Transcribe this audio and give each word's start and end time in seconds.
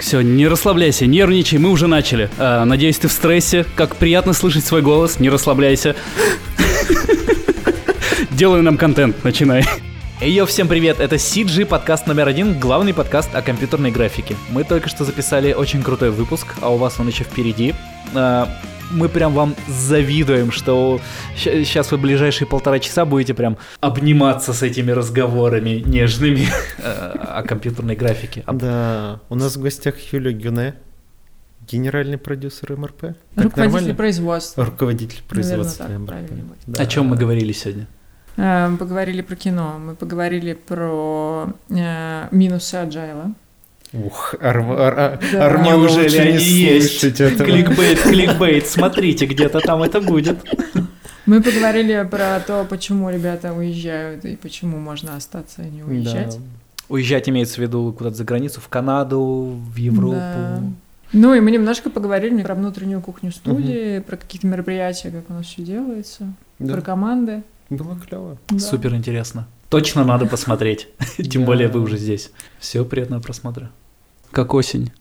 Все, 0.00 0.22
не 0.22 0.48
расслабляйся, 0.48 1.06
нервничай, 1.06 1.58
мы 1.58 1.70
уже 1.70 1.86
начали. 1.86 2.30
А, 2.38 2.64
надеюсь, 2.64 2.98
ты 2.98 3.08
в 3.08 3.12
стрессе. 3.12 3.66
Как 3.76 3.96
приятно 3.96 4.32
слышать 4.32 4.64
свой 4.64 4.80
голос, 4.80 5.20
не 5.20 5.28
расслабляйся. 5.28 5.94
Делай 8.30 8.62
нам 8.62 8.78
контент, 8.78 9.22
начинай. 9.24 9.64
Йо, 10.22 10.46
всем 10.46 10.68
привет, 10.68 11.00
это 11.00 11.16
CG, 11.16 11.66
подкаст 11.66 12.06
номер 12.06 12.28
один, 12.28 12.58
главный 12.58 12.94
подкаст 12.94 13.34
о 13.34 13.42
компьютерной 13.42 13.90
графике. 13.90 14.36
Мы 14.48 14.64
только 14.64 14.88
что 14.88 15.04
записали 15.04 15.52
очень 15.52 15.82
крутой 15.82 16.10
выпуск, 16.10 16.46
а 16.62 16.70
у 16.70 16.78
вас 16.78 16.98
он 16.98 17.08
еще 17.08 17.24
впереди. 17.24 17.74
А, 18.14 18.48
мы 18.90 19.08
прям 19.08 19.32
вам 19.32 19.54
завидуем, 19.68 20.50
что 20.50 21.00
сейчас 21.36 21.92
вы 21.92 21.98
ближайшие 21.98 22.48
полтора 22.48 22.78
часа 22.78 23.04
будете 23.04 23.34
прям 23.34 23.56
обниматься 23.80 24.52
с 24.52 24.62
этими 24.62 24.90
разговорами 24.90 25.82
нежными 25.86 26.48
э, 26.78 26.82
о 26.82 27.42
компьютерной 27.42 27.96
графике. 27.96 28.42
Да, 28.52 29.20
у 29.28 29.34
нас 29.34 29.56
в 29.56 29.62
гостях 29.62 29.94
Юлия 30.12 30.32
Гюне, 30.32 30.74
генеральный 31.68 32.18
продюсер 32.18 32.76
МРП. 32.76 33.00
Так 33.00 33.14
Руководитель 33.36 33.62
нормально? 33.62 33.94
производства. 33.94 34.64
Руководитель 34.64 35.22
производства 35.28 35.84
Наверное, 35.84 36.06
так 36.08 36.30
МРП. 36.30 36.58
Да. 36.66 36.82
О 36.82 36.86
чем 36.86 37.06
мы 37.06 37.16
говорили 37.16 37.52
сегодня? 37.52 37.86
Э, 38.36 38.68
Мы 38.68 38.76
поговорили 38.76 39.22
про 39.22 39.36
кино, 39.36 39.76
мы 39.78 39.94
поговорили 39.94 40.54
про 40.54 41.52
э, 41.68 42.28
минусы 42.32 42.74
Agile. 42.74 43.34
Ух, 43.92 44.34
Арм- 44.40 44.70
Ар- 44.72 44.98
Ар- 44.98 45.20
Да. 45.32 45.58
Неужели 45.58 46.10
не 46.30 46.36
они 46.36 46.44
есть? 46.44 47.02
этого. 47.04 47.30
Кликбейт, 47.44 48.00
кликбейт, 48.00 48.66
смотрите, 48.68 49.26
где-то 49.26 49.60
там 49.60 49.82
это 49.82 50.00
будет. 50.00 50.38
Мы 51.26 51.42
поговорили 51.42 52.06
про 52.10 52.40
то, 52.40 52.64
почему 52.68 53.10
ребята 53.10 53.52
уезжают 53.52 54.24
и 54.24 54.36
почему 54.36 54.78
можно 54.78 55.16
остаться, 55.16 55.62
а 55.62 55.64
не 55.64 55.82
уезжать. 55.82 56.36
Да. 56.36 56.42
Уезжать 56.88 57.28
имеется 57.28 57.56
в 57.56 57.58
виду 57.58 57.92
куда-то 57.96 58.16
за 58.16 58.24
границу, 58.24 58.60
в 58.60 58.68
Канаду, 58.68 59.56
в 59.72 59.76
Европу. 59.76 60.16
Да. 60.16 60.62
Ну 61.12 61.34
и 61.34 61.40
мы 61.40 61.50
немножко 61.50 61.90
поговорили 61.90 62.42
про 62.42 62.54
внутреннюю 62.54 63.00
кухню 63.00 63.32
студии, 63.32 63.98
про 64.00 64.16
какие-то 64.16 64.46
мероприятия, 64.46 65.10
как 65.10 65.28
у 65.28 65.32
нас 65.32 65.46
все 65.46 65.62
делается, 65.62 66.32
Да. 66.60 66.74
про 66.74 66.80
команды. 66.80 67.42
Было 67.68 67.96
клево. 68.08 68.38
Да. 68.48 68.58
Супер 68.60 68.94
интересно. 68.94 69.46
Точно 69.68 70.04
надо 70.04 70.26
посмотреть. 70.26 70.88
Тем 71.16 71.44
более 71.44 71.68
вы 71.68 71.80
уже 71.80 71.96
здесь. 71.96 72.30
Все, 72.58 72.84
приятного 72.84 73.20
просмотра. 73.20 73.70
Как 74.30 74.54
осень. 74.54 74.92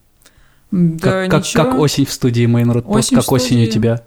Да, 0.72 1.24
как, 1.24 1.32
как, 1.32 1.44
ничего. 1.46 1.64
как 1.64 1.80
осень 1.80 2.06
в 2.06 2.12
студии 2.14 2.46
Mainroad 2.48 2.86
Post, 2.86 3.16
как 3.16 3.32
осень 3.32 3.64
у 3.64 3.68
тебя. 3.68 4.06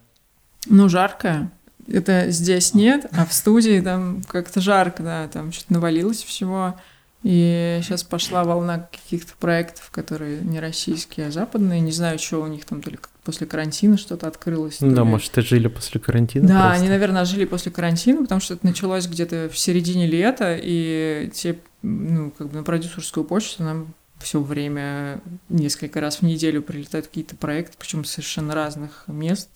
Ну, 0.66 0.88
жарко. 0.88 1.50
Это 1.88 2.30
здесь 2.30 2.74
нет, 2.74 3.06
а 3.12 3.26
в 3.26 3.32
студии 3.32 3.80
там 3.80 4.22
как-то 4.28 4.60
жарко, 4.60 5.02
да, 5.02 5.28
там 5.28 5.50
что-то 5.52 5.72
навалилось 5.74 6.22
всего. 6.22 6.76
И 7.24 7.78
сейчас 7.82 8.02
пошла 8.02 8.42
волна 8.42 8.88
каких-то 8.90 9.32
проектов, 9.38 9.90
которые 9.92 10.40
не 10.40 10.58
российские, 10.58 11.28
а 11.28 11.30
западные. 11.30 11.80
Не 11.80 11.92
знаю, 11.92 12.18
что 12.18 12.42
у 12.42 12.46
них 12.48 12.64
там, 12.64 12.82
то 12.82 12.90
ли 12.90 12.96
как 12.96 13.10
после 13.24 13.46
карантина 13.46 13.96
что-то 13.96 14.26
открылось. 14.26 14.80
Ну 14.80 14.92
да, 14.92 15.02
ли- 15.02 15.08
может, 15.08 15.32
жили 15.36 15.68
после 15.68 16.00
карантина 16.00 16.48
Да, 16.48 16.60
просто? 16.62 16.80
они, 16.80 16.88
наверное, 16.88 17.24
жили 17.24 17.44
после 17.44 17.70
карантина, 17.70 18.22
потому 18.22 18.40
что 18.40 18.54
это 18.54 18.66
началось 18.66 19.06
где-то 19.06 19.48
в 19.52 19.56
середине 19.58 20.08
лета, 20.08 20.58
и 20.60 21.30
те, 21.32 21.58
ну, 21.82 22.32
как 22.36 22.48
бы 22.48 22.56
на 22.58 22.62
продюсерскую 22.64 23.22
почту 23.24 23.62
нам 23.62 23.94
все 24.22 24.40
время, 24.40 25.20
несколько 25.48 26.00
раз 26.00 26.18
в 26.18 26.22
неделю 26.22 26.62
прилетают 26.62 27.08
какие-то 27.08 27.36
проекты, 27.36 27.76
причем 27.78 28.04
совершенно 28.04 28.54
разных 28.54 29.04
мест, 29.06 29.50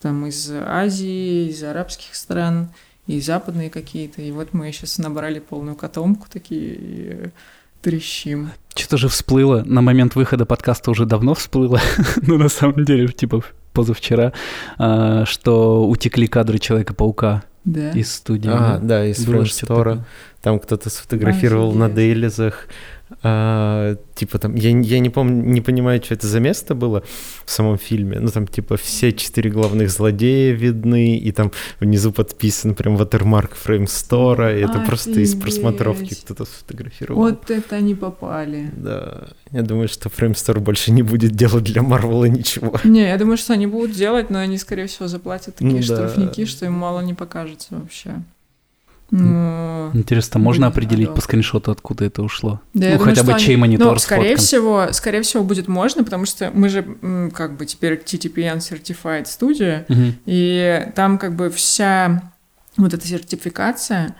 там 0.00 0.26
из 0.26 0.50
Азии, 0.50 1.48
из 1.48 1.62
арабских 1.62 2.14
стран, 2.14 2.70
и 3.06 3.20
западные 3.20 3.70
какие-то. 3.70 4.22
И 4.22 4.30
вот 4.30 4.52
мы 4.52 4.72
сейчас 4.72 4.98
набрали 4.98 5.38
полную 5.38 5.76
котомку 5.76 6.26
такие 6.30 6.74
и 6.74 7.30
трещим. 7.82 8.50
Что-то 8.74 8.96
же 8.96 9.08
всплыло. 9.08 9.62
На 9.64 9.82
момент 9.82 10.14
выхода 10.14 10.46
подкаста 10.46 10.90
уже 10.90 11.04
давно 11.04 11.34
всплыло. 11.34 11.80
ну, 12.22 12.38
на 12.38 12.48
самом 12.48 12.84
деле, 12.84 13.08
типа 13.08 13.42
позавчера, 13.72 14.32
а, 14.78 15.24
что 15.26 15.86
утекли 15.86 16.26
кадры 16.26 16.58
Человека-паука 16.58 17.44
Да. 17.64 17.90
из 17.90 18.14
студии. 18.14 18.50
А, 18.50 18.78
да, 18.78 19.04
из 19.06 19.24
такое. 19.24 20.06
Там 20.40 20.58
кто-то 20.58 20.90
сфотографировал 20.90 21.72
на 21.72 21.90
дейлизах. 21.90 22.68
А, 23.22 23.96
типа 24.14 24.38
там, 24.38 24.54
я, 24.54 24.70
я 24.70 24.98
не 24.98 25.10
помню, 25.10 25.44
не 25.44 25.60
понимаю, 25.60 26.02
что 26.02 26.14
это 26.14 26.26
за 26.26 26.40
место 26.40 26.74
было 26.74 27.02
в 27.44 27.50
самом 27.50 27.78
фильме. 27.78 28.18
Ну 28.18 28.28
там 28.28 28.46
типа 28.46 28.76
все 28.76 29.12
четыре 29.12 29.50
главных 29.50 29.90
злодея 29.90 30.52
видны, 30.52 31.18
и 31.18 31.32
там 31.32 31.52
внизу 31.80 32.12
подписан 32.12 32.74
прям 32.74 32.96
watermark 32.96 33.54
фреймстора, 33.54 34.56
и 34.56 34.62
это 34.62 34.80
просто 34.80 35.20
из 35.20 35.34
просмотровки 35.34 36.14
кто-то 36.14 36.44
сфотографировал. 36.44 37.20
Вот 37.20 37.50
это 37.50 37.76
они 37.76 37.94
попали. 37.94 38.70
Да, 38.76 39.28
я 39.50 39.62
думаю, 39.62 39.88
что 39.88 40.08
фреймстор 40.08 40.60
больше 40.60 40.90
не 40.90 41.02
будет 41.02 41.32
делать 41.32 41.64
для 41.64 41.82
Марвела 41.82 42.24
ничего. 42.24 42.80
Не, 42.84 43.02
я 43.08 43.18
думаю, 43.18 43.36
что 43.36 43.52
они 43.52 43.66
будут 43.66 43.92
делать, 43.92 44.30
но 44.30 44.38
они, 44.38 44.58
скорее 44.58 44.86
всего, 44.86 45.08
заплатят 45.08 45.56
такие 45.56 45.70
Ну 45.70 45.76
да. 45.78 45.82
штрафники, 45.82 46.44
что 46.46 46.66
им 46.66 46.72
мало 46.72 47.00
не 47.00 47.14
покажется 47.14 47.68
вообще. 47.70 48.22
Ну, 49.22 49.90
Интересно, 49.94 50.40
можно 50.40 50.66
Будет 50.66 50.74
определить 50.76 51.06
адок. 51.06 51.16
по 51.16 51.22
скриншоту, 51.22 51.70
откуда 51.70 52.04
это 52.04 52.22
ушло? 52.22 52.60
да, 52.74 52.86
ну, 52.86 52.92
думаю, 52.98 52.98
хотя 53.14 53.22
бы 53.22 53.32
они- 53.32 53.44
чей 53.44 53.56
монитор 53.56 53.92
Ну, 53.92 53.98
скорее 53.98 54.36
сфоткан. 54.36 54.44
всего, 54.44 54.92
скорее 54.92 55.22
всего, 55.22 55.44
будет 55.44 55.68
можно, 55.68 56.02
потому 56.04 56.26
что 56.26 56.50
мы 56.52 56.68
же 56.68 56.84
как 57.32 57.56
бы 57.56 57.64
теперь 57.66 57.94
TTPN 58.04 58.58
Certified 58.58 59.26
студия, 59.26 59.84
Мгм. 59.88 60.14
и 60.26 60.88
там 60.96 61.18
как 61.18 61.36
бы 61.36 61.48
вся 61.50 62.32
вот 62.76 62.92
эта 62.92 63.06
сертификация, 63.06 64.16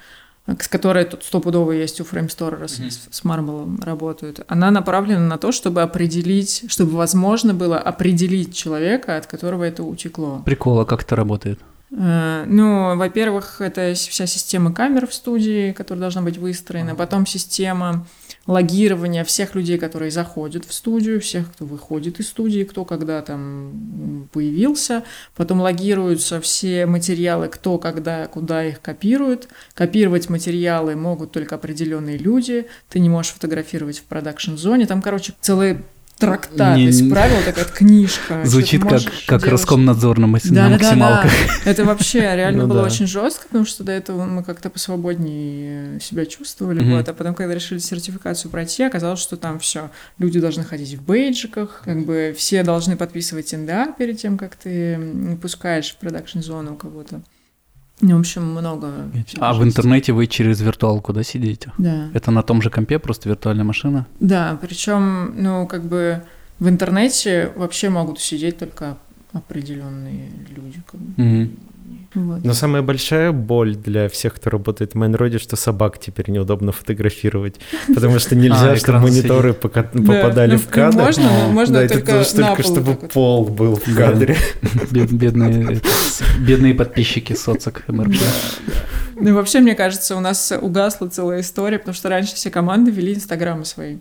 э, 0.47 0.55
с 0.61 0.69
которой 0.69 1.05
тут 1.07 1.25
стопудово 1.25 1.73
есть 1.73 2.01
у 2.01 2.05
Framestore, 2.05 2.57
раз 2.61 2.79
они 2.79 2.91
с, 2.91 3.09
с 3.11 3.23
Marble 3.25 3.83
работают, 3.85 4.41
она 4.47 4.71
направлена 4.71 5.27
на 5.27 5.39
то, 5.39 5.51
чтобы 5.51 5.83
определить, 5.83 6.65
чтобы 6.69 6.93
возможно 6.97 7.53
было 7.53 7.79
определить 7.79 8.55
человека, 8.55 9.17
от 9.17 9.27
которого 9.27 9.65
это 9.65 9.83
утекло. 9.83 10.43
Прикол, 10.45 10.79
а 10.81 10.85
как 10.85 11.03
это 11.03 11.17
работает? 11.17 11.59
Э, 11.97 12.45
Ну, 12.47 12.97
во-первых, 12.97 13.61
это 13.61 13.95
вся 13.95 14.27
система 14.27 14.73
камер 14.73 15.07
в 15.07 15.15
студии, 15.15 15.73
которая 15.73 16.01
должна 16.01 16.23
быть 16.23 16.39
выстроена, 16.39 16.95
потом 16.95 17.27
система 17.27 18.07
логирования 18.47 19.25
всех 19.25 19.55
людей, 19.55 19.79
которые 19.79 20.11
заходят 20.11 20.65
в 20.65 20.75
студию, 20.75 21.21
всех, 21.21 21.51
кто 21.53 21.65
выходит 21.65 22.21
из 22.21 22.29
студии, 22.29 22.65
кто 22.65 22.85
когда 22.85 23.23
там 23.23 24.29
появился, 24.33 25.05
потом 25.37 25.61
логируются 25.61 26.41
все 26.41 26.87
материалы, 26.87 27.49
кто 27.49 27.79
когда, 27.79 28.27
куда 28.27 28.65
их 28.65 28.81
копирует. 28.81 29.49
Копировать 29.75 30.29
материалы 30.29 30.97
могут 30.97 31.33
только 31.33 31.55
определенные 31.55 32.19
люди, 32.19 32.67
ты 32.91 32.99
не 32.99 33.09
можешь 33.09 33.33
фотографировать 33.33 33.99
в 33.99 34.05
продакшн-зоне, 34.05 34.87
там, 34.87 35.01
короче, 35.01 35.33
целый 35.41 35.79
трактат 36.19 36.77
Не- 36.77 36.87
из 36.89 37.09
правил, 37.11 37.37
такая 37.45 37.65
вот 37.65 37.73
книжка. 37.75 38.41
Звучит 38.45 38.83
как, 38.83 39.03
как 39.27 39.41
делать. 39.41 39.45
Роскомнадзор 39.47 40.19
на, 40.19 40.27
мас- 40.27 40.45
на 40.45 40.51
Да, 40.55 40.63
да, 40.63 40.69
да, 40.69 40.85
максималках. 40.85 41.31
да. 41.65 41.71
Это 41.71 41.85
вообще 41.85 42.21
реально 42.37 42.63
Ну 42.63 42.69
было 42.69 42.81
да. 42.83 42.87
очень 42.87 43.07
жестко, 43.07 43.45
потому 43.49 43.65
что 43.67 43.85
до 43.85 43.93
этого 43.93 44.25
мы 44.25 44.43
как-то 44.43 44.71
посвободнее 44.71 46.01
себя 46.01 46.27
чувствовали. 46.27 46.81
Мгм. 46.81 46.97
Вот. 46.97 47.09
А 47.09 47.15
потом, 47.15 47.35
когда 47.35 47.55
решили 47.55 47.79
сертификацию 47.79 48.51
пройти, 48.51 48.83
оказалось, 48.85 49.21
что 49.21 49.37
там 49.37 49.59
все. 49.59 49.91
Люди 50.19 50.41
должны 50.41 50.65
ходить 50.65 50.95
в 50.95 51.03
бейджиках, 51.03 51.83
как 51.85 52.05
бы 52.05 52.35
все 52.37 52.63
должны 52.63 52.97
подписывать 52.97 53.53
НДА 53.53 53.95
перед 53.99 54.19
тем, 54.19 54.39
как 54.39 54.57
ты 54.57 54.99
пускаешь 55.41 55.91
в 55.93 55.97
продакшн-зону 55.97 56.77
кого-то. 56.77 57.21
Ну, 58.07 58.17
в 58.17 58.21
общем, 58.21 58.43
много. 58.51 59.11
А 59.39 59.55
в 59.55 59.65
интернете 59.65 60.13
вы 60.13 60.27
через 60.27 60.61
виртуалку, 60.61 61.13
да, 61.15 61.23
сидите? 61.23 61.73
Да. 61.79 62.11
Это 62.13 62.31
на 62.31 62.43
том 62.43 62.61
же 62.61 62.69
компе, 62.69 62.99
просто 62.99 63.31
виртуальная 63.31 63.65
машина? 63.65 64.07
Да, 64.21 64.59
причем, 64.61 65.43
ну, 65.43 65.67
как 65.67 65.85
бы 65.85 66.23
в 66.59 66.69
интернете 66.69 67.51
вообще 67.57 67.89
могут 67.89 68.21
сидеть 68.21 68.59
только 68.59 68.99
определенные 69.33 70.31
люди. 70.55 70.83
Как 70.87 71.01
бы. 71.01 71.23
Мгм. 71.23 71.51
Вот. 72.15 72.45
Но 72.45 72.55
самая 72.55 72.83
большая 72.83 73.33
боль 73.33 73.75
для 73.75 74.09
всех, 74.09 74.35
кто 74.35 74.51
работает 74.51 74.93
в 74.93 74.95
Майнроде, 74.95 75.39
что 75.39 75.57
собак 75.57 75.99
теперь 75.99 76.31
неудобно 76.31 76.71
фотографировать, 76.71 77.57
потому 77.93 78.19
что 78.19 78.35
нельзя, 78.37 78.73
А, 78.73 78.77
чтобы 78.77 78.99
экран 78.99 79.03
мониторы 79.03 79.53
пока- 79.53 79.83
попадали 79.83 80.53
ну, 80.53 80.59
в 80.59 80.69
кадр. 80.69 80.97
Можно, 81.03 81.31
можно 81.51 81.89
только 81.89 82.25
только 82.25 82.63
чтобы 82.63 82.95
пол 82.95 83.47
был 83.47 83.77
в 83.77 83.95
кадре. 83.97 84.37
Бед- 84.91 85.13
Бедные, 85.13 85.81
бедные 86.39 86.75
подписчики 86.75 87.33
соцок 87.33 87.83
МРП. 87.89 88.15
Ну, 89.17 89.35
вообще, 89.35 89.61
мне 89.61 89.75
кажется, 89.75 90.17
у 90.17 90.21
нас 90.21 90.53
угасла 90.61 91.09
целая 91.09 91.41
история, 91.41 91.79
потому 91.79 91.95
что 91.95 92.09
раньше 92.09 92.35
все 92.35 92.51
команды 92.51 92.91
вели 92.91 93.15
инстаграмы 93.15 93.65
свои. 93.65 93.99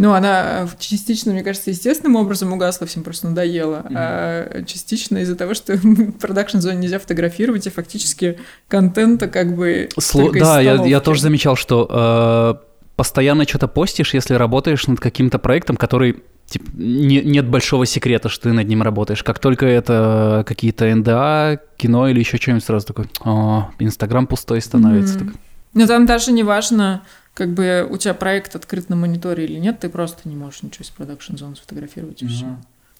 Ну, 0.00 0.14
она 0.14 0.62
э, 0.62 0.66
частично, 0.78 1.30
мне 1.32 1.42
кажется, 1.42 1.68
естественным 1.68 2.16
образом 2.16 2.54
угасла, 2.54 2.86
всем 2.86 3.02
просто 3.02 3.28
надоело, 3.28 3.84
а 3.94 4.62
частично 4.64 5.18
из-за 5.18 5.36
того, 5.36 5.52
что 5.52 5.74
в 5.76 6.12
продакшн-зоне 6.12 6.78
нельзя 6.78 6.98
фотографировать, 6.98 7.66
и 7.66 7.70
фактически 7.70 8.38
контента 8.66 9.28
как 9.28 9.54
бы 9.54 9.90
Сло- 9.98 10.32
Да, 10.38 10.58
я, 10.58 10.82
я 10.86 11.00
тоже 11.00 11.20
замечал, 11.20 11.54
что 11.54 12.56
э, 12.62 12.66
постоянно 12.96 13.44
что-то 13.46 13.68
постишь, 13.68 14.14
если 14.14 14.32
работаешь 14.32 14.86
над 14.86 15.00
каким-то 15.00 15.38
проектом, 15.38 15.76
который 15.76 16.22
типа, 16.46 16.64
не- 16.78 17.20
нет 17.20 17.46
большого 17.46 17.84
секрета, 17.84 18.30
что 18.30 18.44
ты 18.44 18.54
над 18.54 18.66
ним 18.68 18.82
работаешь. 18.82 19.22
Как 19.22 19.38
только 19.38 19.66
это 19.66 20.44
какие-то 20.46 20.86
НДА, 20.94 21.60
кино 21.76 22.08
или 22.08 22.20
еще 22.20 22.38
что-нибудь, 22.38 22.64
сразу 22.64 22.86
такой, 22.86 23.04
о, 23.22 23.68
Инстаграм 23.78 24.26
пустой 24.26 24.62
становится. 24.62 25.18
Так, 25.18 25.28
Но 25.74 25.86
там 25.86 26.06
даже 26.06 26.32
не 26.32 26.42
важно, 26.42 27.02
как 27.40 27.54
бы 27.54 27.88
у 27.90 27.96
тебя 27.96 28.12
проект 28.12 28.54
открыт 28.54 28.90
на 28.90 28.96
мониторе 28.96 29.46
или 29.46 29.58
нет, 29.58 29.80
ты 29.80 29.88
просто 29.88 30.28
не 30.28 30.36
можешь 30.36 30.62
ничего 30.62 30.82
из 30.82 30.90
продакшн 30.90 31.36
зон 31.38 31.56
сфотографировать 31.56 32.20
и 32.20 32.26
все. 32.26 32.44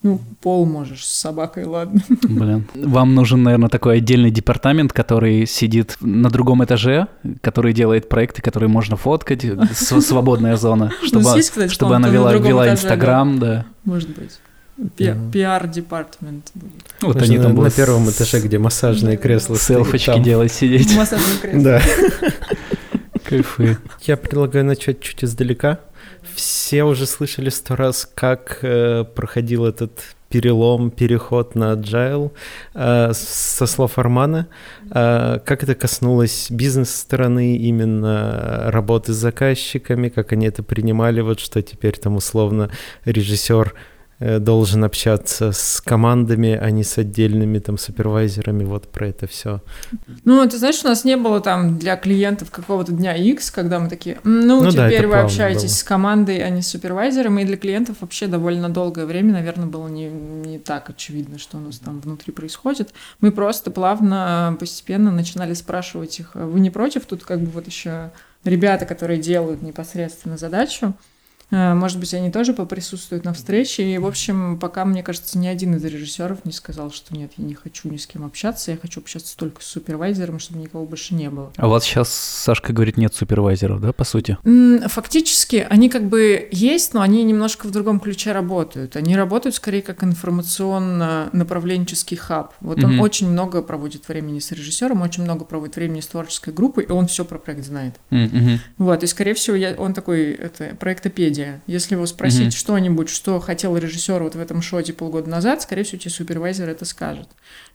Ну, 0.01 0.19
пол 0.41 0.65
можешь 0.65 1.05
с 1.05 1.13
собакой, 1.13 1.65
ладно. 1.65 2.01
Блин. 2.23 2.65
Вам 2.73 3.13
нужен, 3.13 3.43
наверное, 3.43 3.69
такой 3.69 3.97
отдельный 3.97 4.31
департамент, 4.31 4.93
который 4.93 5.45
сидит 5.45 5.95
на 6.01 6.31
другом 6.31 6.63
этаже, 6.63 7.07
который 7.41 7.71
делает 7.73 8.09
проекты, 8.09 8.41
которые 8.41 8.67
можно 8.67 8.95
фоткать, 8.97 9.45
свободная 9.75 10.55
зона, 10.55 10.91
чтобы, 11.03 11.29
есть, 11.37 11.51
кстати, 11.51 11.71
чтобы 11.71 11.95
она 11.95 12.09
вела, 12.09 12.31
на 12.31 12.37
вела 12.37 12.71
Инстаграм, 12.71 13.37
да. 13.37 13.65
Может 13.83 14.09
быть. 14.09 14.39
Пи- 14.97 15.13
Пиар-департамент 15.31 16.49
будет. 16.55 16.71
Вот 17.01 17.13
Можно 17.15 17.23
они 17.27 17.37
там 17.37 17.49
на 17.49 17.53
будут 17.57 17.75
первом 17.75 18.09
этаже, 18.09 18.39
где 18.39 18.57
массажные 18.57 19.17
кресла 19.17 19.53
стоят, 19.53 19.83
селфочки 19.83 20.07
там. 20.07 20.23
делать, 20.23 20.51
сидеть. 20.51 20.95
Массажное 20.95 21.37
кресло. 21.41 21.61
Да. 21.63 21.81
Кайфы. 23.31 23.77
Я 24.01 24.17
предлагаю 24.17 24.65
начать 24.65 24.99
чуть 24.99 25.23
издалека. 25.23 25.79
Все 26.35 26.83
уже 26.83 27.05
слышали 27.05 27.49
сто 27.49 27.75
раз, 27.75 28.09
как 28.13 28.59
э, 28.61 29.05
проходил 29.05 29.65
этот 29.65 30.15
перелом, 30.29 30.91
переход 30.91 31.55
на 31.55 31.73
agile 31.73 32.31
э, 32.73 33.11
со 33.13 33.65
слов 33.65 33.97
Армана. 33.97 34.47
Э, 34.93 35.39
как 35.45 35.63
это 35.63 35.75
коснулось 35.75 36.51
бизнес-стороны, 36.51 37.55
именно 37.55 38.65
работы 38.67 39.13
с 39.13 39.17
заказчиками, 39.17 40.09
как 40.09 40.33
они 40.33 40.47
это 40.47 40.61
принимали, 40.61 41.21
вот 41.21 41.39
что 41.39 41.61
теперь 41.61 41.97
там 41.97 42.17
условно 42.17 42.69
режиссер 43.05 43.73
должен 44.39 44.83
общаться 44.83 45.51
с 45.51 45.81
командами, 45.81 46.57
а 46.61 46.69
не 46.71 46.83
с 46.83 46.97
отдельными 46.97 47.59
там 47.59 47.77
супервайзерами, 47.77 48.63
вот 48.63 48.87
про 48.87 49.07
это 49.07 49.25
все. 49.27 49.61
Ну, 50.25 50.47
ты 50.47 50.57
знаешь, 50.57 50.79
у 50.83 50.87
нас 50.87 51.03
не 51.03 51.17
было 51.17 51.41
там 51.41 51.77
для 51.79 51.95
клиентов 51.95 52.51
какого-то 52.51 52.91
дня 52.91 53.15
X, 53.15 53.49
когда 53.51 53.79
мы 53.79 53.89
такие, 53.89 54.19
«М, 54.23 54.41
ну, 54.47 54.61
Ну 54.63 54.71
да, 54.71 54.87
теперь 54.87 54.99
это 55.05 55.07
вы 55.07 55.15
общаетесь 55.17 55.61
было. 55.63 55.69
с 55.75 55.83
командой, 55.83 56.37
а 56.43 56.49
не 56.49 56.61
с 56.61 56.67
супервайзером, 56.67 57.39
и 57.39 57.45
для 57.45 57.57
клиентов 57.57 57.97
вообще 58.01 58.27
довольно 58.27 58.69
долгое 58.69 59.05
время, 59.05 59.33
наверное, 59.33 59.65
было 59.67 59.87
не, 59.87 60.09
не 60.09 60.59
так 60.59 60.89
очевидно, 60.89 61.39
что 61.39 61.57
у 61.57 61.61
нас 61.61 61.79
там 61.79 61.99
внутри 61.99 62.31
происходит. 62.31 62.93
Мы 63.21 63.31
просто 63.31 63.71
плавно, 63.71 64.55
постепенно 64.59 65.11
начинали 65.11 65.53
спрашивать 65.53 66.19
их, 66.19 66.31
«А 66.35 66.45
вы 66.45 66.59
не 66.59 66.69
против? 66.69 67.05
Тут 67.05 67.23
как 67.23 67.39
бы 67.39 67.49
вот 67.51 67.67
еще 67.67 68.11
ребята, 68.43 68.85
которые 68.85 69.19
делают 69.19 69.61
непосредственно 69.61 70.37
задачу, 70.37 70.87
э, 70.87 71.10
может 71.51 71.99
быть, 71.99 72.13
они 72.13 72.31
тоже 72.31 72.53
поприсутствуют 72.53 73.25
на 73.25 73.33
встрече. 73.33 73.83
И, 73.93 73.97
в 73.97 74.07
общем, 74.07 74.57
пока, 74.57 74.85
мне 74.85 75.03
кажется, 75.03 75.37
ни 75.37 75.47
один 75.47 75.75
из 75.75 75.83
режиссеров 75.83 76.45
не 76.45 76.53
сказал, 76.53 76.91
что 76.91 77.13
нет, 77.15 77.33
я 77.37 77.43
не 77.45 77.53
хочу 77.53 77.89
ни 77.89 77.97
с 77.97 78.07
кем 78.07 78.25
общаться, 78.25 78.71
я 78.71 78.77
хочу 78.77 79.01
общаться 79.01 79.35
только 79.37 79.61
с 79.61 79.65
супервайзером, 79.65 80.39
чтобы 80.39 80.61
никого 80.61 80.85
больше 80.85 81.13
не 81.13 81.29
было. 81.29 81.51
А 81.57 81.67
у 81.67 81.69
вас 81.69 81.83
сейчас, 81.83 82.09
Сашка 82.09 82.71
говорит, 82.73 82.97
нет 82.97 83.13
супервайзеров, 83.13 83.81
да, 83.81 83.91
по 83.93 84.03
сути? 84.05 84.37
Фактически 84.87 85.67
они 85.69 85.89
как 85.89 86.07
бы 86.07 86.47
есть, 86.51 86.93
но 86.93 87.01
они 87.01 87.23
немножко 87.23 87.67
в 87.67 87.71
другом 87.71 87.99
ключе 87.99 88.31
работают. 88.31 88.95
Они 88.95 89.15
работают 89.15 89.55
скорее 89.55 89.81
как 89.81 90.03
информационно-направленческий 90.03 92.17
хаб. 92.17 92.53
Вот 92.61 92.83
он 92.83 92.93
Мгм. 92.93 93.01
очень 93.01 93.29
много 93.29 93.61
проводит 93.61 94.07
времени 94.07 94.39
с 94.39 94.51
режиссером, 94.51 95.01
очень 95.01 95.23
много 95.23 95.45
проводит 95.45 95.75
времени 95.75 95.99
с 95.99 96.07
творческой 96.07 96.53
группой, 96.53 96.85
и 96.85 96.91
он 96.91 97.07
все 97.07 97.25
про 97.25 97.37
проект 97.37 97.65
знает. 97.65 97.95
Мгм. 98.09 98.59
Вот, 98.77 99.03
и, 99.03 99.07
скорее 99.07 99.33
всего, 99.33 99.55
я, 99.55 99.75
он 99.77 99.93
такой, 99.93 100.31
это, 100.31 100.75
проектопедия. 100.79 101.40
Если 101.67 101.95
его 101.95 102.05
спросить 102.05 102.41
Мгм. 102.41 102.51
что-нибудь, 102.51 103.09
что 103.09 103.39
хотел 103.39 103.77
режиссер 103.77 104.21
вот 104.23 104.35
в 104.35 104.39
этом 104.39 104.61
шоте 104.61 104.93
полгода 104.93 105.29
назад, 105.29 105.61
скорее 105.61 105.83
всего, 105.83 105.99
тебе 105.99 106.11
супервайзер 106.11 106.69
это 106.69 106.85
скажет. 106.85 107.27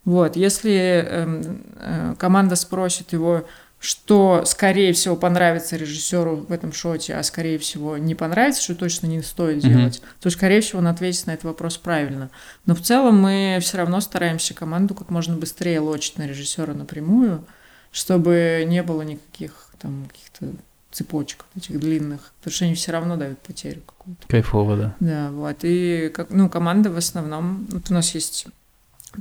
Вот, 0.05 0.37
если 0.37 1.05
эм, 1.09 1.63
э, 1.79 2.15
команда 2.19 2.57
спросит 2.57 3.13
его, 3.13 3.47
что, 3.79 4.45
скорее 4.47 4.93
всего, 4.93 5.17
понравится 5.17 5.77
режиссеру 5.77 6.47
в 6.49 6.53
этом 6.53 6.73
шоте, 6.73 7.15
а, 7.15 7.23
скорее 7.23 7.59
всего, 7.59 7.99
не 7.99 8.15
понравится, 8.15 8.63
что 8.63 8.75
точно 8.75 9.07
не 9.07 9.23
стоит 9.23 9.63
Мгм. 9.63 9.69
делать, 9.69 10.03
то, 10.21 10.31
скорее 10.31 10.61
всего, 10.61 10.79
он 10.79 10.87
ответит 10.89 11.27
на 11.27 11.33
этот 11.33 11.45
вопрос 11.45 11.77
правильно. 11.77 12.31
Но 12.65 12.75
в 12.75 12.81
целом 12.81 13.21
мы 13.21 13.59
все 13.61 13.77
равно 13.79 14.01
стараемся 14.01 14.55
команду 14.55 14.95
как 14.95 15.11
можно 15.11 15.37
быстрее 15.37 15.81
лочить 15.81 16.19
на 16.19 16.27
режиссера 16.27 16.73
напрямую, 16.73 17.45
чтобы 17.93 18.65
не 18.67 18.83
было 18.83 19.03
никаких 19.03 19.71
там 19.79 20.09
каких-то 20.09 20.47
цепочек 20.96 21.44
этих 21.54 21.78
длинных, 21.78 22.32
потому 22.38 22.54
что 22.54 22.64
они 22.64 22.75
все 22.75 22.93
равно 22.93 23.16
дают 23.16 23.38
потерю 23.40 23.82
какую-то. 23.82 24.26
Кайфово, 24.28 24.76
да. 24.76 24.96
Да, 25.00 25.31
вот. 25.31 25.58
И 25.62 26.10
как, 26.14 26.31
ну, 26.31 26.48
команда 26.48 26.90
в 26.90 26.96
основном, 26.96 27.66
вот 27.70 27.90
у 27.90 27.94
нас 27.94 28.14
есть 28.14 28.46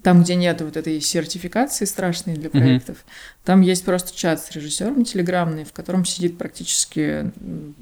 там, 0.04 0.24
где 0.24 0.36
нет 0.36 0.62
вот 0.62 0.78
этой 0.78 1.00
сертификации 1.02 1.86
страшной 1.86 2.36
для 2.36 2.50
проектов, 2.50 2.98
там 3.44 3.62
есть 3.62 3.86
просто 3.86 4.16
чат 4.18 4.42
с 4.42 4.52
режиссером 4.52 5.06
телеграммный, 5.06 5.66
в 5.66 5.74
котором 5.74 6.06
сидит 6.06 6.38
практически 6.38 7.32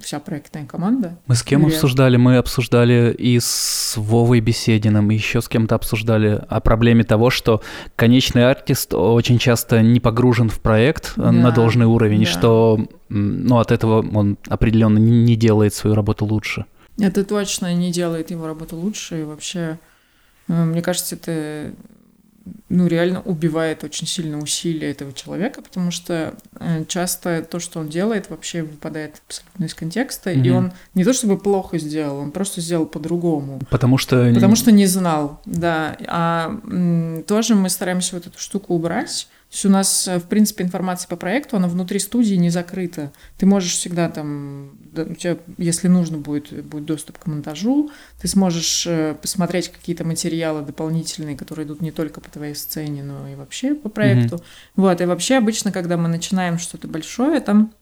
вся 0.02 0.20
проектная 0.20 0.66
команда. 0.66 1.18
Мы 1.28 1.36
с 1.36 1.44
кем 1.44 1.62
Привет. 1.62 1.76
обсуждали? 1.76 2.18
Мы 2.18 2.38
обсуждали 2.38 3.16
и 3.18 3.40
с 3.40 3.94
Вовой 3.96 4.42
Бесединым, 4.42 5.10
и 5.12 5.16
еще 5.16 5.42
с 5.42 5.48
кем-то 5.48 5.76
обсуждали 5.76 6.42
о 6.50 6.60
проблеме 6.60 7.04
того, 7.04 7.30
что 7.30 7.62
конечный 7.96 8.50
артист 8.50 8.94
очень 8.94 9.40
часто 9.40 9.82
не 9.82 10.00
погружен 10.00 10.50
в 10.50 10.60
проект 10.60 11.14
э, 11.16 11.22
на 11.22 11.50
Да, 11.50 11.52
должный 11.52 11.86
уровень, 11.86 12.24
и 12.24 12.26
да. 12.26 12.32
что 12.32 12.88
ну, 13.10 13.60
от 13.60 13.72
этого 13.72 14.06
он 14.16 14.38
определенно 14.48 14.98
не 14.98 15.24
не 15.24 15.36
делает 15.36 15.74
свою 15.74 15.96
работу 15.96 16.26
лучше. 16.26 16.66
Это 17.00 17.24
точно 17.24 17.74
не 17.74 17.92
делает 17.92 18.32
его 18.32 18.46
работу 18.46 18.76
лучше, 18.76 19.22
и 19.22 19.24
вообще, 19.24 19.80
э, 20.48 20.64
мне 20.66 20.82
кажется, 20.82 21.16
это 21.16 21.74
ну, 22.70 22.88
реально 22.88 23.22
убивает 23.22 23.84
очень 23.84 24.08
сильно 24.08 24.38
усилия 24.40 24.92
этого 24.92 25.14
человека, 25.14 25.62
потому 25.62 25.92
что 25.92 26.34
э, 26.60 26.84
часто 26.88 27.42
то, 27.44 27.60
что 27.60 27.80
он 27.80 27.88
делает, 27.90 28.30
вообще 28.30 28.64
выпадает 28.64 29.22
абсолютно 29.28 29.66
из 29.66 29.74
контекста, 29.74 30.32
и 30.32 30.38
Мгм. 30.50 30.56
он 30.56 30.72
не 30.94 31.04
то 31.04 31.14
чтобы 31.14 31.38
плохо 31.38 31.78
сделал, 31.78 32.18
он 32.18 32.32
просто 32.32 32.60
сделал 32.62 32.86
по-другому. 32.86 33.60
Потому 33.70 33.98
что... 33.98 34.32
Потому 34.34 34.56
что 34.56 34.72
не 34.72 34.86
знал, 34.88 35.40
да. 35.46 35.96
А 36.08 36.60
тоже 37.28 37.56
мы 37.56 37.70
стараемся 37.70 38.16
вот 38.16 38.28
эту 38.28 38.40
штуку 38.40 38.74
убрать. 38.74 39.28
То 39.54 39.58
есть 39.58 39.66
у 39.68 39.70
нас, 39.70 40.08
э, 40.08 40.18
в 40.18 40.24
принципе, 40.24 40.64
информация 40.64 41.08
по 41.08 41.16
проекту, 41.16 41.58
она 41.58 41.68
внутри 41.68 42.00
студии 42.00 42.34
не 42.34 42.50
закрыта. 42.50 43.14
Ты 43.38 43.46
можешь 43.46 43.74
всегда 43.74 44.10
там, 44.10 44.80
у 44.96 45.14
тебя, 45.14 45.38
если 45.60 45.88
нужно 45.88 46.18
будет, 46.18 46.66
будет 46.66 46.86
доступ 46.86 47.20
к 47.20 47.28
монтажу, 47.28 47.92
ты 48.20 48.28
сможешь 48.28 48.88
э, 48.88 49.14
посмотреть 49.22 49.70
какие-то 49.70 50.06
материалы 50.06 50.64
дополнительные, 50.64 51.38
которые 51.38 51.68
идут 51.68 51.82
не 51.82 51.92
только 51.92 52.20
по 52.20 52.32
твоей 52.32 52.56
сцене, 52.56 53.04
но 53.04 53.30
и 53.30 53.36
вообще 53.36 53.76
по 53.76 53.90
проекту. 53.90 54.44
Вот, 54.76 55.00
и 55.00 55.06
вообще 55.06 55.36
обычно, 55.36 55.72
когда 55.72 55.98
мы 55.98 56.10
начинаем 56.10 56.58
что-то 56.58 56.88
большое, 56.88 57.40
там 57.40 57.76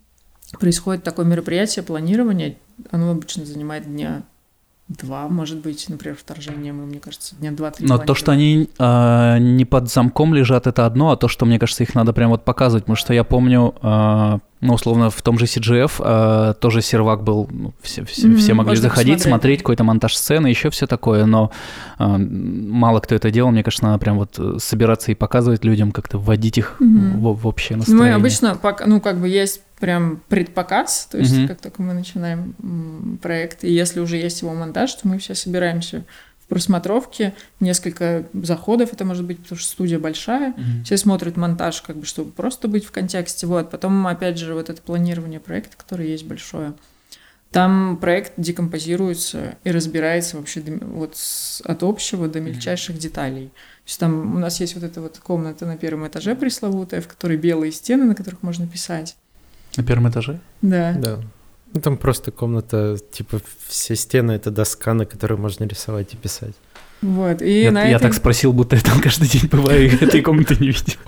происходит 0.59 1.05
такое 1.05 1.25
мероприятие, 1.25 1.83
планирование, 1.83 2.57
оно 2.89 3.11
обычно 3.11 3.45
занимает 3.45 3.85
дня 3.85 4.23
два, 4.97 5.27
может 5.27 5.59
быть, 5.59 5.87
например, 5.89 6.17
вторжение 6.19 6.73
мы, 6.73 6.85
мне 6.85 6.99
кажется, 6.99 7.35
дня 7.35 7.51
два-три. 7.51 7.87
Но 7.87 7.97
то, 7.97 8.15
что 8.15 8.31
они 8.31 8.69
а, 8.79 9.37
не 9.37 9.65
под 9.65 9.89
замком 9.89 10.33
лежат, 10.33 10.67
это 10.67 10.85
одно, 10.85 11.11
а 11.11 11.17
то, 11.17 11.27
что, 11.27 11.45
мне 11.45 11.59
кажется, 11.59 11.83
их 11.83 11.95
надо 11.95 12.13
прям 12.13 12.29
вот 12.29 12.43
показывать, 12.43 12.83
потому 12.83 12.95
что 12.95 13.13
я 13.13 13.23
помню, 13.23 13.75
а, 13.81 14.39
ну, 14.61 14.73
условно, 14.73 15.09
в 15.09 15.21
том 15.21 15.37
же 15.39 15.45
CGF 15.45 15.93
а, 15.99 16.53
тоже 16.53 16.81
сервак 16.81 17.23
был, 17.23 17.49
ну, 17.51 17.73
все, 17.81 18.05
все, 18.05 18.27
Мгм, 18.27 18.37
все 18.37 18.53
могли 18.53 18.75
заходить, 18.75 19.15
посмотреть. 19.15 19.29
смотреть 19.31 19.59
какой-то 19.59 19.83
монтаж 19.83 20.15
сцены, 20.15 20.47
еще 20.47 20.69
все 20.69 20.87
такое, 20.87 21.25
но 21.25 21.51
а, 21.97 22.17
мало 22.17 22.99
кто 22.99 23.15
это 23.15 23.31
делал, 23.31 23.51
мне 23.51 23.63
кажется, 23.63 23.85
надо 23.85 23.97
прям 23.99 24.17
вот 24.17 24.35
э, 24.37 24.57
собираться 24.59 25.11
и 25.11 25.15
показывать 25.15 25.65
людям, 25.65 25.91
как-то 25.91 26.17
вводить 26.17 26.57
их 26.57 26.75
Мгм. 26.79 27.19
в, 27.19 27.41
в 27.41 27.47
общее 27.47 27.77
настроение. 27.77 28.09
Мы 28.09 28.13
обычно, 28.15 28.57
ну, 28.85 29.01
как 29.01 29.19
бы 29.19 29.27
есть 29.27 29.61
прям 29.79 30.21
предпоказ, 30.29 31.07
то 31.11 31.17
есть 31.17 31.35
Мгм. 31.35 31.47
как 31.47 31.59
только 31.59 31.81
мы 31.81 31.93
начинаем 31.93 33.17
проект, 33.21 33.63
и 33.63 33.73
если 33.73 33.99
уже 33.99 34.17
есть 34.17 34.43
его 34.43 34.53
монтаж, 34.53 34.93
то 34.93 35.07
мы 35.07 35.17
все 35.17 35.33
собираемся 35.33 36.05
в 36.51 36.53
просмотровке, 36.53 37.33
несколько 37.61 38.25
заходов, 38.33 38.91
это 38.91 39.05
может 39.05 39.23
быть, 39.23 39.39
потому 39.39 39.57
что 39.57 39.69
студия 39.71 39.99
большая, 39.99 40.49
Мгм. 40.49 40.83
все 40.83 40.97
смотрят 40.97 41.37
монтаж, 41.37 41.81
как 41.81 41.95
бы, 41.95 42.05
чтобы 42.05 42.31
просто 42.31 42.67
быть 42.67 42.83
в 42.83 42.91
контексте, 42.91 43.47
вот, 43.47 43.69
потом, 43.71 44.05
опять 44.05 44.37
же, 44.37 44.53
вот 44.53 44.69
это 44.69 44.81
планирование 44.81 45.39
проекта, 45.39 45.77
которое 45.77 46.09
есть 46.09 46.25
большое, 46.25 46.73
там 47.51 47.95
проект 48.01 48.33
декомпозируется 48.35 49.55
и 49.63 49.71
разбирается 49.71 50.35
вообще 50.37 50.59
до- 50.59 50.85
вот 50.85 51.15
с- 51.15 51.61
от 51.61 51.83
общего 51.83 52.27
до 52.27 52.41
мельчайших 52.41 52.97
деталей. 52.97 53.47
То 53.47 53.87
есть 53.87 53.99
там 54.01 54.35
у 54.35 54.39
нас 54.39 54.59
есть 54.59 54.75
вот 54.75 54.83
эта 54.83 54.99
вот 54.99 55.19
комната 55.19 55.65
на 55.65 55.77
первом 55.77 56.05
этаже 56.05 56.35
пресловутая, 56.35 56.99
в 56.99 57.07
которой 57.07 57.37
белые 57.37 57.71
стены, 57.71 58.03
на 58.03 58.15
которых 58.15 58.43
можно 58.43 58.67
писать. 58.67 59.15
На 59.77 59.83
первом 59.83 60.09
этаже? 60.09 60.41
Да. 60.61 60.91
Да. 60.97 61.19
Ну, 61.73 61.81
там 61.81 61.97
просто 61.97 62.31
комната, 62.31 62.97
типа, 63.11 63.41
все 63.67 63.95
стены— 63.95 64.31
это 64.33 64.51
доска, 64.51 64.93
на 64.93 65.05
которой 65.05 65.37
можно 65.37 65.63
рисовать 65.63 66.13
и 66.13 66.17
писать. 66.17 66.53
Вот. 67.01 67.41
И 67.41 67.63
Я, 67.63 67.71
на 67.71 67.83
я 67.85 67.95
этой- 67.95 68.01
так 68.03 68.13
спросил, 68.13 68.53
будто 68.53 68.75
я 68.75 68.81
там 68.81 69.01
каждый 69.01 69.27
день 69.29 69.47
бываю, 69.49 69.85
и 69.85 69.95
этой 70.05 70.21
комнаты 70.21 70.55
не 70.59 70.67
видел. 70.67 70.99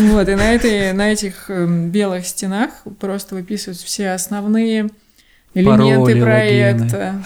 Вот, 0.00 0.28
и 0.28 0.34
на, 0.34 0.52
этой, 0.54 0.92
на 0.92 1.12
этих 1.12 1.50
эм, 1.50 1.90
белых 1.90 2.26
стенах 2.26 2.70
просто 3.00 3.34
выписываются 3.34 3.84
все 3.86 4.10
основные 4.10 4.88
элементы 5.54 6.12
Пароли, 6.12 6.20
проекта. 6.22 7.24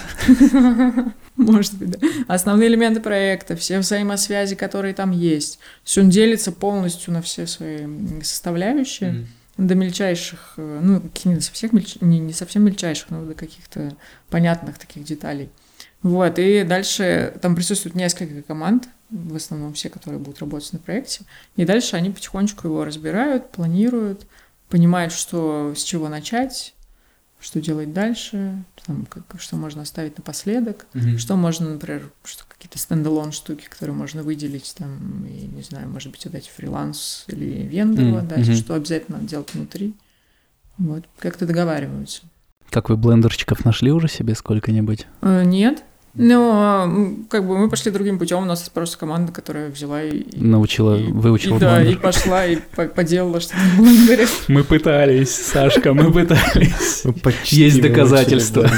Может 1.35 1.75
быть, 1.75 1.91
да. 1.91 1.99
Основные 2.27 2.69
элементы 2.69 2.99
проекта, 3.01 3.55
все 3.55 3.79
взаимосвязи, 3.79 4.55
которые 4.55 4.93
там 4.93 5.11
есть. 5.11 5.59
Он 5.97 6.09
делится 6.09 6.51
полностью 6.51 7.13
на 7.13 7.21
все 7.21 7.47
свои 7.47 7.87
составляющие. 8.23 9.27
До 9.67 9.75
мельчайших, 9.75 10.53
э, 10.57 10.79
ну, 10.81 11.01
не 11.25 11.39
совсем, 11.39 11.69
мельч... 11.73 11.97
не, 12.01 12.19
не 12.19 12.33
совсем 12.33 12.63
мельчайших, 12.63 13.09
но 13.11 13.25
до 13.25 13.33
каких-то 13.33 13.95
понятных 14.29 14.77
таких 14.77 15.03
деталей. 15.03 15.49
Вот, 16.01 16.39
и 16.39 16.63
дальше 16.63 17.33
там 17.41 17.55
присутствует 17.55 17.95
несколько 17.95 18.41
команд, 18.41 18.89
в 19.09 19.35
основном 19.35 19.73
все, 19.73 19.89
которые 19.89 20.19
будут 20.19 20.39
работать 20.39 20.73
на 20.73 20.79
проекте, 20.79 21.25
и 21.57 21.65
дальше 21.65 21.95
они 21.95 22.09
потихонечку 22.09 22.67
его 22.67 22.83
разбирают, 22.83 23.51
планируют, 23.51 24.25
понимают, 24.69 25.13
что 25.13 25.73
с 25.75 25.83
чего 25.83 26.09
начать, 26.09 26.73
что 27.41 27.59
делать 27.59 27.91
дальше, 27.91 28.63
там, 28.85 29.05
как, 29.07 29.23
что 29.39 29.55
можно 29.55 29.81
оставить 29.81 30.17
напоследок, 30.17 30.85
mm-hmm. 30.93 31.17
что 31.17 31.35
можно, 31.35 31.71
например, 31.71 32.11
что 32.23 32.43
какие-то 32.47 32.77
стендалон 32.77 33.31
штуки, 33.31 33.67
которые 33.67 33.95
можно 33.95 34.21
выделить, 34.21 34.73
там, 34.77 35.25
и, 35.25 35.47
не 35.47 35.63
знаю, 35.63 35.89
может 35.89 36.11
быть, 36.11 36.25
отдать 36.25 36.47
фриланс 36.47 37.25
или 37.27 37.63
вендору 37.67 38.09
mm-hmm. 38.09 38.19
отдать, 38.19 38.57
что 38.57 38.75
обязательно 38.75 39.19
делать 39.19 39.53
внутри. 39.53 39.95
Вот, 40.77 41.03
как-то 41.19 41.45
договариваются. 41.45 42.21
Как 42.69 42.89
вы 42.89 42.95
блендерчиков 42.95 43.65
нашли 43.65 43.91
уже 43.91 44.07
себе 44.07 44.35
сколько-нибудь? 44.35 45.07
Э, 45.21 45.43
нет, 45.43 45.83
ну, 46.13 47.25
как 47.29 47.47
бы 47.47 47.57
мы 47.57 47.69
пошли 47.69 47.91
другим 47.91 48.19
путем. 48.19 48.39
У 48.39 48.45
нас 48.45 48.67
просто 48.69 48.97
команда, 48.97 49.31
которая 49.31 49.69
взяла 49.69 50.03
и... 50.03 50.25
Научила, 50.35 50.97
и, 50.97 51.11
выучила 51.11 51.57
и, 51.57 51.59
Да, 51.59 51.83
и 51.83 51.95
пошла, 51.95 52.45
и 52.45 52.57
по 52.57 52.85
поделала 52.85 53.39
что-то 53.39 53.59
в 53.75 53.81
блендере. 53.81 54.27
Мы 54.47 54.63
пытались, 54.63 55.33
Сашка, 55.33 55.93
мы 55.93 56.11
пытались. 56.11 57.03
Есть 57.51 57.81
доказательства. 57.81 58.69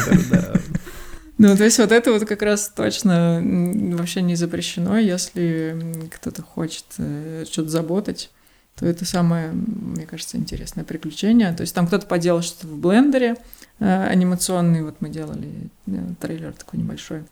Ну, 1.39 1.57
то 1.57 1.63
есть 1.63 1.79
вот 1.79 1.91
это 1.91 2.13
вот 2.13 2.25
как 2.25 2.43
раз 2.43 2.71
точно 2.73 3.41
вообще 3.97 4.21
не 4.21 4.35
запрещено, 4.35 4.99
если 4.99 5.75
кто-то 6.11 6.43
хочет 6.43 6.85
э, 6.99 7.45
что-то 7.49 7.69
заботать 7.69 8.29
то 8.75 8.87
это 8.87 9.05
самое, 9.05 9.51
мне 9.51 10.05
кажется, 10.05 10.37
интересное 10.37 10.83
приключение. 10.83 11.53
То 11.53 11.61
есть 11.61 11.75
там 11.75 11.85
кто-то 11.87 12.07
поделал 12.07 12.41
что-то 12.41 12.67
в 12.67 12.77
блендере, 12.79 13.35
анимационный, 13.79 14.83
вот 14.83 14.95
мы 14.99 15.09
делали 15.09 15.49
э, 15.87 15.91
трейлер 16.19 16.53
такой 16.53 16.79
небольшой. 16.79 17.23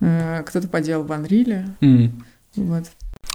Э, 0.00 0.42
кто-то 0.46 0.68
поделал 0.68 1.04
в 1.04 1.10
Unreal. 1.10 1.64
Mm. 1.80 2.10
Вот. 2.56 2.84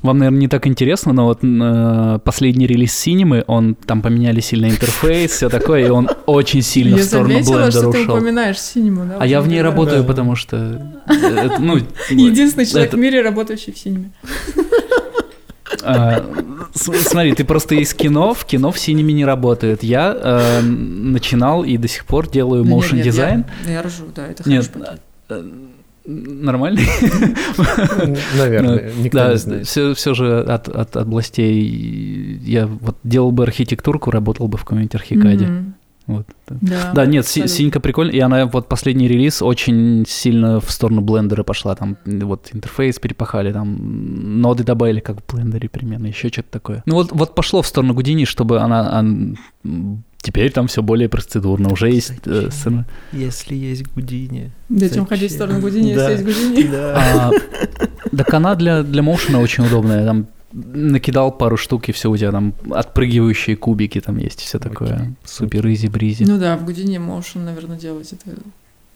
Вам, 0.01 0.19
наверное, 0.19 0.39
не 0.39 0.47
так 0.47 0.67
интересно, 0.67 1.13
но 1.13 1.25
вот 1.25 1.39
э, 1.43 2.19
последний 2.23 2.67
релиз 2.67 2.93
Синемы, 2.93 3.43
он 3.47 3.75
там 3.75 4.01
поменяли 4.01 4.39
сильно 4.39 4.67
интерфейс, 4.67 5.31
все 5.31 5.49
такое, 5.49 5.87
и 5.87 5.89
он 5.89 6.09
очень 6.25 6.61
сильно 6.61 6.97
в 6.97 7.03
сторону 7.03 7.29
блендера 7.29 7.67
ушел. 7.67 7.91
что 7.91 7.91
ты 7.91 8.03
упоминаешь 8.03 8.59
Синему, 8.59 9.05
да? 9.05 9.17
А 9.19 9.25
я 9.25 9.41
в 9.41 9.47
ней 9.47 9.61
работаю, 9.61 10.03
потому 10.03 10.35
что... 10.35 11.03
Ну, 11.59 11.77
Единственный 12.09 12.65
человек 12.65 12.93
в 12.93 12.97
мире, 12.97 13.21
работающий 13.21 13.73
в 13.73 13.77
Синеме. 13.77 14.11
А, 15.83 16.23
смотри, 16.73 17.33
ты 17.33 17.43
просто 17.43 17.75
из 17.75 17.93
кино, 17.93 18.33
в 18.33 18.45
кино 18.45 18.71
в 18.71 18.79
синеме 18.79 19.13
не 19.13 19.25
работает. 19.25 19.83
Я 19.83 20.15
э, 20.15 20.61
начинал 20.61 21.63
и 21.63 21.77
до 21.77 21.87
сих 21.87 22.05
пор 22.05 22.29
делаю 22.29 22.63
motion 22.63 23.01
дизайн. 23.01 23.45
Я, 23.65 23.73
я 23.73 23.81
ржу, 23.83 24.05
да, 24.15 24.27
это 24.27 24.47
Нет, 24.47 24.71
э, 25.29 25.43
нормальный? 26.05 26.87
Наверное, 28.37 28.91
ну, 28.95 29.03
никто 29.03 29.31
не 29.31 29.37
знает. 29.37 29.67
Все, 29.67 29.93
все 29.93 30.13
же 30.13 30.41
от, 30.41 30.67
от 30.67 30.95
областей 30.97 32.39
я 32.43 32.67
вот 32.67 32.97
делал 33.03 33.31
бы 33.31 33.43
архитектурку, 33.43 34.11
работал 34.11 34.47
бы 34.47 34.57
в 34.57 34.63
каком-нибудь 34.63 34.95
архикаде. 34.95 35.45
Mm-hmm. 35.45 35.71
Вот. 36.07 36.27
Да, 36.49 36.91
да 36.93 37.05
нет, 37.05 37.25
абсолютно. 37.25 37.55
синька 37.55 37.79
прикольная, 37.79 38.13
и 38.13 38.19
она 38.19 38.45
вот 38.45 38.67
последний 38.67 39.07
релиз 39.07 39.41
очень 39.41 40.05
сильно 40.07 40.59
в 40.59 40.69
сторону 40.69 41.01
блендера 41.01 41.43
пошла, 41.43 41.75
там 41.75 41.97
вот 42.05 42.49
интерфейс 42.53 42.99
перепахали, 42.99 43.51
там 43.51 44.41
ноды 44.41 44.63
добавили, 44.63 44.99
как 44.99 45.21
в 45.21 45.33
блендере 45.33 45.67
примерно, 45.67 46.07
еще 46.07 46.29
что-то 46.29 46.49
такое. 46.51 46.83
Ну 46.85 46.95
вот, 46.95 47.11
вот 47.11 47.33
пошло 47.33 47.61
в 47.63 47.67
сторону 47.67 47.95
Гудини, 47.95 48.25
чтобы 48.25 48.59
она, 48.59 48.99
она 48.99 49.35
теперь 50.21 50.51
там 50.51 50.67
все 50.67 50.83
более 50.83 51.09
процедурно, 51.09 51.71
уже 51.71 51.89
есть... 51.89 52.13
Э, 52.25 52.49
сцена. 52.51 52.85
Если 53.11 53.55
есть 53.55 53.91
Гудини. 53.93 54.51
Зачем 54.69 55.05
ходить 55.07 55.31
в 55.31 55.35
сторону 55.35 55.61
Гудини, 55.61 55.95
да. 55.95 56.09
если 56.09 56.29
есть 56.29 56.39
Гудини? 56.45 56.67
Да. 56.69 57.31
А, 57.31 57.31
так 58.15 58.33
она 58.33 58.55
для, 58.55 58.83
для 58.83 59.01
моушена 59.01 59.39
очень 59.39 59.65
удобная, 59.65 60.05
там 60.05 60.27
накидал 60.55 61.31
пару 61.31 61.57
штук, 61.57 61.89
и 61.89 61.91
все, 61.91 62.09
у 62.09 62.15
тебя 62.15 62.31
там 62.31 62.53
отпрыгивающие 62.71 63.55
кубики 63.55 63.99
там 63.99 64.17
есть, 64.17 64.39
все 64.39 64.57
такое. 64.57 65.13
Супер 65.25 65.67
изи-бризи. 65.67 66.23
Ну 66.23 66.37
да, 66.37 66.55
в 66.57 66.65
Гудине 66.65 66.97
Motion, 66.97 67.43
наверное, 67.43 67.77
делать 67.77 68.13
это 68.13 68.37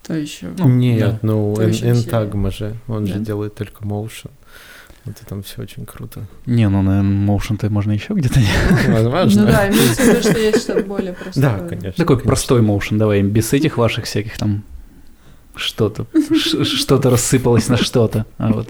то 0.04 0.14
еще. 0.14 0.48
Ну, 0.58 0.68
Нет, 0.70 1.00
да, 1.00 1.20
ну 1.22 1.54
Entagma 1.54 2.52
же, 2.52 2.76
он 2.88 3.06
да. 3.06 3.14
же 3.14 3.20
делает 3.20 3.56
только 3.56 3.84
Motion. 3.84 4.32
Вот 5.06 5.16
и 5.22 5.26
там 5.26 5.44
все 5.44 5.62
очень 5.62 5.86
круто. 5.86 6.28
Не, 6.46 6.68
ну, 6.68 6.82
наверное, 6.82 7.26
motion-то 7.26 7.70
можно 7.70 7.94
еще 7.94 8.14
где-то 8.14 8.40
делать. 8.40 8.88
Возможно. 8.88 9.42
Ну 9.42 9.48
да, 9.48 9.70
имеется 9.70 10.02
в 10.02 10.06
виду, 10.06 10.22
что 10.22 10.40
есть 10.40 10.62
что-то 10.62 10.84
более 10.84 11.14
простое. 11.14 11.44
Да, 11.44 11.68
конечно. 11.68 11.94
Такой 11.94 12.20
простой 12.20 12.62
motion, 12.62 12.98
давай, 12.98 13.22
без 13.22 13.54
этих 13.54 13.78
ваших 13.78 14.06
всяких 14.06 14.38
там 14.38 14.64
что-то, 15.56 16.06
что-то 16.34 17.10
рассыпалось 17.10 17.70
на 17.70 17.78
что-то. 17.78 18.26
А 18.38 18.52
вот. 18.52 18.70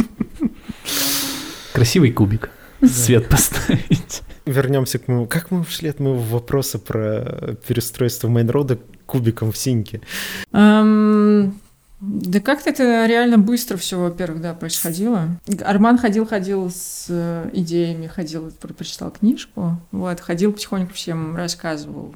Красивый 1.74 2.12
кубик 2.12 2.52
свет 2.86 3.30
поставить. 3.30 4.22
Вернемся 4.46 5.00
к 5.00 5.08
моему... 5.08 5.28
Как 5.28 5.52
мы 5.52 5.62
ушли 5.62 5.90
от 5.90 6.00
моего 6.00 6.20
вопроса 6.20 6.80
про 6.80 7.56
перестройство 7.68 8.28
мейнрода 8.28 8.80
кубиком 9.06 9.52
в 9.52 9.58
синьке? 9.58 10.02
Um, 10.52 11.54
да 12.02 12.40
как-то 12.40 12.70
это 12.70 13.06
реально 13.08 13.38
быстро 13.38 13.76
все, 13.76 14.00
во-первых, 14.00 14.42
да, 14.42 14.54
происходило. 14.54 15.28
Арман 15.66 15.98
ходил-ходил 15.98 16.72
с 16.72 17.08
э, 17.10 17.50
идеями, 17.52 18.08
ходил, 18.08 18.52
прочитал 18.52 19.12
книжку, 19.12 19.78
вот, 19.92 20.22
ходил 20.22 20.54
потихоньку 20.54 20.94
всем 20.94 21.36
рассказывал, 21.36 22.14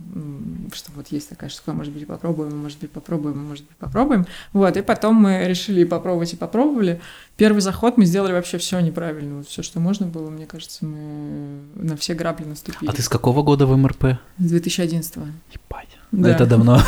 что 0.72 0.92
вот 0.96 1.08
есть 1.10 1.28
такая 1.28 1.50
штука, 1.50 1.74
может 1.74 1.92
быть, 1.92 2.08
попробуем, 2.08 2.58
может 2.58 2.80
быть, 2.80 2.92
попробуем, 2.92 3.40
может 3.46 3.66
быть, 3.66 3.76
попробуем. 3.76 4.26
Вот, 4.54 4.78
и 4.78 4.82
потом 4.82 5.16
мы 5.16 5.44
решили 5.48 5.84
попробовать 5.84 6.32
и 6.32 6.38
попробовали. 6.38 7.02
Первый 7.36 7.60
заход 7.60 7.98
мы 7.98 8.06
сделали 8.06 8.32
вообще 8.32 8.60
все 8.60 8.80
неправильно. 8.80 9.38
Вот 9.38 9.48
все, 9.48 9.64
что 9.64 9.82
можно 9.82 10.08
было, 10.08 10.30
мне 10.30 10.46
кажется, 10.46 10.86
мы 10.86 11.60
на 11.76 11.98
все 11.98 12.14
грабли 12.14 12.46
наступили. 12.46 12.90
А 12.90 12.94
ты 12.94 13.02
с 13.02 13.10
какого 13.10 13.44
года 13.44 13.66
в 13.66 13.76
МРП? 13.76 14.18
С 14.38 14.50
2011 14.50 15.18
-го. 15.18 15.28
Ебать. 15.52 15.93
Да. 16.14 16.30
Это 16.36 16.46
давно. 16.46 16.80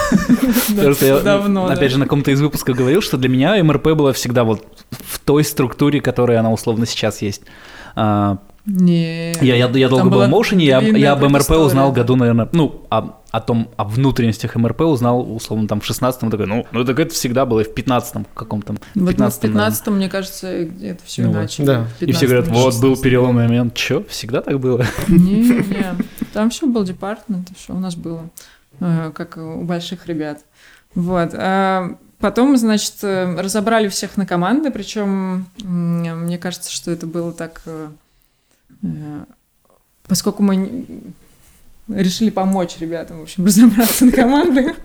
Давно. 1.23 1.65
Опять 1.65 1.91
же, 1.91 1.97
на 1.97 2.05
каком-то 2.05 2.31
из 2.31 2.39
выпусков 2.39 2.77
говорил, 2.77 3.01
что 3.01 3.17
для 3.17 3.27
меня 3.27 3.61
МРП 3.61 3.89
была 3.89 4.13
всегда 4.13 4.43
вот 4.43 4.65
в 4.91 5.19
той 5.19 5.43
структуре, 5.43 5.99
которая 5.99 6.39
она 6.39 6.51
условно 6.51 6.85
сейчас 6.85 7.21
есть. 7.21 7.41
А, 7.95 8.37
не. 8.65 9.33
Я, 9.41 9.55
я, 9.55 9.67
я 9.67 9.89
долго 9.89 10.09
был 10.09 10.23
в 10.23 10.29
моушене, 10.29 10.65
я, 10.65 10.79
я 10.79 11.13
об 11.13 11.23
МРП 11.23 11.51
узнал 11.51 11.91
году, 11.91 12.15
наверное, 12.15 12.49
ну, 12.51 12.83
о, 12.89 13.19
о 13.31 13.41
том, 13.41 13.69
о 13.77 13.83
внутренностях 13.83 14.55
МРП 14.55 14.81
узнал, 14.81 15.35
условно, 15.35 15.67
там 15.67 15.81
в 15.81 15.89
16-м, 15.89 16.31
такой, 16.31 16.47
ну, 16.47 16.65
ну, 16.71 16.83
так 16.83 16.99
это 16.99 17.13
всегда 17.13 17.45
было, 17.45 17.59
и 17.59 17.63
в 17.63 17.73
15-м 17.73 18.25
каком-то. 18.33 18.75
В 18.95 19.07
15 19.07 19.37
в 19.37 19.41
15 19.41 19.87
мне 19.87 20.09
кажется, 20.09 20.47
это 20.47 20.99
все 21.03 21.23
ну, 21.23 21.31
иначе. 21.31 21.63
Да. 21.63 21.87
И 21.99 22.11
все 22.11 22.25
говорят, 22.25 22.47
вот, 22.47 22.79
был 22.79 22.97
переломный 22.97 23.43
момент. 23.43 23.75
Че, 23.75 24.03
всегда 24.09 24.41
так 24.41 24.59
было? 24.59 24.83
Не, 25.07 25.41
не, 25.41 25.95
там 26.33 26.49
все 26.49 26.65
был 26.65 26.83
департмент, 26.83 27.49
все 27.55 27.73
у 27.73 27.79
нас 27.79 27.95
было, 27.95 28.29
как 28.79 29.37
у 29.37 29.63
больших 29.63 30.07
ребят. 30.07 30.43
Вот. 30.93 31.31
А 31.33 31.97
потом, 32.19 32.55
значит, 32.57 32.95
э, 33.03 33.35
разобрали 33.39 33.89
всех 33.89 34.17
на 34.17 34.25
команды, 34.25 34.71
причем 34.71 35.47
мне 35.61 36.37
кажется, 36.37 36.71
что 36.71 36.91
это 36.91 37.05
было 37.05 37.33
так 37.33 37.61
э, 37.65 37.89
Э, 38.85 39.25
поскольку 40.07 40.43
мы 40.43 40.85
решили 41.87 42.29
помочь 42.29 42.77
ребятам, 42.79 43.19
в 43.19 43.23
общем, 43.23 43.45
разобраться 43.45 44.05
на 44.05 44.11
команды, 44.11 44.75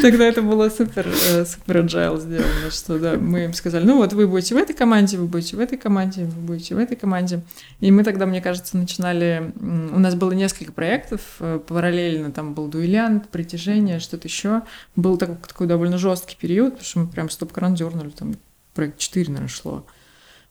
Тогда 0.00 0.24
это 0.24 0.42
было 0.42 0.68
супер, 0.70 1.06
э, 1.06 1.44
супер 1.44 1.78
agile 1.78 2.18
сделано, 2.20 2.70
что 2.70 2.98
да, 2.98 3.16
мы 3.16 3.44
им 3.44 3.52
сказали, 3.52 3.84
ну 3.84 3.98
вот 3.98 4.12
вы 4.14 4.26
будете 4.26 4.54
в 4.54 4.58
этой 4.58 4.74
команде, 4.74 5.18
вы 5.18 5.26
будете 5.26 5.56
в 5.56 5.60
этой 5.60 5.76
команде, 5.76 6.24
вы 6.24 6.40
будете 6.40 6.74
в 6.74 6.78
этой 6.78 6.96
команде. 6.96 7.42
И 7.80 7.90
мы 7.90 8.02
тогда, 8.02 8.26
мне 8.26 8.40
кажется, 8.40 8.76
начинали, 8.76 9.52
у 9.60 9.98
нас 9.98 10.14
было 10.14 10.32
несколько 10.32 10.72
проектов 10.72 11.20
э, 11.40 11.60
параллельно, 11.66 12.32
там 12.32 12.54
был 12.54 12.68
дуэлянт, 12.68 13.28
притяжение, 13.28 14.00
что-то 14.00 14.28
еще. 14.28 14.62
Был 14.96 15.18
такой, 15.18 15.36
такой 15.46 15.66
довольно 15.66 15.98
жесткий 15.98 16.36
период, 16.36 16.72
потому 16.72 16.86
что 16.86 16.98
мы 17.00 17.06
прям 17.08 17.28
стоп-кран 17.28 17.74
дернули, 17.74 18.10
там 18.10 18.34
проект 18.74 18.98
4, 18.98 19.26
наверное, 19.26 19.48
шло. 19.48 19.84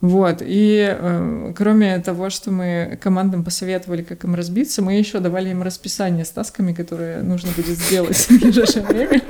Вот, 0.01 0.41
и 0.41 0.97
э, 0.99 1.53
кроме 1.55 1.99
того, 1.99 2.31
что 2.31 2.49
мы 2.49 2.97
командам 3.01 3.43
посоветовали, 3.43 4.01
как 4.01 4.23
им 4.23 4.33
разбиться, 4.33 4.81
мы 4.81 4.93
еще 4.93 5.19
давали 5.19 5.49
им 5.49 5.61
расписание 5.61 6.25
с 6.25 6.31
тасками, 6.31 6.73
которые 6.73 7.21
нужно 7.21 7.51
будет 7.55 7.77
сделать 7.77 8.17
в 8.17 8.41
ближайшее 8.41 8.83
время. 8.83 9.21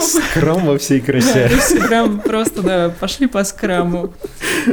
Скрам 0.00 0.64
во 0.64 0.78
всей 0.78 1.00
красе. 1.00 1.50
Скрам 1.60 2.20
просто, 2.20 2.62
да, 2.62 2.94
пошли 2.98 3.26
по 3.26 3.44
скраму. 3.44 4.14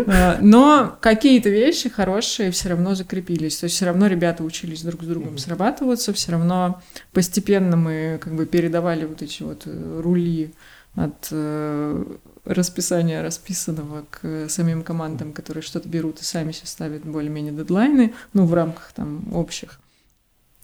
А, 0.07 0.37
но 0.41 0.95
какие-то 1.01 1.49
вещи 1.49 1.89
хорошие 1.89 2.51
все 2.51 2.69
равно 2.69 2.95
закрепились. 2.95 3.57
То 3.57 3.65
есть 3.65 3.75
все 3.75 3.87
равно 3.87 4.07
ребята 4.07 4.43
учились 4.45 4.81
друг 4.81 5.03
с 5.03 5.07
другом 5.07 5.37
срабатываться, 5.37 6.13
все 6.13 6.31
равно 6.31 6.81
постепенно 7.11 7.75
мы 7.75 8.17
как 8.21 8.33
бы 8.33 8.45
передавали 8.45 9.05
вот 9.05 9.21
эти 9.21 9.43
вот 9.43 9.63
э, 9.65 10.01
рули 10.01 10.53
от 10.95 11.27
э, 11.31 12.03
расписания 12.45 13.21
расписанного 13.21 14.05
к 14.09 14.49
самим 14.49 14.83
командам, 14.83 15.33
которые 15.33 15.63
что-то 15.63 15.87
берут 15.87 16.21
и 16.21 16.23
сами 16.23 16.51
себе 16.51 16.67
ставят 16.67 17.03
более-менее 17.03 17.53
дедлайны, 17.53 18.13
ну, 18.33 18.45
в 18.45 18.53
рамках 18.53 18.91
там 18.93 19.33
общих. 19.33 19.79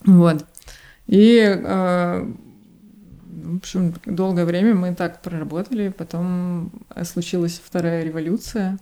Вот. 0.06 0.46
И, 1.08 1.40
э, 1.40 2.34
в 3.44 3.58
общем, 3.58 3.94
долгое 4.06 4.46
время 4.46 4.76
мы 4.76 4.96
так 4.96 5.22
проработали, 5.22 5.90
потом 5.90 6.72
случилась 7.04 7.62
вторая 7.64 8.04
революция. 8.04 8.78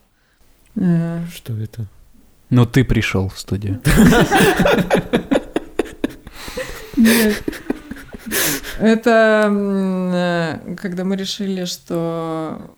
Э, 0.75 1.24
Что 1.34 1.54
это? 1.54 1.86
Но 2.50 2.66
ты 2.66 2.84
пришел 2.84 3.30
в 3.30 3.40
студию. 3.40 3.82
Нет. 6.98 7.44
Это 8.80 9.50
э, 9.52 10.75
когда 10.75 11.04
мы 11.04 11.16
решили, 11.16 11.66
что 11.66 12.75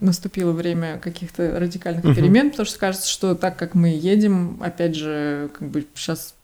наступило 0.00 0.52
время 0.52 0.98
каких-то 0.98 1.58
радикальных 1.58 2.04
uh-huh. 2.04 2.14
перемен, 2.14 2.50
потому 2.50 2.66
что 2.66 2.78
кажется, 2.78 3.08
что 3.08 3.34
так 3.34 3.56
как 3.56 3.74
мы 3.74 3.88
едем, 3.88 4.60
опять 4.62 4.94
же, 4.94 5.50
как 5.58 5.68
бы 5.68 5.86
сейчас 5.94 6.34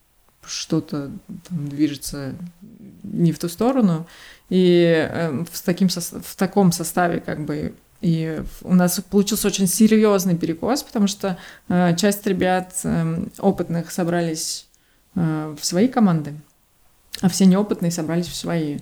что-то 0.45 1.11
движется 1.51 2.35
не 3.03 3.33
в 3.33 3.39
ту 3.39 3.49
сторону, 3.49 4.07
и 4.49 5.09
э, 5.11 5.45
в, 5.51 5.61
таким, 5.63 5.89
в 5.89 6.37
таком 6.37 6.73
составе 6.73 7.21
как 7.21 7.45
бы 7.45 7.75
и 8.01 8.43
у 8.63 8.75
нас 8.75 9.01
получился 9.11 9.49
очень 9.49 9.67
серьезный 9.67 10.37
перекос, 10.37 10.83
потому 10.85 11.09
что 11.09 11.37
э, 11.69 11.97
часть 11.97 12.27
ребят 12.27 12.73
э, 12.85 13.25
опытных 13.39 13.91
собрались 13.91 14.69
э, 15.17 15.57
в 15.59 15.65
свои 15.65 15.89
команды, 15.89 16.35
а 17.21 17.29
все 17.29 17.45
неопытные 17.45 17.91
собрались 17.91 18.29
в 18.29 18.37
свои. 18.37 18.79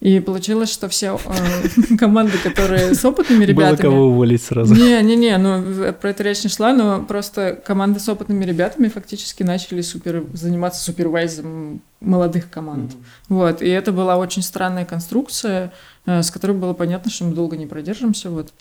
И 0.00 0.20
получилось, 0.20 0.70
что 0.70 0.88
все 0.88 1.18
э, 1.24 1.96
команды, 1.98 2.36
которые 2.38 2.94
с 2.94 3.02
опытными 3.04 3.44
ребятами... 3.44 3.76
Было 3.76 3.90
кого 3.90 4.06
уволить 4.08 4.42
сразу. 4.42 4.74
Не-не-не, 4.74 5.38
ну 5.38 5.92
про 5.94 6.10
это 6.10 6.22
речь 6.22 6.44
не 6.44 6.50
шла, 6.50 6.74
но 6.74 7.02
просто 7.02 7.60
команды 7.64 7.98
с 7.98 8.08
опытными 8.08 8.44
ребятами 8.44 8.88
фактически 8.88 9.42
начали 9.42 9.80
супер, 9.80 10.24
заниматься 10.34 10.84
супервайзом 10.84 11.80
молодых 12.00 12.50
команд. 12.50 12.92
Mm-hmm. 12.92 12.96
Вот, 13.30 13.62
и 13.62 13.68
это 13.68 13.90
была 13.90 14.18
очень 14.18 14.42
странная 14.42 14.84
конструкция, 14.84 15.72
э, 16.04 16.22
с 16.22 16.30
которой 16.30 16.52
было 16.52 16.74
понятно, 16.74 17.10
что 17.10 17.24
мы 17.24 17.34
долго 17.34 17.56
не 17.56 17.66
продержимся, 17.66 18.28
вот. 18.28 18.52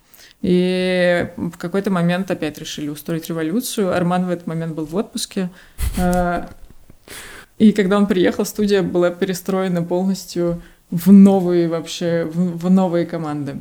И 0.41 1.27
в 1.37 1.57
какой-то 1.57 1.91
момент 1.91 2.31
опять 2.31 2.59
решили 2.59 2.89
устроить 2.89 3.27
революцию. 3.29 3.95
Арман 3.95 4.25
в 4.25 4.29
этот 4.29 4.47
момент 4.47 4.75
был 4.75 4.85
в 4.85 4.95
отпуске. 4.95 5.49
Э, 5.97 6.45
и 7.57 7.71
когда 7.71 7.97
он 7.97 8.05
приехал, 8.05 8.45
студия 8.45 8.81
была 8.81 9.09
перестроена 9.11 9.81
полностью 9.81 10.61
в 10.91 11.11
новые 11.11 11.67
вообще, 11.67 12.25
в, 12.25 12.57
в 12.57 12.69
новые 12.69 13.05
команды. 13.05 13.57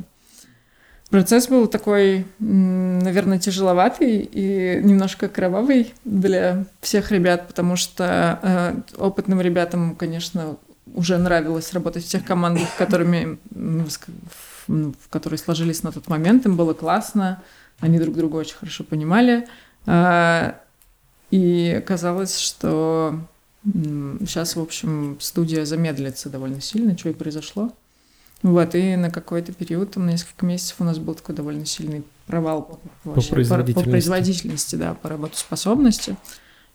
Процесс 1.09 1.47
был 1.47 1.67
такой, 1.67 2.25
наверное, 2.39 3.39
тяжеловатый 3.39 4.27
и 4.31 4.81
немножко 4.83 5.29
кровавый 5.29 5.93
для 6.03 6.65
всех 6.81 7.11
ребят, 7.11 7.47
потому 7.47 7.75
что 7.75 8.39
э, 8.41 8.73
опытным 8.97 9.39
ребятам, 9.39 9.95
конечно, 9.95 10.57
уже 10.93 11.17
нравилось 11.17 11.73
работать 11.73 12.05
в 12.05 12.07
тех 12.07 12.25
командах, 12.25 12.67
которыми, 12.77 13.37
в 14.67 15.09
которые 15.09 15.37
сложились 15.37 15.83
на 15.83 15.91
тот 15.91 16.07
момент, 16.07 16.45
им 16.47 16.57
было 16.57 16.73
классно, 16.73 17.41
они 17.79 17.99
друг 17.99 18.15
друга 18.15 18.37
очень 18.37 18.55
хорошо 18.55 18.83
понимали. 18.83 19.47
Э, 19.85 20.53
и 21.29 21.83
казалось, 21.85 22.39
что 22.39 23.19
Сейчас, 23.65 24.55
в 24.55 24.61
общем, 24.61 25.17
студия 25.19 25.65
замедлится 25.65 26.29
довольно 26.29 26.61
сильно, 26.61 26.97
что 26.97 27.09
и 27.09 27.13
произошло. 27.13 27.71
Вот, 28.43 28.75
и 28.75 28.95
на 28.95 29.09
какой-то 29.09 29.53
период, 29.53 29.91
там, 29.91 30.05
на 30.05 30.11
несколько 30.11 30.45
месяцев 30.45 30.75
у 30.79 30.83
нас 30.83 30.99
был 30.99 31.15
такой 31.15 31.33
довольно 31.33 31.65
сильный 31.65 32.03
провал 32.27 32.79
вообще, 33.03 33.29
по, 33.29 33.35
производительности. 33.35 33.85
По, 33.85 33.89
производительности, 33.89 34.75
да, 34.75 34.93
по 34.93 35.09
работоспособности. 35.09 36.15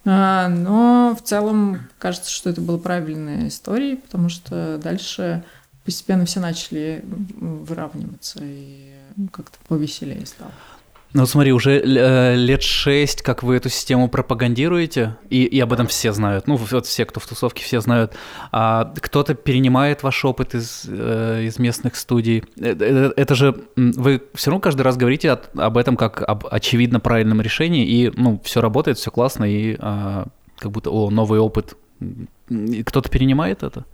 А, 0.05 0.49
но 0.49 1.17
в 1.17 1.23
целом 1.23 1.81
кажется, 1.99 2.31
что 2.31 2.51
это 2.51 2.61
было 2.61 2.79
правильной 2.79 3.49
историей, 3.49 3.97
потому 3.97 4.29
что 4.29 4.81
дальше 4.83 5.45
постепенно 5.85 6.25
все 6.25 6.41
начали 6.41 7.05
выравниваться 7.05 8.41
и 8.43 8.93
как-то 9.33 9.59
повеселее 9.69 10.27
стало. 10.27 10.53
Ну, 11.13 11.27
смотри, 11.27 11.53
уже 11.53 11.81
э, 11.81 12.37
лет 12.37 12.63
шесть, 12.63 13.23
как 13.23 13.43
вы 13.43 13.57
эту 13.57 13.69
систему 13.69 14.09
пропагандируете, 14.09 15.17
и, 15.29 15.45
и 15.45 15.59
об 15.59 15.73
этом 15.73 15.89
все 15.89 16.13
знают. 16.13 16.47
Ну, 16.47 16.55
вот 16.55 16.87
все, 16.87 17.05
кто 17.05 17.19
в 17.19 17.27
тусовке, 17.27 17.65
все 17.65 17.81
знают. 17.81 18.15
А 18.53 18.95
кто-то 19.01 19.35
перенимает 19.35 20.05
ваш 20.05 20.25
опыт 20.25 20.55
из, 20.55 20.85
э, 20.89 21.43
из 21.45 21.59
местных 21.59 21.97
студий. 21.97 22.45
Это, 22.57 22.85
э, 22.85 23.13
это 23.17 23.35
же 23.35 23.57
вы 23.75 24.23
все 24.35 24.51
равно 24.51 24.61
каждый 24.61 24.83
раз 24.83 24.97
говорите 24.97 25.33
от, 25.33 25.51
об 25.59 25.79
этом 25.79 25.97
как 25.97 26.23
об 26.23 26.47
очевидно 26.49 27.01
правильном 27.01 27.41
решении, 27.41 27.85
и 27.85 28.13
ну, 28.17 28.41
все 28.45 28.61
работает, 28.61 28.99
все 28.99 29.11
классно, 29.11 29.45
и 29.45 29.77
а, 29.81 30.27
как 30.59 30.71
будто, 30.71 30.91
о, 30.91 31.11
новый 31.11 31.41
опыт. 31.41 31.77
Кто-то 32.87 33.09
перенимает 33.11 33.65
это? 33.65 33.85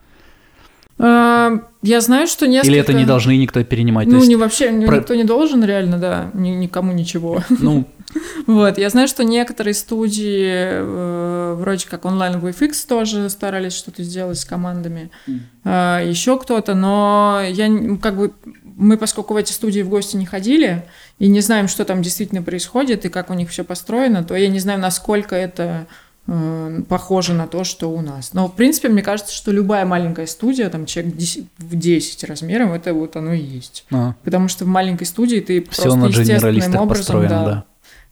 А, 0.98 1.60
я 1.82 2.00
знаю, 2.00 2.26
что 2.26 2.46
несколько... 2.46 2.72
Или 2.72 2.80
это 2.80 2.92
не 2.92 3.04
должны 3.04 3.36
никто 3.36 3.62
перенимать? 3.64 4.08
Ну, 4.08 4.24
не 4.24 4.36
вообще, 4.36 4.68
Про... 4.86 4.96
никто 4.96 5.14
не 5.14 5.24
должен, 5.24 5.62
реально, 5.62 5.98
да, 5.98 6.30
ни, 6.34 6.50
никому 6.50 6.92
ничего. 6.92 7.42
Ну... 7.48 7.86
вот, 8.46 8.78
я 8.78 8.88
знаю, 8.88 9.08
что 9.08 9.24
некоторые 9.24 9.74
студии, 9.74 10.48
э, 10.48 11.54
вроде 11.58 11.86
как 11.86 12.04
онлайн 12.04 12.36
VFX 12.36 12.88
тоже 12.88 13.28
старались 13.28 13.74
что-то 13.74 14.02
сделать 14.02 14.38
с 14.38 14.44
командами, 14.44 15.10
а, 15.64 16.02
еще 16.02 16.38
кто-то, 16.38 16.74
но 16.74 17.42
я 17.46 17.68
как 18.00 18.16
бы... 18.16 18.32
Мы, 18.78 18.98
поскольку 18.98 19.32
в 19.32 19.38
эти 19.38 19.52
студии 19.52 19.80
в 19.80 19.88
гости 19.88 20.16
не 20.16 20.26
ходили 20.26 20.84
и 21.18 21.28
не 21.28 21.40
знаем, 21.40 21.66
что 21.66 21.86
там 21.86 22.02
действительно 22.02 22.42
происходит 22.42 23.06
и 23.06 23.08
как 23.08 23.30
у 23.30 23.34
них 23.34 23.48
все 23.48 23.64
построено, 23.64 24.22
то 24.22 24.36
я 24.36 24.48
не 24.48 24.58
знаю, 24.58 24.78
насколько 24.78 25.34
это 25.34 25.86
Э, 25.86 25.86
похоже 26.88 27.34
на 27.34 27.46
то, 27.46 27.62
что 27.64 27.88
у 27.88 28.00
нас. 28.00 28.32
Но, 28.32 28.48
в 28.48 28.54
принципе, 28.54 28.88
мне 28.88 29.02
кажется, 29.02 29.32
что 29.32 29.52
любая 29.52 29.86
маленькая 29.86 30.26
студия, 30.26 30.68
там, 30.70 30.86
человек 30.86 31.14
в 31.58 31.76
10 31.76 32.24
размером, 32.24 32.72
это 32.72 32.94
вот 32.94 33.16
оно 33.16 33.32
и 33.32 33.40
есть. 33.40 33.84
А. 33.92 34.14
Потому 34.24 34.48
что 34.48 34.64
в 34.64 34.68
маленькой 34.68 35.04
студии 35.04 35.38
ты 35.38 35.64
Все 35.70 35.82
просто 35.82 36.20
естественным 36.20 36.80
образом 36.80 37.22
да, 37.22 37.44
да. 37.44 37.64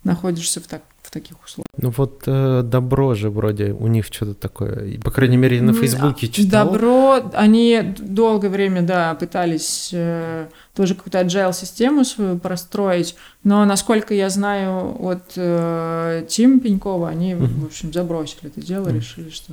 находишься 0.04 0.60
в, 0.60 0.66
так, 0.68 0.82
в 1.02 1.10
таких 1.10 1.42
условиях. 1.44 1.66
Ну 1.76 1.90
вот 1.96 2.22
э, 2.26 2.62
Добро 2.64 3.14
же 3.14 3.30
вроде 3.30 3.72
у 3.72 3.88
них 3.88 4.06
что-то 4.06 4.34
такое, 4.34 4.98
по 5.00 5.10
крайней 5.10 5.36
мере, 5.36 5.60
на 5.60 5.72
Фейсбуке 5.72 6.28
читал. 6.28 6.66
Добро, 6.66 7.30
они 7.32 7.94
долгое 7.98 8.48
время, 8.48 8.82
да, 8.82 9.14
пытались 9.16 9.90
э, 9.92 10.46
тоже 10.74 10.94
какую-то 10.94 11.20
agile-систему 11.20 12.04
свою 12.04 12.38
простроить, 12.38 13.14
но, 13.44 13.64
насколько 13.64 14.12
я 14.12 14.28
знаю 14.28 14.96
от 15.00 15.32
э, 15.36 16.26
Тим 16.28 16.60
Пенькова, 16.60 17.08
они, 17.08 17.32
mm-hmm. 17.32 17.60
в 17.60 17.64
общем, 17.66 17.92
забросили 17.92 18.46
это 18.46 18.60
дело, 18.60 18.88
mm-hmm. 18.88 18.96
решили, 18.96 19.30
что 19.30 19.52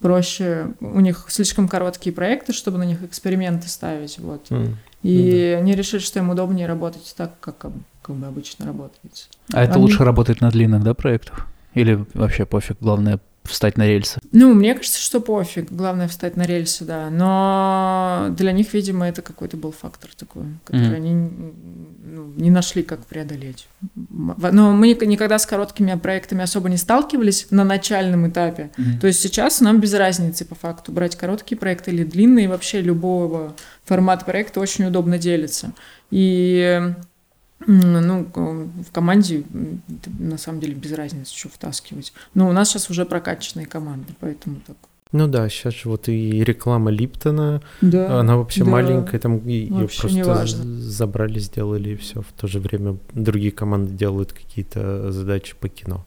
проще, 0.00 0.72
у 0.80 1.00
них 1.00 1.26
слишком 1.28 1.68
короткие 1.68 2.12
проекты, 2.12 2.52
чтобы 2.52 2.78
на 2.78 2.84
них 2.84 3.02
эксперименты 3.02 3.68
ставить, 3.68 4.18
вот. 4.18 4.46
Mm-hmm. 4.50 4.74
И 5.04 5.30
mm-hmm. 5.30 5.56
они 5.58 5.74
решили, 5.76 6.00
что 6.00 6.18
им 6.18 6.30
удобнее 6.30 6.66
работать 6.66 7.14
так, 7.16 7.38
как, 7.40 7.58
как 8.02 8.16
бы 8.16 8.26
обычно 8.26 8.66
работает. 8.66 9.28
А 9.52 9.62
это 9.62 9.78
лучше 9.78 10.04
работать 10.04 10.40
на 10.40 10.50
длинных, 10.50 10.82
да, 10.82 10.94
проектах? 10.94 11.46
Или 11.74 12.04
вообще 12.14 12.46
пофиг, 12.46 12.78
главное 12.80 13.20
встать 13.48 13.76
на 13.76 13.86
рельсы? 13.86 14.20
Ну, 14.32 14.54
мне 14.54 14.74
кажется, 14.74 15.00
что 15.00 15.20
пофиг. 15.20 15.70
Главное 15.70 16.08
встать 16.08 16.36
на 16.36 16.42
рельсы, 16.44 16.84
да. 16.84 17.10
Но 17.10 18.28
для 18.30 18.52
них, 18.52 18.72
видимо, 18.74 19.08
это 19.08 19.22
какой-то 19.22 19.56
был 19.56 19.72
фактор 19.72 20.10
такой, 20.16 20.44
который 20.64 20.88
mm-hmm. 20.88 20.94
они 20.94 21.30
ну, 22.04 22.32
не 22.36 22.50
нашли, 22.50 22.82
как 22.82 23.04
преодолеть. 23.06 23.68
Но 23.94 24.72
мы 24.72 24.88
никогда 24.94 25.38
с 25.38 25.46
короткими 25.46 25.94
проектами 25.94 26.42
особо 26.42 26.68
не 26.68 26.76
сталкивались 26.76 27.48
на 27.50 27.64
начальном 27.64 28.28
этапе. 28.28 28.70
Mm-hmm. 28.76 29.00
То 29.00 29.06
есть 29.06 29.20
сейчас 29.20 29.60
нам 29.60 29.80
без 29.80 29.94
разницы 29.94 30.44
по 30.44 30.54
факту 30.54 30.92
брать 30.92 31.16
короткие 31.16 31.58
проекты 31.58 31.90
или 31.90 32.04
длинные. 32.04 32.48
Вообще 32.48 32.80
любого 32.80 33.54
формата 33.84 34.24
проекта 34.24 34.60
очень 34.60 34.84
удобно 34.84 35.18
делиться. 35.18 35.72
И 36.10 36.94
ну, 37.66 38.26
в 38.34 38.92
команде 38.92 39.44
на 40.18 40.38
самом 40.38 40.60
деле 40.60 40.74
без 40.74 40.92
разницы, 40.92 41.34
что 41.34 41.48
втаскивать. 41.48 42.12
Но 42.34 42.48
у 42.48 42.52
нас 42.52 42.70
сейчас 42.70 42.90
уже 42.90 43.04
прокачанные 43.04 43.66
команды, 43.66 44.14
поэтому 44.20 44.60
так. 44.66 44.76
Ну 45.10 45.26
да, 45.26 45.48
сейчас 45.48 45.74
же 45.74 45.88
вот 45.88 46.08
и 46.08 46.44
реклама 46.44 46.90
Липтона, 46.90 47.62
да, 47.80 48.20
она 48.20 48.36
вообще 48.36 48.62
да, 48.62 48.70
маленькая, 48.70 49.18
там 49.18 49.46
ее 49.46 49.88
просто 49.88 50.46
забрали, 50.46 51.38
сделали 51.38 51.90
и 51.90 51.96
все. 51.96 52.20
В 52.20 52.32
то 52.38 52.46
же 52.46 52.60
время 52.60 52.98
другие 53.14 53.52
команды 53.52 53.94
делают 53.94 54.34
какие-то 54.34 55.10
задачи 55.10 55.54
по 55.58 55.68
кино. 55.68 56.04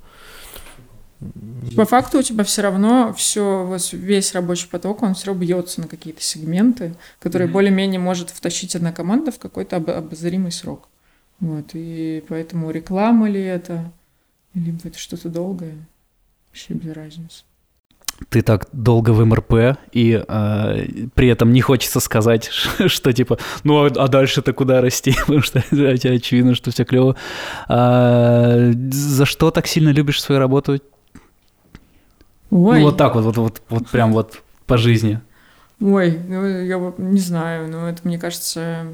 По 1.75 1.85
факту 1.85 2.19
у 2.19 2.23
тебя 2.23 2.43
все 2.43 2.61
равно 2.61 3.13
все, 3.15 3.63
вот 3.63 3.93
весь 3.93 4.33
рабочий 4.33 4.67
поток, 4.67 5.03
он 5.03 5.13
все 5.13 5.27
равно 5.27 5.41
бьется 5.41 5.81
на 5.81 5.87
какие-то 5.87 6.21
сегменты, 6.21 6.95
которые 7.19 7.47
mm-hmm. 7.47 7.51
более-менее 7.51 7.99
может 7.99 8.29
втащить 8.31 8.75
одна 8.75 8.91
команда 8.91 9.31
в 9.31 9.37
какой-то 9.37 9.77
обозримый 9.77 10.51
срок. 10.51 10.87
Вот, 11.41 11.71
и 11.73 12.23
поэтому 12.29 12.69
реклама 12.69 13.27
ли 13.27 13.41
это, 13.41 13.91
либо 14.53 14.77
это 14.83 14.97
что-то 14.97 15.27
долгое, 15.27 15.75
вообще 16.47 16.75
без 16.75 16.93
разницы. 16.93 17.43
Ты 18.29 18.43
так 18.43 18.67
долго 18.71 19.09
в 19.09 19.25
МРП, 19.25 19.79
и 19.91 20.23
э, 20.25 20.85
при 21.15 21.27
этом 21.27 21.51
не 21.51 21.61
хочется 21.61 21.99
сказать, 21.99 22.45
что, 22.51 22.87
что 22.87 23.11
типа, 23.11 23.39
ну 23.63 23.83
а, 23.83 23.87
а 23.87 24.07
дальше-то 24.07 24.53
куда 24.53 24.81
расти, 24.81 25.15
потому 25.21 25.41
что 25.41 25.63
очевидно, 25.71 26.53
что 26.53 26.69
все 26.69 26.85
клево. 26.85 27.15
А, 27.67 28.71
за 28.91 29.25
что 29.25 29.49
так 29.49 29.65
сильно 29.65 29.89
любишь 29.89 30.21
свою 30.21 30.37
работу? 30.37 30.79
Ой. 32.51 32.79
Ну 32.79 32.85
вот 32.85 32.97
так 32.97 33.15
вот, 33.15 33.25
вот, 33.25 33.37
вот, 33.37 33.61
вот 33.69 33.89
прям 33.89 34.13
вот 34.13 34.43
по 34.67 34.77
жизни? 34.77 35.19
Ой, 35.81 36.19
ну 36.27 36.45
я 36.45 36.93
не 36.99 37.19
знаю, 37.19 37.67
но 37.67 37.89
это, 37.89 38.01
мне 38.03 38.19
кажется, 38.19 38.85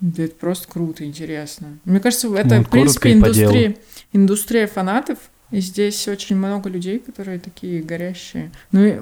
да 0.00 0.24
это 0.24 0.34
просто 0.34 0.68
круто, 0.68 1.04
интересно. 1.04 1.78
Мне 1.84 2.00
кажется, 2.00 2.34
это, 2.34 2.56
ну, 2.56 2.64
в 2.64 2.70
принципе, 2.70 3.12
индустрия, 3.12 3.76
индустрия 4.12 4.66
фанатов, 4.66 5.18
и 5.50 5.60
здесь 5.60 6.08
очень 6.08 6.36
много 6.36 6.70
людей, 6.70 6.98
которые 6.98 7.38
такие 7.38 7.82
горящие. 7.82 8.50
Ну, 8.72 8.84
и 8.84 9.00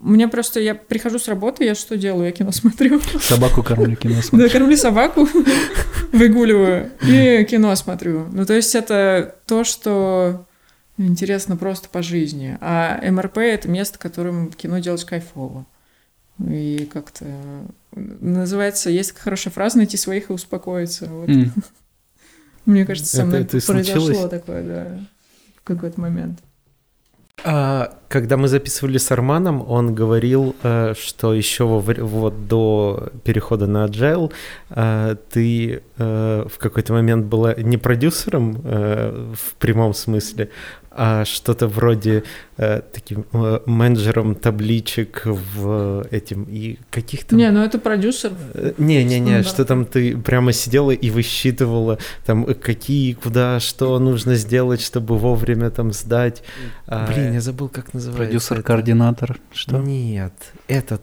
мне 0.00 0.28
просто, 0.28 0.60
я 0.60 0.74
прихожу 0.74 1.18
с 1.18 1.28
работы, 1.28 1.64
я 1.64 1.74
что 1.74 1.96
делаю? 1.96 2.26
Я 2.26 2.32
кино 2.32 2.52
смотрю. 2.52 3.00
Собаку 3.20 3.62
кормлю, 3.62 3.96
кино 3.96 4.20
смотрю. 4.22 4.48
Да, 4.48 4.52
кормлю 4.52 4.76
собаку, 4.76 5.28
выгуливаю 6.12 6.90
и 7.02 7.44
кино 7.44 7.74
смотрю. 7.76 8.26
Ну, 8.32 8.44
то 8.44 8.54
есть 8.54 8.74
это 8.74 9.36
то, 9.46 9.62
что 9.62 10.46
интересно 10.96 11.56
просто 11.56 11.88
по 11.88 12.02
жизни. 12.02 12.58
А 12.60 12.98
МРП— 13.08 13.38
это 13.38 13.68
место, 13.68 13.98
которым 13.98 14.50
кино 14.52 14.78
делать 14.78 15.04
кайфово. 15.04 15.66
И 16.48 16.88
как-то 16.90 17.26
называется, 17.92 18.90
есть 18.90 19.16
хорошая 19.16 19.52
фраза 19.52 19.78
«найти 19.78 19.96
своих 19.96 20.30
и 20.30 20.32
успокоиться». 20.32 21.06
Вот. 21.06 21.28
Mm. 21.28 21.50
Мне 22.66 22.84
кажется, 22.84 23.16
со 23.16 23.24
мной 23.24 23.42
это, 23.42 23.56
это 23.56 23.66
произошло 23.66 24.00
случилось? 24.00 24.30
такое, 24.30 24.62
да, 24.62 25.00
в 25.56 25.62
какой-то 25.64 26.00
момент. 26.00 26.40
А, 27.42 27.98
когда 28.08 28.36
мы 28.36 28.48
записывали 28.48 28.98
с 28.98 29.10
Арманом, 29.10 29.64
он 29.66 29.94
говорил, 29.94 30.54
э, 30.62 30.94
что 30.98 31.32
еще 31.32 31.64
во, 31.64 31.80
вот 31.80 32.48
до 32.48 33.10
перехода 33.24 33.66
на 33.66 33.86
Agile 33.86 34.30
э, 34.70 35.16
ты 35.30 35.82
э, 35.96 36.46
в 36.48 36.58
какой-то 36.58 36.92
момент 36.92 37.26
была 37.26 37.54
не 37.54 37.78
продюсером 37.78 38.52
в 38.52 39.54
прямом 39.58 39.94
смысле, 39.94 40.50
а 41.02 41.24
что-то 41.24 41.66
вроде 41.66 42.24
э, 42.58 42.82
таким 42.92 43.24
э, 43.32 43.60
менеджером 43.64 44.34
табличек 44.34 45.22
в 45.24 46.06
этим 46.10 46.44
и 46.44 46.78
каких-то... 46.90 47.34
Не, 47.36 47.50
ну 47.50 47.64
это 47.64 47.78
продюсер. 47.78 48.32
Э, 48.52 48.74
Не-не-не, 48.76 49.42
что 49.42 49.64
там 49.64 49.86
ты 49.86 50.14
прямо 50.18 50.52
сидела 50.52 50.90
и 50.90 51.08
высчитывала 51.08 51.98
там 52.26 52.44
какие, 52.54 53.14
куда, 53.14 53.60
что 53.60 53.98
нужно 53.98 54.34
сделать, 54.34 54.82
чтобы 54.82 55.16
вовремя 55.16 55.70
там 55.70 55.94
сдать. 55.94 56.42
А, 56.86 57.06
Блин, 57.06 57.32
я 57.32 57.40
забыл, 57.40 57.70
как 57.70 57.94
называется. 57.94 58.26
Продюсер-координатор, 58.26 59.38
что? 59.54 59.78
Нет, 59.78 60.34
этот... 60.68 61.00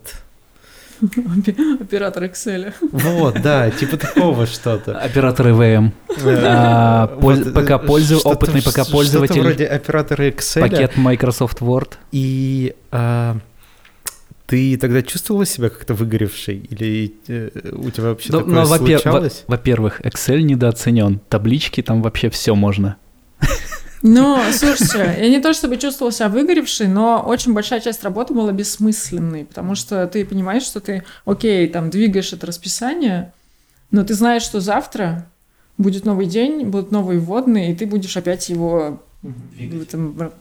Оператор 1.81 2.23
Excel. 2.23 2.73
Вот, 2.81 3.41
да, 3.41 3.69
типа 3.71 3.97
такого 3.97 4.45
что-то. 4.45 4.97
Оператор 4.97 5.49
ИВМ. 5.49 5.93
А, 6.25 7.07
ПК 7.07 7.85
пользователь, 7.85 8.29
опытный 8.29 8.61
ПК 8.61 8.89
пользователь. 8.89 9.35
Что-то 9.35 9.47
вроде 9.47 9.65
оператора 9.65 10.29
Excel. 10.29 10.61
Пакет 10.61 10.97
Microsoft 10.97 11.61
Word. 11.61 11.93
И 12.11 12.75
а, 12.91 13.37
ты 14.47 14.77
тогда 14.77 15.01
чувствовала 15.01 15.45
себя 15.45 15.69
как-то 15.69 15.93
выгоревшей? 15.93 16.57
Или 16.69 17.13
э, 17.27 17.49
у 17.73 17.91
тебя 17.91 18.07
вообще 18.07 18.31
да, 18.31 18.39
такое 18.39 18.65
случалось? 18.65 19.43
Во-первых, 19.47 20.01
Excel 20.01 20.41
недооценен. 20.41 21.19
Таблички 21.29 21.81
там 21.81 22.01
вообще 22.01 22.29
все 22.29 22.55
можно. 22.55 22.95
Ну, 24.03 24.39
слушайте, 24.51 25.15
я 25.19 25.29
не 25.29 25.39
то 25.39 25.53
чтобы 25.53 25.77
чувствовала 25.77 26.11
себя 26.11 26.29
выгоревшей, 26.29 26.87
но 26.87 27.23
очень 27.25 27.53
большая 27.53 27.79
часть 27.79 28.03
работы 28.03 28.33
была 28.33 28.51
бессмысленной, 28.51 29.45
потому 29.45 29.75
что 29.75 30.07
ты 30.07 30.25
понимаешь, 30.25 30.63
что 30.63 30.79
ты, 30.79 31.03
окей, 31.25 31.67
там, 31.67 31.89
двигаешь 31.89 32.33
это 32.33 32.47
расписание, 32.47 33.33
но 33.91 34.03
ты 34.03 34.13
знаешь, 34.13 34.43
что 34.43 34.59
завтра 34.59 35.27
будет 35.77 36.05
новый 36.05 36.25
день, 36.25 36.65
будут 36.65 36.91
новые 36.91 37.19
вводные, 37.19 37.71
и 37.71 37.75
ты 37.75 37.85
будешь 37.85 38.17
опять 38.17 38.49
его 38.49 39.01
в 39.21 39.81
этом, 39.81 40.31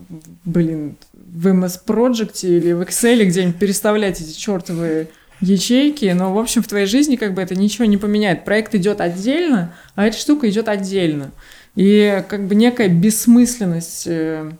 блин, 0.44 0.96
в 1.12 1.46
MS 1.46 1.80
Project 1.86 2.46
или 2.46 2.72
в 2.72 2.82
Excel 2.82 3.24
где-нибудь 3.24 3.58
переставлять 3.58 4.20
эти 4.20 4.32
чертовые 4.32 5.08
ячейки, 5.40 6.06
но, 6.16 6.32
в 6.32 6.38
общем, 6.38 6.62
в 6.62 6.68
твоей 6.68 6.86
жизни 6.86 7.16
как 7.16 7.34
бы 7.34 7.42
это 7.42 7.54
ничего 7.54 7.84
не 7.84 7.96
поменяет. 7.96 8.44
Проект 8.44 8.74
идет 8.74 9.00
отдельно, 9.00 9.74
а 9.94 10.06
эта 10.06 10.16
штука 10.16 10.48
идет 10.48 10.68
отдельно. 10.68 11.30
И 11.76 12.24
как 12.28 12.46
бы 12.46 12.54
некая 12.54 12.88
бессмысленность 12.88 14.06
э, 14.06 14.50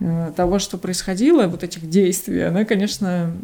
э, 0.00 0.32
того, 0.36 0.58
что 0.58 0.78
происходило, 0.78 1.46
вот 1.48 1.64
этих 1.64 1.88
действий, 1.88 2.42
она, 2.42 2.64
конечно, 2.64 3.34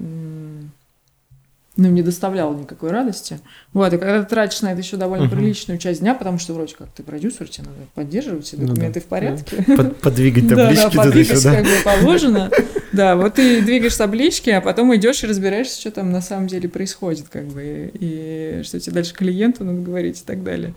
ну, 1.79 1.89
не 1.89 2.03
доставляла 2.03 2.55
никакой 2.55 2.91
радости. 2.91 3.39
Вот, 3.73 3.93
и 3.93 3.99
когда 3.99 4.23
ты 4.23 4.29
тратишь 4.29 4.61
на 4.63 4.73
это 4.73 4.81
еще 4.81 4.97
довольно 4.97 5.27
угу. 5.27 5.37
приличную 5.37 5.79
часть 5.79 6.01
дня, 6.01 6.13
потому 6.15 6.39
что 6.39 6.53
вроде 6.53 6.75
как 6.75 6.89
ты 6.89 7.05
продюсер, 7.05 7.49
тебе 7.49 7.69
надо 7.69 7.79
поддерживать, 7.95 8.47
все 8.47 8.57
документы 8.57 8.87
ну, 8.87 8.93
да. 8.95 9.01
в 9.01 9.05
порядке. 9.05 9.57
Под, 9.77 9.97
подвигать 9.99 10.49
таблички 10.49 10.75
да, 10.77 10.91
да, 10.91 11.05
подвигать 11.05 11.43
как 11.43 11.65
бы 11.65 11.71
положено. 11.85 12.51
Да, 12.93 13.15
вот 13.15 13.35
ты 13.35 13.63
двигаешь 13.63 13.95
таблички, 13.95 14.51
а 14.51 14.61
потом 14.61 14.95
идешь 14.97 15.23
и 15.23 15.29
разбираешься, 15.29 15.81
что 15.81 15.93
там 15.93 16.11
на 16.11 16.21
самом 16.21 16.49
деле 16.49 16.69
происходит, 16.69 17.29
как 17.29 17.47
бы, 17.47 17.91
и 17.95 18.63
что 18.65 18.81
тебе 18.81 18.95
дальше 18.95 19.15
клиенту 19.15 19.65
надо 19.65 19.81
говорить 19.81 20.21
и 20.21 20.25
так 20.25 20.43
далее. 20.43 20.75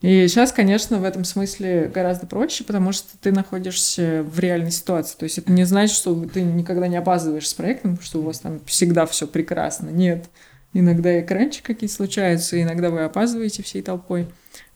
И 0.00 0.26
сейчас, 0.28 0.50
конечно, 0.50 0.98
в 0.98 1.04
этом 1.04 1.24
смысле 1.24 1.90
гораздо 1.92 2.26
проще, 2.26 2.64
потому 2.64 2.92
что 2.92 3.08
ты 3.20 3.32
находишься 3.32 4.22
в 4.22 4.38
реальной 4.38 4.70
ситуации. 4.70 5.16
То 5.18 5.24
есть 5.24 5.36
это 5.36 5.52
не 5.52 5.64
значит, 5.64 5.94
что 5.94 6.14
ты 6.24 6.40
никогда 6.40 6.88
не 6.88 6.96
опаздываешь 6.96 7.48
с 7.48 7.52
проектом, 7.52 7.98
что 8.00 8.20
у 8.20 8.22
вас 8.22 8.38
там 8.38 8.60
всегда 8.64 9.04
все 9.04 9.26
прекрасно. 9.26 9.90
Нет. 9.90 10.30
Иногда 10.72 11.20
экранчик 11.20 11.66
какие-то 11.66 11.94
случаются, 11.94 12.62
иногда 12.62 12.90
вы 12.90 13.02
опаздываете 13.02 13.62
всей 13.62 13.82
толпой. 13.82 14.26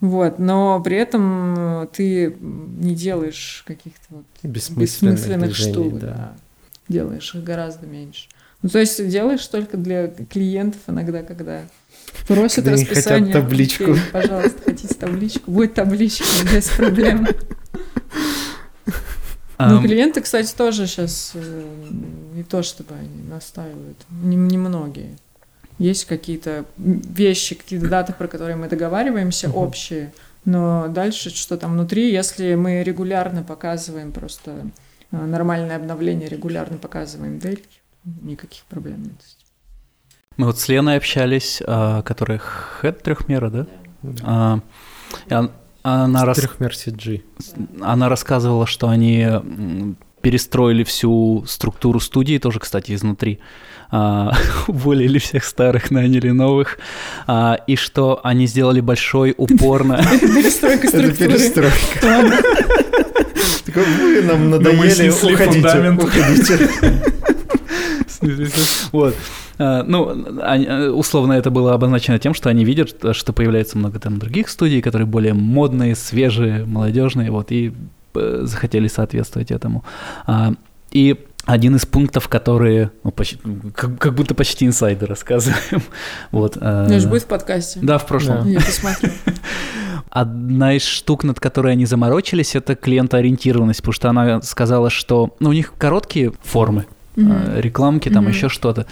Вот, 0.01 0.39
но 0.39 0.83
при 0.83 0.97
этом 0.97 1.89
ты 1.93 2.37
не 2.41 2.95
делаешь 2.95 3.65
каких-то 3.67 4.05
вот 4.11 4.25
бессмысленных, 4.43 5.15
бессмысленных 5.15 5.57
штук, 5.57 5.99
да. 6.01 6.07
да. 6.07 6.37
Делаешь 6.89 7.35
их 7.35 7.45
гораздо 7.45 7.87
меньше. 7.87 8.29
Ну, 8.61 8.69
то 8.69 8.79
есть 8.79 9.09
делаешь 9.09 9.47
только 9.47 9.77
для 9.77 10.09
клиентов 10.09 10.81
иногда, 10.87 11.23
когда 11.23 11.63
Просят 12.27 12.65
да 12.65 12.73
расписание. 12.73 13.33
хотят 13.33 13.43
табличку. 13.43 13.93
Окей, 13.93 14.03
пожалуйста, 14.13 14.63
хотите 14.65 14.95
табличку? 14.95 15.51
Будет 15.51 15.75
табличка, 15.75 16.25
без 16.55 16.69
проблем. 16.69 17.27
Ну, 19.59 19.83
клиенты, 19.83 20.21
кстати, 20.21 20.53
тоже 20.55 20.87
сейчас 20.87 21.33
э, 21.35 21.65
не 22.35 22.43
то, 22.43 22.63
чтобы 22.63 22.95
они 22.95 23.23
настаивают. 23.29 23.99
Немногие. 24.11 25.17
Не 25.79 25.87
Есть 25.87 26.07
какие-то 26.07 26.65
вещи, 26.77 27.55
какие-то 27.55 27.89
даты, 27.89 28.13
про 28.13 28.27
которые 28.29 28.57
мы 28.57 28.69
договариваемся, 28.69 29.51
общие. 29.51 30.13
Но 30.45 30.89
дальше, 30.89 31.31
что 31.31 31.57
там 31.57 31.73
внутри, 31.73 32.13
если 32.13 32.55
мы 32.55 32.83
регулярно 32.83 33.43
показываем 33.43 34.13
просто 34.13 34.71
э, 35.11 35.17
нормальное 35.17 35.77
обновление, 35.77 36.29
регулярно 36.29 36.77
показываем 36.77 37.39
дельки, 37.39 37.81
никаких 38.05 38.65
проблем 38.65 39.03
нет. 39.05 39.15
Мы 40.37 40.47
вот 40.47 40.59
с 40.59 40.69
Леной 40.69 40.97
общались, 40.97 41.63
а, 41.67 42.03
которая 42.03 42.41
хед 42.81 43.03
трехмера, 43.03 43.51
да? 43.51 43.67
А, 44.23 44.59
она 45.83 46.25
рас... 46.25 46.39
Трехмер 46.39 46.73
CG. 46.73 47.23
Она 47.81 48.09
рассказывала, 48.09 48.67
что 48.67 48.89
они 48.89 49.27
перестроили 50.25 50.85
всю 50.85 51.45
структуру 51.47 52.01
студии, 52.01 52.39
тоже, 52.39 52.59
кстати, 52.59 52.95
изнутри. 52.95 53.41
А, 53.91 54.33
уволили 54.67 55.19
всех 55.19 55.45
старых, 55.45 55.91
наняли 55.91 56.31
новых. 56.31 56.79
А, 57.27 57.59
и 57.67 57.77
что 57.77 58.21
они 58.25 58.47
сделали 58.47 58.81
большой 58.81 59.35
упор 59.37 59.85
на... 59.85 59.99
Перестройка 59.99 60.89
структуры. 60.89 61.13
Это 61.13 61.29
перестройка. 61.29 62.25
Вы 63.75 64.23
нам 64.23 64.51
надоели, 64.51 65.11
уходите, 65.11 65.91
уходите. 65.91 66.71
Вот. 68.93 69.15
А, 69.59 69.83
ну, 69.83 70.11
э, 70.11 70.89
условно 70.89 71.35
это 71.35 71.51
было 71.51 71.75
обозначено 71.75 72.19
тем, 72.19 72.35
что 72.35 72.49
они 72.49 72.65
видят, 72.65 72.97
что 73.13 73.33
появляется 73.33 73.79
много 73.79 73.99
там 73.99 74.19
других 74.19 74.49
студий, 74.49 74.81
которые 74.81 75.07
более 75.07 75.35
модные, 75.35 75.95
свежие, 75.95 76.65
молодежные, 76.65 77.31
вот, 77.31 77.53
и 77.53 77.73
э, 78.15 78.41
захотели 78.45 78.89
соответствовать 78.89 79.51
этому. 79.51 79.85
А, 80.27 80.55
и 80.91 81.17
один 81.47 81.77
из 81.77 81.85
пунктов, 81.85 82.29
которые, 82.29 82.91
ну, 83.03 83.11
почти, 83.11 83.39
как, 83.75 83.99
как 83.99 84.15
будто 84.15 84.35
почти 84.35 84.67
инсайды 84.67 85.07
рассказываем. 85.07 85.83
вот, 86.31 86.57
э, 86.61 86.87
ну, 86.89 87.01
же 87.01 87.09
будет 87.09 87.23
в 87.23 87.27
подкасте. 87.27 87.81
Да, 87.83 87.99
в 87.99 88.07
прошлом. 88.07 88.45
Да. 88.45 88.51
Я 88.51 88.61
посмотрю. 88.61 89.11
Одна 90.11 90.75
из 90.75 90.85
штук, 90.85 91.25
над 91.25 91.41
которой 91.41 91.73
они 91.73 91.87
заморочились, 91.87 92.55
это 92.55 92.77
клиентоориентированность, 92.77 93.81
потому 93.81 93.93
что 93.93 94.09
она 94.11 94.43
сказала, 94.43 94.89
что 94.89 95.35
ну, 95.41 95.51
у 95.51 95.53
них 95.53 95.75
короткие 95.77 96.33
формы, 96.43 96.87
mm-hmm. 97.17 97.61
рекламки, 97.61 98.09
там 98.09 98.27
mm-hmm. 98.27 98.31
еще 98.31 98.49
что-то. 98.49 98.87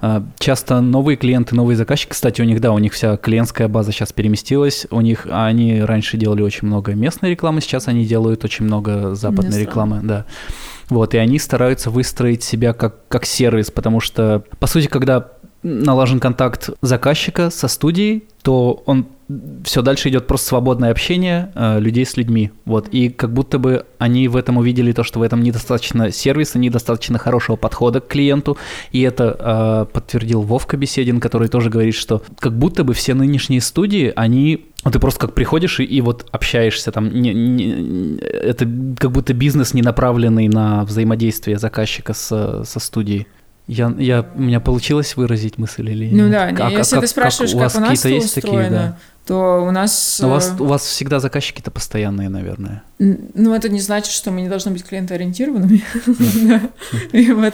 А, 0.00 0.24
часто 0.38 0.80
новые 0.80 1.16
клиенты, 1.16 1.54
новые 1.54 1.76
заказчики, 1.76 2.10
кстати, 2.10 2.40
у 2.42 2.44
них, 2.44 2.60
да, 2.60 2.72
у 2.72 2.78
них 2.78 2.92
вся 2.92 3.16
клиентская 3.16 3.68
база 3.68 3.92
сейчас 3.92 4.12
переместилась, 4.12 4.86
у 4.90 5.00
них, 5.00 5.26
они 5.30 5.80
раньше 5.80 6.16
делали 6.16 6.42
очень 6.42 6.66
много 6.66 6.94
местной 6.94 7.30
рекламы, 7.30 7.60
сейчас 7.60 7.88
они 7.88 8.04
делают 8.04 8.44
очень 8.44 8.66
много 8.66 9.14
западной 9.14 9.56
Мне 9.56 9.60
рекламы, 9.60 10.00
да. 10.02 10.26
Вот, 10.88 11.14
и 11.14 11.18
они 11.18 11.38
стараются 11.38 11.90
выстроить 11.90 12.42
себя 12.44 12.72
как, 12.72 13.08
как 13.08 13.24
сервис, 13.24 13.70
потому 13.70 14.00
что, 14.00 14.44
по 14.58 14.66
сути, 14.66 14.86
когда 14.86 15.32
налажен 15.62 16.20
контакт 16.20 16.70
заказчика 16.80 17.50
со 17.50 17.66
студией, 17.66 18.24
то 18.46 18.80
он 18.86 19.06
все 19.64 19.82
дальше 19.82 20.08
идет 20.08 20.28
просто 20.28 20.46
свободное 20.46 20.92
общение 20.92 21.50
э, 21.56 21.80
людей 21.80 22.06
с 22.06 22.16
людьми. 22.16 22.52
Вот. 22.64 22.86
И 22.90 23.08
как 23.08 23.32
будто 23.32 23.58
бы 23.58 23.86
они 23.98 24.28
в 24.28 24.36
этом 24.36 24.56
увидели 24.56 24.92
то, 24.92 25.02
что 25.02 25.18
в 25.18 25.22
этом 25.22 25.42
недостаточно 25.42 26.12
сервиса, 26.12 26.56
недостаточно 26.60 27.18
хорошего 27.18 27.56
подхода 27.56 28.00
к 28.00 28.06
клиенту. 28.06 28.56
И 28.92 29.00
это 29.00 29.88
э, 29.88 29.92
подтвердил 29.92 30.42
Вовка 30.42 30.76
Беседин, 30.76 31.18
который 31.18 31.48
тоже 31.48 31.70
говорит, 31.70 31.96
что 31.96 32.22
как 32.38 32.56
будто 32.56 32.84
бы 32.84 32.94
все 32.94 33.14
нынешние 33.14 33.60
студии, 33.60 34.12
они 34.14 34.66
ну, 34.84 34.92
ты 34.92 35.00
просто 35.00 35.26
как 35.26 35.34
приходишь 35.34 35.80
и, 35.80 35.82
и 35.82 36.00
вот 36.00 36.28
общаешься 36.30 36.92
там. 36.92 37.12
Не, 37.12 37.34
не, 37.34 38.18
это 38.20 38.64
как 38.96 39.10
будто 39.10 39.34
бизнес 39.34 39.74
не 39.74 39.82
направленный 39.82 40.46
на 40.46 40.84
взаимодействие 40.84 41.58
заказчика 41.58 42.14
с, 42.14 42.62
со 42.64 42.78
студией. 42.78 43.26
Я, 43.66 43.92
я, 43.98 44.24
у 44.34 44.40
меня 44.40 44.60
получилось 44.60 45.16
выразить 45.16 45.58
мысль 45.58 45.90
или 45.90 46.08
ну, 46.10 46.28
нет? 46.28 46.50
Ну 46.52 46.56
да, 46.56 46.66
а, 46.66 46.70
если 46.70 46.94
как, 46.94 47.00
ты 47.00 47.08
спрашиваешь, 47.08 47.52
как, 47.52 47.72
как 47.72 47.76
у, 47.76 47.80
нас 47.80 48.04
это 48.04 48.14
устроено, 48.14 48.62
такие, 48.62 48.70
да? 48.70 48.98
то 49.26 49.64
у 49.66 49.72
нас... 49.72 50.18
Но 50.22 50.28
у 50.28 50.30
вас, 50.30 50.54
э, 50.56 50.62
у 50.62 50.66
вас 50.66 50.86
всегда 50.86 51.18
заказчики-то 51.18 51.72
постоянные, 51.72 52.28
наверное. 52.28 52.84
Ну, 53.00 53.54
это 53.54 53.68
не 53.68 53.80
значит, 53.80 54.12
что 54.12 54.30
мы 54.30 54.42
не 54.42 54.48
должны 54.48 54.70
быть 54.70 54.84
клиентоориентированными. 54.84 55.82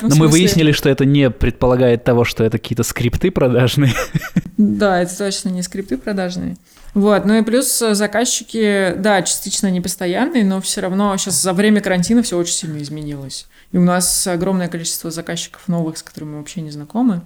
Но 0.02 0.16
мы 0.16 0.28
выяснили, 0.28 0.72
что 0.72 0.90
это 0.90 1.06
не 1.06 1.30
предполагает 1.30 2.04
того, 2.04 2.24
что 2.24 2.44
это 2.44 2.58
какие-то 2.58 2.82
скрипты 2.82 3.30
продажные. 3.30 3.94
Да, 4.58 5.00
это 5.00 5.16
точно 5.16 5.48
не 5.48 5.62
скрипты 5.62 5.96
продажные. 5.96 6.56
Вот, 6.94 7.24
ну 7.24 7.38
и 7.38 7.42
плюс 7.42 7.80
э, 7.80 7.94
заказчики, 7.94 8.94
да, 8.98 9.22
частично 9.22 9.70
непостоянные, 9.70 10.44
но 10.44 10.60
все 10.60 10.82
равно 10.82 11.16
сейчас 11.16 11.40
за 11.40 11.52
время 11.54 11.80
карантина 11.80 12.22
все 12.22 12.36
очень 12.36 12.54
сильно 12.54 12.82
изменилось. 12.82 13.46
И 13.72 13.78
у 13.78 13.82
нас 13.82 14.26
огромное 14.26 14.68
количество 14.68 15.10
заказчиков 15.10 15.66
новых, 15.68 15.96
с 15.96 16.02
которыми 16.02 16.32
мы 16.32 16.38
вообще 16.38 16.60
не 16.60 16.70
знакомы. 16.70 17.22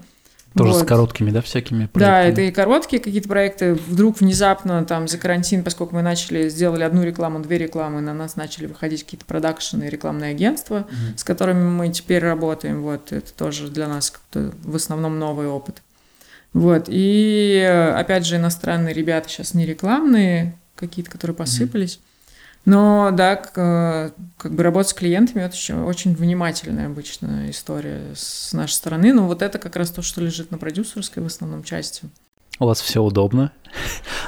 Тоже 0.56 0.72
вот. 0.72 0.84
с 0.84 0.86
короткими, 0.86 1.30
да, 1.30 1.42
всякими 1.42 1.86
проектами? 1.86 2.02
Да, 2.02 2.22
это 2.22 2.40
и 2.40 2.50
короткие 2.50 3.02
какие-то 3.02 3.28
проекты. 3.28 3.74
Вдруг 3.74 4.20
внезапно 4.20 4.84
там 4.86 5.06
за 5.06 5.18
карантин, 5.18 5.62
поскольку 5.62 5.94
мы 5.94 6.02
начали, 6.02 6.48
сделали 6.48 6.82
одну 6.82 7.02
рекламу, 7.02 7.40
две 7.40 7.58
рекламы, 7.58 8.00
на 8.00 8.14
нас 8.14 8.36
начали 8.36 8.66
выходить 8.66 9.04
какие-то 9.04 9.26
продакшены 9.26 9.84
и 9.84 9.90
рекламные 9.90 10.30
агентства, 10.30 10.86
угу. 10.88 11.18
с 11.18 11.24
которыми 11.24 11.68
мы 11.68 11.90
теперь 11.90 12.22
работаем. 12.22 12.82
Вот, 12.82 13.12
это 13.12 13.34
тоже 13.34 13.68
для 13.68 13.86
нас 13.86 14.10
как-то 14.10 14.52
в 14.62 14.76
основном 14.76 15.18
новый 15.18 15.46
опыт. 15.46 15.82
Вот, 16.56 16.86
и 16.88 17.60
опять 17.94 18.24
же 18.24 18.36
иностранные 18.36 18.94
ребята 18.94 19.28
сейчас 19.28 19.52
не 19.52 19.66
рекламные, 19.66 20.56
какие-то, 20.74 21.10
которые 21.10 21.36
посыпались. 21.36 22.00
Но 22.64 23.10
да, 23.12 23.36
как, 23.36 24.14
как 24.38 24.54
бы 24.54 24.62
работа 24.62 24.88
с 24.88 24.94
клиентами 24.94 25.42
это 25.42 25.54
еще 25.54 25.74
очень 25.74 26.14
внимательная 26.14 26.86
обычная 26.86 27.50
история 27.50 28.14
с 28.14 28.54
нашей 28.54 28.72
стороны. 28.72 29.12
Но 29.12 29.26
вот 29.26 29.42
это 29.42 29.58
как 29.58 29.76
раз 29.76 29.90
то, 29.90 30.00
что 30.00 30.22
лежит 30.22 30.50
на 30.50 30.56
продюсерской 30.56 31.22
в 31.22 31.26
основном 31.26 31.62
части. 31.62 32.08
У 32.58 32.66
вас 32.66 32.80
все 32.80 33.02
удобно. 33.02 33.52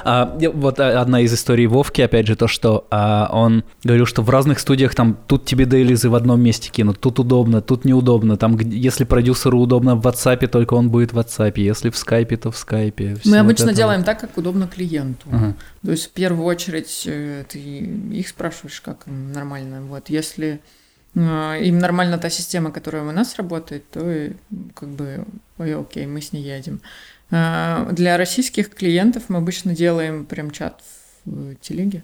А, 0.03 0.37
вот 0.53 0.79
одна 0.79 1.21
из 1.21 1.33
историй 1.33 1.65
Вовки, 1.65 2.01
опять 2.01 2.27
же, 2.27 2.35
то, 2.35 2.47
что 2.47 2.87
а, 2.91 3.29
он 3.31 3.63
говорил, 3.83 4.05
что 4.05 4.21
в 4.21 4.29
разных 4.29 4.59
студиях 4.59 4.95
там 4.95 5.17
тут 5.27 5.45
тебе 5.45 5.65
дейлизы 5.65 6.09
в 6.09 6.15
одном 6.15 6.39
месте 6.39 6.69
кинут, 6.69 6.99
тут 6.99 7.19
удобно, 7.19 7.61
тут 7.61 7.85
неудобно. 7.85 8.37
Там, 8.37 8.57
если 8.59 9.03
продюсеру 9.03 9.59
удобно 9.59 9.95
в 9.95 10.05
WhatsApp, 10.05 10.47
только 10.47 10.75
он 10.75 10.89
будет 10.89 11.13
в 11.13 11.19
WhatsApp, 11.19 11.53
если 11.55 11.89
в 11.89 11.97
Скайпе, 11.97 12.37
то 12.37 12.51
в 12.51 12.57
Скайпе. 12.57 13.17
Мы 13.25 13.39
обычно 13.39 13.67
вот 13.67 13.75
делаем 13.75 14.01
вот. 14.01 14.05
так, 14.05 14.19
как 14.19 14.37
удобно 14.37 14.67
клиенту. 14.67 15.27
Ага. 15.31 15.55
То 15.83 15.91
есть 15.91 16.07
в 16.07 16.11
первую 16.11 16.45
очередь 16.45 17.03
э, 17.05 17.43
ты 17.47 17.59
их 17.59 18.27
спрашиваешь, 18.27 18.79
как 18.81 19.07
им 19.07 19.31
нормально. 19.31 19.81
Вот 19.81 20.09
если 20.09 20.61
э, 21.15 21.63
им 21.63 21.79
нормально 21.79 22.17
та 22.17 22.29
система, 22.29 22.71
которая 22.71 23.03
у 23.03 23.11
нас 23.11 23.35
работает, 23.37 23.89
то 23.89 24.29
как 24.75 24.89
бы, 24.89 25.25
ой, 25.57 25.75
окей, 25.75 26.05
мы 26.05 26.21
с 26.21 26.31
ней 26.31 26.43
едем. 26.43 26.81
А, 27.31 27.89
для 27.91 28.17
российских 28.17 28.69
клиентов 28.69 29.23
мы 29.27 29.37
обычно 29.37 29.75
делаем 29.75 30.25
прям 30.25 30.51
чат 30.51 30.81
в 31.25 31.55
телеге. 31.55 32.03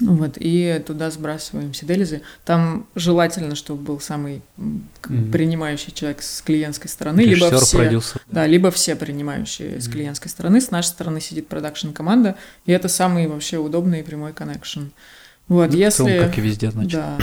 Вот, 0.00 0.34
и 0.38 0.80
туда 0.86 1.10
сбрасываем 1.10 1.72
все 1.72 1.84
делизы. 1.84 2.22
Там 2.44 2.86
желательно, 2.94 3.56
чтобы 3.56 3.82
был 3.82 4.00
самый 4.00 4.42
mm-hmm. 4.56 5.32
принимающий 5.32 5.92
человек 5.92 6.22
с 6.22 6.40
клиентской 6.42 6.88
стороны, 6.88 7.22
Режиссер, 7.22 7.46
либо 7.46 7.58
все, 7.58 7.78
продюсер. 7.78 8.20
да, 8.28 8.46
либо 8.46 8.70
все 8.70 8.94
принимающие 8.94 9.70
mm-hmm. 9.70 9.80
с 9.80 9.88
клиентской 9.88 10.30
стороны. 10.30 10.60
С 10.60 10.70
нашей 10.70 10.88
стороны 10.88 11.20
сидит 11.20 11.48
продакшн 11.48 11.90
команда, 11.90 12.36
и 12.64 12.70
это 12.70 12.88
самый 12.88 13.26
вообще 13.26 13.58
удобный 13.58 14.00
и 14.00 14.02
прямой 14.04 14.32
коннекшн. 14.32 14.84
Вот, 15.48 15.70
ну, 15.72 15.76
если, 15.76 16.04
целом, 16.04 16.28
как 16.28 16.38
и 16.38 16.42
везде, 16.42 16.70
значит. 16.70 16.92
Да. 16.92 17.18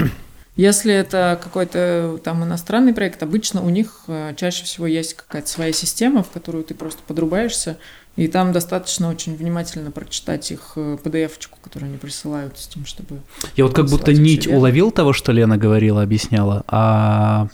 Если 0.56 0.94
это 0.94 1.40
какой-то 1.42 2.20
там 2.24 2.44
иностранный 2.44 2.94
проект, 2.94 3.22
обычно 3.22 3.62
у 3.62 3.70
них 3.70 4.04
э, 4.08 4.34
чаще 4.38 4.64
всего 4.64 4.88
есть 4.88 5.14
какая-то 5.14 5.50
своя 5.50 5.74
система, 5.74 6.24
в 6.24 6.30
которую 6.30 6.64
ты 6.64 6.74
просто 6.74 7.02
подрубаешься, 7.06 7.78
и 8.16 8.30
там 8.30 8.54
достаточно 8.54 9.10
очень 9.10 9.36
внимательно 9.36 9.92
прочитать 9.92 10.50
их 10.52 10.74
э, 10.78 10.98
PDF-очку, 11.04 11.58
которую 11.62 11.90
они 11.90 11.98
присылают 11.98 12.58
с 12.58 12.68
тем, 12.68 12.86
чтобы... 12.86 13.22
Я 13.58 13.66
вот 13.66 13.76
как 13.76 13.88
будто 13.88 14.14
нить 14.14 14.48
уловил 14.48 14.92
того, 14.92 15.12
что 15.12 15.34
Лена 15.34 15.58
говорила, 15.58 16.02
объясняла, 16.02 16.64
а 16.68 17.50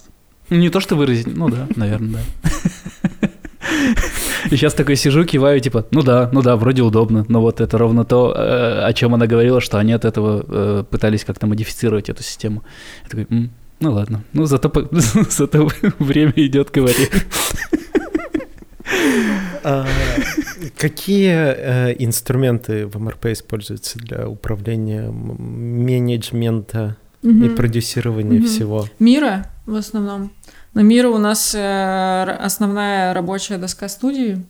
ну, 0.51 0.57
не 0.57 0.69
то, 0.69 0.79
что 0.79 0.95
выразить, 0.95 1.27
ну 1.27 1.49
да, 1.49 1.67
наверное, 1.75 2.21
да. 2.43 2.49
И 4.51 4.57
сейчас 4.57 4.73
такой 4.73 4.97
сижу, 4.97 5.23
киваю, 5.23 5.61
типа, 5.61 5.85
ну 5.91 6.01
да, 6.01 6.29
ну 6.33 6.41
да, 6.41 6.57
вроде 6.57 6.81
удобно, 6.81 7.25
но 7.29 7.41
вот 7.41 7.61
это 7.61 7.77
ровно 7.77 8.03
то, 8.03 8.33
э, 8.35 8.85
о 8.85 8.93
чем 8.93 9.13
она 9.13 9.25
говорила, 9.25 9.61
что 9.61 9.77
они 9.77 9.93
от 9.93 10.03
этого 10.03 10.45
э, 10.45 10.83
пытались 10.89 11.23
как-то 11.23 11.47
модифицировать 11.47 12.09
эту 12.09 12.21
систему. 12.21 12.63
Я 13.03 13.09
такой, 13.09 13.27
М, 13.29 13.49
ну 13.79 13.93
ладно, 13.93 14.23
ну 14.33 14.45
зато, 14.45 14.69
зато 15.29 15.69
время 15.99 16.33
идет, 16.35 16.69
говори. 16.71 17.07
А, 19.63 19.87
какие 20.77 21.31
э, 21.31 21.95
инструменты 21.99 22.87
в 22.87 22.99
МРП 22.99 23.27
используются 23.27 23.99
для 23.99 24.27
управления 24.27 25.09
менеджмента 25.11 26.97
и 27.23 27.47
продюсирования 27.47 28.41
всего? 28.41 28.85
Мира 28.99 29.45
в 29.65 29.75
основном. 29.75 30.31
На 30.73 30.81
Мира 30.81 31.09
у 31.09 31.17
нас 31.17 31.53
э, 31.53 32.37
основная 32.39 33.13
рабочая 33.13 33.57
доска 33.57 33.89
студии. 33.89 34.43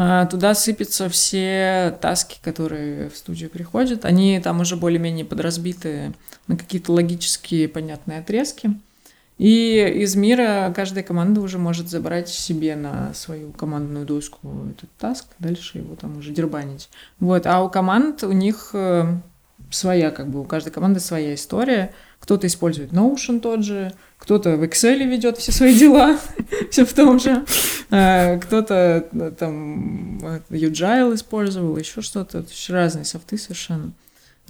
А, 0.00 0.26
туда 0.26 0.54
сыпятся 0.54 1.08
все 1.08 1.98
таски, 2.00 2.38
которые 2.40 3.10
в 3.10 3.16
студию 3.16 3.50
приходят. 3.50 4.04
Они 4.04 4.38
там 4.38 4.60
уже 4.60 4.76
более-менее 4.76 5.24
подразбиты 5.24 6.12
на 6.46 6.56
какие-то 6.56 6.92
логические 6.92 7.68
понятные 7.68 8.20
отрезки. 8.20 8.70
И 9.38 9.94
из 9.96 10.14
мира 10.14 10.72
каждая 10.74 11.02
команда 11.02 11.40
уже 11.40 11.58
может 11.58 11.88
забрать 11.88 12.28
себе 12.28 12.76
на 12.76 13.12
свою 13.14 13.50
командную 13.50 14.06
доску 14.06 14.66
этот 14.70 14.90
таск, 14.98 15.26
дальше 15.40 15.78
его 15.78 15.96
там 15.96 16.18
уже 16.18 16.32
дербанить. 16.32 16.90
Вот. 17.18 17.46
А 17.46 17.62
у 17.62 17.68
команд 17.68 18.22
у 18.22 18.32
них 18.32 18.70
э, 18.74 19.04
своя, 19.70 20.10
как 20.10 20.28
бы 20.28 20.40
у 20.40 20.44
каждой 20.44 20.70
команды 20.70 21.00
своя 21.00 21.34
история. 21.34 21.92
Кто-то 22.20 22.46
использует 22.46 22.92
Notion 22.92 23.40
тот 23.40 23.64
же, 23.64 23.92
кто-то 24.18 24.56
в 24.56 24.62
Excel 24.62 25.04
ведет 25.06 25.38
все 25.38 25.52
свои 25.52 25.74
дела, 25.78 26.18
все 26.70 26.84
в 26.84 26.92
том 26.92 27.18
же. 27.18 27.44
А, 27.90 28.38
кто-то 28.38 29.08
э, 29.10 29.32
там 29.38 30.18
Agile 30.50 31.14
использовал, 31.14 31.76
еще 31.76 32.02
что-то. 32.02 32.44
Разные 32.68 33.04
софты 33.04 33.38
совершенно. 33.38 33.92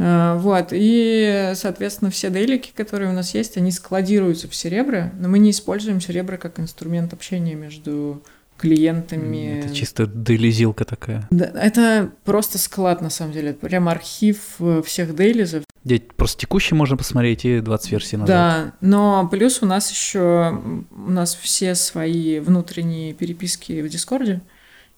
А, 0.01 0.37
вот, 0.37 0.69
и, 0.73 1.53
соответственно, 1.55 2.11
все 2.11 2.31
дейлики, 2.31 2.73
которые 2.75 3.11
у 3.11 3.15
нас 3.15 3.35
есть, 3.35 3.57
они 3.57 3.71
складируются 3.71 4.49
в 4.49 4.55
серебре, 4.55 5.13
но 5.19 5.29
мы 5.29 5.39
не 5.39 5.51
используем 5.51 6.01
серебро 6.01 6.39
как 6.39 6.59
инструмент 6.59 7.13
общения 7.13 7.55
между 7.55 8.23
клиентами. 8.59 9.61
Это 9.61 9.75
чисто 9.75 10.07
дейлизилка 10.07 10.85
такая. 10.85 11.27
Да, 11.31 11.47
это 11.47 12.11
просто 12.25 12.59
склад, 12.59 13.01
на 13.01 13.11
самом 13.11 13.33
деле. 13.33 13.55
Прям 13.55 13.89
архив 13.89 14.57
э, 14.59 14.83
всех 14.85 15.15
дейлизов. 15.15 15.65
Где 15.85 16.01
просто 16.01 16.41
текущий 16.41 16.75
можно 16.75 16.97
посмотреть 16.97 17.45
и 17.45 17.61
20 17.61 17.93
версий 17.93 18.17
назад. 18.17 18.29
Да, 18.29 18.73
но 18.81 19.29
плюс 19.31 19.63
у 19.63 19.67
нас 19.67 19.91
еще 19.91 20.61
у 20.91 21.11
нас 21.11 21.35
все 21.35 21.75
свои 21.75 22.41
внутренние 22.41 23.15
переписки 23.15 23.81
в 23.81 23.89
Дискорде. 23.89 24.43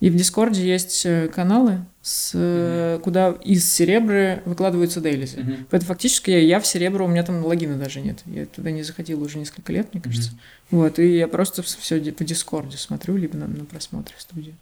И 0.01 0.09
в 0.09 0.17
Дискорде 0.17 0.67
есть 0.67 1.05
э, 1.05 1.29
каналы, 1.29 1.85
с, 2.01 2.35
mm-hmm. 2.35 3.01
куда 3.01 3.37
из 3.45 3.71
Cerebro 3.71 4.43
выкладываются 4.47 5.03
dailies. 5.03 5.37
Mm-hmm. 5.37 5.67
Поэтому 5.71 5.89
фактически 5.89 6.31
я, 6.31 6.59
в 6.59 6.67
Cerebro, 6.67 7.05
у 7.05 7.09
меня 7.09 7.23
там 7.23 7.45
логина 7.45 7.77
даже 7.77 8.01
нет. 8.01 8.21
Я 8.25 8.47
туда 8.47 8.71
не 8.71 8.83
заходила 8.83 9.23
уже 9.23 9.39
несколько 9.39 9.73
лет, 9.73 9.93
мне 9.93 10.03
кажется. 10.03 10.31
Mm-hmm. 10.31 10.67
Вот, 10.71 10.99
и 10.99 11.19
я 11.19 11.29
просто 11.29 11.63
все 11.63 12.01
в 12.01 12.25
Дискорде 12.25 12.79
смотрю, 12.79 13.17
либо 13.17 13.37
на, 13.37 13.47
на 13.47 13.67
просмотре 13.67 14.15
студии. 14.19 14.55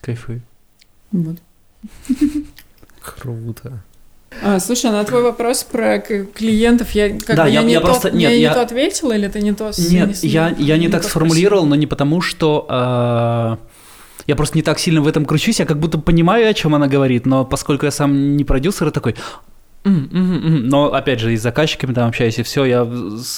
Кайфы. 0.00 0.40
Вот. 1.12 1.36
Круто. 3.00 3.82
А, 4.42 4.60
слушай, 4.60 4.90
а 4.90 4.92
на 4.92 5.04
твой 5.04 5.22
вопрос 5.22 5.64
про 5.64 5.98
клиентов 5.98 6.90
я 6.90 7.10
как 7.18 7.36
да, 7.36 7.44
бы 7.44 7.50
я, 7.50 7.60
я, 7.60 7.62
не 7.62 7.72
я 7.72 7.80
то, 7.80 7.86
просто 7.86 8.10
нет, 8.10 8.30
я, 8.30 8.36
я 8.36 8.48
не 8.48 8.54
то 8.54 8.62
ответила 8.62 9.12
или 9.12 9.28
ты 9.28 9.40
не 9.40 9.52
то 9.54 9.70
Нет, 9.78 10.22
не, 10.22 10.28
я, 10.28 10.54
я 10.58 10.76
не, 10.76 10.86
не 10.86 10.88
так 10.92 11.02
сформулировал, 11.04 11.62
спросил. 11.62 11.70
но 11.70 11.74
не 11.76 11.86
потому, 11.86 12.20
что 12.20 12.66
э, 12.68 13.56
я 14.28 14.36
просто 14.36 14.56
не 14.56 14.62
так 14.62 14.78
сильно 14.78 15.00
в 15.00 15.08
этом 15.08 15.24
кручусь, 15.24 15.58
я 15.58 15.66
как 15.66 15.80
будто 15.80 15.98
понимаю, 15.98 16.48
о 16.48 16.54
чем 16.54 16.74
она 16.74 16.86
говорит, 16.86 17.26
но 17.26 17.44
поскольку 17.44 17.86
я 17.86 17.90
сам 17.90 18.36
не 18.36 18.44
продюсер, 18.44 18.86
я 18.86 18.92
такой, 18.92 19.16
Но, 19.84 20.92
опять 20.92 21.20
же, 21.20 21.32
и 21.32 21.36
с 21.36 21.42
заказчиками 21.42 21.94
там 21.94 22.08
общаюсь, 22.08 22.38
и 22.38 22.42
все, 22.42 22.64
я 22.64 22.86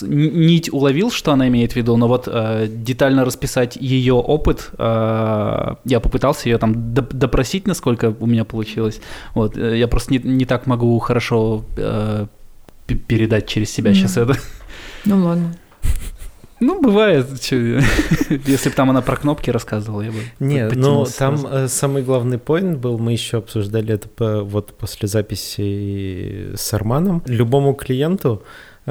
нить 0.02 0.72
уловил, 0.72 1.10
что 1.10 1.32
она 1.32 1.48
имеет 1.48 1.72
в 1.72 1.76
виду, 1.76 1.96
но 1.96 2.08
вот 2.08 2.26
э, 2.26 2.66
детально 2.68 3.24
расписать 3.24 3.76
ее 3.76 4.14
опыт, 4.14 4.70
э, 4.76 5.74
я 5.84 6.00
попытался 6.00 6.48
ее 6.48 6.58
там 6.58 6.94
допросить, 6.94 7.66
насколько 7.66 8.14
у 8.18 8.26
меня 8.26 8.44
получилось. 8.44 9.00
Вот, 9.34 9.56
э, 9.56 9.78
я 9.78 9.86
просто 9.86 10.12
не, 10.14 10.18
не 10.18 10.44
так 10.44 10.66
могу 10.66 10.98
хорошо 10.98 11.64
э, 11.76 12.26
передать 13.06 13.46
через 13.46 13.70
себя 13.70 13.92
mm. 13.92 13.94
сейчас 13.94 14.16
это. 14.16 14.36
Ну 15.04 15.24
ладно. 15.24 15.54
Ну, 16.60 16.80
бывает. 16.80 17.26
Если 17.50 18.68
бы 18.68 18.74
там 18.74 18.90
она 18.90 19.02
про 19.02 19.16
кнопки 19.16 19.50
рассказывала, 19.50 20.02
я 20.02 20.10
бы 20.10 20.18
Не, 20.38 20.68
но 20.68 21.06
там 21.06 21.46
э, 21.46 21.68
самый 21.68 22.02
главный 22.02 22.38
поинт 22.38 22.78
был, 22.78 22.98
мы 22.98 23.12
еще 23.12 23.38
обсуждали 23.38 23.94
это 23.94 24.42
вот 24.44 24.74
после 24.74 25.08
записи 25.08 26.54
с 26.54 26.74
Арманом. 26.74 27.22
Любому 27.26 27.74
клиенту 27.74 28.42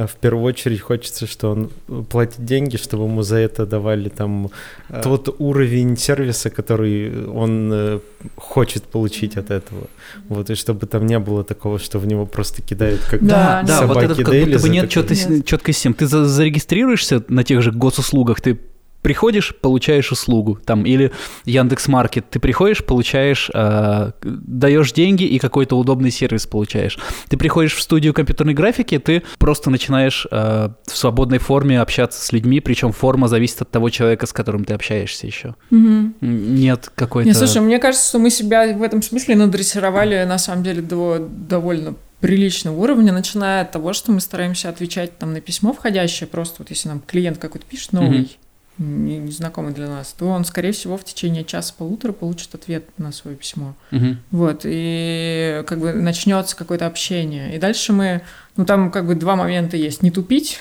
в 0.07 0.15
первую 0.15 0.45
очередь 0.45 0.81
хочется, 0.81 1.27
что 1.27 1.51
он 1.51 1.69
платит 2.09 2.45
деньги, 2.45 2.77
чтобы 2.77 3.05
ему 3.05 3.21
за 3.23 3.37
это 3.37 3.65
давали 3.65 4.09
там 4.09 4.49
э, 4.89 5.01
тот 5.03 5.35
уровень 5.39 5.97
сервиса, 5.97 6.49
который 6.49 7.27
он 7.27 7.71
э, 7.73 7.99
хочет 8.35 8.83
получить 8.83 9.37
от 9.37 9.51
этого. 9.51 9.87
Вот, 10.27 10.49
и 10.49 10.55
чтобы 10.55 10.85
там 10.87 11.05
не 11.05 11.19
было 11.19 11.43
такого, 11.43 11.79
что 11.79 11.99
в 11.99 12.07
него 12.07 12.25
просто 12.25 12.61
кидают 12.61 13.01
как 13.09 13.25
да, 13.25 13.63
да, 13.65 13.85
вот 13.85 13.97
это 13.97 14.15
как 14.15 14.33
будто 14.33 14.59
бы 14.59 14.69
нет 14.69 14.89
четкой 14.89 15.73
системы. 15.73 15.95
Ты 15.95 16.07
зарегистрируешься 16.07 17.23
на 17.27 17.43
тех 17.43 17.61
же 17.61 17.71
госуслугах, 17.71 18.41
ты 18.41 18.59
приходишь, 19.01 19.55
получаешь 19.55 20.11
услугу, 20.11 20.59
там, 20.63 20.85
или 20.85 21.11
Яндекс 21.45 21.87
Маркет, 21.87 22.29
ты 22.29 22.39
приходишь, 22.39 22.83
получаешь, 22.83 23.49
э, 23.53 24.11
даешь 24.21 24.91
деньги 24.91 25.23
и 25.23 25.39
какой-то 25.39 25.77
удобный 25.77 26.11
сервис 26.11 26.45
получаешь. 26.45 26.97
Ты 27.29 27.37
приходишь 27.37 27.75
в 27.75 27.81
студию 27.81 28.13
компьютерной 28.13 28.53
графики, 28.53 28.99
ты 28.99 29.23
просто 29.37 29.69
начинаешь 29.69 30.27
э, 30.31 30.69
в 30.85 30.97
свободной 30.97 31.39
форме 31.39 31.79
общаться 31.79 32.25
с 32.25 32.31
людьми, 32.31 32.59
причем 32.59 32.91
форма 32.91 33.27
зависит 33.27 33.61
от 33.61 33.71
того 33.71 33.89
человека, 33.89 34.25
с 34.25 34.33
которым 34.33 34.65
ты 34.65 34.73
общаешься 34.73 35.27
еще. 35.27 35.55
Угу. 35.71 36.13
Нет 36.21 36.91
какой-то... 36.93 37.27
Не, 37.27 37.33
слушай, 37.33 37.61
мне 37.61 37.79
кажется, 37.79 38.07
что 38.07 38.19
мы 38.19 38.29
себя 38.29 38.75
в 38.75 38.83
этом 38.83 39.01
смысле 39.01 39.35
надрессировали, 39.35 40.23
на 40.25 40.37
самом 40.37 40.63
деле, 40.63 40.81
до 40.81 41.17
довольно 41.19 41.95
приличного 42.19 42.75
уровня, 42.75 43.13
начиная 43.13 43.61
от 43.61 43.71
того, 43.71 43.93
что 43.93 44.11
мы 44.11 44.19
стараемся 44.19 44.69
отвечать 44.69 45.17
там 45.17 45.33
на 45.33 45.41
письмо 45.41 45.73
входящее, 45.73 46.27
просто 46.27 46.57
вот 46.59 46.69
если 46.69 46.89
нам 46.89 46.99
клиент 46.99 47.37
какой-то 47.37 47.65
пишет 47.65 47.93
новый, 47.93 48.37
незнакомый 48.79 49.73
для 49.73 49.87
нас, 49.87 50.15
то 50.17 50.27
он, 50.27 50.45
скорее 50.45 50.71
всего, 50.71 50.97
в 50.97 51.03
течение 51.03 51.43
часа-полутора 51.43 52.13
получит 52.13 52.55
ответ 52.55 52.85
на 52.97 53.11
свое 53.11 53.35
письмо. 53.35 53.75
Угу. 53.91 54.15
Вот, 54.31 54.61
и 54.63 55.63
как 55.67 55.79
бы 55.79 55.93
начнется 55.93 56.55
какое-то 56.55 56.87
общение. 56.87 57.55
И 57.55 57.59
дальше 57.59 57.91
мы, 57.91 58.21
ну 58.55 58.65
там 58.65 58.89
как 58.89 59.05
бы 59.05 59.15
два 59.15 59.35
момента 59.35 59.75
есть. 59.75 60.01
Не 60.01 60.11
тупить 60.11 60.59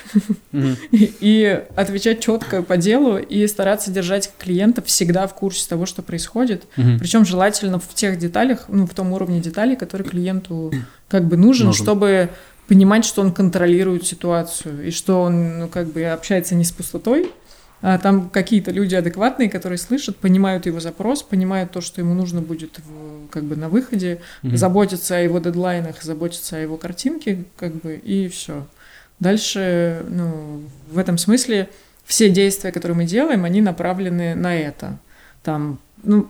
угу. 0.53 0.67
и 0.91 1.63
отвечать 1.77 2.21
четко 2.21 2.63
по 2.63 2.77
делу 2.77 3.19
и 3.19 3.47
стараться 3.47 3.93
держать 3.93 4.33
клиента 4.37 4.83
всегда 4.83 5.27
в 5.29 5.35
курсе 5.35 5.69
того, 5.69 5.87
что 5.87 6.03
происходит. 6.03 6.65
Угу. 6.77 6.99
Причем 6.99 7.25
желательно 7.25 7.79
в 7.79 7.95
тех 7.95 8.19
деталях, 8.19 8.65
ну 8.69 8.87
в 8.87 8.95
том 8.95 9.13
уровне 9.13 9.41
деталей, 9.41 9.77
который 9.77 10.07
клиенту 10.07 10.73
как 11.09 11.25
бы 11.25 11.37
нужен, 11.37 11.67
нужен. 11.67 11.85
чтобы 11.85 12.31
понимать, 12.67 13.05
что 13.05 13.23
он 13.23 13.33
контролирует 13.33 14.07
ситуацию 14.07 14.87
и 14.87 14.91
что 14.91 15.23
он 15.23 15.59
ну, 15.61 15.69
как 15.69 15.87
бы 15.87 16.05
общается 16.05 16.55
не 16.55 16.65
с 16.65 16.71
пустотой, 16.71 17.33
там 17.81 18.29
какие-то 18.29 18.73
люди 18.73 18.95
адекватные, 18.95 19.49
которые 19.49 19.79
слышат, 19.79 20.17
понимают 20.17 20.67
его 20.67 20.81
запрос, 20.81 21.23
понимают 21.23 21.71
то, 21.71 21.81
что 21.81 22.01
ему 22.01 22.15
нужно 22.15 22.41
будет 22.41 22.79
в, 22.79 23.29
как 23.29 23.45
бы 23.45 23.55
на 23.57 23.69
выходе, 23.69 24.21
mm-hmm. 24.43 24.57
заботятся 24.57 25.17
о 25.17 25.21
его 25.21 25.39
дедлайнах, 25.39 26.03
заботятся 26.03 26.57
о 26.57 26.61
его 26.61 26.77
картинке, 26.77 27.45
как 27.57 27.75
бы, 27.75 27.95
и 27.95 28.29
все. 28.29 28.67
Дальше, 29.21 30.05
ну, 30.09 30.63
в 30.91 30.99
этом 30.99 31.19
смысле 31.19 31.69
все 32.05 32.31
действия, 32.31 32.73
которые 32.73 32.97
мы 32.97 33.05
делаем, 33.05 33.45
они 33.45 33.61
направлены 33.61 34.35
на 34.35 34.57
это. 34.57 34.99
Там, 35.45 35.79
ну, 36.03 36.29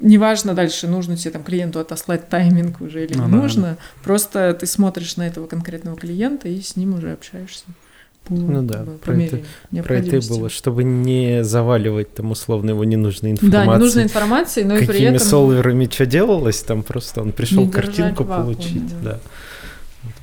неважно 0.00 0.54
дальше, 0.54 0.88
нужно 0.88 1.16
тебе 1.16 1.32
там 1.32 1.44
клиенту 1.44 1.78
отослать 1.78 2.28
тайминг 2.28 2.80
уже 2.80 3.04
или 3.04 3.14
ну, 3.14 3.26
не 3.26 3.30
да, 3.30 3.36
нужно, 3.36 3.62
да. 3.62 3.76
просто 4.02 4.54
ты 4.54 4.66
смотришь 4.66 5.16
на 5.16 5.26
этого 5.26 5.46
конкретного 5.46 5.96
клиента 5.96 6.48
и 6.48 6.60
с 6.60 6.74
ним 6.74 6.94
уже 6.94 7.12
общаешься 7.12 7.64
ну 8.28 8.62
да, 8.62 8.84
про 9.04 9.14
это, 9.14 9.40
про 9.82 9.96
это 9.96 10.28
было, 10.28 10.48
чтобы 10.48 10.84
не 10.84 11.42
заваливать 11.42 12.14
там 12.14 12.30
условно 12.30 12.70
его 12.70 12.84
ненужной 12.84 13.32
информацией. 13.32 13.66
Да, 13.66 13.76
ненужной 13.76 14.04
информации, 14.04 14.62
но 14.62 14.76
и 14.76 14.86
при 14.86 15.00
этом... 15.00 15.14
Какими 15.14 15.16
солверами 15.18 15.88
что 15.90 16.06
делалось, 16.06 16.62
там 16.62 16.82
просто 16.82 17.22
он 17.22 17.32
пришел 17.32 17.68
картинку 17.68 18.24
вакуум, 18.24 18.54
получить, 18.54 19.02
да. 19.02 19.12
да. 19.12 19.20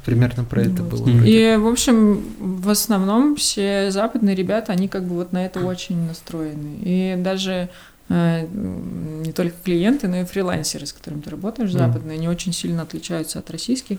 Примерно 0.05 0.45
про 0.45 0.63
вот. 0.63 0.71
это 0.71 0.83
было. 0.83 1.09
И, 1.25 1.57
в 1.57 1.67
общем, 1.67 2.23
в 2.39 2.69
основном 2.69 3.35
все 3.35 3.91
западные 3.91 4.35
ребята, 4.35 4.71
они 4.71 4.87
как 4.87 5.03
бы 5.03 5.15
вот 5.15 5.33
на 5.33 5.45
это 5.45 5.59
очень 5.59 6.07
настроены. 6.07 6.77
И 6.81 7.15
даже 7.17 7.67
э, 8.07 8.47
не 8.49 9.33
только 9.33 9.55
клиенты, 9.65 10.07
но 10.07 10.21
и 10.21 10.23
фрилансеры, 10.23 10.85
с 10.85 10.93
которыми 10.93 11.19
ты 11.21 11.29
работаешь, 11.29 11.73
западные, 11.73 12.15
mm. 12.15 12.19
они 12.19 12.29
очень 12.29 12.53
сильно 12.53 12.83
отличаются 12.83 13.39
от 13.39 13.51
российских 13.51 13.97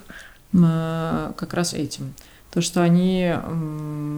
э, 0.54 1.32
как 1.36 1.52
раз 1.52 1.74
этим 1.74 2.14
то, 2.58 2.62
что 2.62 2.82
они 2.82 3.32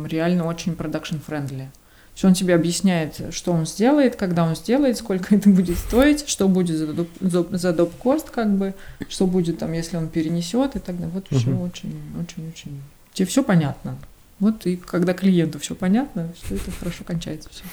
реально 0.08 0.46
очень 0.46 0.74
production-friendly. 0.74 1.68
Что 2.16 2.28
он 2.28 2.32
тебе 2.32 2.54
объясняет, 2.54 3.20
что 3.32 3.52
он 3.52 3.66
сделает, 3.66 4.16
когда 4.16 4.44
он 4.44 4.56
сделает, 4.56 4.96
сколько 4.96 5.34
это 5.34 5.50
будет 5.50 5.76
стоить, 5.76 6.26
что 6.26 6.48
будет 6.48 6.78
за 6.78 6.86
доп, 6.94 7.08
за 7.50 7.72
доп- 7.74 7.99
cost, 7.99 8.30
как 8.30 8.50
бы, 8.56 8.72
что 9.10 9.26
будет 9.26 9.58
там, 9.58 9.74
если 9.74 9.98
он 9.98 10.08
перенесет 10.08 10.74
и 10.74 10.78
так 10.78 10.96
далее. 10.96 11.10
Вот 11.12 11.26
все 11.28 11.50
очень, 11.50 11.92
очень, 12.18 12.48
очень. 12.48 12.80
Тебе 13.12 13.26
все 13.26 13.44
понятно. 13.44 13.98
Вот 14.38 14.64
и 14.64 14.76
когда 14.76 15.12
клиенту 15.12 15.58
все 15.58 15.74
понятно, 15.74 16.32
что 16.42 16.54
это 16.54 16.70
хорошо 16.70 17.04
кончается 17.04 17.50
все. 17.50 17.64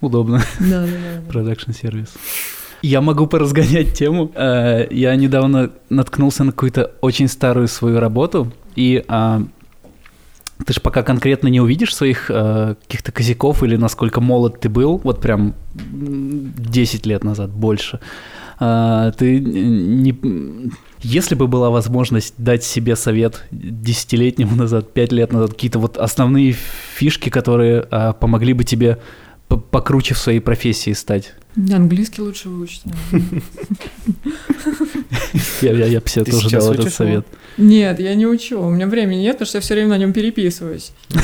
Удобно. 0.00 0.42
Да, 0.60 0.86
да, 0.86 0.86
да. 0.86 1.30
Production 1.30 1.72
service. 1.72 2.14
Я 2.80 3.02
могу 3.02 3.26
поразгонять 3.26 3.92
тему. 3.92 4.32
Э, 4.34 4.86
я 4.90 5.14
недавно 5.14 5.72
наткнулся 5.90 6.42
на 6.42 6.52
какую-то 6.52 6.92
очень 7.02 7.28
старую 7.28 7.68
свою 7.68 8.00
работу, 8.00 8.50
и 8.76 9.02
а, 9.08 9.42
ты 10.64 10.72
же 10.72 10.80
пока 10.80 11.02
конкретно 11.02 11.48
не 11.48 11.60
увидишь 11.60 11.94
своих 11.94 12.30
э, 12.30 12.76
каких-то 12.82 13.12
косяков 13.12 13.62
или 13.62 13.76
насколько 13.76 14.20
молод 14.20 14.60
ты 14.60 14.68
был, 14.68 15.00
вот 15.04 15.20
прям 15.20 15.54
10 15.74 17.06
лет 17.06 17.24
назад, 17.24 17.50
больше. 17.50 18.00
Э, 18.58 19.12
ты 19.16 19.38
не... 19.38 20.18
Если 21.02 21.34
бы 21.34 21.46
была 21.46 21.70
возможность 21.70 22.34
дать 22.38 22.64
себе 22.64 22.96
совет 22.96 23.44
десятилетнему 23.50 24.56
назад, 24.56 24.92
пять 24.92 25.12
лет 25.12 25.32
назад, 25.32 25.50
какие-то 25.50 25.78
вот 25.78 25.98
основные 25.98 26.52
фишки, 26.52 27.28
которые 27.28 27.86
э, 27.90 28.12
помогли 28.18 28.54
бы 28.54 28.64
тебе 28.64 28.98
покруче 29.48 30.14
в 30.14 30.18
своей 30.18 30.40
профессии 30.40 30.92
стать? 30.92 31.34
Английский 31.56 32.22
лучше 32.22 32.48
выучить. 32.48 32.82
Я, 35.62 35.72
я, 35.72 35.86
я 35.86 36.02
себе 36.04 36.24
тоже 36.24 36.50
дал 36.50 36.72
этот 36.72 36.92
совет. 36.92 37.26
Нет, 37.56 38.00
я 38.00 38.14
не 38.14 38.26
учу. 38.26 38.60
У 38.60 38.70
меня 38.70 38.86
времени 38.86 39.20
нет, 39.20 39.34
потому 39.34 39.46
что 39.46 39.58
я 39.58 39.62
все 39.62 39.74
время 39.74 39.90
на 39.90 39.98
нем 39.98 40.12
переписываюсь. 40.12 40.92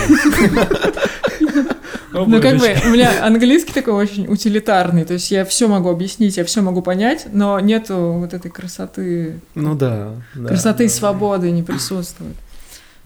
Ну, 2.15 2.43
как 2.43 2.59
бы, 2.59 2.77
у 2.85 2.91
меня 2.91 3.25
английский 3.25 3.73
такой 3.73 3.95
очень 3.95 4.27
утилитарный, 4.29 5.05
то 5.05 5.15
есть 5.15 5.31
я 5.31 5.45
все 5.45 5.67
могу 5.67 5.89
объяснить, 5.89 6.37
я 6.37 6.45
все 6.45 6.61
могу 6.61 6.83
понять, 6.83 7.27
но 7.33 7.59
нету 7.59 8.17
вот 8.19 8.35
этой 8.35 8.51
красоты. 8.51 9.41
Ну 9.55 9.75
да. 9.75 10.13
Красоты 10.35 10.85
и 10.85 10.89
свободы 10.89 11.51
не 11.51 11.63
присутствует. 11.63 12.37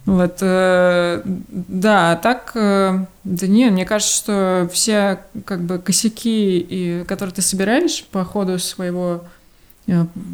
Вот, 0.07 0.39
э, 0.41 1.23
да, 1.25 2.12
а 2.12 2.17
так, 2.17 2.53
э, 2.55 3.07
да 3.25 3.47
нет, 3.49 3.73
мне 3.73 3.85
кажется, 3.85 4.17
что 4.17 4.71
все 4.73 5.21
как 5.45 5.62
бы 5.62 5.79
косяки, 5.79 6.59
и, 6.59 7.05
которые 7.09 7.35
ты 7.35 7.43
собираешь 7.43 8.05
по 8.12 8.25
ходу 8.25 8.61
своего 8.61 9.25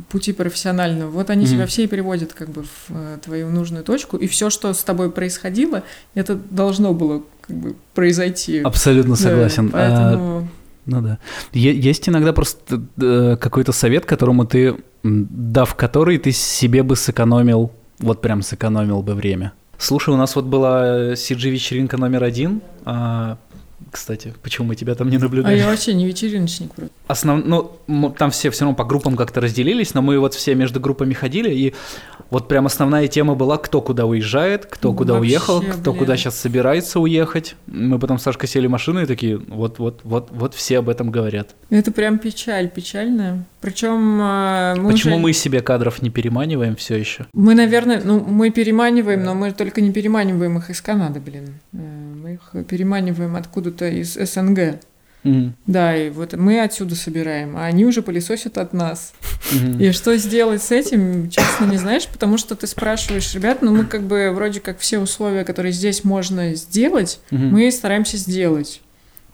пути 0.09 0.33
профессионального, 0.33 1.11
вот 1.11 1.31
они 1.31 1.45
mm-hmm. 1.45 1.49
тебя 1.49 1.67
все 1.67 1.85
и 1.85 1.87
переводят 1.87 2.33
как 2.33 2.49
бы 2.49 2.63
в 2.63 2.91
э, 2.91 3.19
твою 3.23 3.51
нужную 3.51 3.85
точку, 3.85 4.17
и 4.17 4.27
все, 4.27 4.49
что 4.49 4.73
с 4.73 4.83
тобой 4.83 5.11
происходило, 5.11 5.83
это 6.15 6.39
должно 6.51 6.95
было 6.95 7.23
как 7.43 7.57
бы 7.57 7.77
произойти. 7.95 8.61
Абсолютно 8.61 9.17
согласен. 9.17 9.69
Да, 9.69 9.73
поэтому... 9.73 10.39
а, 10.39 10.49
ну 10.87 11.03
да. 11.03 11.19
Есть 11.53 12.09
иногда 12.09 12.33
просто 12.33 12.83
э, 13.01 13.37
какой-то 13.39 13.73
совет, 13.73 14.07
которому 14.07 14.47
ты, 14.47 14.77
дав 15.03 15.75
который, 15.75 16.19
ты 16.19 16.33
себе 16.33 16.83
бы 16.83 16.97
сэкономил, 16.97 17.73
вот 17.99 18.23
прям 18.23 18.43
сэкономил 18.43 19.03
бы 19.03 19.15
время. 19.15 19.53
Слушай, 19.77 20.15
у 20.15 20.17
нас 20.17 20.35
вот 20.35 20.47
была 20.47 21.13
CG-вечеринка 21.13 21.99
номер 21.99 22.25
один. 22.25 22.63
А, 23.87 23.91
кстати, 23.91 24.35
почему 24.43 24.69
мы 24.69 24.75
тебя 24.77 24.95
там 24.95 25.09
не 25.11 25.17
А 25.17 25.21
наблюдаем. 25.21 25.59
я 25.59 25.67
вообще 25.67 25.95
не 25.95 26.07
вечериночник 26.07 26.73
просто. 26.75 26.95
Основ... 27.07 27.45
Ну, 27.87 28.11
там 28.17 28.31
все 28.31 28.51
все 28.51 28.65
равно 28.65 28.77
по 28.77 28.85
группам 28.85 29.17
как-то 29.17 29.41
разделились, 29.41 29.95
но 29.95 30.03
мы 30.03 30.19
вот 30.19 30.35
все 30.35 30.55
между 30.55 30.81
группами 30.81 31.13
ходили, 31.15 31.53
и 31.53 31.75
вот 32.31 32.49
прям 32.49 32.67
основная 32.67 33.09
тема 33.09 33.35
была, 33.35 33.59
кто 33.59 33.81
куда 33.83 34.07
уезжает, 34.07 34.67
кто 34.67 34.93
куда 34.95 35.15
Вообще, 35.15 35.29
уехал, 35.31 35.61
кто 35.61 35.93
блин. 35.93 35.99
куда 36.05 36.17
сейчас 36.17 36.39
собирается 36.39 37.01
уехать. 37.01 37.57
Мы 37.67 37.99
потом 37.99 38.19
с 38.19 38.23
Сашкой 38.23 38.49
сели 38.49 38.67
в 38.67 38.71
машину 38.71 39.03
и 39.03 39.07
такие, 39.07 39.37
вот, 39.37 39.79
вот, 39.79 40.01
вот, 40.05 40.29
вот 40.31 40.55
все 40.55 40.79
об 40.79 40.89
этом 40.89 41.11
говорят. 41.11 41.55
Это 41.71 41.93
прям 41.93 42.19
печаль, 42.19 42.69
печальная. 42.71 43.45
Причем 43.61 44.21
э, 44.21 44.75
мы 44.79 44.93
Почему 44.93 45.15
уже- 45.17 45.23
мы 45.23 45.33
себе 45.35 45.61
кадров 45.61 46.03
не 46.03 46.11
переманиваем 46.11 46.75
все 46.77 46.97
еще? 46.97 47.27
Мы, 47.33 47.55
наверное, 47.55 48.01
ну, 48.03 48.19
мы 48.21 48.51
переманиваем, 48.51 49.23
но 49.23 49.35
мы 49.35 49.53
только 49.53 49.81
не 49.81 49.93
переманиваем 49.93 50.57
их 50.59 50.71
из 50.71 50.81
Канады, 50.81 51.21
блин. 51.21 51.61
Э, 51.73 51.77
Мы 52.23 52.35
их 52.35 52.67
переманиваем 52.67 53.37
откуда-то 53.73 53.89
из 53.89 54.15
СНГ. 54.15 54.81
Да, 55.67 55.97
и 55.97 56.11
вот 56.11 56.33
мы 56.33 56.61
отсюда 56.63 56.97
собираем, 56.97 57.57
а 57.57 57.67
они 57.67 57.85
уже 57.85 58.03
пылесосят 58.03 58.59
от 58.59 58.73
нас. 58.73 59.13
И 59.79 59.93
что 59.93 60.17
сделать 60.17 60.63
с 60.63 60.73
этим, 60.73 61.31
честно, 61.31 61.67
не 61.67 61.77
знаешь, 61.77 62.09
потому 62.09 62.39
что 62.39 62.57
ты 62.57 62.67
спрашиваешь, 62.67 63.33
ребят, 63.35 63.63
ну 63.63 63.75
мы 63.75 63.85
как 63.85 64.03
бы 64.03 64.33
вроде 64.33 64.61
как 64.61 64.79
все 64.81 64.99
условия, 64.99 65.45
которые 65.45 65.73
здесь 65.73 66.03
можно 66.05 66.55
сделать, 66.55 67.21
мы 67.31 67.71
стараемся 67.71 68.17
сделать. 68.17 68.81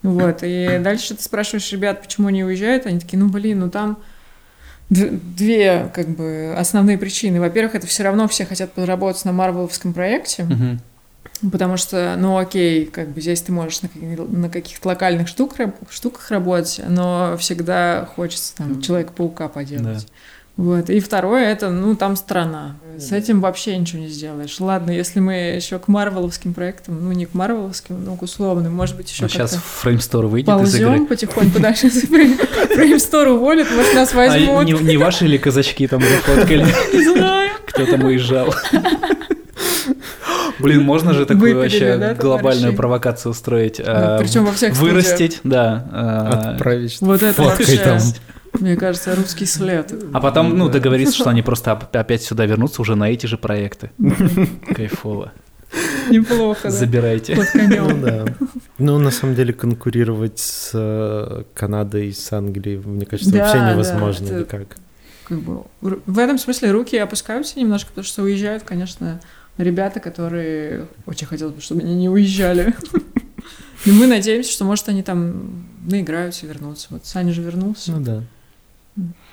Вот, 0.02 0.40
и 0.42 0.78
дальше 0.80 1.14
ты 1.14 1.22
спрашиваешь 1.22 1.72
ребят, 1.72 2.02
почему 2.02 2.28
они 2.28 2.44
уезжают, 2.44 2.86
они 2.86 3.00
такие, 3.00 3.18
ну 3.18 3.28
блин, 3.28 3.60
ну 3.60 3.70
там 3.70 3.98
две 4.90 5.90
как 5.92 6.08
бы 6.08 6.54
основные 6.56 6.98
причины. 6.98 7.40
Во-первых, 7.40 7.74
это 7.74 7.86
все 7.86 8.04
равно 8.04 8.28
все 8.28 8.46
хотят 8.46 8.72
поработать 8.72 9.24
на 9.24 9.32
марвеловском 9.32 9.92
проекте, 9.92 10.46
потому 11.52 11.76
что, 11.76 12.16
ну 12.18 12.36
окей, 12.38 12.84
как 12.86 13.08
бы 13.10 13.20
здесь 13.20 13.40
ты 13.42 13.52
можешь 13.52 13.82
на, 13.82 13.88
на 14.28 14.48
каких-то 14.48 14.88
локальных 14.88 15.28
штук, 15.28 15.54
штуках 15.90 16.30
работать, 16.30 16.80
но 16.88 17.36
всегда 17.38 18.08
хочется 18.16 18.56
там 18.56 18.80
Человека-паука 18.82 19.48
поделать. 19.48 20.06
Вот. 20.56 20.90
И 20.90 20.98
второе, 20.98 21.44
это, 21.52 21.70
ну, 21.70 21.94
там 21.94 22.16
страна. 22.16 22.74
С 22.98 23.12
этим 23.12 23.40
вообще 23.40 23.76
ничего 23.76 24.00
не 24.02 24.08
сделаешь. 24.08 24.58
Ладно, 24.58 24.90
если 24.90 25.20
мы 25.20 25.34
еще 25.34 25.78
к 25.78 25.86
марвеловским 25.86 26.52
проектам, 26.52 26.98
ну, 27.04 27.12
не 27.12 27.26
к 27.26 27.34
марвеловским, 27.34 28.04
но 28.04 28.16
к 28.16 28.22
условным, 28.22 28.74
может 28.74 28.96
быть, 28.96 29.08
еще 29.08 29.22
Ну, 29.22 29.28
сейчас 29.28 29.54
фреймстор 29.54 30.26
выйдет 30.26 30.48
из 30.48 30.54
ползем 30.56 30.94
игры. 30.94 31.06
потихоньку 31.06 31.60
дальше. 31.60 31.90
Фреймстор 31.90 33.28
уволит, 33.28 33.70
может, 33.70 33.94
нас 33.94 34.12
А 34.12 34.16
возьмут. 34.16 34.64
не, 34.64 34.72
не 34.72 34.96
ваши 34.96 35.26
ли 35.28 35.38
казачки 35.38 35.86
там 35.86 36.02
зафоткали? 36.02 36.66
Не 36.92 37.04
знаю. 37.04 37.50
Кто 37.66 37.86
там 37.86 38.02
уезжал? 38.06 38.52
Блин, 40.58 40.82
можно 40.82 41.12
же 41.14 41.24
такую 41.26 41.54
Выпилили, 41.56 41.62
вообще 41.62 41.96
да, 41.98 42.14
глобальную 42.14 42.60
товарищи? 42.60 42.76
провокацию 42.76 43.32
устроить? 43.32 43.80
а, 43.84 44.18
Причем 44.18 44.44
во 44.44 44.52
всех 44.52 44.74
Вырастить, 44.76 45.40
да. 45.44 45.86
а, 45.92 46.50
Отправить 46.54 47.00
Вот 47.00 47.22
это 47.22 47.42
вообще, 47.42 47.76
там. 47.78 47.98
мне 48.60 48.76
кажется, 48.76 49.14
русский 49.14 49.46
след. 49.46 49.92
А 50.12 50.20
потом, 50.20 50.56
ну, 50.58 50.68
договориться, 50.68 51.14
что 51.16 51.30
они 51.30 51.42
просто 51.42 51.72
оп- 51.74 51.94
опять 51.96 52.22
сюда 52.22 52.46
вернутся 52.46 52.82
уже 52.82 52.94
на 52.96 53.10
эти 53.10 53.26
же 53.26 53.38
проекты. 53.38 53.90
Кайфово. 54.74 55.32
Неплохо, 56.08 56.60
да. 56.64 56.70
Забирайте. 56.70 57.36
Под 57.36 57.46
Ну 57.54 57.60
конем. 57.68 58.00
да. 58.02 58.24
Ну, 58.78 58.98
на 58.98 59.10
самом 59.10 59.34
деле, 59.34 59.52
конкурировать 59.52 60.38
с 60.38 60.70
э, 60.72 61.42
Канадой 61.54 62.08
и 62.08 62.12
с 62.12 62.32
Англией, 62.32 62.78
мне 62.78 63.04
кажется, 63.04 63.30
Да, 63.32 63.38
вообще 63.40 63.58
да, 63.58 63.72
невозможно 63.72 64.24
это- 64.26 64.34
никак. 64.40 64.62
Как 65.28 65.40
бы, 65.40 65.64
в 65.82 66.18
этом 66.18 66.38
смысле 66.38 66.70
руки 66.70 66.96
опускаются 66.96 67.58
немножко, 67.60 67.90
потому 67.90 68.06
что 68.06 68.22
уезжают, 68.22 68.62
конечно, 68.62 69.20
ребята, 69.58 70.00
которые 70.00 70.86
очень 71.06 71.26
хотелось 71.26 71.54
бы, 71.54 71.60
чтобы 71.60 71.82
они 71.82 71.94
не 71.94 72.08
уезжали. 72.08 72.74
И 73.84 73.92
мы 73.92 74.06
надеемся, 74.06 74.50
что, 74.50 74.64
может, 74.64 74.88
они 74.88 75.02
там 75.02 75.66
наиграются 75.86 76.46
и 76.46 76.48
вернутся. 76.48 76.88
Вот 76.90 77.06
Саня 77.06 77.32
же 77.32 77.42
вернулся. 77.42 77.92
Ну 77.92 78.00
да. 78.00 78.22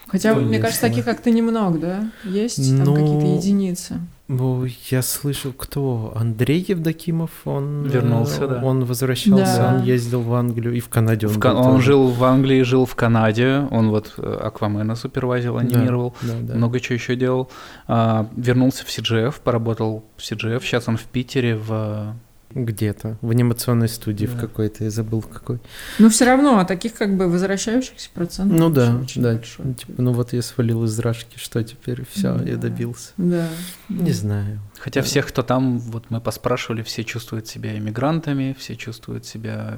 Хотя, 0.07 0.35
ну, 0.35 0.41
мне 0.41 0.59
кажется, 0.59 0.81
таких 0.81 1.05
как-то 1.05 1.31
немного, 1.31 1.79
да? 1.79 2.11
Есть 2.23 2.57
там 2.77 2.85
Ну, 2.85 2.93
какие-то 2.95 3.25
единицы. 3.37 3.99
Ну, 4.27 4.65
я 4.89 5.03
слышал, 5.03 5.53
кто? 5.53 6.11
Андрей 6.15 6.65
Евдокимов, 6.67 7.29
он... 7.45 7.85
э, 7.85 7.89
Вернулся, 7.89 8.47
да. 8.47 8.61
Он 8.63 8.83
возвращался, 8.83 9.57
Да. 9.57 9.75
он 9.75 9.83
ездил 9.83 10.21
в 10.21 10.33
Англию 10.33 10.73
и 10.73 10.79
в 10.79 10.89
Канаде 10.89 11.27
он 11.27 11.33
В 11.33 11.39
Ка- 11.39 11.51
был 11.53 11.59
Он 11.59 11.79
жил 11.81 12.07
в 12.07 12.23
Англии, 12.23 12.63
жил 12.63 12.85
в 12.87 12.95
Канаде, 12.95 13.67
он 13.69 13.89
вот 13.91 14.15
э, 14.17 14.39
Аквамена 14.41 14.95
супервайзил, 14.95 15.53
Да, 15.53 15.59
анимировал, 15.59 16.15
да, 16.23 16.33
да. 16.41 16.55
много 16.55 16.79
чего 16.79 16.95
еще 16.95 17.15
делал. 17.15 17.51
А, 17.87 18.27
Вернулся 18.35 18.83
в 18.83 18.87
CGF, 18.89 19.35
поработал 19.43 20.03
в 20.17 20.21
CGF, 20.21 20.61
сейчас 20.63 20.87
он 20.87 20.97
в 20.97 21.03
Питере, 21.03 21.55
в... 21.55 22.15
Где-то, 22.55 23.17
в 23.21 23.29
анимационной 23.31 23.89
студии 23.89 24.25
в 24.25 24.35
Да. 24.35 24.39
какой-то, 24.41 24.85
я 24.85 24.89
забыл 24.89 25.19
в 25.19 25.27
какой. 25.27 25.59
Но 25.99 26.09
все 26.09 26.23
равно 26.25 26.63
таких 26.63 26.93
как 26.93 27.17
бы 27.17 27.27
возвращающихся 27.27 28.09
процентов 28.13 28.57
Ну 28.57 28.69
да, 28.69 28.95
очень 28.95 29.21
да. 29.21 29.33
большой. 29.33 29.65
Ну, 29.65 29.73
Типа, 29.73 30.01
ну 30.01 30.13
вот 30.13 30.31
я 30.31 30.41
свалил 30.41 30.85
из 30.85 30.97
рашки, 30.99 31.37
что 31.37 31.61
теперь? 31.63 32.03
Все, 32.09 32.29
я 32.45 32.55
Да. 32.55 32.61
добился. 32.69 33.11
Да. 33.17 33.47
Не 33.89 34.13
знаю. 34.13 34.61
Хотя 34.79 35.01
Да. 35.01 35.05
всех, 35.05 35.27
кто 35.27 35.41
там, 35.43 35.79
вот 35.79 36.05
мы 36.09 36.21
поспрашивали, 36.21 36.81
все 36.81 37.03
чувствуют 37.03 37.45
себя 37.47 37.77
иммигрантами, 37.77 38.55
все 38.57 38.77
чувствуют 38.77 39.25
себя... 39.25 39.77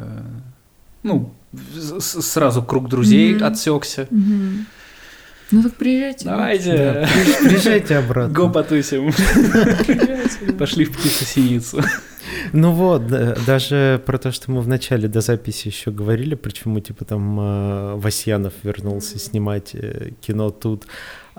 Ну, 1.02 1.34
сразу 2.00 2.62
круг 2.62 2.90
друзей 2.90 3.34
Мгм. 3.36 3.44
отсекся. 3.46 4.08
Мгм. 4.12 4.68
Ну 5.50 5.64
так 5.64 5.74
приезжайте. 5.76 6.26
Да, 6.26 6.32
Давайте, 6.32 6.72
приезж- 6.74 7.48
приезжайте 7.48 7.98
обратно. 7.98 8.34
го 8.34 8.50
потусим. 8.52 9.12
да. 9.54 10.54
Пошли 10.60 10.86
в 10.86 10.92
птицу-синицу. 10.96 11.82
Ну 12.54 12.72
вот, 12.72 13.08
да, 13.08 13.36
даже 13.46 14.02
про 14.06 14.18
то, 14.18 14.32
что 14.32 14.52
мы 14.52 14.62
в 14.62 14.68
начале 14.68 15.08
до 15.08 15.22
записи 15.22 15.68
еще 15.68 15.92
говорили, 15.92 16.36
почему 16.36 16.80
типа 16.80 17.06
там 17.06 17.40
э, 17.40 17.96
Васьянов 17.96 18.54
вернулся 18.64 19.20
снимать 19.20 19.72
э, 19.74 20.12
кино 20.22 20.50
тут. 20.50 20.86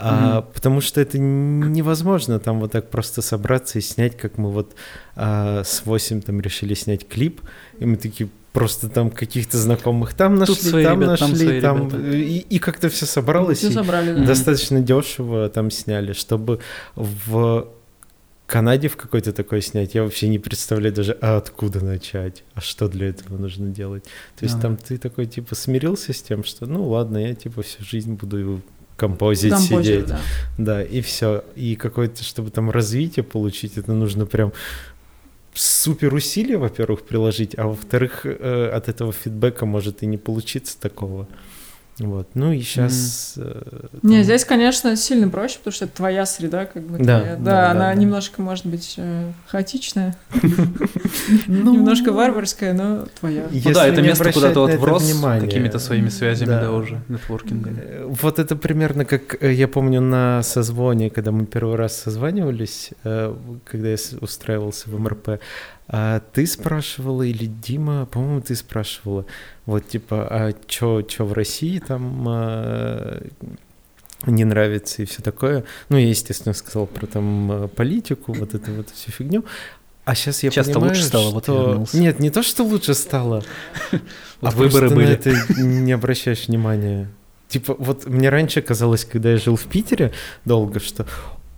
А, 0.00 0.42
Потому 0.54 0.80
что 0.80 1.00
это 1.00 1.18
невозможно 1.18 2.38
там 2.38 2.60
вот 2.60 2.72
так 2.72 2.88
просто 2.88 3.20
собраться 3.20 3.78
и 3.78 3.82
снять, 3.82 4.16
как 4.16 4.38
мы 4.38 4.50
вот 4.50 4.74
а, 5.16 5.62
с 5.64 5.82
8 5.84 6.22
там 6.22 6.40
решили 6.40 6.74
снять 6.74 7.08
клип, 7.08 7.40
и 7.80 7.84
мы 7.84 7.96
такие 7.96 8.28
просто 8.52 8.88
там 8.88 9.10
каких-то 9.10 9.58
знакомых 9.58 10.14
там 10.14 10.36
нашли, 10.36 10.54
свои 10.54 10.84
там 10.84 11.00
ребята, 11.00 11.16
там 11.18 11.30
нашли, 11.30 11.60
там, 11.60 11.88
ребята. 11.88 12.16
и, 12.16 12.38
и 12.38 12.58
как-то 12.58 12.88
все 12.88 13.06
собралось. 13.06 13.58
Все 13.58 13.68
и- 13.68 13.72
собрали, 13.72 14.14
да. 14.14 14.24
Достаточно 14.24 14.80
дешево 14.80 15.48
там 15.48 15.70
сняли, 15.70 16.12
чтобы 16.12 16.60
в 16.94 17.68
Канаде 18.48 18.88
в 18.88 18.96
какой-то 18.96 19.34
такой 19.34 19.60
снять, 19.60 19.94
я 19.94 20.02
вообще 20.02 20.26
не 20.26 20.38
представляю 20.38 20.94
даже, 20.94 21.12
а 21.20 21.36
откуда 21.36 21.84
начать, 21.84 22.44
а 22.54 22.62
что 22.62 22.88
для 22.88 23.08
этого 23.08 23.36
нужно 23.36 23.68
делать. 23.68 24.04
То 24.38 24.44
есть 24.44 24.54
Ага. 24.54 24.62
там 24.62 24.76
ты 24.78 24.96
такой, 24.96 25.26
типа, 25.26 25.54
смирился 25.54 26.14
с 26.14 26.22
тем, 26.22 26.42
что, 26.44 26.64
ну 26.64 26.88
ладно, 26.88 27.18
я, 27.18 27.34
типа, 27.34 27.60
всю 27.60 27.84
жизнь 27.84 28.14
буду 28.14 28.62
композить, 28.96 29.52
Композер, 29.52 29.82
сидеть. 29.84 30.06
да. 30.06 30.20
Да, 30.56 30.82
и 30.82 31.02
все. 31.02 31.44
И 31.56 31.76
какое-то, 31.76 32.24
чтобы 32.24 32.50
там 32.50 32.70
развитие 32.70 33.22
получить, 33.22 33.76
это 33.76 33.92
нужно 33.92 34.24
прям 34.24 34.54
супер 35.52 36.14
усилия, 36.14 36.56
во-первых, 36.56 37.02
приложить, 37.02 37.54
а 37.58 37.66
во-вторых, 37.66 38.22
э, 38.24 38.70
от 38.74 38.88
этого 38.88 39.12
фидбэка 39.12 39.66
может 39.66 40.02
и 40.02 40.06
не 40.06 40.16
получиться 40.16 40.80
такого. 40.80 41.28
Вот. 41.98 42.28
Ну 42.34 42.52
и 42.52 42.60
сейчас... 42.60 43.38
Не, 44.02 44.22
здесь, 44.22 44.44
конечно, 44.44 44.94
сильно 44.96 45.28
проще, 45.28 45.58
потому 45.58 45.72
что 45.72 45.84
это 45.86 45.96
твоя 45.96 46.26
среда, 46.26 46.66
как 46.66 46.82
бы. 46.84 46.98
Да, 46.98 47.20
твоя. 47.20 47.36
да, 47.36 47.42
Да, 47.42 47.50
да, 47.50 47.70
она 47.72 47.80
да. 47.88 47.94
немножко, 47.94 48.40
может 48.40 48.66
быть, 48.66 48.94
э, 48.98 49.32
хаотичная, 49.46 50.16
Ну, 51.46 51.74
немножко 51.74 52.12
варварская, 52.12 52.72
но 52.72 53.06
твоя. 53.18 53.46
Ну 53.50 53.72
да, 53.72 53.86
это 53.86 54.02
место 54.02 54.32
куда-то 54.32 54.60
вот 54.60 54.74
врос 54.74 55.12
какими-то 55.40 55.78
своими 55.78 56.08
связями, 56.08 56.50
Да. 56.50 56.72
уже, 56.72 57.00
нетворкингами. 57.08 57.78
Э, 57.80 58.04
Вот 58.06 58.38
это 58.38 58.54
примерно 58.56 59.04
как 59.04 59.42
э, 59.42 59.52
я 59.52 59.68
помню 59.68 60.00
на 60.00 60.42
созвоне, 60.42 61.10
когда 61.10 61.32
мы 61.32 61.46
первый 61.46 61.76
раз 61.76 61.96
созванивались, 61.96 62.90
э, 63.04 63.34
когда 63.64 63.88
я 63.88 63.96
устраивался 64.20 64.88
в 64.90 64.98
МРП, 65.00 65.40
а 65.88 66.20
ты 66.32 66.46
спрашивала 66.46 67.22
или 67.22 67.46
Дима, 67.46 68.06
по-моему, 68.06 68.42
ты 68.42 68.54
спрашивала, 68.54 69.24
вот 69.64 69.88
типа, 69.88 70.28
а 70.30 70.52
чё, 70.66 71.00
чё 71.02 71.24
в 71.24 71.32
России 71.32 71.78
там 71.78 72.26
э, 72.28 73.22
не 74.26 74.44
нравится 74.44 75.02
и 75.02 75.06
все 75.06 75.22
такое. 75.22 75.64
Ну, 75.88 75.96
я, 75.96 76.06
естественно, 76.08 76.52
сказал 76.52 76.86
про 76.86 77.06
там 77.06 77.52
э, 77.52 77.68
политику, 77.68 78.34
вот 78.34 78.54
эту 78.54 78.72
вот 78.72 78.90
всю 78.90 79.12
фигню. 79.12 79.44
А 80.04 80.14
сейчас 80.14 80.42
я 80.42 80.50
Сейчас-то 80.50 80.74
понимаю, 80.74 80.92
лучше 80.92 81.04
стало, 81.04 81.30
вот 81.30 81.44
что... 81.44 81.68
вернулся. 81.68 81.98
Нет, 81.98 82.20
не 82.20 82.30
то, 82.30 82.42
что 82.42 82.64
лучше 82.64 82.94
стало, 82.94 83.42
Вот 84.40 84.54
а 84.54 84.56
выборы 84.56 84.90
были. 84.90 85.12
это 85.12 85.34
не 85.58 85.92
обращаешь 85.92 86.48
внимания. 86.48 87.08
Типа, 87.48 87.74
вот 87.78 88.06
мне 88.06 88.28
раньше 88.28 88.60
казалось, 88.60 89.06
когда 89.06 89.30
я 89.30 89.36
жил 89.38 89.56
в 89.56 89.64
Питере 89.64 90.12
долго, 90.44 90.80
что 90.80 91.06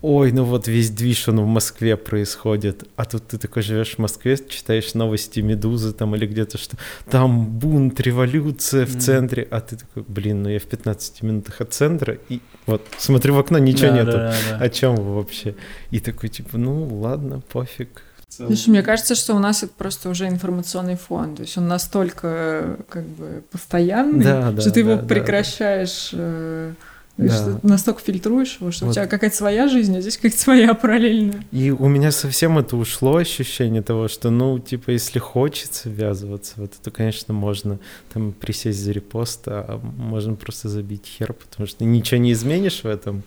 ой, 0.02 0.32
ну 0.32 0.44
вот 0.44 0.66
весь 0.68 0.90
движ, 0.90 1.28
он 1.28 1.40
в 1.40 1.46
Москве 1.46 1.96
происходит, 1.96 2.84
а 2.96 3.04
тут 3.04 3.28
ты 3.28 3.38
такой 3.38 3.62
живешь 3.62 3.94
в 3.96 3.98
Москве, 3.98 4.36
читаешь 4.48 4.94
новости 4.94 5.40
Медузы 5.40 5.92
там 5.92 6.14
или 6.16 6.26
где-то, 6.26 6.58
что 6.58 6.76
там 7.10 7.46
бунт, 7.46 8.00
революция 8.00 8.86
в 8.86 8.90
Мгм. 8.92 9.00
центре, 9.00 9.46
а 9.50 9.60
ты 9.60 9.76
такой, 9.76 10.04
блин, 10.08 10.42
ну 10.42 10.48
я 10.48 10.58
в 10.58 10.64
15 10.64 11.22
минутах 11.22 11.60
от 11.60 11.72
центра, 11.74 12.16
и 12.28 12.40
вот 12.66 12.82
смотрю 12.98 13.34
в 13.34 13.38
окно, 13.38 13.58
ничего 13.58 13.88
Да, 13.90 13.96
нету. 13.96 14.12
да, 14.12 14.34
да. 14.50 14.64
О 14.64 14.68
чем 14.70 14.96
вы 14.96 15.14
вообще? 15.16 15.54
И 15.90 16.00
такой, 16.00 16.28
типа, 16.28 16.56
ну 16.58 16.84
ладно, 17.00 17.40
пофиг. 17.52 18.02
Слушай, 18.28 18.68
мне 18.70 18.82
кажется, 18.82 19.16
что 19.16 19.34
у 19.34 19.40
нас 19.40 19.64
это 19.64 19.72
просто 19.76 20.08
уже 20.08 20.28
информационный 20.28 20.96
фон. 20.96 21.34
То 21.34 21.42
есть 21.42 21.58
он 21.58 21.66
настолько 21.66 22.76
как 22.88 23.04
бы 23.04 23.42
постоянный, 23.50 24.22
Да, 24.24 24.52
да, 24.52 24.60
что 24.60 24.70
ты 24.70 24.80
его 24.80 24.94
да, 24.94 25.02
да, 25.02 25.06
прекращаешь, 25.08 26.10
э, 26.12 26.72
то 26.72 26.76
есть 26.78 26.89
Да. 27.28 27.58
ты 27.60 27.66
настолько 27.66 28.00
фильтруешь 28.00 28.56
его, 28.60 28.70
что 28.70 28.84
у 28.84 28.88
Вот. 28.88 28.94
тебя 28.94 29.06
какая-то 29.06 29.36
своя 29.36 29.68
жизнь, 29.68 29.96
а 29.96 30.00
здесь 30.00 30.16
какая-то 30.16 30.38
своя 30.38 30.74
параллельная. 30.74 31.44
И 31.52 31.70
у 31.70 31.88
меня 31.88 32.10
совсем 32.12 32.58
это 32.58 32.76
ушло, 32.76 33.16
ощущение 33.16 33.82
того, 33.82 34.08
что, 34.08 34.30
ну, 34.30 34.58
типа, 34.58 34.90
если 34.90 35.18
хочется 35.18 35.88
ввязываться 35.88 36.54
в 36.56 36.64
это, 36.64 36.76
то, 36.82 36.90
конечно, 36.90 37.34
можно 37.34 37.78
там 38.12 38.32
присесть 38.32 38.80
за 38.82 38.92
репост, 38.92 39.42
а 39.46 39.80
можно 39.96 40.34
просто 40.34 40.68
забить 40.68 41.06
хер, 41.06 41.32
потому 41.32 41.66
что 41.66 41.84
ничего 41.84 42.18
не 42.20 42.32
изменишь 42.32 42.82
в 42.82 42.86
этом. 42.86 43.22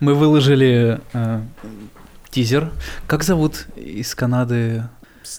Мы 0.00 0.14
выложили 0.14 1.00
э, 1.12 1.40
тизер. 2.30 2.70
Как 3.06 3.22
зовут 3.22 3.66
из 3.76 4.14
Канады? 4.14 4.84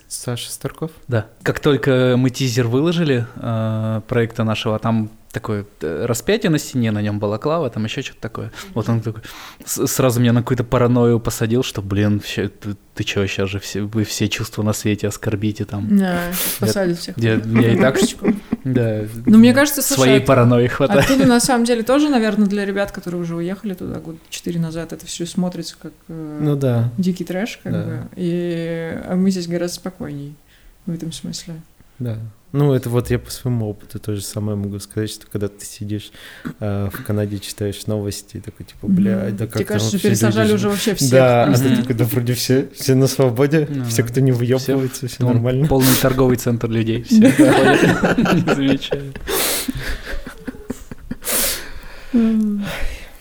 Саша 0.07 0.51
Старков? 0.51 0.91
Да. 1.07 1.27
Как 1.43 1.59
только 1.59 2.15
мы 2.17 2.29
тизер 2.29 2.67
выложили 2.67 3.25
э, 3.35 4.01
проекта 4.07 4.43
нашего, 4.43 4.79
там 4.79 5.09
такое 5.31 5.65
э, 5.81 6.05
распятие 6.05 6.49
на 6.49 6.57
стене, 6.57 6.91
на 6.91 7.01
нем 7.01 7.19
балаклава, 7.19 7.69
там 7.69 7.85
еще 7.85 8.01
что-то 8.01 8.21
такое. 8.21 8.51
Вот 8.73 8.89
он 8.89 9.01
такой 9.01 9.23
сразу 9.65 10.19
меня 10.19 10.33
на 10.33 10.41
какую-то 10.41 10.63
паранойю 10.63 11.19
посадил, 11.19 11.63
что, 11.63 11.81
блин, 11.81 12.17
вообще, 12.17 12.47
ты, 12.47 12.75
ты 12.95 13.05
что, 13.05 13.25
сейчас 13.27 13.49
же 13.49 13.59
все, 13.59 13.81
вы 13.81 14.03
все 14.03 14.27
чувства 14.27 14.63
на 14.63 14.73
свете 14.73 15.07
оскорбите 15.07 15.65
там. 15.65 15.97
Да, 15.97 16.31
посадят 16.59 16.97
всех. 16.97 17.17
Я, 17.17 17.35
я 17.35 17.73
и 17.73 17.77
так. 17.77 17.97
Да, 18.74 19.01
Ну, 19.26 19.38
мне 19.38 19.53
кажется, 19.53 19.82
слушай, 19.82 19.99
своей 20.01 20.20
от- 20.20 20.26
паранойи 20.26 20.68
хватает. 20.68 21.05
Оттуда, 21.05 21.26
на 21.26 21.39
самом 21.39 21.65
деле, 21.65 21.84
тоже, 21.84 22.09
наверное, 22.09 22.47
для 22.47 22.65
ребят, 22.65 22.91
которые 22.91 23.22
уже 23.22 23.36
уехали 23.36 23.74
туда 23.74 23.99
год 23.99 24.15
четыре 24.30 24.59
назад, 24.59 24.93
это 24.93 25.05
все 25.05 25.26
смотрится 25.26 25.76
как 25.82 25.93
э, 26.07 26.39
Ну 26.41 26.55
да. 26.55 26.91
дикий 26.97 27.24
трэш, 27.24 27.59
как 27.63 27.72
Да. 27.74 27.84
бы. 27.84 27.99
И 28.15 28.91
а 29.05 29.15
мы 29.15 29.32
здесь 29.32 29.47
гораздо 29.47 29.76
спокойней 29.76 30.36
в 30.86 30.93
этом 30.93 31.11
смысле. 31.11 31.55
Да. 31.99 32.17
Ну, 32.53 32.73
это 32.73 32.89
вот 32.89 33.09
я 33.11 33.19
по 33.19 33.29
своему 33.29 33.69
опыту 33.69 33.99
то 33.99 34.15
же 34.15 34.21
самое 34.21 34.57
могу 34.57 34.79
сказать, 34.79 35.11
что 35.11 35.27
когда 35.29 35.49
ты 35.49 35.65
сидишь 35.65 36.11
э, 36.61 36.89
в 36.91 37.03
Канаде, 37.03 37.39
читаешь 37.39 37.85
новости, 37.87 38.37
и 38.37 38.39
такой, 38.39 38.65
типа, 38.65 38.87
блядь, 38.87 39.35
да 39.35 39.45
Тебе 39.45 39.47
как 39.47 39.57
там 39.57 39.65
кажется, 39.67 39.87
что 39.89 39.97
вообще 39.97 40.09
пересажали 40.09 40.47
люди 40.47 40.55
уже 40.55 40.69
вообще 40.69 40.95
всех. 40.95 41.11
Да, 41.11 41.43
а 41.43 41.53
ты 41.53 41.75
такой, 41.75 41.95
да 41.95 42.05
вроде 42.05 42.33
все, 42.35 42.69
все 42.73 42.95
на 42.95 43.07
свободе, 43.07 43.67
Ну 43.69 43.83
все, 43.85 44.03
кто 44.03 44.21
не 44.21 44.31
выебывается, 44.31 45.07
все 45.07 45.25
Он 45.25 45.33
нормально. 45.33 45.67
Полный 45.67 45.93
торговый 46.01 46.37
центр 46.37 46.69
людей. 46.69 47.03
Все 47.03 47.17
не 47.19 48.55
замечают. 48.55 49.19
М, 52.13 52.63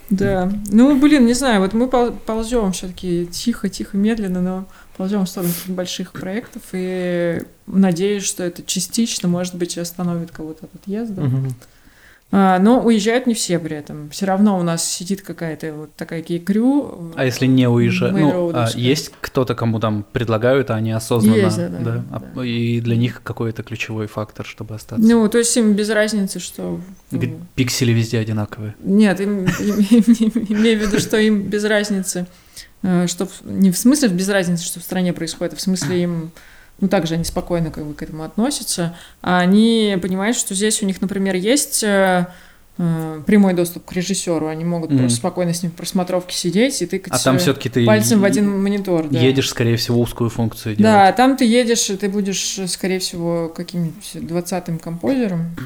Да. 0.08 0.52
Ну, 0.68 0.98
блин, 1.00 1.26
не 1.26 1.34
знаю, 1.34 1.60
вот 1.60 1.72
мы 1.74 1.88
пол- 1.88 2.12
ползем 2.12 2.70
все-таки 2.72 3.26
тихо, 3.26 3.68
тихо, 3.68 3.96
медленно, 3.96 4.40
но 4.40 4.68
ползем 4.96 5.24
в 5.24 5.28
сторону 5.28 5.52
больших 5.68 6.12
проектов 6.12 6.62
и 6.72 7.42
надеюсь, 7.66 8.24
что 8.24 8.42
это 8.42 8.62
частично, 8.62 9.28
может 9.28 9.54
быть, 9.54 9.76
и 9.76 9.80
остановит 9.80 10.30
кого-то 10.30 10.66
от 10.66 10.74
отъезда. 10.74 11.22
Мгм. 11.22 11.54
А, 12.32 12.58
но 12.58 12.80
уезжают 12.80 13.28
не 13.28 13.34
все 13.34 13.58
при 13.60 13.76
этом. 13.76 14.10
Все 14.10 14.26
равно 14.26 14.58
у 14.58 14.62
нас 14.64 14.84
сидит 14.84 15.22
какая-то 15.22 15.72
вот 15.72 15.94
такая 15.94 16.22
кей-крю. 16.22 17.12
А 17.14 17.24
если 17.24 17.46
не 17.46 17.68
уезжать? 17.68 18.12
Ну, 18.12 18.50
а 18.52 18.68
есть 18.74 19.12
кто-то, 19.20 19.54
кому 19.54 19.78
там 19.78 20.04
предлагают, 20.12 20.70
а 20.70 20.74
они 20.74 20.90
осознанно... 20.90 21.36
Есть, 21.36 21.56
да, 21.56 21.68
да, 21.68 22.04
А- 22.10 22.22
да. 22.34 22.44
И 22.44 22.80
для 22.80 22.96
них 22.96 23.22
какой-то 23.22 23.62
ключевой 23.62 24.08
фактор, 24.08 24.44
чтобы 24.44 24.74
остаться. 24.74 25.06
Ну, 25.06 25.28
то 25.28 25.38
есть 25.38 25.56
им 25.56 25.74
без 25.74 25.88
разницы, 25.88 26.40
что... 26.40 26.80
ну, 27.12 27.40
Пиксели 27.54 27.92
везде 27.92 28.18
одинаковые. 28.18 28.74
Нет, 28.82 29.20
им, 29.20 29.44
им- 29.60 29.78
им- 29.78 30.46
имею 30.48 30.80
в 30.80 30.82
виду, 30.82 30.98
что 30.98 31.18
им 31.18 31.42
без 31.42 31.62
разницы, 31.64 32.26
что 33.06 33.26
в- 33.26 33.42
не 33.44 33.70
в 33.70 33.78
смысле 33.78 34.08
без 34.08 34.28
разницы, 34.28 34.64
что 34.64 34.80
в 34.80 34.82
стране 34.82 35.12
происходит, 35.12 35.54
а 35.54 35.56
в 35.56 35.60
смысле 35.60 36.02
им, 36.02 36.30
ну, 36.80 36.88
также 36.88 37.14
они 37.14 37.24
спокойно 37.24 37.70
как 37.70 37.84
бы 37.84 37.94
к 37.94 38.02
этому 38.02 38.22
относятся, 38.22 38.96
а 39.22 39.38
они 39.40 39.96
понимают, 40.00 40.36
что 40.36 40.54
здесь 40.54 40.82
у 40.82 40.86
них, 40.86 41.00
например, 41.00 41.34
есть 41.34 41.82
э, 41.82 42.26
э, 42.78 43.22
прямой 43.26 43.54
доступ 43.54 43.86
к 43.86 43.92
режиссеру, 43.94 44.46
они 44.48 44.64
могут 44.64 44.90
Мгм. 44.90 44.98
просто 45.00 45.16
спокойно 45.16 45.54
с 45.54 45.62
ним 45.62 45.72
в 45.72 45.74
просмотровке 45.76 46.36
сидеть 46.36 46.82
и 46.82 46.86
тыкать 46.86 47.14
А 47.14 47.18
там 47.18 47.36
э, 47.36 47.38
все-таки 47.38 47.70
ты 47.70 47.86
пальцем 47.86 48.20
в 48.20 48.24
один 48.24 48.50
монитор. 48.62 49.08
Да. 49.08 49.18
едешь, 49.18 49.48
скорее 49.48 49.76
всего, 49.78 49.98
узкую 50.00 50.28
функцию 50.28 50.76
делать. 50.76 50.92
Да, 50.92 51.10
там 51.12 51.36
ты 51.38 51.46
едешь, 51.46 51.88
и 51.88 51.96
ты 51.96 52.08
будешь, 52.10 52.58
э, 52.58 52.66
скорее 52.68 52.98
всего, 52.98 53.48
каким-нибудь 53.48 54.10
двадцатым 54.26 54.78
композером 54.78 55.56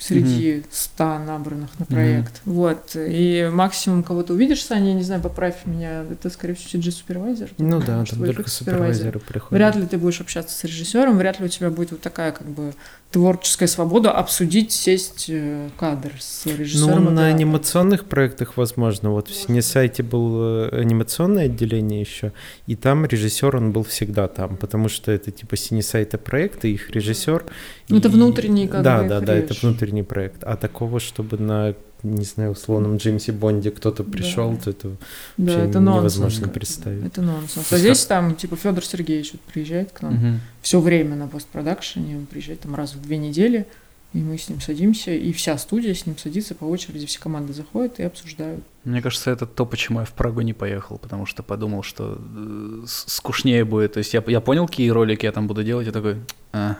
среди 0.00 0.64
ста 0.70 1.18
набранных 1.18 1.70
на 1.78 1.86
проект. 1.86 2.40
Вот. 2.44 2.96
И 2.96 3.48
максимум 3.52 4.02
кого-то 4.02 4.32
увидишь, 4.32 4.64
Саня, 4.64 4.88
я 4.88 4.94
не 4.94 5.02
знаю, 5.02 5.20
поправь 5.20 5.66
меня, 5.66 6.04
это, 6.10 6.30
скорее 6.30 6.54
всего, 6.54 6.82
CG-супервайзер. 6.82 7.50
Ну 7.58 7.80
да, 7.80 8.04
там 8.04 8.06
только 8.06 8.48
супервайзер. 8.48 8.48
супервайзеры 8.48 9.18
приходят. 9.20 9.52
Вряд 9.52 9.76
ли 9.76 9.86
ты 9.86 9.98
будешь 9.98 10.20
общаться 10.20 10.56
с 10.56 10.64
режиссером, 10.64 11.18
вряд 11.18 11.38
ли 11.38 11.46
у 11.46 11.48
тебя 11.48 11.70
будет 11.70 11.92
вот 11.92 12.00
такая 12.00 12.32
как 12.32 12.48
бы 12.48 12.72
творческая 13.10 13.66
свобода 13.66 14.12
обсудить, 14.12 14.70
сесть 14.72 15.26
э, 15.28 15.68
кадр 15.76 16.12
с 16.18 16.46
режиссером. 16.46 17.04
Ну, 17.04 17.10
на 17.10 17.26
анимационных 17.26 18.04
проектах 18.04 18.56
возможно. 18.56 19.10
Вот 19.10 19.28
в 19.28 19.34
Синесайте 19.34 20.02
был 20.02 20.40
э, 20.42 20.68
анимационное 20.80 21.46
отделение 21.46 22.00
еще, 22.00 22.32
и 22.66 22.76
там 22.76 23.04
режиссер, 23.04 23.56
он 23.56 23.72
был 23.72 23.82
всегда 23.82 24.28
там, 24.28 24.56
потому 24.56 24.88
что 24.88 25.10
это 25.10 25.32
типа 25.32 25.56
Синесайта 25.56 26.18
проект, 26.18 26.64
и 26.64 26.72
их 26.72 26.90
режиссер. 26.90 27.44
Ну, 27.88 27.98
это 27.98 28.08
и- 28.08 28.12
внутренний, 28.12 28.68
как 28.68 28.82
Да, 28.82 29.02
да, 29.02 29.20
да, 29.20 29.34
это 29.34 29.54
внутренний 29.60 30.04
проект. 30.04 30.44
А 30.44 30.56
такого, 30.56 31.00
чтобы 31.00 31.36
на, 31.38 31.74
не 32.02 32.24
знаю, 32.24 32.52
условном 32.52 32.96
Джеймсе 32.96 33.32
Бонде 33.32 33.70
кто-то 33.70 34.02
Да. 34.04 34.10
пришел, 34.12 34.56
то 34.56 34.70
это 34.70 34.88
Да, 35.36 35.52
вообще 35.52 35.68
это 35.70 35.80
нонсенс. 35.80 35.98
невозможно 36.16 36.46
бы. 36.46 36.52
представить. 36.52 37.04
Это 37.04 37.22
нонсенс. 37.22 37.72
А 37.72 37.78
здесь 37.78 38.04
там, 38.06 38.34
типа, 38.36 38.56
Федор 38.56 38.84
Сергеевич 38.84 39.32
вот 39.32 39.40
приезжает 39.42 39.92
к 39.92 40.02
нам. 40.02 40.14
Мгм. 40.14 40.40
все 40.62 40.80
время 40.80 41.16
на 41.16 41.26
постпродакшене, 41.28 42.16
он 42.18 42.26
приезжает 42.26 42.60
там 42.60 42.74
раз 42.74 42.94
в 42.94 43.00
две 43.02 43.16
недели, 43.18 43.66
и 44.12 44.18
мы 44.18 44.36
с 44.38 44.48
ним 44.48 44.60
садимся, 44.60 45.12
и 45.12 45.32
вся 45.32 45.56
студия 45.56 45.94
с 45.94 46.04
ним 46.04 46.18
садится 46.18 46.54
по 46.56 46.64
очереди, 46.64 47.06
все 47.06 47.20
команды 47.20 47.52
заходят 47.52 48.00
и 48.00 48.02
обсуждают. 48.02 48.64
Мне 48.84 49.00
кажется, 49.02 49.30
это 49.30 49.46
то, 49.46 49.64
почему 49.66 50.00
я 50.00 50.04
в 50.04 50.12
Прагу 50.12 50.40
не 50.40 50.52
поехал, 50.52 50.98
потому 50.98 51.26
что 51.26 51.42
подумал, 51.44 51.82
что 51.84 52.18
э, 52.18 52.82
скучнее 52.86 53.64
будет. 53.64 53.92
То 53.92 53.98
есть 53.98 54.12
я, 54.12 54.22
я 54.26 54.40
понял, 54.40 54.66
какие 54.66 54.88
ролики 54.90 55.26
я 55.26 55.32
там 55.32 55.46
буду 55.46 55.62
делать, 55.62 55.86
я 55.86 55.92
такой, 55.92 56.16
«А, 56.52 56.76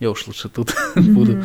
я 0.00 0.10
уж 0.10 0.26
лучше 0.26 0.48
тут 0.48 0.74
буду. 0.96 1.44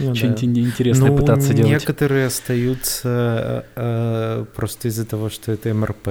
Ну, 0.00 0.14
что-нибудь 0.14 0.54
да. 0.54 0.60
интересное 0.60 1.10
Ну, 1.10 1.16
пытаться 1.16 1.52
делать. 1.54 1.70
некоторые 1.70 2.26
остаются 2.26 3.64
э, 3.76 4.44
просто 4.56 4.88
из-за 4.88 5.04
того, 5.06 5.28
что 5.30 5.52
это 5.52 5.72
МРП. 5.74 6.08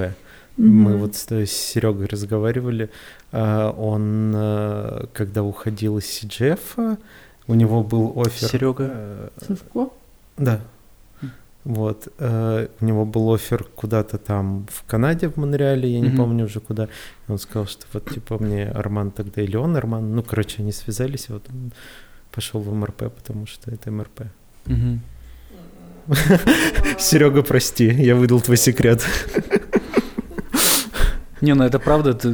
Мы 0.56 0.90
Мгм. 0.92 0.98
вот 0.98 1.14
с 1.16 1.46
Серегой 1.46 2.06
разговаривали, 2.06 2.90
а, 3.32 3.70
он, 3.70 4.32
э, 4.34 5.06
когда 5.12 5.42
уходил 5.42 5.98
из 5.98 6.04
CGF, 6.04 6.98
у 7.46 7.54
него 7.54 7.82
был 7.82 8.12
офер... 8.20 8.48
Серега? 8.48 8.90
э, 8.92 9.28
Сывко? 9.46 9.88
Да. 10.36 10.60
Вот. 11.64 12.08
э, 12.18 12.68
У 12.80 12.84
него 12.84 13.04
был 13.04 13.32
офер 13.34 13.64
куда-то 13.74 14.18
там 14.18 14.66
в 14.70 14.82
Канаде, 14.90 15.28
в 15.28 15.36
Монреале, 15.36 15.88
я 15.92 16.00
не 16.00 16.08
Мгм. 16.08 16.16
помню 16.16 16.44
уже 16.46 16.60
куда. 16.60 16.84
И 16.84 17.32
он 17.32 17.38
сказал, 17.38 17.66
что 17.66 17.84
вот 17.92 18.10
типа 18.10 18.38
мне 18.42 18.68
Арман 18.68 19.10
тогда, 19.10 19.42
или 19.42 19.56
он 19.56 19.76
Арман, 19.76 20.14
ну, 20.14 20.22
короче, 20.22 20.62
они 20.62 20.72
связались, 20.72 21.26
и 21.28 21.32
вот 21.32 21.44
он 21.50 21.72
пошел 22.32 22.60
в 22.60 22.72
МРП, 22.74 23.12
потому 23.14 23.46
что 23.46 23.70
это 23.70 23.90
МРП. 23.90 24.22
Серега, 26.98 27.42
прости, 27.42 27.86
я 27.86 28.16
выдал 28.16 28.40
твой 28.40 28.56
секрет. 28.56 29.04
Не, 31.40 31.54
ну 31.54 31.64
это 31.64 31.78
правда, 31.78 32.12
ты 32.12 32.28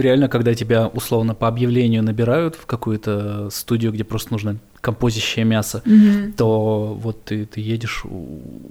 реально, 0.00 0.28
когда 0.28 0.54
тебя 0.54 0.86
условно 0.86 1.34
по 1.34 1.46
объявлению 1.46 2.02
набирают 2.02 2.54
в 2.54 2.64
какую-то 2.64 3.50
студию, 3.50 3.92
где 3.92 4.02
просто 4.02 4.32
нужно 4.32 4.56
композящее 4.80 5.44
мясо, 5.44 5.82
то 6.36 6.94
вот 6.98 7.24
ты, 7.24 7.44
ты 7.44 7.60
едешь 7.60 8.02
у- 8.04 8.70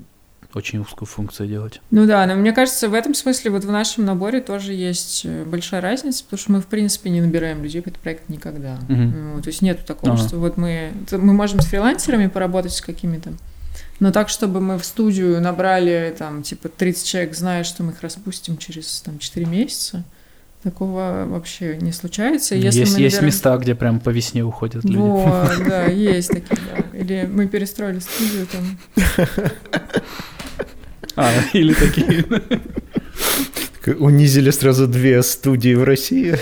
очень 0.55 0.79
узкую 0.79 1.07
функцию 1.07 1.47
делать. 1.49 1.81
Ну 1.91 2.05
да, 2.07 2.25
но 2.25 2.35
мне 2.35 2.53
кажется, 2.53 2.89
в 2.89 2.93
этом 2.93 3.13
смысле 3.13 3.51
вот 3.51 3.63
в 3.65 3.71
нашем 3.71 4.05
наборе 4.05 4.39
тоже 4.41 4.73
есть 4.73 5.21
э, 5.25 5.43
большая 5.43 5.81
разница, 5.81 6.23
потому 6.23 6.39
что 6.39 6.51
мы, 6.53 6.61
в 6.61 6.65
принципе, 6.67 7.09
не 7.09 7.21
набираем 7.21 7.61
людей 7.61 7.81
в 7.81 7.87
этот 7.87 7.99
проект 7.99 8.29
никогда. 8.29 8.79
Ну, 8.87 9.41
то 9.41 9.47
есть 9.49 9.61
нету 9.61 9.83
такого, 9.85 10.13
Ага. 10.13 10.27
что 10.27 10.37
вот 10.37 10.57
мы... 10.57 10.91
Мы 11.11 11.33
можем 11.33 11.59
с 11.59 11.65
фрилансерами 11.65 12.27
поработать 12.27 12.71
с 12.73 12.81
какими-то, 12.81 13.33
но 13.99 14.11
так, 14.11 14.29
чтобы 14.29 14.61
мы 14.61 14.77
в 14.79 14.85
студию 14.85 15.39
набрали 15.41 16.15
там 16.17 16.43
типа 16.43 16.69
30 16.69 17.05
человек, 17.05 17.35
зная, 17.35 17.63
что 17.63 17.83
мы 17.83 17.91
их 17.91 18.01
распустим 18.01 18.57
через 18.57 19.01
там 19.01 19.19
4 19.19 19.45
месяца, 19.45 20.03
такого 20.63 21.25
вообще 21.27 21.77
не 21.77 21.91
случается. 21.91 22.55
Если 22.55 22.79
есть 22.79 22.93
мы 22.95 22.99
есть 23.01 23.17
набираем- 23.17 23.25
места, 23.25 23.57
где 23.57 23.75
прям 23.75 23.99
по 23.99 24.09
весне 24.09 24.43
уходят 24.43 24.83
люди. 24.83 24.97
Вот, 24.97 25.51
да, 25.67 25.85
есть 25.85 26.29
такие, 26.29 26.59
да. 26.71 26.97
Или 26.97 27.29
мы 27.31 27.47
перестроили 27.47 27.99
студию 27.99 28.47
там. 28.47 28.77
А, 31.15 31.31
или 31.53 31.73
такие. 31.73 32.25
Унизили 33.99 34.49
сразу 34.49 34.87
две 34.87 35.21
студии 35.23 35.73
в 35.75 35.83
России. 35.83 36.37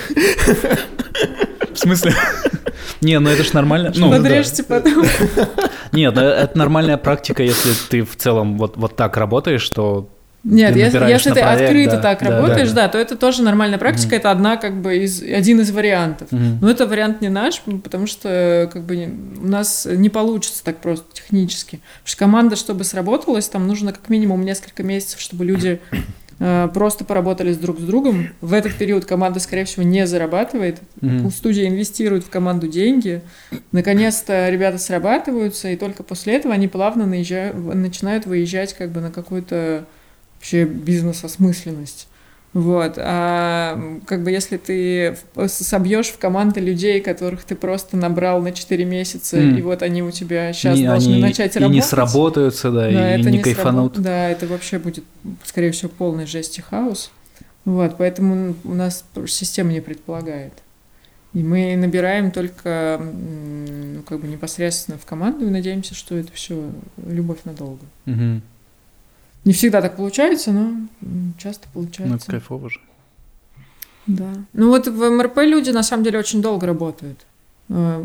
В 1.73 1.77
смысле? 1.77 2.13
Не, 3.01 3.19
ну 3.19 3.29
это 3.29 3.43
ж 3.43 3.53
нормально. 3.53 3.91
Ну, 3.95 4.09
Подрежьте 4.09 4.63
потом. 4.63 5.05
Нет, 5.91 6.15
ну 6.15 6.21
это 6.21 6.57
нормальная 6.57 6.97
практика, 6.97 7.43
если 7.43 7.71
ты 7.89 8.03
в 8.03 8.15
целом 8.15 8.57
вот, 8.57 8.77
вот 8.77 8.95
так 8.95 9.17
работаешь, 9.17 9.61
что 9.61 10.09
Нет, 10.43 10.75
если, 10.75 10.99
если 11.09 11.29
ты 11.29 11.41
проект, 11.41 11.61
открыто 11.61 11.95
да, 11.95 12.01
так 12.01 12.19
да, 12.19 12.25
да, 12.29 12.35
работаешь, 12.35 12.69
да. 12.71 12.83
да, 12.83 12.87
то 12.89 12.97
это 12.97 13.15
тоже 13.15 13.43
нормальная 13.43 13.79
практика. 13.79 14.15
Это 14.15 14.29
одна 14.29 14.57
как 14.57 14.81
бы 14.81 14.97
из 14.97 15.21
один 15.21 15.61
из 15.61 15.71
вариантов. 15.71 16.31
Мгм. 16.31 16.59
Но 16.61 16.69
это 16.69 16.85
вариант 16.85 17.21
не 17.21 17.29
наш, 17.29 17.61
потому 17.61 18.07
что 18.07 18.69
как 18.71 18.83
бы 18.83 19.09
у 19.41 19.47
нас 19.47 19.87
не 19.89 20.09
получится 20.09 20.63
так 20.63 20.79
просто 20.79 21.05
технически. 21.13 21.77
Потому 21.77 22.07
что 22.07 22.17
команда, 22.17 22.55
чтобы 22.57 22.83
сработалась, 22.83 23.47
там 23.47 23.67
нужно 23.67 23.93
как 23.93 24.09
минимум 24.09 24.43
несколько 24.43 24.83
месяцев, 24.83 25.21
чтобы 25.21 25.45
люди 25.45 25.79
э, 26.39 26.69
просто 26.73 27.05
поработали 27.05 27.53
с 27.53 27.57
друг 27.57 27.79
с 27.79 27.83
другом. 27.83 28.27
В 28.41 28.51
этот 28.51 28.73
период 28.73 29.05
команда, 29.05 29.39
скорее 29.39 29.63
всего, 29.63 29.83
не 29.83 30.05
зарабатывает. 30.05 30.79
Мгм. 30.99 31.31
Студия 31.31 31.69
инвестирует 31.69 32.25
в 32.25 32.29
команду 32.29 32.67
деньги. 32.67 33.21
Наконец-то 33.71 34.49
ребята 34.49 34.77
срабатываются, 34.77 35.69
и 35.69 35.77
только 35.77 36.03
после 36.03 36.35
этого 36.35 36.53
они 36.53 36.67
плавно 36.67 37.05
наезжают, 37.05 37.55
начинают 37.55 38.25
выезжать 38.25 38.73
как 38.73 38.91
бы 38.91 38.99
на 38.99 39.09
какую-то 39.09 39.85
вообще 40.43 40.65
бизнес-осмысленность. 40.65 42.07
Вот. 42.51 42.95
А 42.97 43.81
как 44.05 44.23
бы 44.23 44.29
если 44.29 44.57
ты 44.57 45.15
собьешь 45.47 46.07
в 46.09 46.17
команды 46.19 46.59
людей, 46.59 46.99
которых 47.01 47.45
ты 47.45 47.55
просто 47.55 47.95
набрал 47.97 48.41
на 48.41 48.51
4 48.51 48.83
месяца, 48.85 49.37
М. 49.37 49.57
и 49.57 49.61
вот 49.61 49.81
они 49.81 50.03
у 50.03 50.11
тебя 50.11 50.51
сейчас 50.53 50.77
Не- 50.77 50.85
должны 50.85 51.13
они 51.13 51.21
начать 51.21 51.55
и 51.55 51.59
работать. 51.59 51.75
не 51.75 51.81
сработаются, 51.81 52.71
да, 52.71 52.81
Да, 52.91 53.15
и 53.15 53.21
это 53.21 53.31
не 53.31 53.37
не 53.37 53.43
кайфанут. 53.43 53.93
сработ- 53.95 54.03
Да, 54.03 54.29
это 54.29 54.45
вообще 54.47 54.77
будет, 54.79 55.03
скорее 55.45 55.71
всего, 55.71 55.89
полный 55.97 56.27
жесть 56.27 56.59
и 56.59 56.61
хаос. 56.61 57.09
Вот, 57.65 57.95
поэтому 57.97 58.55
у 58.65 58.73
нас 58.73 59.05
система 59.27 59.71
не 59.71 59.79
предполагает. 59.81 60.53
И 61.33 61.41
мы 61.41 61.75
набираем 61.77 62.29
только 62.29 63.01
ну, 63.01 64.03
как 64.03 64.19
бы 64.19 64.27
непосредственно 64.27 64.97
в 64.99 65.05
команду 65.05 65.47
и 65.47 65.49
надеемся, 65.49 65.95
что 65.95 66.15
это 66.15 66.31
все 66.33 66.69
любовь 67.07 67.39
надолго. 67.45 67.81
Мгм. 68.05 68.43
Не 69.45 69.53
всегда 69.53 69.81
так 69.81 69.97
получается, 69.97 70.51
но 70.51 70.73
часто 71.37 71.67
Ну, 71.73 71.81
это 71.83 71.89
получается. 71.91 72.31
кайфово 72.31 72.69
же. 72.69 72.79
Да. 74.07 74.33
Ну 74.53 74.69
вот 74.69 74.87
в 74.87 75.09
МРП 75.09 75.37
люди 75.39 75.69
на 75.69 75.83
самом 75.83 76.03
деле 76.03 76.19
очень 76.19 76.41
долго 76.41 76.67
работают. 76.67 77.25
Э, 77.69 78.03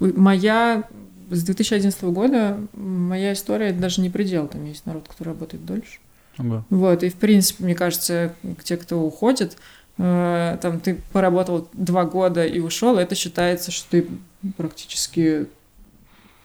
Моя 0.00 0.84
с 1.30 1.42
2011 1.44 2.02
года 2.04 2.58
моя 2.74 3.32
история 3.32 3.68
это 3.68 3.78
даже 3.80 4.00
не 4.02 4.10
предел, 4.10 4.46
там 4.48 4.64
есть 4.64 4.84
народ, 4.86 5.08
который 5.08 5.28
работает 5.28 5.64
дольше. 5.64 5.98
Ого. 6.38 6.64
Вот, 6.68 7.02
и 7.02 7.08
в 7.08 7.14
принципе, 7.14 7.64
мне 7.64 7.74
кажется, 7.74 8.34
те, 8.64 8.76
кто 8.76 9.00
уходит, 9.00 9.56
э, 9.98 10.58
там 10.60 10.80
ты 10.80 11.00
поработал 11.12 11.68
два 11.72 12.04
года 12.04 12.44
и 12.44 12.58
ушел, 12.60 12.98
это 12.98 13.14
считается, 13.14 13.70
что 13.70 13.88
ты 13.90 14.08
практически 14.56 15.46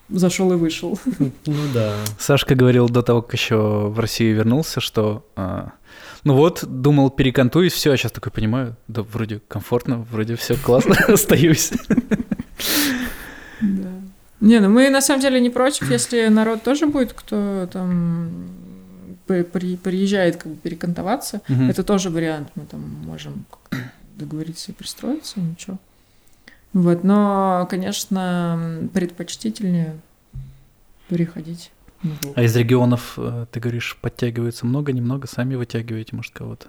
зашел 0.10 0.52
и 0.54 0.56
вышел. 0.56 1.00
Ну 1.46 1.56
да. 1.74 1.96
Сашка 2.18 2.56
говорил 2.56 2.90
до 2.90 3.02
того, 3.02 3.22
как 3.22 3.34
еще 3.34 3.56
в 3.90 4.00
Россию 4.00 4.36
вернулся, 4.36 4.80
что 4.82 5.24
а, 5.36 5.72
ну 6.24 6.34
вот, 6.36 6.64
думал, 6.68 7.10
перекантуюсь, 7.10 7.74
все, 7.74 7.92
а 7.92 7.98
сейчас 7.98 8.12
такой 8.12 8.32
понимаю, 8.32 8.76
да 8.88 9.02
вроде 9.04 9.40
комфортно, 9.48 10.06
вроде 10.12 10.36
все 10.36 10.56
классно, 10.56 10.96
остаюсь. 11.08 11.72
Да. 13.62 13.90
Не, 14.42 14.60
ну 14.60 14.70
мы 14.70 14.90
на 14.90 15.02
самом 15.02 15.22
деле 15.22 15.40
не 15.42 15.50
против, 15.50 15.92
если 15.92 16.28
народ 16.28 16.64
тоже 16.64 16.88
будет, 16.88 17.12
кто 17.14 17.68
там 17.72 18.30
при- 19.28 19.44
при- 19.44 19.76
приезжает 19.76 20.38
как 20.38 20.52
бы 20.54 20.58
перекантоваться. 20.58 21.42
Это 21.70 21.84
тоже 21.84 22.10
вариант, 22.10 22.50
мы 22.56 22.66
там 22.66 22.82
можем 23.06 23.46
как-то 23.50 23.92
договориться 24.16 24.72
и 24.72 24.76
пристроиться, 24.76 25.40
ничего. 25.40 25.78
Вот, 26.74 27.04
но, 27.04 27.68
конечно, 27.70 28.88
предпочтительнее 28.94 29.96
переходить. 31.08 31.72
А 32.36 32.44
из 32.44 32.56
регионов, 32.56 33.16
э, 33.18 33.46
ты 33.52 33.60
говоришь, 33.60 33.98
подтягивается 34.00 34.66
много, 34.66 34.94
немного, 34.94 35.28
сами 35.28 35.56
вытягиваете, 35.56 36.16
может, 36.16 36.34
кого-то? 36.34 36.68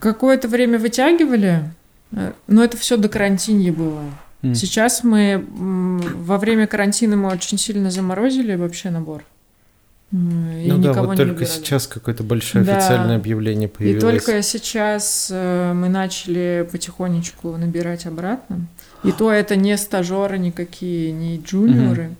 Какое-то 0.00 0.48
время 0.48 0.78
вытягивали, 0.78 1.70
э, 2.12 2.32
но 2.46 2.62
это 2.62 2.76
все 2.76 2.96
до 2.96 3.08
карантинья 3.08 3.72
было. 3.72 4.02
М. 4.42 4.54
Сейчас 4.54 5.02
мы 5.02 5.44
во 5.48 6.36
время 6.38 6.66
карантина 6.66 7.16
мы 7.16 7.30
очень 7.30 7.56
сильно 7.56 7.90
заморозили 7.90 8.54
вообще 8.54 8.90
набор. 8.90 9.24
И 10.12 10.68
ну 10.70 10.78
да, 10.78 10.92
вот 11.02 11.16
только 11.16 11.32
выбирали. 11.32 11.44
сейчас 11.44 11.86
какое-то 11.88 12.22
большое 12.22 12.64
Да. 12.64 12.76
официальное 12.76 13.16
объявление 13.16 13.68
И 13.68 13.72
появилось. 13.72 14.02
только 14.24 14.40
сейчас 14.42 15.28
э, 15.32 15.72
мы 15.74 15.88
начали 15.88 16.66
потихонечку 16.70 17.56
набирать 17.56 18.06
обратно. 18.06 18.66
И 19.02 19.10
то 19.12 19.32
это 19.32 19.56
не 19.56 19.76
стажеры 19.76 20.38
никакие, 20.38 21.10
не 21.12 21.38
джуниоры. 21.38 22.10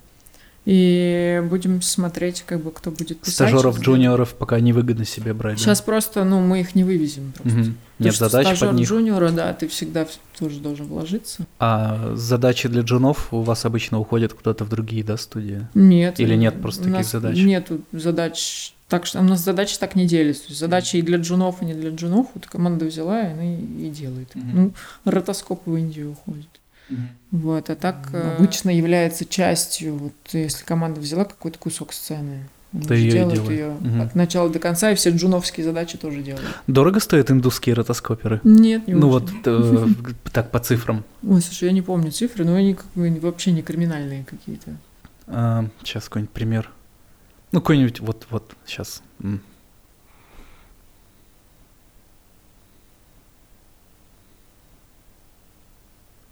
И 0.67 1.43
будем 1.49 1.81
смотреть, 1.81 2.43
как 2.45 2.61
бы 2.61 2.73
кто 2.73 2.91
будет 2.91 3.21
писать. 3.21 3.35
Стажеров, 3.35 3.81
джуниоров 3.81 4.35
пока 4.35 4.59
невыгодно 4.59 5.05
себе 5.05 5.33
брать. 5.33 5.59
да? 5.59 5.63
Сейчас 5.63 5.81
просто, 5.81 6.25
ну, 6.25 6.41
мы 6.41 6.61
их 6.61 6.75
не 6.75 6.83
вывезем 6.83 7.33
просто. 7.33 7.59
Мгм. 7.59 7.69
Нет 7.69 7.77
Потому 7.99 8.13
что 8.13 8.29
задач 8.29 8.47
стажер 8.47 8.69
под 8.69 8.79
них. 8.79 8.89
джуниора, 8.89 9.31
да, 9.31 9.55
ты 9.55 9.69
всегда 9.69 10.07
тоже 10.37 10.59
должен 10.59 10.87
вложиться. 10.87 11.47
А 11.61 12.13
задачи 12.15 12.69
для 12.69 12.83
джунов 12.83 13.33
у 13.33 13.43
вас 13.43 13.65
обычно 13.65 14.01
уходят 14.01 14.33
куда-то 14.35 14.65
в 14.65 14.69
другие, 14.69 15.05
да, 15.05 15.17
студии? 15.17 15.67
Нет. 15.75 16.19
Или 16.19 16.35
нет 16.35 16.61
просто 16.61 16.91
таких 16.91 17.07
задач? 17.07 17.37
Нету 17.39 17.81
задач. 17.93 18.75
Так 18.89 19.07
что 19.07 19.21
у 19.21 19.23
нас 19.23 19.41
задачи 19.45 19.79
так 19.79 19.95
не 19.95 20.07
делятся. 20.07 20.43
То 20.43 20.49
есть 20.49 20.61
задачи 20.61 20.97
и 20.97 21.03
для 21.03 21.19
джунов, 21.19 21.63
и 21.63 21.65
не 21.65 21.75
для 21.75 21.91
джунов. 21.91 22.27
Вот 22.35 22.47
команда 22.47 22.85
взяла, 22.87 23.21
и 23.21 23.33
она 23.33 23.55
и, 23.55 23.89
делает. 23.91 24.35
Мгм. 24.35 24.75
Ну, 25.05 25.11
ротоскоп 25.13 25.63
в 25.67 25.77
Индию 25.77 26.13
уходит. 26.13 26.49
Вот, 27.33 27.71
а 27.71 27.75
так 27.75 28.09
э, 28.13 28.37
обычно 28.37 28.71
является 28.71 29.25
частью, 29.25 29.97
вот 29.97 30.13
если 30.33 30.65
команда 30.65 31.01
взяла 31.01 31.25
какой-то 31.25 31.59
кусок 31.59 31.93
сцены, 31.93 32.49
он 32.73 32.83
Ты 32.83 33.11
делает 33.11 33.35
делай. 33.43 33.55
ее 33.55 33.71
Мгм. 33.81 34.01
от 34.03 34.15
начала 34.15 34.49
до 34.51 34.59
конца, 34.59 34.91
и 34.91 34.95
все 34.95 35.11
джуновские 35.11 35.65
задачи 35.65 35.99
тоже 35.99 36.23
делают. 36.23 36.47
Дорого 36.67 37.01
стоят 37.01 37.31
индусские 37.31 37.75
ротоскоперы? 37.75 38.41
Нет, 38.45 38.87
не 38.87 38.95
ну 38.95 39.09
очень. 39.11 39.35
вот 39.35 39.47
э, 39.47 40.13
так 40.33 40.51
по 40.51 40.61
цифрам. 40.61 41.05
Ой, 41.27 41.41
слушай, 41.43 41.65
я 41.65 41.73
не 41.73 41.83
помню 41.83 42.11
цифры, 42.13 42.45
но 42.45 42.55
они 42.55 42.77
вообще 42.95 43.53
не 43.53 43.63
криминальные 43.63 44.25
какие-то. 44.25 44.77
сейчас 45.83 46.05
какой-нибудь 46.05 46.33
пример. 46.33 46.71
Ну 47.53 47.61
какой-нибудь 47.61 48.01
вот 48.01 48.27
вот 48.31 48.55
сейчас. 48.67 49.03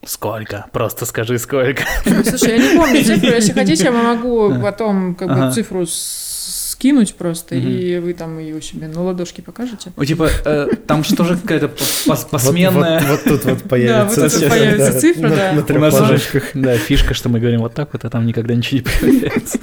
Сколько? 0.07 0.67
Просто 0.73 1.07
скажи 1.07 1.39
сколько. 1.39 1.83
Слушай, 2.05 2.59
я 2.59 2.59
не 2.59 2.77
помню 2.77 3.05
цифру, 3.05 3.31
если 3.31 3.53
хотите, 3.53 3.85
я 3.85 3.93
могу 3.93 4.55
потом 4.61 5.15
как 5.15 5.29
бы 5.29 5.35
Ага. 5.35 5.51
цифру 5.53 5.87
с- 5.87 6.33
скинуть 6.75 7.15
просто, 7.15 7.55
Мгм. 7.55 7.69
и 7.69 7.99
вы 7.99 8.13
там 8.15 8.39
ее 8.39 8.61
себе 8.61 8.89
на 8.89 9.01
ладошке 9.03 9.41
покажете. 9.43 9.93
Ну 9.97 10.05
типа 10.05 10.29
э, 10.45 10.67
там 10.87 11.03
же 11.05 11.15
какая-то 11.17 11.67
пос- 11.67 12.03
Вот- 12.07 12.31
посменная. 12.31 13.01
Вот, 13.01 13.09
вот 13.09 13.25
тут 13.25 13.45
вот 13.45 13.63
появится, 13.69 14.21
вот 14.23 14.31
тут 14.31 14.41
цифра, 14.41 14.51
появится 14.51 14.93
да, 14.93 15.01
цифра, 15.01 15.29
на- 15.29 15.37
да. 15.37 15.53
на 15.53 15.63
трехлажечках. 15.63 16.43
да, 16.55 16.77
фишка, 16.77 17.15
что 17.15 17.29
мы 17.31 17.39
говорим 17.41 17.61
вот 17.61 17.75
так 17.75 17.91
вот, 17.93 18.05
а 18.05 18.11
там 18.11 18.27
никогда 18.27 18.55
ничего 18.55 18.81
не 18.81 18.83
появляется. 19.01 19.59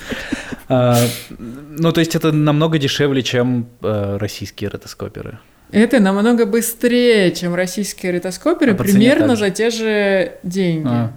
А, 0.70 0.98
Ну, 1.38 1.92
то 1.92 2.00
есть 2.00 2.16
это 2.16 2.32
намного 2.32 2.78
дешевле, 2.80 3.22
чем 3.24 3.68
э, 3.84 4.18
российские 4.20 4.70
ротоскоперы. 4.70 5.38
Это 5.72 6.00
намного 6.00 6.46
быстрее, 6.46 7.32
чем 7.32 7.56
российские 7.56 8.14
ретоскоперы, 8.14 8.74
А 8.74 8.76
примерно 8.76 9.36
за 9.36 9.50
те 9.50 9.70
же 9.70 10.34
деньги. 10.44 10.88
А. 10.88 11.12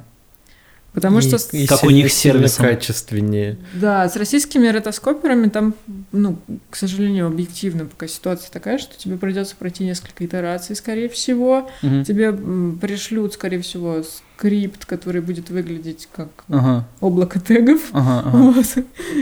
Потому 0.94 1.18
И- 1.18 1.22
что, 1.22 1.36
и 1.56 1.66
Как 1.66 1.82
у 1.82 1.90
них 1.90 2.12
с 2.12 2.14
сильно 2.16 2.46
сервисом. 2.46 2.66
качественнее. 2.66 3.58
да, 3.74 4.08
с 4.08 4.14
российскими 4.14 4.68
ретоскоперами 4.68 5.48
там, 5.48 5.74
ну, 6.12 6.38
к 6.70 6.76
сожалению, 6.76 7.26
объективно 7.26 7.84
пока 7.86 8.06
ситуация 8.06 8.48
такая, 8.52 8.78
что 8.78 8.96
тебе 8.96 9.16
придется 9.16 9.56
пройти 9.58 9.84
несколько 9.84 10.24
итераций, 10.24 10.76
скорее 10.76 11.08
всего. 11.08 11.68
Мгм. 11.82 12.04
Тебе 12.04 12.32
пришлют, 12.80 13.34
скорее 13.34 13.60
всего, 13.60 14.04
скрипт, 14.36 14.84
который 14.84 15.20
будет 15.20 15.50
выглядеть 15.50 16.08
как 16.14 16.28
Ага, 16.48 16.86
облако 17.00 17.40
тегов. 17.40 17.80
ага, 17.92 18.22
ага. 18.28 18.36
Вот. 18.52 18.66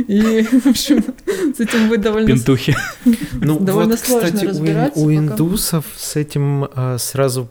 И, 0.08 0.42
в 0.42 0.66
общем, 0.66 1.02
с 1.56 1.60
этим 1.60 1.88
будет 1.88 2.02
довольно... 2.02 2.26
Пентухи. 2.28 2.76
Ну, 3.32 3.58
Довольно 3.58 3.92
вот, 3.92 3.98
сложно 4.00 4.28
кстати, 4.28 4.44
разбираться 4.44 5.00
у 5.00 5.10
индусов 5.12 5.86
с 5.96 6.16
этим 6.16 6.68
а, 6.74 6.98
сразу... 6.98 7.48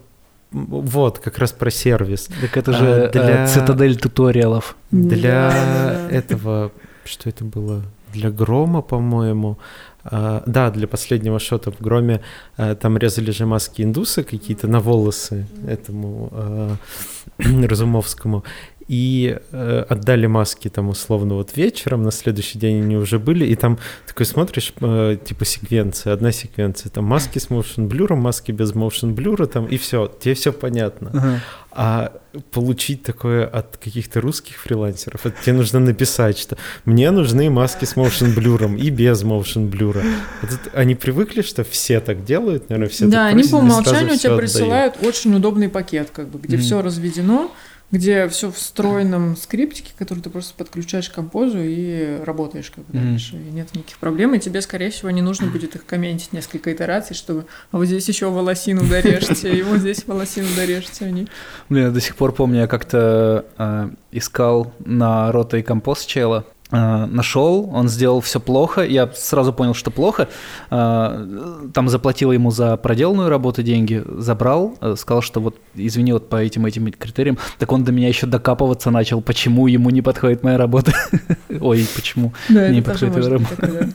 Вот, 0.52 1.20
как 1.20 1.38
раз 1.38 1.52
про 1.54 1.72
сервис. 1.72 2.30
Так 2.42 2.58
это 2.58 2.72
А, 2.72 2.74
же 2.74 2.86
э, 2.86 3.12
для- 3.12 3.48
цитадель 3.48 3.96
туториалов. 3.96 4.76
Для 4.92 6.08
этого... 6.12 6.72
Что 7.06 7.30
это 7.30 7.46
было? 7.46 7.84
Для 8.14 8.30
Грома, 8.30 8.82
по-моему. 8.82 9.58
А, 10.04 10.44
да, 10.46 10.70
для 10.72 10.88
последнего 10.88 11.40
шота 11.40 11.72
в 11.72 11.80
Громе 11.80 12.22
а, 12.58 12.76
там 12.76 12.98
резали 12.98 13.32
же 13.32 13.46
маски 13.46 13.82
индуса 13.84 14.24
какие-то 14.24 14.68
на 14.68 14.80
волосы 14.80 15.48
этому 15.68 16.30
а, 16.32 16.76
Разумовскому. 17.38 18.44
И 18.88 19.38
э, 19.52 19.86
отдали 19.90 20.28
маски 20.28 20.70
там 20.70 20.90
условно 20.90 21.36
вот 21.36 21.56
вечером, 21.56 22.04
на 22.04 22.12
следующий 22.12 22.60
день 22.60 22.84
они 22.84 22.98
уже 22.98 23.20
были, 23.20 23.46
и 23.46 23.56
там 23.56 23.80
такой 24.08 24.26
смотришь, 24.26 24.74
э, 24.82 25.18
типа 25.24 25.46
секвенция, 25.46 26.14
одна 26.14 26.32
секвенция, 26.32 26.90
там 26.90 27.06
маски 27.06 27.40
с 27.40 27.48
motion 27.48 27.88
blur, 27.88 28.16
маски 28.16 28.52
без 28.52 28.74
motion 28.74 29.14
blur, 29.16 29.46
там, 29.48 29.66
и 29.66 29.78
все, 29.78 30.08
тебе 30.20 30.34
все 30.34 30.52
понятно. 30.52 31.10
Uh-huh. 31.10 31.38
А 31.74 32.12
получить 32.52 33.04
такое 33.04 33.46
от 33.46 33.78
каких-то 33.78 34.20
русских 34.20 34.58
фрилансеров, 34.58 35.26
это 35.26 35.36
тебе 35.42 35.54
нужно 35.54 35.80
написать, 35.80 36.38
что 36.38 36.58
мне 36.86 37.12
нужны 37.12 37.50
маски 37.50 37.86
с 37.86 37.96
motion 37.96 38.36
blur 38.36 38.78
и 38.78 38.90
без 38.90 39.24
motion 39.24 39.70
blur. 39.70 40.04
Это, 40.42 40.58
они 40.74 40.96
привыкли, 40.96 41.42
что 41.42 41.64
все 41.64 42.00
так 42.00 42.26
делают, 42.26 42.70
наверное, 42.70 42.90
все 42.90 43.06
Да, 43.06 43.26
так 43.26 43.34
они 43.34 43.44
по 43.44 43.56
умолчанию 43.56 44.18
тебе 44.18 44.36
присылают 44.38 44.96
очень 45.02 45.34
удобный 45.36 45.70
пакет, 45.70 46.10
как 46.12 46.28
бы, 46.28 46.40
где 46.40 46.58
mm-hmm. 46.58 46.60
все 46.60 46.82
разведено, 46.82 47.52
где 47.92 48.28
все 48.30 48.50
в 48.50 48.56
встроенном 48.56 49.36
скриптике, 49.36 49.92
который 49.98 50.20
ты 50.20 50.30
просто 50.30 50.54
подключаешь 50.56 51.10
к 51.10 51.14
композу 51.14 51.60
и 51.60 52.20
работаешь 52.24 52.72
как 52.72 52.86
бы 52.86 52.98
mm. 52.98 53.04
дальше. 53.04 53.36
И 53.36 53.52
нет 53.52 53.74
никаких 53.74 53.98
проблем, 53.98 54.34
и 54.34 54.40
тебе, 54.40 54.62
скорее 54.62 54.90
всего, 54.90 55.10
не 55.12 55.22
нужно 55.22 55.48
будет 55.48 55.76
их 55.76 55.86
комментить 55.86 56.32
несколько 56.32 56.74
итераций, 56.74 57.16
чтобы 57.16 57.46
а 57.72 57.78
вот 57.78 57.86
здесь 57.86 58.08
еще 58.08 58.30
волосину 58.30 58.86
дорежьте, 58.86 59.54
и 59.54 59.62
вот 59.62 59.80
здесь 59.80 60.08
волосину 60.08 60.48
дорежьте. 60.56 61.06
Они... 61.06 61.28
Блин, 61.70 61.86
я 61.86 61.92
до 61.92 62.00
сих 62.00 62.16
пор 62.16 62.34
помню, 62.34 62.62
я 62.62 62.68
как-то 62.68 63.46
э, 63.58 63.90
искал 64.12 64.74
на 64.86 65.32
рота 65.32 65.58
и 65.58 65.62
композ 65.62 66.06
чела, 66.06 66.46
нашел, 66.72 67.70
он 67.74 67.90
сделал 67.90 68.22
все 68.22 68.40
плохо, 68.40 68.82
я 68.82 69.10
сразу 69.14 69.54
понял, 69.54 69.74
что 69.74 69.92
плохо, 69.92 70.30
э, 70.70 71.70
там 71.74 71.90
заплатил 71.90 72.32
ему 72.32 72.52
за 72.52 72.78
проделанную 72.78 73.30
работу 73.30 73.62
деньги, 73.64 74.04
забрал, 74.06 74.78
э, 74.82 74.96
сказал, 74.98 75.22
что 75.22 75.42
вот 75.42 75.58
извини, 75.76 76.14
вот 76.14 76.30
по 76.30 76.38
этим 76.38 76.66
этим 76.66 76.92
критериям, 76.92 77.38
так 77.60 77.72
он 77.72 77.84
до 77.84 77.92
меня 77.92 78.08
еще 78.08 78.26
докапываться 78.26 78.92
начал, 78.92 79.22
почему 79.22 79.68
ему 79.68 79.90
не 79.90 80.02
подходит 80.02 80.44
моя 80.44 80.58
работа, 80.58 80.94
ой, 81.60 81.86
почему 81.96 82.34
не 82.50 82.82
подходит 82.82 83.16
моя 83.16 83.30
работа. 83.30 83.86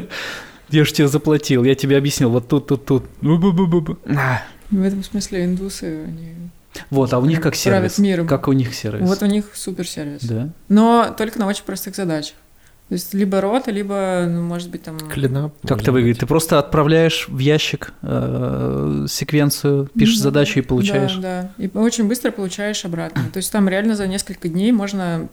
Я 0.70 0.84
же 0.84 0.92
тебе 0.92 1.08
заплатил, 1.08 1.64
я 1.64 1.74
тебе 1.74 1.96
объяснил, 1.96 2.28
вот 2.28 2.46
тут, 2.46 2.66
тут, 2.66 2.84
тут. 2.84 3.04
В 4.70 4.82
этом 4.82 5.02
смысле 5.02 5.46
индусы, 5.46 6.04
они 6.06 6.34
вот, 6.90 7.12
а 7.12 7.18
у 7.18 7.24
них 7.24 7.40
как 7.40 7.54
сервис? 7.54 7.98
миром. 7.98 8.26
Как 8.26 8.48
у 8.48 8.52
них 8.52 8.74
сервис? 8.74 9.08
Вот 9.08 9.22
у 9.22 9.26
них 9.26 9.46
супер 9.54 9.86
сервис. 9.86 10.22
Да. 10.22 10.50
Но 10.68 11.14
только 11.16 11.38
на 11.38 11.46
очень 11.46 11.64
простых 11.64 11.96
задачах. 11.96 12.34
То 12.88 12.94
есть 12.94 13.12
либо 13.12 13.42
рота, 13.42 13.70
либо, 13.70 14.24
ну, 14.26 14.42
может 14.42 14.70
быть, 14.70 14.82
там... 14.82 14.98
Клинап. 14.98 15.54
Как 15.66 15.82
это 15.82 15.92
выглядит? 15.92 16.20
Ты 16.20 16.26
просто 16.26 16.58
отправляешь 16.58 17.28
в 17.28 17.38
ящик 17.38 17.92
э, 18.00 19.04
секвенцию, 19.10 19.90
пишешь 19.94 20.16
да, 20.16 20.22
задачу 20.22 20.60
и 20.60 20.62
получаешь. 20.62 21.16
Да, 21.16 21.52
да. 21.58 21.62
И 21.62 21.68
очень 21.74 22.08
быстро 22.08 22.30
получаешь 22.30 22.86
обратно. 22.86 23.24
То 23.30 23.36
есть 23.36 23.52
там 23.52 23.68
реально 23.68 23.94
за 23.94 24.06
несколько 24.06 24.48
дней 24.48 24.72
можно 24.72 25.28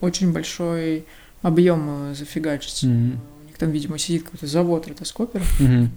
очень 0.00 0.32
большой 0.32 1.04
объем 1.42 2.12
э, 2.12 2.14
зафигачить. 2.14 2.84
Mm-hmm. 2.84 3.16
У 3.42 3.46
них 3.48 3.58
там, 3.58 3.70
видимо, 3.72 3.98
сидит 3.98 4.22
какой-то 4.22 4.46
завод 4.46 4.86
ротоскоперов. 4.86 5.60
Mm-hmm. 5.60 5.88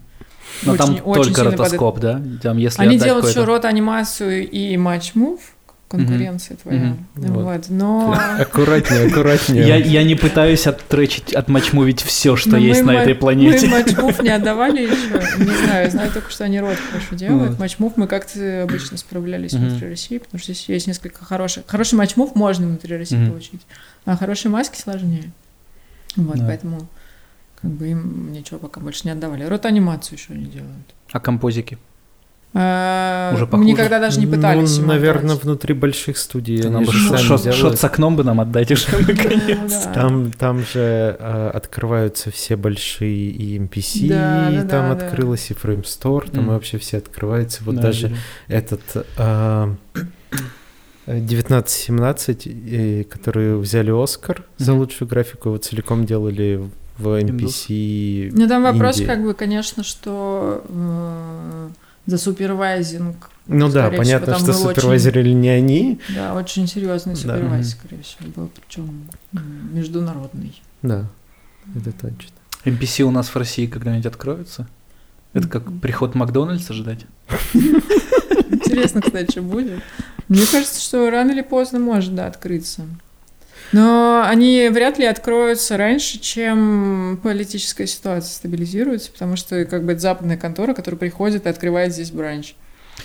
Но 0.63 0.73
очень, 0.73 0.97
там 0.97 1.07
очень 1.07 1.33
только 1.33 1.43
ротоскоп, 1.43 1.95
под... 1.95 2.03
да? 2.03 2.21
Там, 2.41 2.57
если 2.57 2.81
Они 2.81 2.97
делают 2.97 3.27
еще 3.27 3.43
рот-анимацию 3.43 4.49
и 4.49 4.75
матч-мув, 4.77 5.39
конкуренция 5.87 6.57
mm-hmm. 6.57 6.61
твоя. 6.61 6.79
Mm-hmm. 6.81 7.31
Вот. 7.31 7.43
вот. 7.43 7.65
Но... 7.69 8.17
Аккуратнее, 8.39 9.07
аккуратнее. 9.07 9.65
Я, 9.65 9.75
я 9.77 10.03
не 10.03 10.15
пытаюсь 10.15 10.67
оттречить, 10.67 11.33
отмачмувить 11.33 12.01
все, 12.01 12.35
что 12.35 12.51
Но 12.51 12.57
есть 12.57 12.83
на 12.83 12.91
этой 12.91 13.15
планете. 13.15 13.67
Мы 13.67 13.77
матчмув 13.77 14.19
не 14.23 14.29
отдавали 14.29 14.81
еще. 14.81 15.39
Не 15.39 15.65
знаю, 15.65 15.91
знаю 15.91 16.11
только, 16.11 16.29
что 16.29 16.43
они 16.43 16.59
рот 16.59 16.77
хорошо 16.91 17.15
делают. 17.15 17.59
Матчмув 17.59 17.95
мы 17.95 18.07
как-то 18.07 18.63
обычно 18.63 18.97
справлялись 18.97 19.53
внутри 19.53 19.89
России, 19.89 20.17
потому 20.17 20.39
что 20.39 20.53
здесь 20.53 20.67
есть 20.67 20.87
несколько 20.87 21.23
хороших. 21.23 21.63
Хороший 21.67 21.95
матчмув 21.95 22.35
можно 22.35 22.67
внутри 22.67 22.97
России 22.97 23.29
получить, 23.29 23.61
а 24.05 24.17
хорошие 24.17 24.51
маски 24.51 24.79
сложнее. 24.79 25.31
Вот, 26.15 26.37
поэтому 26.39 26.87
как 27.61 27.71
бы 27.71 27.89
им 27.89 28.31
ничего 28.31 28.59
пока 28.59 28.79
больше 28.79 29.01
не 29.05 29.11
отдавали. 29.11 29.43
Рот-анимацию 29.43 30.17
еще 30.17 30.33
не 30.33 30.45
делают. 30.45 30.95
А 31.11 31.19
композики? 31.19 31.77
А, 32.53 33.31
Уже 33.33 33.45
похуже. 33.45 33.69
Никогда 33.69 33.99
даже 33.99 34.19
не 34.19 34.25
пытались. 34.25 34.77
Ну, 34.77 34.87
наверное, 34.87 35.35
внутри 35.35 35.73
больших 35.73 36.17
студий. 36.17 36.67
Нам 36.67 36.85
бы 36.85 36.91
шот, 36.91 37.77
с 37.77 37.83
окном 37.83 38.15
бы 38.15 38.23
нам 38.23 38.39
отдать 38.39 38.71
уже 38.71 38.87
наконец. 38.97 39.87
Там, 39.93 40.31
там 40.31 40.61
же 40.61 41.15
э, 41.19 41.51
открываются 41.53 42.31
все 42.31 42.55
большие 42.55 43.29
и 43.29 43.59
NPC, 43.59 44.07
да, 44.07 44.49
да, 44.51 44.61
там 44.61 44.97
да, 44.97 45.05
открылось 45.05 45.49
да. 45.49 45.55
и 45.55 45.57
Frame 45.57 45.83
Store, 45.83 46.31
там 46.31 46.45
mm. 46.45 46.53
вообще 46.53 46.77
все 46.77 46.97
открываются. 46.97 47.63
Вот 47.63 47.75
да, 47.75 47.81
даже 47.81 48.09
да. 48.09 48.55
этот... 48.55 49.07
Э, 49.17 49.75
1917, 51.05 53.07
которые 53.07 53.57
взяли 53.57 53.91
Оскар 53.91 54.39
mm-hmm. 54.39 54.43
за 54.57 54.73
лучшую 54.73 55.07
графику, 55.07 55.49
его 55.49 55.57
целиком 55.57 56.05
делали 56.05 56.69
в 56.97 57.07
NPC. 57.19 58.31
Ну, 58.33 58.47
там 58.47 58.63
вопрос, 58.63 58.97
Индии. 58.97 59.07
как 59.07 59.23
бы, 59.23 59.33
конечно, 59.33 59.83
что 59.83 60.63
э, 60.67 61.69
за 62.05 62.17
супервайзинг. 62.17 63.29
Ну 63.47 63.69
да, 63.69 63.89
понятно, 63.89 64.35
всего, 64.35 64.53
что 64.53 64.69
супервайзеры 64.69 65.21
очень, 65.21 65.39
не 65.39 65.49
они. 65.49 65.99
Да, 66.13 66.33
очень 66.33 66.67
серьезный 66.67 67.15
супервайзер, 67.15 67.75
да. 67.75 67.87
скорее 67.87 68.03
всего, 68.03 68.29
был, 68.35 68.49
причем 68.53 69.07
международный. 69.71 70.61
Да, 70.81 71.05
это 71.75 71.91
точно. 71.91 72.35
NPC 72.65 73.03
у 73.03 73.11
нас 73.11 73.29
в 73.29 73.35
России 73.35 73.67
когда-нибудь 73.67 74.05
откроются? 74.05 74.67
Это 75.33 75.47
как 75.47 75.71
приход 75.81 76.15
Макдональдса 76.15 76.73
ждать? 76.73 77.05
Интересно, 77.53 79.01
кстати, 79.01 79.31
что 79.31 79.41
будет. 79.41 79.81
Мне 80.27 80.45
кажется, 80.51 80.81
что 80.81 81.09
рано 81.09 81.31
или 81.31 81.41
поздно 81.41 81.79
может, 81.79 82.15
да, 82.15 82.27
открыться. 82.27 82.85
Но 83.72 84.24
они 84.26 84.70
вряд 84.72 84.97
ли 84.97 85.05
откроются 85.05 85.78
раньше, 85.78 86.20
чем 86.20 87.20
политическая 87.22 87.88
ситуация 87.88 88.34
стабилизируется, 88.34 89.11
потому 89.11 89.36
что 89.36 89.65
как 89.65 89.86
бы 89.86 89.93
это 89.93 90.01
западная 90.01 90.38
контора, 90.38 90.74
которая 90.74 90.97
приходит 90.97 91.45
и 91.45 91.49
открывает 91.49 91.93
здесь 91.93 92.11
бранч. 92.11 92.55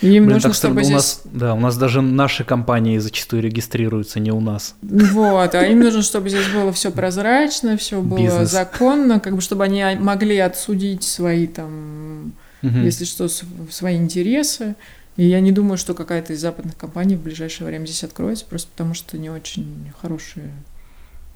Им 0.01 0.25
Блин, 0.25 0.33
нужно, 0.33 0.49
так, 0.49 0.57
чтобы 0.57 0.81
у 0.81 0.83
здесь... 0.83 0.95
нас, 0.95 1.21
да, 1.25 1.53
у 1.53 1.59
нас 1.59 1.77
даже 1.77 2.01
наши 2.01 2.43
компании 2.43 2.97
зачастую 2.97 3.43
регистрируются, 3.43 4.19
не 4.19 4.31
у 4.31 4.39
нас. 4.39 4.75
Вот, 4.81 5.55
а 5.55 5.65
им 5.65 5.79
нужно, 5.81 6.01
чтобы 6.01 6.29
здесь 6.29 6.47
было 6.47 6.73
все 6.73 6.91
прозрачно, 6.91 7.77
все 7.77 8.01
было 8.01 8.17
Бизнес. 8.17 8.49
законно, 8.49 9.19
как 9.19 9.35
бы 9.35 9.41
чтобы 9.41 9.63
они 9.65 9.83
могли 9.99 10.39
отсудить 10.39 11.03
свои 11.03 11.45
там, 11.45 12.33
угу. 12.63 12.79
если 12.79 13.05
что, 13.05 13.27
свои 13.27 13.95
интересы. 13.95 14.75
И 15.15 15.25
я 15.25 15.39
не 15.41 15.51
думаю, 15.51 15.77
что 15.77 15.93
какая-то 15.93 16.33
из 16.33 16.41
западных 16.41 16.75
компаний 16.75 17.15
в 17.15 17.21
ближайшее 17.21 17.67
время 17.67 17.85
здесь 17.85 18.03
откроется, 18.03 18.45
просто 18.45 18.69
потому 18.71 18.93
что 18.93 19.17
не 19.17 19.29
очень 19.29 19.91
хорошие 20.01 20.51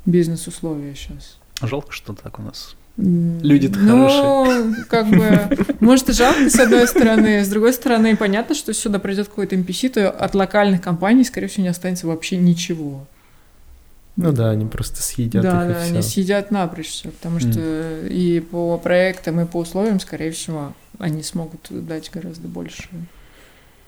бизнес-условия 0.05 0.95
сейчас. 0.95 1.37
Жалко, 1.61 1.91
что 1.91 2.13
так 2.13 2.39
у 2.39 2.41
нас. 2.41 2.75
Люди 2.97 3.67
ну, 3.67 4.07
хорошие. 4.07 4.85
как 4.89 5.07
бы, 5.07 5.75
может, 5.79 6.09
и 6.09 6.13
жалко, 6.13 6.49
с 6.49 6.59
одной 6.59 6.87
стороны. 6.87 7.45
С 7.45 7.49
другой 7.49 7.73
стороны, 7.73 8.17
понятно, 8.17 8.55
что 8.55 8.73
сюда 8.73 8.97
придет 8.97 9.27
какой-то 9.27 9.55
NPC, 9.55 9.89
то 9.89 10.09
от 10.09 10.33
локальных 10.33 10.81
компаний, 10.81 11.23
скорее 11.23 11.47
всего, 11.47 11.63
не 11.63 11.69
останется 11.69 12.07
вообще 12.07 12.37
ничего. 12.37 13.05
Ну 14.15 14.31
да, 14.31 14.49
они 14.49 14.65
просто 14.65 15.03
съедят 15.03 15.43
да, 15.43 15.69
их 15.69 15.75
Да, 15.75 15.81
они 15.83 16.01
съедят 16.01 16.49
напрочь 16.49 16.87
все, 16.87 17.09
потому 17.11 17.37
mm. 17.37 17.51
что 17.51 18.07
и 18.07 18.39
по 18.39 18.79
проектам, 18.79 19.39
и 19.39 19.45
по 19.45 19.57
условиям, 19.57 19.99
скорее 19.99 20.31
всего, 20.31 20.73
они 20.97 21.21
смогут 21.21 21.67
дать 21.69 22.09
гораздо 22.11 22.47
больше 22.47 22.89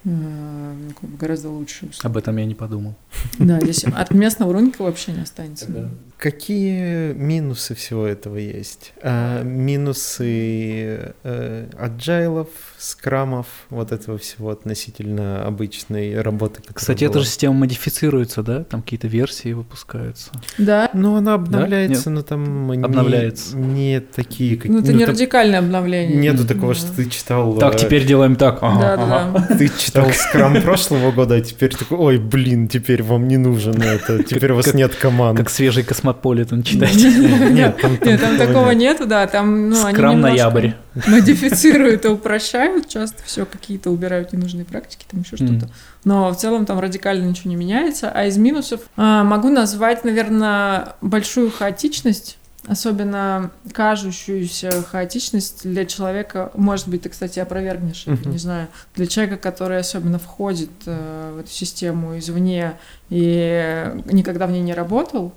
гораздо 0.03 1.49
лучше. 1.49 1.89
Об 2.03 2.17
этом 2.17 2.37
я 2.37 2.45
не 2.45 2.55
подумал. 2.55 2.95
Да, 3.37 3.59
здесь 3.59 3.83
от 3.83 4.11
местного 4.11 4.53
рынка 4.53 4.83
вообще 4.83 5.11
не 5.11 5.21
останется. 5.21 5.89
Какие 6.19 7.13
минусы 7.13 7.75
всего 7.75 8.05
этого 8.05 8.35
есть? 8.35 8.91
А, 9.01 9.41
минусы 9.41 11.13
э, 11.23 11.67
аджайлов, 11.79 12.49
скрамов, 12.77 13.47
вот 13.69 13.93
этого 13.93 14.17
всего 14.17 14.49
относительно 14.49 15.45
обычной 15.45 16.21
работы. 16.21 16.61
Кстати, 16.73 17.05
была. 17.05 17.11
эта 17.11 17.19
же 17.21 17.25
система 17.25 17.53
модифицируется, 17.53 18.43
да? 18.43 18.65
Там 18.65 18.81
какие-то 18.81 19.07
версии 19.07 19.53
выпускаются. 19.53 20.31
Да. 20.57 20.89
Ну, 20.93 21.15
она 21.15 21.35
обновляется, 21.35 22.05
да? 22.05 22.11
но 22.11 22.21
там 22.21 22.71
обновляется. 22.71 23.55
Не, 23.55 23.93
не 23.93 23.99
такие... 24.01 24.57
Как, 24.57 24.69
ну, 24.69 24.79
это 24.79 24.91
ну, 24.91 24.97
не 24.97 25.05
радикальное 25.05 25.59
обновление. 25.59 26.17
Нету 26.17 26.45
такого, 26.45 26.73
что 26.73 26.93
ты 26.93 27.09
читал... 27.09 27.57
Так, 27.57 27.75
э, 27.75 27.77
теперь 27.77 28.05
делаем 28.05 28.35
так. 28.35 28.59
Ага, 28.61 28.97
да, 28.97 29.23
ага. 29.23 29.55
Ты 29.57 29.69
читал 29.69 30.09
скрам 30.11 30.61
прошлого 30.61 31.13
года, 31.13 31.35
а 31.35 31.41
теперь 31.41 31.73
такой, 31.73 31.97
ой, 31.97 32.17
блин, 32.17 32.67
теперь 32.67 33.03
вам 33.03 33.29
не 33.29 33.37
нужен 33.37 33.81
это, 33.81 34.21
теперь 34.21 34.51
у 34.51 34.55
вас 34.57 34.73
нет 34.73 34.93
команд. 34.95 35.37
Как 35.37 35.49
свежий 35.49 35.83
космополитен 36.13 36.63
читать. 36.63 36.95
Нет, 36.95 37.77
там 38.19 38.37
такого 38.37 38.71
нету, 38.71 39.05
да, 39.05 39.27
там, 39.27 39.69
ну, 39.69 39.85
они 39.85 40.15
ноябрь. 40.15 40.71
модифицируют 41.07 42.05
и 42.05 42.07
упрощают, 42.09 42.87
часто 42.87 43.23
все 43.23 43.45
какие-то 43.45 43.89
убирают 43.91 44.33
ненужные 44.33 44.65
практики, 44.65 45.05
там 45.09 45.21
еще 45.21 45.35
что-то. 45.37 45.69
Но 46.03 46.31
в 46.31 46.37
целом 46.37 46.65
там 46.65 46.79
радикально 46.79 47.25
ничего 47.25 47.49
не 47.49 47.55
меняется. 47.55 48.09
А 48.09 48.25
из 48.25 48.37
минусов 48.37 48.81
а, 48.95 49.23
могу 49.23 49.49
назвать, 49.49 50.03
наверное, 50.03 50.93
большую 51.01 51.51
хаотичность 51.51 52.37
особенно 52.67 53.51
кажущуюся 53.73 54.69
хаотичность 54.83 55.63
для 55.63 55.85
человека, 55.85 56.51
может 56.55 56.87
быть, 56.87 57.03
ты, 57.03 57.09
кстати, 57.09 57.39
опровергнешь, 57.39 58.05
uh-huh. 58.05 58.27
не 58.27 58.37
знаю, 58.37 58.67
для 58.95 59.07
человека, 59.07 59.37
который 59.37 59.79
особенно 59.79 60.19
входит 60.19 60.69
э, 60.85 61.33
в 61.35 61.39
эту 61.39 61.49
систему 61.49 62.17
извне 62.19 62.73
и 63.09 63.91
никогда 64.11 64.45
в 64.45 64.51
ней 64.51 64.61
не 64.61 64.73
работал, 64.73 65.33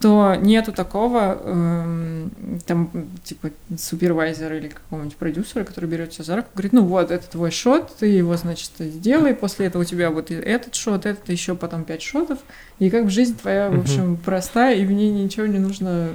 то 0.00 0.34
нету 0.34 0.72
такого, 0.72 1.38
эм, 1.44 2.30
там, 2.66 2.90
типа, 3.22 3.50
супервайзера 3.78 4.56
или 4.56 4.68
какого-нибудь 4.68 5.16
продюсера, 5.16 5.62
который 5.64 5.90
берет 5.90 6.10
тебя 6.10 6.24
за 6.24 6.36
руку, 6.36 6.48
говорит, 6.54 6.72
ну 6.72 6.84
вот, 6.84 7.10
это 7.10 7.30
твой 7.30 7.50
шот, 7.50 7.94
ты 7.98 8.06
его, 8.06 8.36
значит, 8.36 8.70
сделай, 8.78 9.34
после 9.34 9.66
этого 9.66 9.82
у 9.82 9.84
тебя 9.84 10.10
вот 10.10 10.30
этот 10.30 10.74
шот, 10.74 11.04
этот, 11.04 11.28
еще 11.28 11.54
потом 11.54 11.84
пять 11.84 12.00
шотов, 12.00 12.38
и 12.80 12.88
как 12.88 13.04
бы 13.04 13.10
жизнь 13.10 13.36
твоя, 13.36 13.68
в 13.68 13.78
общем, 13.78 14.16
простая, 14.16 14.74
и 14.76 14.86
в 14.86 14.90
ней 14.90 15.10
ничего 15.10 15.44
не 15.44 15.58
нужно 15.58 16.08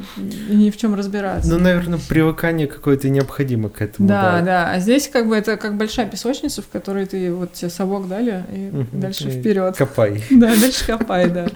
ни 0.50 0.72
в 0.72 0.78
чем 0.78 0.96
разбираться. 0.96 1.48
Ну, 1.48 1.60
наверное, 1.60 2.00
привыкание 2.10 2.66
какое-то 2.66 3.08
необходимо 3.08 3.70
к 3.70 3.84
этому. 3.84 4.08
Да, 4.08 4.40
да, 4.40 4.42
да. 4.42 4.72
А 4.72 4.80
здесь 4.80 5.08
как 5.08 5.28
бы 5.28 5.36
это 5.36 5.58
как 5.58 5.78
большая 5.78 6.08
песочница, 6.08 6.64
в 6.64 6.68
которой 6.70 7.06
ты 7.06 7.32
вот 7.32 7.54
тебе 7.54 7.70
совок 7.70 8.08
дали, 8.08 8.44
и 8.52 8.70
угу. 8.70 8.88
дальше 8.94 9.30
вперед. 9.30 9.78
Копай. 9.78 10.24
Да, 10.32 10.48
дальше 10.56 10.86
копай, 10.88 11.30
да. 11.30 11.48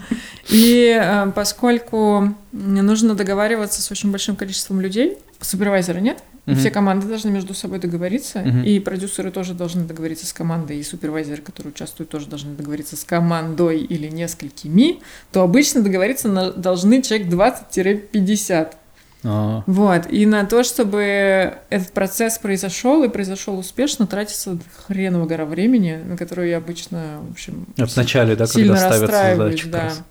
И 0.50 0.96
э, 1.00 1.32
поскольку 2.20 2.82
нужно 2.84 3.16
договариваться 3.16 3.82
с 3.82 3.92
очень 3.92 4.12
большим 4.12 4.36
количеством 4.36 4.82
людей, 4.82 5.18
супервайзера 5.42 6.00
нет, 6.00 6.20
Угу. 6.48 6.58
Все 6.58 6.72
команды 6.72 7.08
должны 7.08 7.30
между 7.30 7.54
собой 7.54 7.78
договориться, 7.78 8.40
угу. 8.40 8.60
и 8.60 8.80
продюсеры 8.80 9.30
тоже 9.30 9.54
должны 9.54 9.84
договориться 9.84 10.26
с 10.26 10.34
командой, 10.34 10.80
и 10.80 10.84
супервайзеры, 10.84 11.44
которые 11.44 11.74
участвуют, 11.74 12.10
тоже 12.10 12.26
должны 12.26 12.56
договориться 12.56 12.96
с 12.96 13.04
командой 13.04 13.80
или 13.82 14.08
несколькими, 14.08 15.00
то 15.32 15.44
обычно 15.44 15.84
договориться 15.84 16.54
должны 16.54 17.04
человек 17.04 17.28
20-50. 17.28 18.74
А. 19.24 19.64
Вот. 19.68 20.12
И 20.12 20.26
на 20.26 20.46
то, 20.46 20.64
чтобы 20.64 21.54
этот 21.70 21.92
процесс 21.92 22.40
произошел 22.40 23.04
и 23.04 23.10
произошел 23.10 23.60
успешно, 23.60 24.08
тратится 24.08 24.58
хреново 24.88 25.28
гора 25.28 25.46
времени, 25.46 26.00
на 26.04 26.18
которую 26.18 26.50
я 26.50 26.58
обычно, 26.58 27.20
в 27.28 27.32
общем, 27.32 27.68
в 27.76 27.96
начале, 27.96 28.36
да, 28.36 28.48
сильно 28.48 28.76
когда 28.76 29.08
задачи. 29.08 29.68
Да. 29.68 29.84
Раз. 29.84 30.04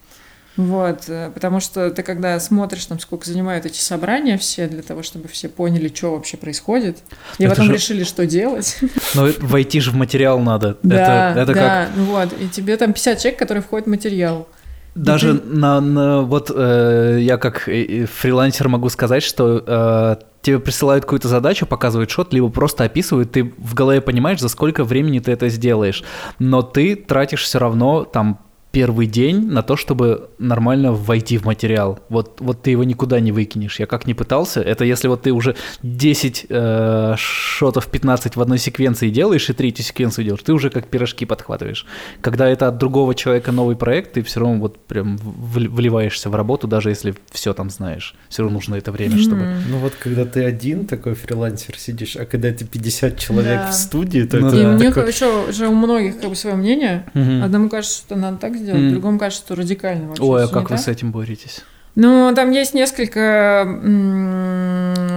Вот, 0.59 1.05
э, 1.07 1.31
потому 1.33 1.61
что 1.61 1.89
ты 1.91 2.03
когда 2.03 2.41
смотришь, 2.41 2.85
там, 2.87 2.99
сколько 2.99 3.25
занимают 3.25 3.65
эти 3.65 3.79
собрания 3.79 4.37
все, 4.37 4.67
для 4.67 4.83
того, 4.83 5.05
чтобы 5.05 5.29
все 5.29 5.49
поняли, 5.49 5.87
что 5.95 6.17
вообще 6.17 6.37
происходит, 6.37 6.99
и 7.39 7.45
это 7.45 7.55
потом 7.55 7.67
же... 7.67 7.75
решили, 7.75 8.03
что 8.03 8.27
делать. 8.27 8.77
Но 9.15 9.29
войти 9.39 9.79
же 9.79 9.93
в 9.93 9.95
материал 9.95 10.41
надо. 10.41 10.77
Да, 10.83 11.31
это, 11.31 11.41
это 11.43 11.55
да, 11.55 11.87
как... 11.87 11.97
вот, 11.97 12.41
и 12.41 12.49
тебе 12.49 12.77
там 12.77 12.93
50 12.93 13.21
человек, 13.21 13.39
которые 13.39 13.63
входят 13.63 13.87
в 13.87 13.91
материал. 13.91 14.49
Даже 14.97 15.39
ты... 15.39 15.47
на, 15.47 15.81
на 15.81 16.23
вот 16.23 16.51
э, 16.53 17.19
я 17.21 17.39
как 17.39 17.61
фрилансер 17.61 18.69
могу 18.69 18.89
сказать, 18.89 19.23
что 19.23 19.63
э, 19.65 20.17
тебе 20.43 20.59
присылают 20.59 21.05
какую-то 21.05 21.29
задачу, 21.29 21.67
показывают 21.67 22.11
шот, 22.11 22.33
либо 22.33 22.49
просто 22.49 22.83
описывают, 22.83 23.31
ты 23.31 23.45
в 23.59 23.75
голове 23.75 24.01
понимаешь, 24.01 24.41
за 24.41 24.49
сколько 24.49 24.83
времени 24.83 25.21
ты 25.21 25.31
это 25.31 25.49
сделаешь, 25.51 26.03
но 26.41 26.63
ты 26.63 26.97
тратишь 26.97 27.45
все 27.45 27.61
равно 27.61 28.03
там 28.03 28.41
первый 28.71 29.07
день 29.07 29.47
на 29.47 29.63
то, 29.63 29.77
чтобы 29.77 30.29
нормально 30.39 30.93
войти 30.93 31.39
в 31.39 31.45
материал. 31.45 32.01
Вот, 32.09 32.41
вот 32.41 32.63
ты 32.63 32.71
его 32.71 32.85
никуда 32.85 33.19
не 33.21 33.33
выкинешь. 33.33 33.81
Я 33.81 33.87
как 33.87 34.07
не 34.07 34.15
пытался, 34.15 34.61
это 34.61 34.85
если 34.85 35.09
вот 35.09 35.23
ты 35.23 35.33
уже 35.33 35.57
10 35.83 36.47
э, 36.49 37.15
шотов 37.17 37.87
15 37.87 38.37
в 38.37 38.41
одной 38.41 38.59
секвенции 38.59 39.09
делаешь 39.11 39.49
и 39.49 39.53
третью 39.53 39.85
секвенцию 39.85 40.25
делаешь, 40.25 40.43
ты 40.43 40.53
уже 40.53 40.71
как 40.71 40.87
пирожки 40.87 41.25
подхватываешь. 41.25 41.87
Когда 42.21 42.49
это 42.49 42.69
от 42.69 42.79
другого 42.79 43.15
человека 43.15 43.53
новый 43.53 43.77
проект, 43.77 44.13
ты 44.13 44.23
все 44.23 44.41
равно 44.41 44.59
вот 44.59 44.79
прям 44.79 45.17
вливаешься 45.17 46.29
в 46.29 46.35
работу, 46.35 46.67
даже 46.69 46.91
если 46.91 47.15
все 47.31 47.55
там 47.55 47.71
знаешь. 47.71 48.15
Все 48.29 48.43
равно 48.43 48.59
нужно 48.59 48.75
это 48.75 48.93
время, 48.93 49.19
чтобы... 49.19 49.47
Ну 49.69 49.79
вот 49.79 49.95
когда 49.99 50.25
ты 50.25 50.45
один 50.45 50.87
такой 50.87 51.15
фрилансер 51.15 51.79
сидишь, 51.79 52.17
а 52.17 52.27
когда 52.27 52.53
ты 52.53 52.65
50 52.67 53.19
человек 53.19 53.61
да. 53.61 53.71
в 53.71 53.75
студии, 53.75 54.23
то 54.23 54.39
ну, 54.39 54.49
это... 54.49 54.57
И 54.57 54.67
у 54.67 54.73
них 54.75 54.95
такой... 54.95 55.11
еще 55.11 55.53
же 55.53 55.69
у 55.69 55.75
многих 55.75 56.21
как 56.21 56.31
бы 56.31 56.37
свое 56.37 56.57
мнение. 56.57 57.07
Угу. 57.15 57.45
Одному 57.45 57.69
кажется, 57.69 57.99
что 57.99 58.17
надо 58.17 58.37
так 58.39 58.58
сделать, 58.59 58.83
mm. 58.83 58.91
другому 58.91 59.19
кажется, 59.19 59.45
что 59.45 59.55
радикально 59.55 60.09
вообще. 60.09 60.23
Ой, 60.23 60.45
а 60.45 60.49
как 60.49 60.65
вы 60.65 60.77
так? 60.77 60.81
с 60.81 60.89
этим 60.89 61.13
боретесь? 61.13 61.61
Ну, 61.95 62.33
там 62.35 62.51
есть 62.53 62.75
несколько 62.75 63.65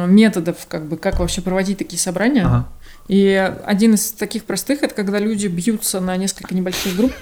методов, 0.07 0.57
как 0.67 0.87
бы, 0.87 0.97
как 0.97 1.19
вообще 1.19 1.41
проводить 1.41 1.77
такие 1.77 1.99
собрания. 1.99 2.45
Ага. 2.45 2.67
И 3.07 3.53
один 3.65 3.93
из 3.95 4.11
таких 4.11 4.45
простых 4.45 4.83
это 4.83 4.95
когда 4.95 5.19
люди 5.19 5.47
бьются 5.47 5.99
на 5.99 6.17
несколько 6.17 6.55
небольших 6.55 6.95
групп. 6.95 7.13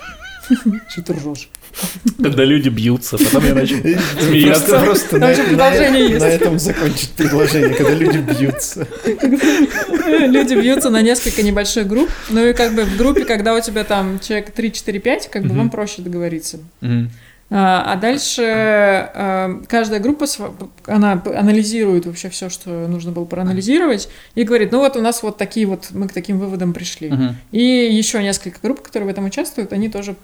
Что 0.88 1.02
ты 1.04 1.14
ржешь? 1.14 1.50
Когда 2.22 2.44
люди 2.44 2.70
бьются, 2.70 3.18
потом 3.18 3.46
я 3.46 3.56
начал 3.56 3.78
смеяться. 4.20 4.80
Просто 4.80 5.18
на, 5.18 5.28
на 5.28 6.26
этом 6.26 6.60
закончить 6.60 7.12
предложение, 7.12 7.74
когда 7.74 7.94
люди 7.94 8.18
бьются. 8.18 8.88
Люди 10.28 10.54
бьются 10.56 10.90
на 10.90 11.02
несколько 11.02 11.44
небольших 11.44 11.88
групп, 11.88 12.10
ну 12.30 12.46
и 12.46 12.54
как 12.54 12.74
бы 12.74 12.84
в 12.84 12.98
группе, 12.98 13.26
когда 13.26 13.56
у 13.56 13.62
тебя 13.62 13.84
там 13.84 14.20
человек 14.20 14.52
3, 14.52 14.72
4, 14.72 15.00
5, 15.00 15.30
как 15.30 15.44
бы 15.44 15.56
вам 15.56 15.70
проще 15.70 16.02
договориться. 16.02 16.60
А, 17.52 17.94
а 17.94 17.96
дальше 17.96 18.44
а, 18.46 19.60
каждая 19.68 20.00
группа, 20.00 20.28
она 20.86 21.22
анализирует 21.26 22.06
вообще 22.06 22.30
все, 22.30 22.48
что 22.50 22.88
нужно 22.88 23.12
было 23.12 23.26
проанализировать, 23.26 24.08
и 24.36 24.44
говорит, 24.44 24.72
ну 24.72 24.80
вот 24.80 24.96
у 24.96 25.02
нас 25.02 25.24
вот 25.24 25.38
такие 25.38 25.66
вот, 25.66 25.88
мы 25.92 26.08
к 26.08 26.14
таким 26.14 26.38
выводам 26.38 26.74
пришли. 26.74 27.12
И 27.52 27.62
еще 27.62 28.22
несколько 28.22 28.60
групп, 28.62 28.82
которые 28.82 29.08
в 29.08 29.12
этом 29.12 29.26
участвуют, 29.26 29.74
они 29.74 29.90
тоже 29.90 30.16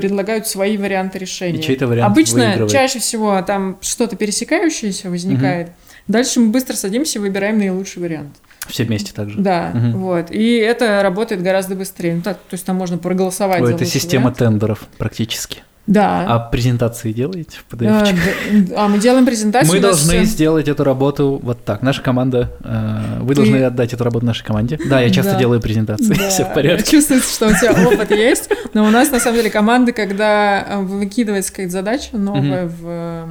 предлагают 0.00 0.48
свои 0.48 0.76
варианты 0.76 1.20
решения. 1.20 1.60
И 1.60 1.62
чей-то 1.62 1.86
вариант 1.86 2.10
Обычно 2.10 2.46
выигрывает. 2.46 2.72
чаще 2.72 2.98
всего 2.98 3.40
там 3.42 3.78
что-то 3.80 4.16
пересекающееся 4.16 5.08
возникает. 5.08 5.68
Угу. 5.68 5.74
Дальше 6.08 6.40
мы 6.40 6.48
быстро 6.48 6.74
садимся 6.74 7.18
и 7.18 7.22
выбираем 7.22 7.58
наилучший 7.58 8.02
вариант. 8.02 8.34
Все 8.66 8.84
вместе 8.84 9.12
также. 9.12 9.38
Да, 9.38 9.72
угу. 9.72 9.98
вот. 9.98 10.32
И 10.32 10.56
это 10.56 11.00
работает 11.02 11.42
гораздо 11.42 11.76
быстрее. 11.76 12.16
Ну, 12.16 12.22
так, 12.22 12.38
то 12.38 12.54
есть 12.54 12.64
там 12.66 12.74
можно 12.76 12.98
проголосовать. 12.98 13.62
Ой, 13.62 13.68
за 13.68 13.74
это 13.74 13.84
система 13.84 14.24
вариант. 14.24 14.38
тендеров 14.38 14.80
практически. 14.98 15.62
Да. 15.86 16.24
А 16.26 16.38
презентации 16.38 17.12
делаете 17.12 17.58
в 17.58 17.74
PDF? 17.74 18.72
А, 18.74 18.84
а 18.84 18.88
мы 18.88 18.98
делаем 18.98 19.26
презентацию. 19.26 19.74
Мы 19.74 19.80
должны 19.80 20.14
все... 20.14 20.24
сделать 20.24 20.66
эту 20.66 20.82
работу 20.82 21.38
вот 21.42 21.62
так. 21.64 21.82
Наша 21.82 22.00
команда, 22.00 22.52
э, 22.62 23.20
вы 23.20 23.34
Ты... 23.34 23.42
должны 23.42 23.62
отдать 23.64 23.92
эту 23.92 24.02
работу 24.02 24.24
нашей 24.24 24.44
команде. 24.44 24.78
Да, 24.86 25.00
я 25.00 25.10
часто 25.10 25.32
да. 25.32 25.38
делаю 25.38 25.60
презентации, 25.60 26.14
да. 26.14 26.28
все 26.28 26.44
в 26.44 26.54
порядке. 26.54 26.90
Чувствуется, 26.90 27.34
что 27.34 27.48
у 27.48 27.50
тебя 27.50 27.72
опыт 27.86 28.10
есть, 28.10 28.48
но 28.72 28.84
у 28.84 28.90
нас 28.90 29.10
на 29.10 29.20
самом 29.20 29.36
деле 29.36 29.50
команды, 29.50 29.92
когда 29.92 30.64
э, 30.66 30.80
выкидывается 30.80 31.50
какая-то 31.50 31.72
задача 31.72 32.16
новая 32.16 32.66
в, 32.66 33.26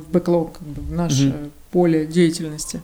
в 0.00 0.12
бэклог, 0.12 0.58
как 0.58 0.66
бы, 0.66 0.82
в 0.82 0.92
наше 0.92 1.32
поле 1.70 2.06
деятельности, 2.06 2.80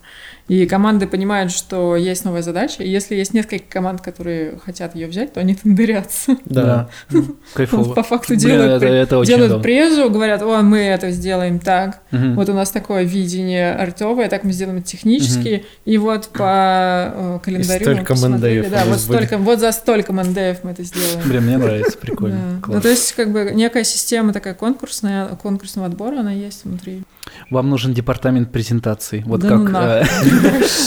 и 0.49 0.67
команды 0.67 1.07
понимают, 1.07 1.53
что 1.53 1.95
есть 1.95 2.25
новая 2.25 2.43
задача, 2.43 2.83
и 2.83 2.89
если 2.89 3.15
есть 3.15 3.35
несколько 3.35 3.65
команд, 3.69 4.01
которые 4.01 4.59
хотят 4.65 4.95
ее 4.95 5.07
взять, 5.07 5.35
то 5.35 5.41
они 5.41 5.55
тендерятся. 5.55 6.37
Да, 6.45 6.89
кайфово. 7.55 7.95
По 7.95 8.03
факту 8.03 8.35
делают, 8.35 8.81
делают 9.27 9.63
презу, 9.63 10.11
говорят, 10.11 10.43
о, 10.43 10.63
мы 10.63 10.79
это 10.79 11.11
сделаем 11.11 11.59
так, 11.59 12.01
вот 12.11 12.49
у 12.49 12.55
нас 12.55 12.71
такое 12.71 13.03
видение 13.03 13.75
артовое, 13.75 14.29
так 14.29 14.45
мы 14.45 14.53
сделаем 14.53 14.79
это 14.79 14.87
технически, 14.87 15.65
и 15.85 15.99
вот 15.99 16.29
по 16.29 17.13
э, 17.15 17.39
календарю 17.45 17.85
столько 17.85 18.15
мандеев. 18.17 18.71
Да, 18.71 18.85
вот 18.87 19.01
столько, 19.01 19.39
вот 19.39 19.61
за 19.61 19.73
столько 19.73 20.13
мандеев 20.13 20.65
мы 20.65 20.71
это 20.71 20.83
сделаем. 20.83 21.29
Блин, 21.29 21.43
мне 21.45 21.59
нравится, 21.59 21.99
прикольно. 21.99 22.63
Ну, 22.67 22.81
то 22.81 22.89
есть, 22.89 23.13
как 23.13 23.33
бы, 23.33 23.53
некая 23.55 23.85
система 23.85 24.33
такая 24.33 24.55
конкурсная, 24.55 25.27
конкурсного 25.43 25.89
отбора, 25.89 26.21
она 26.21 26.33
есть 26.33 26.65
внутри. 26.65 27.03
Вам 27.51 27.71
нужен 27.71 27.93
департамент 27.93 28.53
презентаций. 28.53 29.23
Вот 29.27 29.43
как... 29.43 29.59
Ну, 29.59 29.79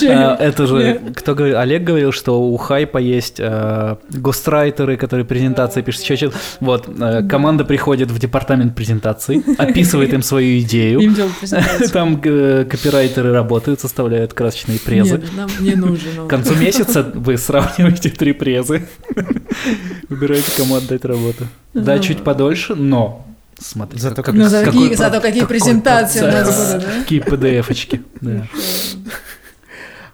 Э, 0.03 0.35
это 0.39 0.67
же, 0.67 1.01
кто 1.15 1.35
говорил, 1.35 1.57
Олег 1.57 1.83
говорил, 1.83 2.11
что 2.11 2.41
у 2.41 2.57
Хайпа 2.57 2.97
есть 2.97 3.39
э, 3.39 3.95
гострайтеры, 4.09 4.97
которые 4.97 5.25
презентации 5.25 5.81
пишут. 5.81 6.03
Еще 6.03 6.31
вот, 6.59 6.87
э, 6.87 7.27
команда 7.27 7.65
приходит 7.65 8.11
в 8.11 8.19
департамент 8.19 8.75
презентаций, 8.75 9.43
описывает 9.57 10.13
им 10.13 10.21
свою 10.21 10.59
идею. 10.59 11.01
Там 11.93 12.17
копирайтеры 12.17 13.31
работают, 13.31 13.79
составляют 13.79 14.33
красочные 14.33 14.79
презы. 14.79 15.17
Нет, 15.17 15.35
нам 15.35 15.49
не 15.59 15.75
нужен. 15.75 16.27
К 16.27 16.29
концу 16.29 16.55
месяца 16.55 17.03
вы 17.13 17.37
сравниваете 17.37 18.09
три 18.09 18.33
презы. 18.33 18.87
Выбираете, 20.09 20.51
кому 20.57 20.75
отдать 20.75 21.05
работу. 21.05 21.47
Да, 21.73 21.99
чуть 21.99 22.23
подольше, 22.23 22.75
но 22.75 23.25
Смотри, 23.61 23.99
зато, 23.99 24.23
как, 24.23 24.35
ну, 24.35 24.49
зато, 24.49 24.65
какой, 24.65 24.81
какие, 24.81 24.95
зато 24.95 25.21
какие 25.21 25.45
презентации 25.45 26.23
у 26.23 26.31
нас 26.31 26.47
будут, 26.47 26.87
да? 26.87 27.01
Какие 27.01 27.21
PDF-очки, 27.21 28.01
да. 28.21 28.47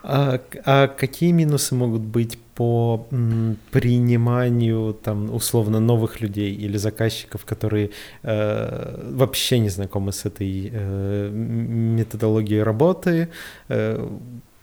А, 0.10 0.40
а 0.66 0.88
какие 0.88 1.32
минусы 1.34 1.76
могут 1.76 2.02
быть 2.02 2.38
по 2.56 3.08
м, 3.12 3.58
приниманию 3.72 4.94
там 5.04 5.34
условно 5.36 5.80
новых 5.80 6.22
людей 6.22 6.56
или 6.56 6.78
заказчиков, 6.78 7.46
которые 7.46 7.90
э, 8.24 9.12
вообще 9.12 9.60
не 9.60 9.70
знакомы 9.70 10.12
с 10.12 10.26
этой 10.26 10.72
э, 10.74 11.30
методологией 11.30 12.64
работы? 12.64 13.28
Э, 13.70 14.08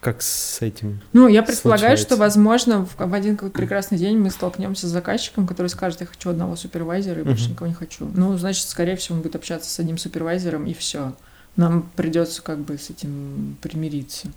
как 0.05 0.21
с 0.21 0.61
этим? 0.61 1.01
Ну, 1.13 1.27
я 1.27 1.41
предполагаю, 1.41 1.97
случается? 1.97 2.05
что, 2.05 2.15
возможно, 2.17 2.85
в, 2.85 2.95
в 2.95 3.13
один 3.13 3.37
какой-то 3.37 3.57
прекрасный 3.57 3.97
день 3.97 4.19
мы 4.19 4.29
столкнемся 4.29 4.85
с 4.85 4.91
заказчиком, 4.91 5.47
который 5.47 5.65
скажет, 5.65 6.01
я 6.01 6.05
хочу 6.05 6.29
одного 6.29 6.55
супервайзера 6.55 7.21
и 7.21 7.23
больше 7.23 7.47
uh-huh. 7.47 7.51
никого 7.53 7.67
не 7.67 7.73
хочу. 7.73 8.07
Ну, 8.13 8.37
значит, 8.37 8.67
скорее 8.67 8.97
всего, 8.97 9.15
он 9.15 9.23
будет 9.23 9.35
общаться 9.35 9.67
с 9.67 9.79
одним 9.79 9.97
супервайзером 9.97 10.67
и 10.67 10.75
все. 10.75 11.13
нам 11.55 11.89
придется 11.95 12.43
как 12.43 12.59
бы 12.59 12.77
с 12.77 12.91
этим 12.91 13.57
примириться. 13.61 14.27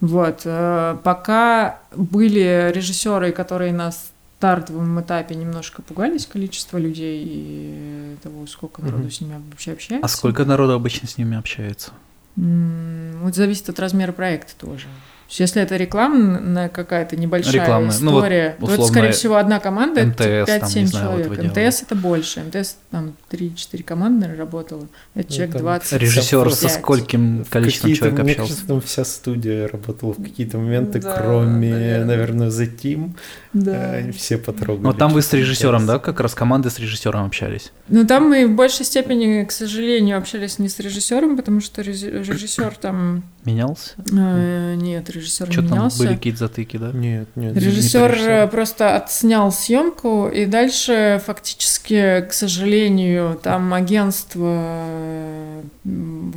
Вот. 0.00 0.40
э, 0.46 0.96
Пока 1.04 1.78
были 1.94 2.72
режиссеры, 2.74 3.30
которые 3.30 3.72
на 3.72 3.92
стартовом 3.92 5.00
этапе 5.00 5.36
немножко 5.36 5.80
пугались 5.80 6.26
количества 6.26 6.76
людей 6.78 7.24
и 7.24 8.16
того, 8.20 8.48
сколько 8.48 8.82
народу 8.82 9.04
Мгм. 9.04 9.10
с 9.12 9.20
ними 9.20 9.40
вообще 9.48 9.72
общается. 9.72 10.04
А 10.04 10.08
сколько 10.08 10.44
народу 10.44 10.72
обычно 10.72 11.06
с 11.06 11.18
ними 11.18 11.38
общается? 11.38 11.92
Вот 12.36 13.34
зависит 13.34 13.68
от 13.68 13.78
размера 13.78 14.12
проекта 14.12 14.54
тоже. 14.56 14.86
Есть 15.34 15.56
Если 15.56 15.62
это 15.62 15.76
рекламная 15.76 16.68
какая-то 16.68 17.16
небольшая 17.16 17.54
Рекламная. 17.54 17.94
Ну, 18.00 18.12
вот, 18.12 18.18
история, 18.20 18.56
то 18.60 18.72
это, 18.72 18.84
скорее 18.86 19.10
всего, 19.12 19.34
одна 19.36 19.58
команда, 19.58 20.00
это 20.02 20.08
МТС, 20.44 20.50
там, 20.60 20.68
5-7 20.70 20.80
не 20.80 20.86
знаю, 20.86 21.06
вот 21.10 21.22
человек. 21.24 21.40
делали. 21.54 21.68
МТС 21.68 21.82
это 21.82 21.94
больше. 21.96 22.40
МТС 22.44 22.76
там 22.92 23.14
3-4 23.30 23.82
команды, 23.82 24.20
наверное, 24.20 24.38
работало. 24.44 24.86
Это 25.16 25.32
человек 25.32 25.52
там 25.54 25.62
20. 25.62 25.92
Режиссер 26.00 26.50
со 26.52 26.62
5. 26.68 26.72
скольким 26.74 27.44
В 27.44 27.50
количеством 27.50 27.90
какие-то- 27.90 27.98
человек 28.06 28.22
Мне 28.22 28.32
общался? 28.32 28.50
кажется, 28.52 28.68
там 28.68 28.80
вся 28.80 29.04
студия 29.04 29.66
работала 29.68 30.12
в 30.12 30.22
какие-то 30.22 30.58
моменты, 30.58 31.00
Да, 31.00 31.16
кроме, 31.20 31.70
наверное. 31.72 32.04
наверное, 32.04 32.48
The 32.50 32.70
Team. 32.80 33.10
Да. 33.52 33.98
Э, 34.00 34.12
Все 34.12 34.38
потрогали. 34.38 34.84
Ну, 34.84 34.92
там 34.94 35.12
вы 35.12 35.20
с 35.22 35.32
режиссером, 35.32 35.74
интересное. 35.82 35.94
да, 35.96 35.98
как 35.98 36.20
раз 36.20 36.34
команды 36.34 36.70
с 36.70 36.78
режиссером 36.78 37.26
общались? 37.26 37.72
Ну, 37.88 38.06
там 38.06 38.28
мы 38.28 38.46
в 38.46 38.54
большей 38.54 38.84
степени, 38.84 39.42
к 39.44 39.50
сожалению, 39.50 40.16
общались 40.18 40.60
не 40.60 40.68
с 40.68 40.78
режиссером, 40.78 41.36
потому 41.36 41.60
что 41.60 41.82
режи- 41.82 42.10
режиссер 42.22 42.76
там... 42.80 43.24
Менялся? 43.44 43.92
э, 44.12 44.74
нет, 44.76 45.10
режиссер 45.10 45.23
Что 45.28 45.46
не 45.46 45.54
там 45.54 45.64
менялся. 45.78 45.98
были 45.98 46.14
какие-то 46.14 46.38
затыки, 46.40 46.76
да? 46.76 46.90
Нет, 46.92 47.28
нет. 47.36 47.56
Режиссер 47.56 48.10
режиссер. 48.10 48.30
э, 48.30 48.48
просто 48.48 48.96
отснял 48.96 49.50
съемку, 49.52 50.28
и 50.28 50.46
дальше 50.46 51.20
фактически, 51.26 52.20
к 52.28 52.32
сожалению, 52.32 53.38
там 53.42 53.72
агентство 53.74 54.48
э, 54.58 55.62
в 55.84 55.88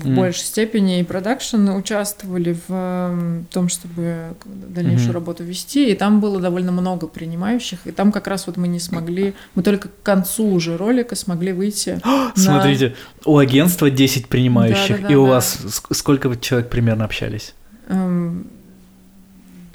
Мгм. 0.08 0.16
большей 0.16 0.44
степени 0.44 1.00
и 1.00 1.04
продакшн 1.04 1.70
участвовали 1.70 2.54
в 2.54 2.62
э, 2.70 3.42
том, 3.52 3.70
чтобы 3.70 4.36
дальнейшую 4.46 5.08
Мгм. 5.10 5.14
работу 5.14 5.44
вести, 5.44 5.90
и 5.92 5.96
там 5.96 6.20
было 6.20 6.40
довольно 6.40 6.72
много 6.72 7.08
принимающих, 7.08 7.80
и 7.86 7.92
там 7.92 8.12
как 8.12 8.28
раз 8.28 8.48
вот 8.48 8.58
мы 8.58 8.68
не 8.68 8.80
смогли, 8.80 9.34
мы 9.56 9.64
только 9.64 9.88
к 9.90 10.02
концу 10.04 10.48
уже 10.50 10.78
ролика 10.78 11.16
смогли 11.16 11.54
выйти. 11.54 12.00
на- 12.06 12.32
Смотрите, 12.36 12.96
у 13.26 13.38
агентства 13.38 13.90
10 13.90 14.28
принимающих, 14.28 14.98
Да-да-да, 14.98 15.14
и 15.14 15.16
у 15.16 15.26
да. 15.26 15.32
вас 15.32 15.58
ск- 15.66 15.94
сколько 15.94 16.30
вы 16.30 16.38
человек 16.38 16.70
примерно 16.70 17.06
общались? 17.06 17.54
Эм, 17.90 18.48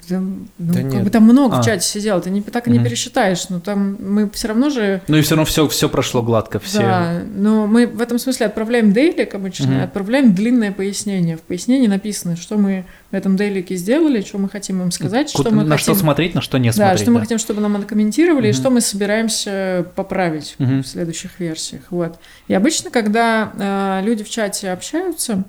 да, 0.09 0.19
ну, 0.19 0.45
Да 0.57 0.73
как 0.81 0.91
нет. 0.91 1.03
бы 1.03 1.09
там 1.09 1.23
много 1.23 1.57
А. 1.57 1.61
в 1.61 1.65
чате 1.65 1.87
сидел, 1.87 2.21
ты 2.21 2.29
не, 2.29 2.41
так 2.41 2.67
и 2.67 2.71
не 2.71 2.77
Мгм. 2.79 2.85
пересчитаешь, 2.87 3.49
но 3.49 3.59
там 3.59 3.97
мы 3.99 4.29
все 4.31 4.47
равно 4.49 4.69
же 4.69 5.01
Ну 5.07 5.17
и 5.17 5.21
все 5.21 5.35
равно 5.35 5.45
все, 5.45 5.67
все 5.67 5.89
прошло 5.89 6.21
гладко, 6.21 6.59
все. 6.59 6.79
Да, 6.79 7.21
но 7.35 7.67
мы 7.67 7.87
в 7.87 8.01
этом 8.01 8.19
смысле 8.19 8.47
отправляем 8.47 8.93
дейлик 8.93 9.35
обычно, 9.35 9.73
и 9.73 9.79
отправляем 9.81 10.33
длинное 10.33 10.71
пояснение. 10.71 11.37
В 11.37 11.41
пояснении 11.41 11.87
написано, 11.87 12.35
что 12.35 12.57
мы 12.57 12.85
в 13.11 13.15
этом 13.15 13.35
дейлике 13.37 13.75
сделали, 13.75 14.21
что 14.21 14.37
мы 14.39 14.49
хотим 14.49 14.81
им 14.81 14.91
сказать, 14.91 15.29
что 15.29 15.39
Куда- 15.43 15.51
мы 15.51 15.63
на 15.63 15.77
хотим... 15.77 15.93
что 15.93 15.95
смотреть, 15.95 16.33
на 16.35 16.41
что 16.41 16.57
не 16.57 16.69
да, 16.69 16.73
смотреть. 16.73 17.01
что 17.01 17.11
мы 17.11 17.19
хотим, 17.19 17.37
чтобы 17.37 17.61
нам 17.61 17.75
откомментировали, 17.75 18.47
и 18.47 18.51
Мгм. 18.51 18.57
что 18.59 18.69
мы 18.69 18.81
собираемся 18.81 19.85
поправить 19.95 20.55
Мгм. 20.57 20.83
в 20.83 20.87
следующих 20.87 21.39
версиях. 21.39 21.81
Вот. 21.89 22.17
И 22.47 22.53
обычно, 22.53 22.89
когда 22.89 23.51
э, 23.57 24.05
люди 24.05 24.23
в 24.23 24.29
чате 24.29 24.71
общаются, 24.71 25.43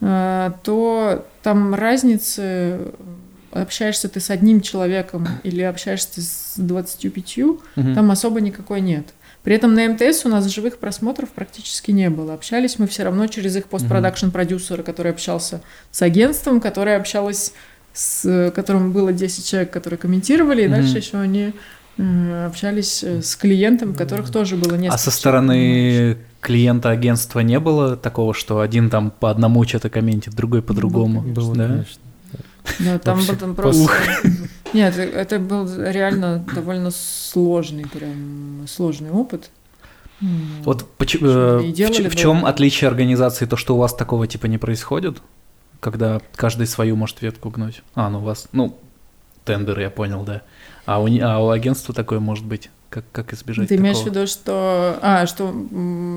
э, 0.00 0.52
то 0.62 1.26
там 1.42 1.74
разницы 1.74 2.78
общаешься 3.52 4.08
ты 4.08 4.20
с 4.20 4.30
одним 4.30 4.60
человеком 4.60 5.26
или 5.42 5.62
общаешься 5.62 6.20
с 6.20 6.54
25, 6.56 7.58
Мгм. 7.76 7.94
там 7.94 8.10
особо 8.10 8.40
никакой 8.40 8.80
нет. 8.80 9.06
При 9.42 9.54
этом 9.54 9.74
на 9.74 9.88
МТС 9.88 10.26
у 10.26 10.28
нас 10.28 10.46
живых 10.46 10.78
просмотров 10.78 11.30
практически 11.30 11.90
не 11.92 12.10
было. 12.10 12.34
Общались 12.34 12.78
мы 12.78 12.86
все 12.86 13.04
равно 13.04 13.26
через 13.26 13.56
их 13.56 13.66
постпродакшн-продюсера, 13.66 14.82
который 14.82 15.12
общался 15.12 15.62
с 15.90 16.02
агентством, 16.02 16.60
которое 16.60 16.96
общалось 16.96 17.52
с 17.92 18.52
которым 18.54 18.92
было 18.92 19.12
10 19.12 19.44
человек, 19.44 19.72
которые 19.72 19.98
комментировали, 19.98 20.62
и 20.62 20.68
Мгм. 20.68 20.76
дальше 20.76 20.98
еще 20.98 21.18
они 21.18 21.52
э, 21.98 22.46
общались 22.46 23.02
э, 23.02 23.20
с 23.20 23.34
клиентом, 23.34 23.94
которых 23.94 24.30
тоже 24.30 24.56
было 24.56 24.74
несколько. 24.76 24.94
А 24.94 24.98
со 24.98 25.10
стороны 25.10 26.16
клиента 26.40 26.90
агентства 26.90 27.40
не 27.40 27.58
было 27.58 27.96
такого, 27.96 28.32
что 28.32 28.60
один 28.60 28.90
там 28.90 29.10
по 29.10 29.28
одному 29.30 29.64
что-то 29.64 29.90
комментит, 29.90 30.34
другой 30.34 30.62
по-другому? 30.62 31.20
Было, 31.22 31.54
да? 31.56 31.66
конечно. 31.66 32.00
Да, 32.78 32.98
там 32.98 33.16
Вообще, 33.16 33.32
был 33.32 33.38
там 33.38 33.54
просто... 33.54 33.82
Ух. 33.82 33.94
Нет, 34.72 34.96
э, 34.96 35.02
это 35.10 35.38
был 35.38 35.68
реально 35.82 36.44
довольно 36.54 36.90
сложный, 36.90 37.86
прям 37.86 38.66
сложный 38.68 39.10
опыт. 39.10 39.50
М, 40.22 40.62
Вот 40.64 40.86
поч- 40.98 41.16
И 41.16 41.18
э, 41.24 41.58
в, 41.58 42.08
в 42.10 42.16
чем 42.16 42.44
отличие 42.44 42.88
организации, 42.88 43.46
то, 43.46 43.56
что 43.56 43.74
у 43.74 43.78
вас 43.78 43.94
такого 43.94 44.26
типа 44.26 44.46
не 44.46 44.58
происходит, 44.58 45.22
когда 45.80 46.20
каждый 46.36 46.66
свою 46.66 46.96
может 46.96 47.22
ветку 47.22 47.50
гнуть? 47.50 47.82
А, 47.94 48.10
ну 48.10 48.18
у 48.18 48.22
вас, 48.22 48.48
ну, 48.52 48.78
тендер, 49.44 49.78
я 49.80 49.90
понял, 49.90 50.22
да. 50.24 50.42
А 50.86 51.00
у, 51.02 51.06
а 51.22 51.38
у 51.38 51.50
агентства 51.50 51.94
такое 51.94 52.20
может 52.20 52.44
быть? 52.44 52.70
Как, 52.90 53.04
как 53.12 53.32
избежать 53.32 53.68
Ты 53.68 53.76
имеешь 53.76 53.98
в 53.98 54.06
виду, 54.06 54.26
что... 54.26 54.98
А, 55.00 55.24
что, 55.26 55.54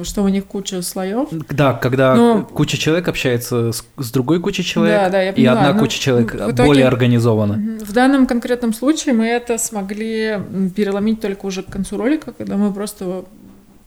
что 0.03 0.23
у 0.23 0.27
них 0.27 0.45
куча 0.45 0.81
слоев? 0.81 1.29
Да, 1.51 1.73
когда 1.75 2.15
Ну, 2.15 2.43
куча 2.45 2.79
человек 2.79 3.07
общается 3.07 3.71
с, 3.71 3.85
с 3.97 4.11
другой 4.11 4.39
кучей 4.39 4.63
человек, 4.63 4.99
Да, 4.99 5.09
да, 5.09 5.21
я 5.21 5.31
и 5.33 5.45
одна 5.45 5.73
Ну, 5.73 5.79
куча 5.79 5.99
человек 5.99 6.33
итоге- 6.33 6.63
более 6.65 6.87
организована. 6.87 7.77
В 7.79 7.93
данном 7.93 8.25
конкретном 8.25 8.73
случае 8.73 9.13
мы 9.13 9.27
это 9.27 9.59
смогли 9.59 10.39
переломить 10.75 11.21
только 11.21 11.45
уже 11.45 11.61
к 11.61 11.67
концу 11.67 11.95
ролика, 11.97 12.33
когда 12.35 12.57
мы 12.57 12.73
просто 12.73 13.23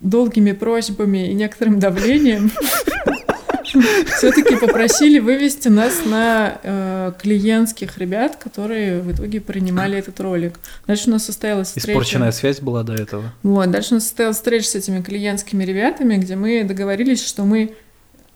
долгими 0.01 0.53
просьбами 0.53 1.29
и 1.31 1.35
некоторым 1.35 1.81
давлением 1.81 2.53
все-таки 4.17 4.57
попросили 4.57 5.19
вывести 5.19 5.69
нас 5.69 6.05
на 6.05 6.59
э, 6.63 7.13
клиентских 7.21 7.99
ребят, 7.99 8.37
которые 8.37 9.01
в 9.01 9.13
итоге 9.13 9.41
принимали 9.41 9.99
этот 9.99 10.21
ролик. 10.21 10.59
Дальше 10.87 11.09
у 11.09 11.13
нас 11.13 11.25
состоялась 11.25 11.69
встреча. 11.69 11.91
Испорченная 11.91 12.33
связь 12.33 12.61
была 12.61 12.83
до 12.83 12.95
этого. 12.95 13.33
Вот, 13.43 13.71
дальше 13.71 13.93
у 13.93 13.95
нас 13.95 14.05
состоялась 14.05 14.37
встреча 14.37 14.69
с 14.69 14.75
этими 14.75 15.03
клиентскими 15.03 15.65
ребятами, 15.65 16.17
где 16.17 16.37
мы 16.37 16.65
договорились, 16.65 17.25
что 17.25 17.45
мы 17.45 17.75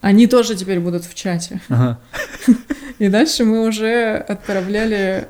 они 0.00 0.26
тоже 0.26 0.54
теперь 0.56 0.80
будут 0.80 1.04
в 1.04 1.14
чате. 1.14 1.60
Ага. 1.68 2.00
И 2.98 3.08
дальше 3.08 3.44
мы 3.44 3.66
уже 3.66 4.14
отправляли 4.16 5.28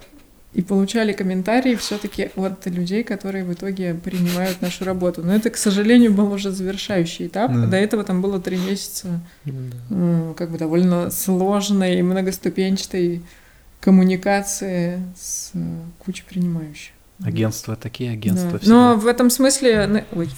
и 0.52 0.62
получали 0.62 1.12
комментарии 1.12 1.76
все-таки 1.76 2.30
от 2.34 2.66
людей, 2.66 3.04
которые 3.04 3.44
в 3.44 3.52
итоге 3.52 3.94
принимают 3.94 4.60
нашу 4.60 4.84
работу. 4.84 5.22
Но 5.22 5.32
это, 5.34 5.48
к 5.50 5.56
сожалению, 5.56 6.12
был 6.12 6.32
уже 6.32 6.50
завершающий 6.50 7.28
этап. 7.28 7.52
Да. 7.52 7.66
До 7.66 7.76
этого 7.76 8.02
там 8.02 8.20
было 8.20 8.40
три 8.40 8.56
месяца 8.56 9.20
Да. 9.44 9.52
м, 9.94 10.34
как 10.34 10.50
бы 10.50 10.58
довольно 10.58 11.10
сложной 11.10 11.98
и 11.98 12.02
многоступенчатой 12.02 13.22
коммуникации 13.80 15.02
с 15.18 15.50
э, 15.54 15.58
кучей 15.98 16.24
принимающих. 16.28 16.92
Агентства 17.22 17.76
такие, 17.76 18.12
агентства 18.12 18.58
Да. 18.58 18.68
Но 18.68 18.96
в 18.96 19.06
этом 19.06 19.30
смысле, 19.30 20.04
ой, 20.12 20.28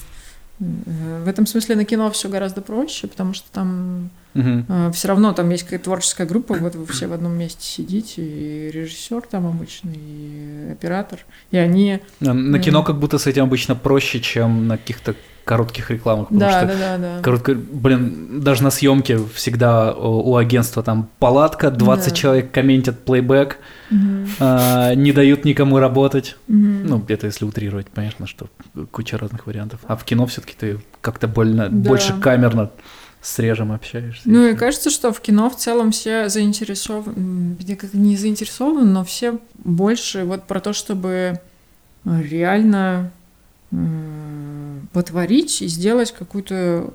в 1.25 1.29
этом 1.29 1.47
смысле 1.47 1.77
на 1.77 1.85
кино 1.85 2.11
все 2.11 2.29
гораздо 2.29 2.61
проще, 2.61 3.07
потому 3.07 3.35
что 3.35 3.51
там 3.53 4.11
Мгм. 4.35 4.93
все 4.93 5.09
равно 5.09 5.35
там 5.35 5.51
есть 5.51 5.65
какая-то 5.65 5.85
творческая 5.85 6.27
группа, 6.27 6.55
вот 6.55 6.75
вы 6.75 6.87
все 6.87 7.07
в 7.07 7.13
одном 7.13 7.33
месте 7.33 7.63
сидите, 7.67 8.23
и 8.23 8.71
режиссер 8.71 9.23
там 9.31 9.47
обычный, 9.47 9.99
и 9.99 10.69
оператор, 10.73 11.19
и 11.51 11.59
они... 11.59 12.01
На, 12.21 12.33
на 12.33 12.57
Да. 12.59 12.65
кино 12.65 12.83
как 12.83 12.99
будто 12.99 13.19
с 13.19 13.27
этим 13.27 13.43
обычно 13.43 13.75
проще, 13.77 14.21
чем 14.21 14.69
на 14.69 14.79
каких-то 14.79 15.15
коротких 15.45 15.91
рекламах, 15.91 16.29
потому 16.29 16.41
Да, 16.41 16.51
что 16.59 16.67
да, 16.69 16.75
да, 16.79 16.99
да. 16.99 17.23
коротко, 17.23 17.55
блин, 17.55 18.41
даже 18.43 18.63
на 18.63 18.71
съемке 18.71 19.19
всегда 19.35 19.93
у, 19.93 20.37
агентства 20.37 20.83
там 20.83 21.09
палатка, 21.19 21.71
20 21.71 22.11
Да. 22.11 22.15
человек 22.17 22.51
комментят 22.53 23.05
плейбэк, 23.05 23.59
Мгм. 23.91 24.29
а, 24.41 24.95
не 24.95 25.13
дают 25.13 25.45
никому 25.45 25.79
работать. 25.79 26.37
Мгм. 26.49 26.87
Ну, 26.87 27.05
это 27.09 27.27
если 27.27 27.45
утрировать, 27.45 27.89
понятно, 27.89 28.27
что 28.27 28.47
куча 28.93 29.19
разных 29.19 29.47
вариантов. 29.47 29.81
А 29.87 29.97
в 29.97 30.05
кино 30.05 30.27
все-таки 30.27 30.55
ты 30.59 30.79
как-то 31.01 31.27
больно, 31.29 31.69
Да. 31.69 31.89
больше 31.89 32.15
камерно 32.21 32.71
с 33.21 33.39
режем 33.39 33.71
общаешься. 33.73 34.23
Ну 34.25 34.47
и 34.49 34.55
кажется, 34.55 34.91
что 34.91 35.13
в 35.13 35.21
кино 35.21 35.49
в 35.51 35.57
целом 35.57 35.93
все 35.93 36.29
заинтересованы, 36.29 37.57
не 37.93 38.17
заинтересованы, 38.17 38.85
но 38.85 39.05
все 39.05 39.39
больше 39.63 40.25
вот 40.25 40.45
про 40.45 40.61
то, 40.61 40.73
чтобы 40.73 41.39
э, 42.05 42.23
реально 42.23 43.13
потворить 44.93 45.63
и 45.63 45.67
сделать 45.67 46.13
какую-то 46.13 46.93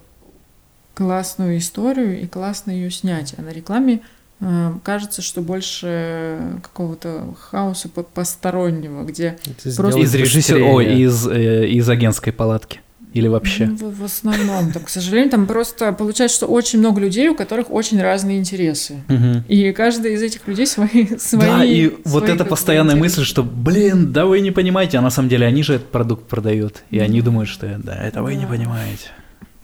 классную 0.93 1.57
историю 1.57 2.21
и 2.21 2.27
классно 2.27 2.71
ее 2.71 2.89
снять. 2.91 3.33
А 3.37 3.41
на 3.41 3.49
рекламе 3.49 4.01
э, 4.39 4.73
кажется, 4.83 5.21
что 5.21 5.41
больше 5.41 6.39
какого-то 6.63 7.35
хаоса 7.39 7.89
по- 7.89 8.03
постороннего, 8.03 9.03
где 9.03 9.37
Это 9.45 9.75
Просто- 9.75 9.99
Из 9.99 10.13
режиссера, 10.15 10.63
ой, 10.65 10.99
из, 11.01 11.27
э, 11.27 11.67
из 11.67 11.87
агентской 11.89 12.33
палатки. 12.33 12.81
Или 13.13 13.27
вообще. 13.27 13.65
Ну, 13.65 13.75
в, 13.89 13.99
в 13.99 14.03
основном, 14.03 14.71
там, 14.71 14.83
к 14.83 14.89
сожалению, 14.89 15.31
там 15.31 15.47
просто 15.47 15.91
получается, 15.93 16.37
что 16.37 16.45
очень 16.47 16.79
много 16.79 17.01
людей, 17.01 17.29
у 17.29 17.35
которых 17.35 17.71
очень 17.71 18.01
разные 18.01 18.37
интересы. 18.37 19.01
Мгм. 19.07 19.43
И 19.47 19.71
каждый 19.71 20.13
из 20.13 20.21
этих 20.21 20.47
людей 20.47 20.67
свои... 20.67 21.07
свои 21.17 21.41
да, 21.41 21.63
и 21.65 21.87
вот 22.05 22.23
свои, 22.23 22.29
эта 22.29 22.37
как 22.39 22.47
бы, 22.47 22.49
постоянная 22.51 22.95
интересы. 22.95 23.19
мысль, 23.21 23.27
что, 23.29 23.43
блин, 23.43 24.11
да 24.11 24.25
вы 24.25 24.41
не 24.41 24.51
понимаете, 24.51 24.97
а 24.97 25.01
на 25.01 25.09
самом 25.09 25.29
деле 25.29 25.47
они 25.47 25.63
же 25.63 25.75
этот 25.75 25.89
продукт 25.89 26.27
продают, 26.27 26.83
и 26.91 26.99
они 26.99 27.21
думают, 27.21 27.49
что 27.49 27.67
да, 27.83 27.95
это 27.95 28.21
вы 28.21 28.35
не 28.35 28.43
Да. 28.43 28.49
понимаете. 28.49 29.07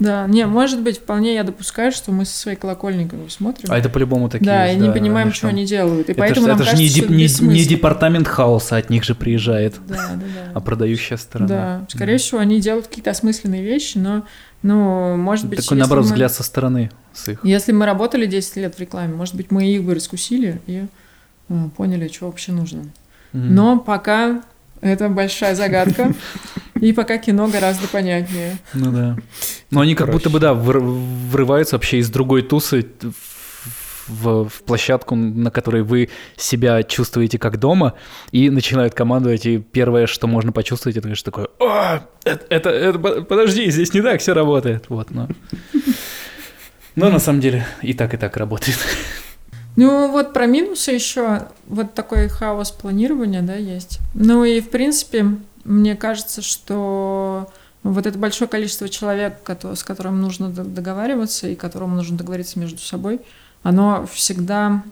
Да, 0.03 0.27
не, 0.27 0.45
может 0.45 0.81
быть, 0.81 0.97
вполне 0.99 1.33
я 1.35 1.43
допускаю, 1.43 1.91
что 1.91 2.11
мы 2.11 2.25
со 2.25 2.37
своей 2.37 2.57
колокольни 2.57 3.07
как 3.07 3.19
бы 3.19 3.29
смотрим. 3.29 3.71
А 3.71 3.77
это 3.77 3.89
по-любому 3.89 4.29
такие 4.29 4.45
да, 4.45 4.71
и 4.71 4.75
не 4.77 4.91
понимаем, 4.91 5.27
они 5.27 5.33
что 5.35 5.47
они 5.47 5.65
делают. 5.65 6.09
И 6.09 6.11
Это 6.11 6.19
поэтому 6.19 6.45
ж, 6.45 6.49
нам 6.49 6.55
это 6.57 6.65
ж 6.65 6.67
кажется, 6.71 6.83
не, 6.83 6.89
что 6.89 6.99
деп- 7.01 7.41
не- 7.47 7.53
не 7.53 7.65
департамент 7.65 8.27
хаоса 8.27 8.77
от 8.77 8.89
них 8.89 9.03
же 9.03 9.15
приезжает, 9.15 9.75
Да, 9.87 9.95
да, 9.95 10.15
да. 10.15 10.51
а 10.53 10.59
продающая 10.59 11.17
сторона. 11.17 11.47
Да, 11.47 11.85
скорее 11.89 12.17
всего, 12.17 12.39
они 12.39 12.59
делают 12.59 12.87
какие-то 12.87 13.11
осмысленные 13.11 13.63
вещи, 13.63 13.97
но, 13.97 14.25
ну, 14.61 15.15
может 15.17 15.47
быть, 15.47 15.61
Такой, 15.63 15.77
наоборот, 15.77 16.05
мы- 16.05 16.11
взгляд 16.11 16.33
со 16.33 16.43
стороны 16.43 16.91
с 17.13 17.27
их. 17.29 17.39
Если 17.45 17.71
мы 17.71 17.85
работали 17.85 18.25
10 18.25 18.57
лет 18.57 18.75
в 18.75 18.79
рекламе, 18.79 19.13
может 19.13 19.35
быть, 19.35 19.51
мы 19.51 19.65
их 19.65 19.83
бы 19.83 19.95
раскусили 19.95 20.59
и 20.67 20.83
поняли, 21.77 22.07
что 22.07 22.25
вообще 22.25 22.51
нужно. 22.51 22.83
Мгм. 23.33 23.55
Но 23.55 23.79
пока 23.79 24.41
это 24.81 25.07
большая 25.09 25.55
загадка, 25.55 26.13
и 26.87 26.93
пока 26.93 27.17
кино 27.17 27.47
гораздо 27.47 27.87
понятнее. 27.87 28.57
Ну 28.73 28.91
да. 28.91 29.17
Но 29.71 29.81
они 29.81 29.95
как 29.95 30.11
будто 30.11 30.29
бы, 30.29 30.39
да, 30.39 30.53
врываются 30.53 31.75
вообще 31.75 31.97
из 31.99 32.09
другой 32.09 32.41
тусы 32.41 32.85
в, 34.07 34.49
в- 34.49 34.63
площадку, 34.65 35.15
на 35.15 35.49
которой 35.49 35.81
вы 35.83 36.09
себя 36.35 36.83
чувствуете 36.83 37.39
как 37.39 37.57
дома, 37.57 37.93
и 38.31 38.49
начинают 38.49 38.93
командовать, 38.93 39.45
и 39.45 39.59
первое, 39.59 40.07
что 40.07 40.27
можно 40.27 40.51
почувствовать, 40.51 40.97
это, 40.97 41.03
конечно, 41.03 41.23
такое, 41.31 41.47
«А, 41.61 42.03
это, 42.25 42.45
это, 42.49 42.69
это- 42.69 42.99
по- 42.99 43.21
подожди, 43.21 43.71
здесь 43.71 43.93
не 43.93 44.01
так 44.01 44.19
все 44.19 44.33
работает. 44.33 44.85
Вот, 44.89 45.09
но... 45.11 45.29
Но 46.95 47.09
на 47.09 47.19
самом 47.19 47.39
деле 47.39 47.65
и 47.81 47.93
так, 47.93 48.13
и 48.13 48.17
так 48.17 48.37
работает. 48.37 48.77
Ну, 49.75 50.11
вот 50.11 50.33
про 50.33 50.45
минусы 50.45 50.91
еще 50.91 51.47
вот 51.65 51.95
такой 51.95 52.27
хаос 52.27 52.71
планирования, 52.71 53.41
да, 53.41 53.55
есть. 53.55 53.99
Ну 54.13 54.43
и, 54.45 54.61
в 54.61 54.69
принципе, 54.69 55.25
мне 55.63 55.95
кажется, 55.95 56.41
что 56.41 57.51
вот 57.83 58.05
это 58.05 58.17
большое 58.17 58.49
количество 58.49 58.87
человек, 58.87 59.37
с 59.75 59.83
которым 59.83 60.21
нужно 60.21 60.49
договариваться 60.49 61.47
и 61.47 61.55
которому 61.55 61.95
нужно 61.95 62.17
договориться 62.17 62.59
между 62.59 62.79
собой, 62.79 63.19
оно 63.61 64.05
всегда, 64.11 64.83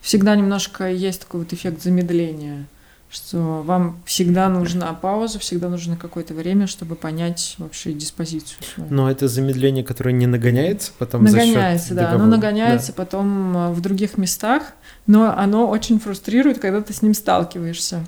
всегда 0.00 0.36
немножко 0.36 0.90
есть 0.90 1.22
такой 1.22 1.40
вот 1.40 1.52
эффект 1.52 1.82
замедления, 1.82 2.66
что 3.10 3.62
вам 3.62 4.00
всегда 4.06 4.48
нужна 4.48 4.92
пауза, 4.94 5.38
всегда 5.38 5.68
нужно 5.68 5.96
какое-то 5.96 6.32
время, 6.32 6.66
чтобы 6.66 6.94
понять 6.94 7.56
вообще 7.58 7.92
диспозицию 7.92 8.58
свою. 8.74 8.90
Но 8.90 9.10
это 9.10 9.28
замедление, 9.28 9.84
которое 9.84 10.12
не 10.12 10.26
нагоняется 10.26 10.92
потом 10.98 11.28
за 11.28 11.38
счет 11.38 11.48
Нагоняется, 11.48 11.94
да. 11.94 12.08
Оно 12.08 12.10
договора. 12.10 12.36
нагоняется 12.36 12.92
потом 12.94 13.56
э, 13.56 13.72
в 13.72 13.80
других 13.82 14.16
местах, 14.16 14.62
но 15.06 15.36
оно 15.36 15.68
очень 15.68 16.00
фрустрирует, 16.00 16.58
когда 16.58 16.80
ты 16.80 16.94
с 16.94 17.02
ним 17.02 17.12
сталкиваешься. 17.12 18.06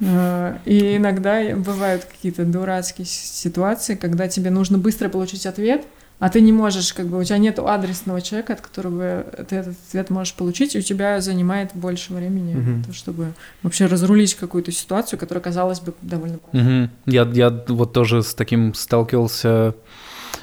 Э, 0.00 0.58
И 0.64 0.96
иногда 0.96 1.54
бывают 1.56 2.04
какие-то 2.04 2.44
дурацкие 2.44 3.06
ситуации, 3.06 3.94
когда 3.94 4.28
тебе 4.28 4.50
нужно 4.50 4.78
быстро 4.78 5.08
получить 5.08 5.46
ответ, 5.46 5.84
а 6.18 6.30
ты 6.30 6.40
не 6.40 6.50
можешь, 6.52 6.94
как 6.94 7.06
бы, 7.08 7.18
у 7.18 7.24
тебя 7.24 7.36
нет 7.36 7.58
адресного 7.58 8.22
человека, 8.22 8.54
от 8.54 8.62
которого 8.62 9.22
ты 9.48 9.56
этот 9.56 9.74
ответ 9.88 10.08
можешь 10.08 10.32
получить, 10.34 10.74
и 10.74 10.78
у 10.78 10.82
тебя 10.82 11.20
занимает 11.20 11.70
больше 11.74 12.14
времени, 12.14 12.54
Мгм. 12.54 12.84
то, 12.84 12.92
чтобы 12.94 13.32
вообще 13.62 13.84
разрулить 13.86 14.34
какую-то 14.34 14.72
ситуацию, 14.72 15.18
которая, 15.18 15.42
казалось 15.42 15.80
бы, 15.80 15.92
довольно. 16.00 16.38
Мгм. 16.52 16.90
Я, 17.04 17.28
я 17.34 17.50
вот 17.68 17.92
тоже 17.92 18.22
с 18.22 18.34
таким 18.34 18.72
сталкивался. 18.72 19.74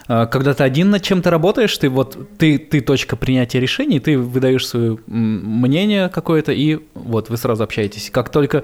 А, 0.08 0.26
Когда 0.28 0.54
ты 0.54 0.64
один 0.64 0.92
над 0.92 1.02
чем-то 1.02 1.30
работаешь, 1.32 1.76
ты 1.78 1.90
вот 1.90 2.38
ты, 2.38 2.58
ты 2.60 2.82
точка 2.82 3.16
принятия 3.16 3.60
решений, 3.60 4.00
ты 4.00 4.18
выдаешь 4.20 4.68
свое 4.68 5.00
мнение 5.08 6.10
какое-то, 6.10 6.52
и 6.52 6.80
вот 6.94 7.30
вы 7.30 7.38
сразу 7.38 7.64
общаетесь. 7.64 8.10
Как 8.12 8.30
только 8.30 8.64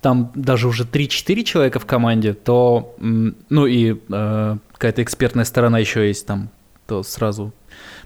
там 0.00 0.32
даже 0.34 0.68
уже 0.68 0.84
3-4 0.84 1.42
человека 1.44 1.78
в 1.78 1.86
команде, 1.86 2.32
то, 2.34 2.94
ну 2.98 3.66
и 3.66 3.96
э, 4.08 4.56
какая-то 4.72 5.02
экспертная 5.02 5.44
сторона 5.44 5.78
еще 5.78 6.06
есть 6.06 6.26
там, 6.26 6.50
то 6.86 7.02
сразу 7.02 7.52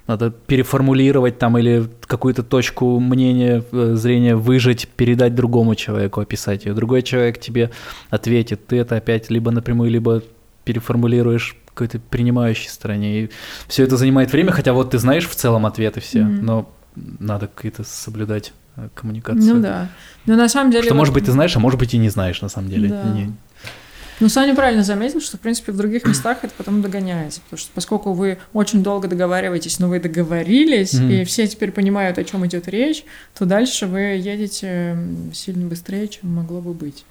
надо 0.06 0.30
переформулировать 0.30 1.38
там 1.38 1.56
или 1.56 1.88
какую-то 2.06 2.42
точку 2.42 3.00
мнения, 3.00 3.64
э, 3.72 3.94
зрения 3.94 4.36
выжить, 4.36 4.88
передать 4.88 5.34
другому 5.34 5.74
человеку, 5.74 6.20
описать 6.20 6.66
ее. 6.66 6.74
Другой 6.74 7.02
человек 7.02 7.40
тебе 7.40 7.70
ответит, 8.10 8.66
ты 8.66 8.76
это 8.76 8.96
опять 8.96 9.30
либо 9.30 9.50
напрямую, 9.50 9.90
либо 9.90 10.22
переформулируешь 10.64 11.56
какой-то 11.68 11.98
принимающей 11.98 12.68
стороне. 12.68 13.20
И 13.24 13.30
все 13.68 13.84
это 13.84 13.96
занимает 13.96 14.32
время, 14.32 14.52
хотя 14.52 14.72
вот 14.72 14.90
ты 14.90 14.98
знаешь 14.98 15.28
в 15.28 15.34
целом 15.34 15.64
ответы 15.66 16.00
все, 16.00 16.22
Мгм. 16.22 16.44
но 16.44 16.70
надо 16.94 17.48
какие-то 17.48 17.84
соблюдать 17.84 18.52
коммуникацию. 18.94 19.54
Ну 19.56 19.60
да. 19.62 19.88
Но 20.26 20.36
на 20.36 20.48
самом 20.48 20.70
деле... 20.70 20.84
Что, 20.84 20.94
вот- 20.94 20.98
может 20.98 21.14
быть, 21.14 21.24
ты 21.26 21.32
знаешь, 21.32 21.56
а 21.56 21.60
может 21.60 21.78
быть, 21.78 21.94
и 21.94 21.98
не 21.98 22.08
знаешь, 22.08 22.40
на 22.42 22.48
самом 22.48 22.68
деле. 22.70 22.88
Да. 22.88 23.02
Не- 23.12 23.32
Ну, 24.20 24.28
Саня 24.28 24.54
правильно 24.54 24.84
заметил, 24.84 25.20
что, 25.20 25.36
в 25.36 25.40
принципе, 25.40 25.72
в 25.72 25.76
других 25.76 26.04
местах 26.06 26.38
это 26.42 26.52
потом 26.56 26.82
догоняется. 26.82 27.40
Потому 27.42 27.58
что 27.58 27.70
поскольку 27.74 28.12
вы 28.12 28.38
очень 28.52 28.82
долго 28.82 29.08
договариваетесь, 29.08 29.80
но 29.80 29.88
вы 29.88 29.98
договорились, 30.00 30.94
Мгм. 30.94 31.10
и 31.10 31.24
все 31.24 31.46
теперь 31.48 31.72
понимают, 31.72 32.16
о 32.18 32.24
чем 32.24 32.46
идет 32.46 32.68
речь, 32.68 33.04
то 33.36 33.44
дальше 33.44 33.86
вы 33.86 34.00
едете 34.00 34.96
сильно 35.32 35.66
быстрее, 35.66 36.06
чем 36.08 36.32
могло 36.34 36.60
бы 36.60 36.72
быть. 36.74 37.04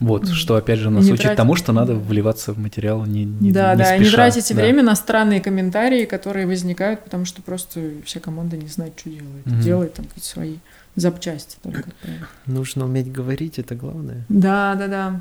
Вот, 0.00 0.24
Мгм. 0.24 0.32
что 0.32 0.56
опять 0.56 0.80
же 0.80 0.90
нас 0.90 1.04
учит 1.06 1.20
тратить- 1.22 1.36
тому, 1.36 1.54
что 1.54 1.72
надо 1.72 1.94
вливаться 1.94 2.52
в 2.52 2.58
материал 2.58 3.04
не, 3.06 3.24
не 3.24 3.52
да, 3.52 3.74
не 3.74 3.78
да, 3.84 3.94
и 3.94 3.98
не 4.00 4.04
спеша. 4.06 4.16
тратите 4.16 4.54
Да. 4.54 4.62
время 4.62 4.82
на 4.82 4.96
странные 4.96 5.40
комментарии, 5.40 6.06
которые 6.06 6.46
возникают, 6.46 7.04
потому 7.04 7.24
что 7.24 7.40
просто 7.40 7.80
вся 8.04 8.18
команда 8.18 8.56
не 8.56 8.66
знает, 8.66 8.94
что 8.98 9.10
делает. 9.10 9.46
Мгм. 9.46 9.60
Делает 9.60 9.94
там 9.94 10.06
какие-то 10.06 10.28
свои 10.28 10.56
запчасти 10.96 11.56
только. 11.62 11.84
Нужно 12.46 12.84
уметь 12.84 13.10
говорить, 13.10 13.58
это 13.58 13.74
главное. 13.74 14.24
Да, 14.28 14.74
да, 14.74 14.86
да. 14.88 15.20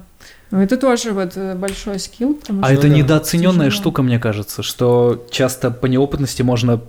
Но 0.51 0.61
это 0.61 0.78
тоже 0.78 1.11
вот 1.13 1.34
э, 1.38 1.55
большой 1.55 1.99
скилл, 1.99 2.39
А 2.47 2.65
что 2.65 2.74
это 2.74 2.88
да. 2.89 2.89
недооцененная 2.89 3.67
Тяжело. 3.67 3.82
штука, 3.82 4.01
мне 4.03 4.19
кажется, 4.19 4.63
что 4.63 5.26
часто 5.32 5.72
по 5.72 5.86
неопытности 5.88 6.41
можно 6.41 6.82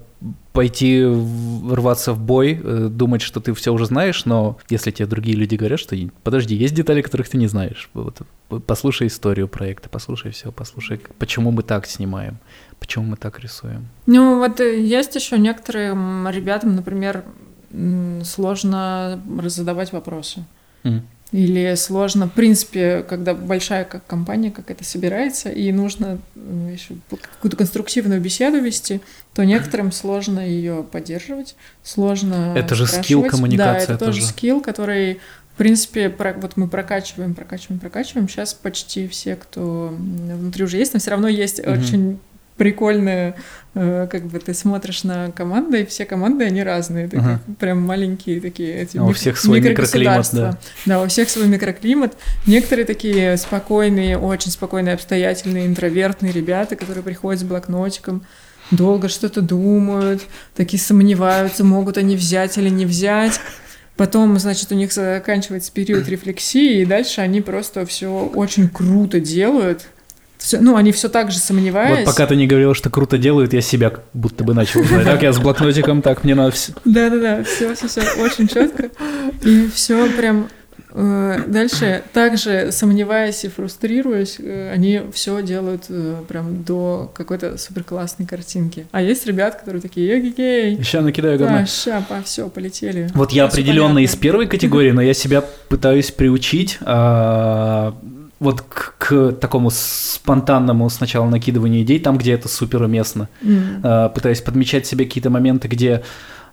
пойти 0.53 1.03
в- 1.05 1.75
рваться 1.75 2.13
в 2.13 2.19
бой, 2.21 2.61
э, 2.63 2.89
думать, 2.91 3.23
что 3.23 3.41
ты 3.41 3.55
все 3.55 3.73
уже 3.73 3.87
знаешь, 3.87 4.25
но 4.25 4.59
если 4.69 4.91
тебе 4.91 5.07
другие 5.07 5.37
люди 5.37 5.55
говорят, 5.57 5.81
что 5.81 5.97
подожди, 6.23 6.55
есть 6.55 6.75
детали, 6.75 7.03
которых 7.03 7.29
ты 7.29 7.39
не 7.39 7.47
знаешь. 7.49 7.89
Вот, 7.95 8.19
послушай 8.67 9.07
историю 9.07 9.49
проекта, 9.49 9.89
послушай 9.89 10.31
все, 10.33 10.53
послушай, 10.53 11.01
почему 11.19 11.51
мы 11.53 11.63
так 11.63 11.87
снимаем, 11.87 12.39
почему 12.79 13.05
мы 13.07 13.17
так 13.17 13.41
рисуем. 13.41 13.89
Ну, 14.07 14.39
вот 14.39 14.61
э, 14.61 14.81
есть 14.81 15.15
еще 15.17 15.39
некоторым 15.39 16.29
ребятам, 16.29 16.77
например, 16.77 17.25
сложно 18.25 19.21
задавать 19.47 19.93
вопросы. 19.93 20.45
М. 20.85 21.03
Или 21.31 21.75
сложно, 21.77 22.27
в 22.29 22.33
принципе, 22.33 23.03
когда 23.09 23.33
большая 23.33 23.85
как 23.85 24.07
компания 24.07 24.51
какая-то 24.51 24.85
собирается, 24.85 25.49
и 25.49 25.73
нужно 25.73 26.19
м, 26.37 26.71
ещё 26.71 26.95
какую-то 27.09 27.57
конструктивную 27.57 28.21
беседу 28.21 28.59
вести, 28.61 29.01
то 29.33 29.43
некоторым 29.43 29.93
сложно 29.93 30.41
ее 30.41 30.83
поддерживать, 30.85 31.57
сложно 31.83 32.53
Это 32.55 32.75
же 32.75 32.87
скилл 32.87 33.21
спрашивать. 33.21 33.31
коммуникация 33.31 33.87
Да, 33.87 33.95
это 33.95 34.05
тоже 34.05 34.23
скилл, 34.23 34.61
который, 34.61 35.21
в 35.55 35.57
принципе, 35.57 36.11
про- 36.11 36.35
вот 36.35 36.59
мы 36.59 36.69
прокачиваем, 36.69 37.33
прокачиваем, 37.35 37.81
прокачиваем. 37.81 38.29
Сейчас 38.29 38.53
почти 38.53 39.09
все, 39.09 39.35
кто 39.37 39.89
внутри 39.99 40.65
уже 40.65 40.77
есть, 40.77 40.93
но 40.93 41.01
все 41.01 41.13
равно 41.13 41.29
есть 41.29 41.65
Мгм. 41.65 41.73
очень 41.73 42.19
прикольная, 42.57 43.35
э, 43.75 44.07
как 44.11 44.27
бы 44.27 44.39
ты 44.39 44.55
смотришь 44.55 45.05
на 45.05 45.31
команды, 45.33 45.83
и 45.83 45.87
все 45.87 46.05
команды, 46.05 46.45
они 46.45 46.63
разные, 46.63 47.07
такие, 47.09 47.21
Ага. 47.21 47.41
прям 47.59 47.81
маленькие 47.81 48.41
такие 48.41 48.75
эти 48.83 48.99
А 48.99 49.05
у 49.05 49.09
мик- 49.09 49.17
всех 49.17 49.39
свой 49.39 49.61
микроклимат, 49.61 49.95
микрогосударства. 50.27 50.59
Да, 50.87 51.03
у 51.03 51.07
всех 51.09 51.29
свой 51.31 51.47
микроклимат. 51.49 52.17
Некоторые 52.47 52.85
такие 52.85 53.37
спокойные, 53.37 54.19
очень 54.19 54.51
спокойные, 54.51 54.95
обстоятельные, 54.95 55.67
интровертные 55.67 56.33
ребята, 56.33 56.77
которые 56.77 57.03
приходят 57.03 57.41
с 57.41 57.45
блокнотиком, 57.45 58.25
долго 58.71 59.09
что-то 59.09 59.41
думают, 59.43 60.23
такие 60.55 60.81
сомневаются, 60.81 61.65
могут 61.65 61.99
они 61.99 62.17
взять 62.17 62.57
или 62.59 62.69
не 62.69 62.87
взять. 62.87 63.41
Потом, 63.97 64.39
значит, 64.39 64.73
у 64.73 64.75
них 64.75 64.93
заканчивается 64.93 65.71
период 65.73 66.09
рефлексии, 66.09 66.81
и 66.81 66.87
дальше 66.87 67.21
они 67.21 67.41
просто 67.43 67.85
все 67.87 68.09
очень 68.35 68.69
круто 68.69 69.21
делают. 69.21 69.87
Всё- 70.43 70.61
ну, 70.61 70.77
они 70.77 70.91
все 70.93 71.09
так 71.09 71.31
же 71.31 71.39
сомневаясь. 71.39 71.99
Вот 71.99 72.07
пока 72.07 72.27
ты 72.27 72.35
не 72.37 72.47
говорил, 72.47 72.75
что 72.75 72.91
круто 72.91 73.17
делают, 73.17 73.53
я 73.53 73.61
себя 73.61 73.93
будто 74.13 74.43
бы 74.45 74.55
начал 74.55 74.83
знать. 74.83 75.05
Так, 75.05 75.23
я 75.23 75.33
с 75.33 75.39
блокнотиком, 75.39 76.03
так, 76.03 76.25
мне 76.25 76.35
надо 76.35 76.51
все... 76.51 76.73
Да-да-да, 76.85 77.45
все, 77.45 77.75
все, 77.75 77.87
все 77.87 78.01
очень 78.21 78.49
четко. 78.49 78.91
И 79.45 79.69
все 79.73 80.09
прям 80.11 80.49
э, 80.91 81.39
дальше, 81.47 82.03
также 82.13 82.71
сомневаясь 82.73 83.45
и 83.45 83.49
фрустрируясь, 83.49 84.37
э, 84.41 84.73
они 84.73 85.03
все 85.13 85.43
делают 85.43 85.85
э, 85.89 86.17
прям 86.29 86.65
до 86.65 87.11
какой-то 87.15 87.57
супер 87.57 87.85
классной 87.85 88.27
картинки. 88.27 88.87
А 88.91 89.01
есть 89.01 89.27
ребят, 89.27 89.57
которые 89.57 89.81
такие, 89.81 90.19
эгегей, 90.19 90.77
Сейчас 90.79 91.05
накидаю 91.05 91.39
говна. 91.39 91.61
да, 91.61 91.67
ща, 91.67 92.05
по, 92.09 92.21
все, 92.23 92.49
полетели. 92.49 93.09
Вот 93.15 93.31
я 93.33 93.45
определенно 93.45 93.95
понятно. 93.95 94.13
из 94.13 94.17
первой 94.17 94.47
категории, 94.49 94.91
но 94.91 95.03
я 95.03 95.15
себя 95.15 95.43
пытаюсь 95.69 96.11
приучить 96.11 96.79
а, 96.83 97.95
вот 98.43 98.61
к, 98.61 98.95
к 98.99 99.33
такому 99.33 99.71
спонтанному 99.71 100.91
сначала 100.91 101.29
накидыванию 101.31 101.83
идей, 101.83 102.01
там, 102.01 102.19
где 102.19 102.33
это 102.33 102.49
супер 102.49 102.83
уместно. 102.83 103.29
М. 103.43 103.81
А, 103.83 104.09
пытаюсь 104.09 104.41
подмечать 104.41 104.87
себе 104.87 105.05
какие-то 105.05 105.31
моменты, 105.31 105.69
где 105.69 106.03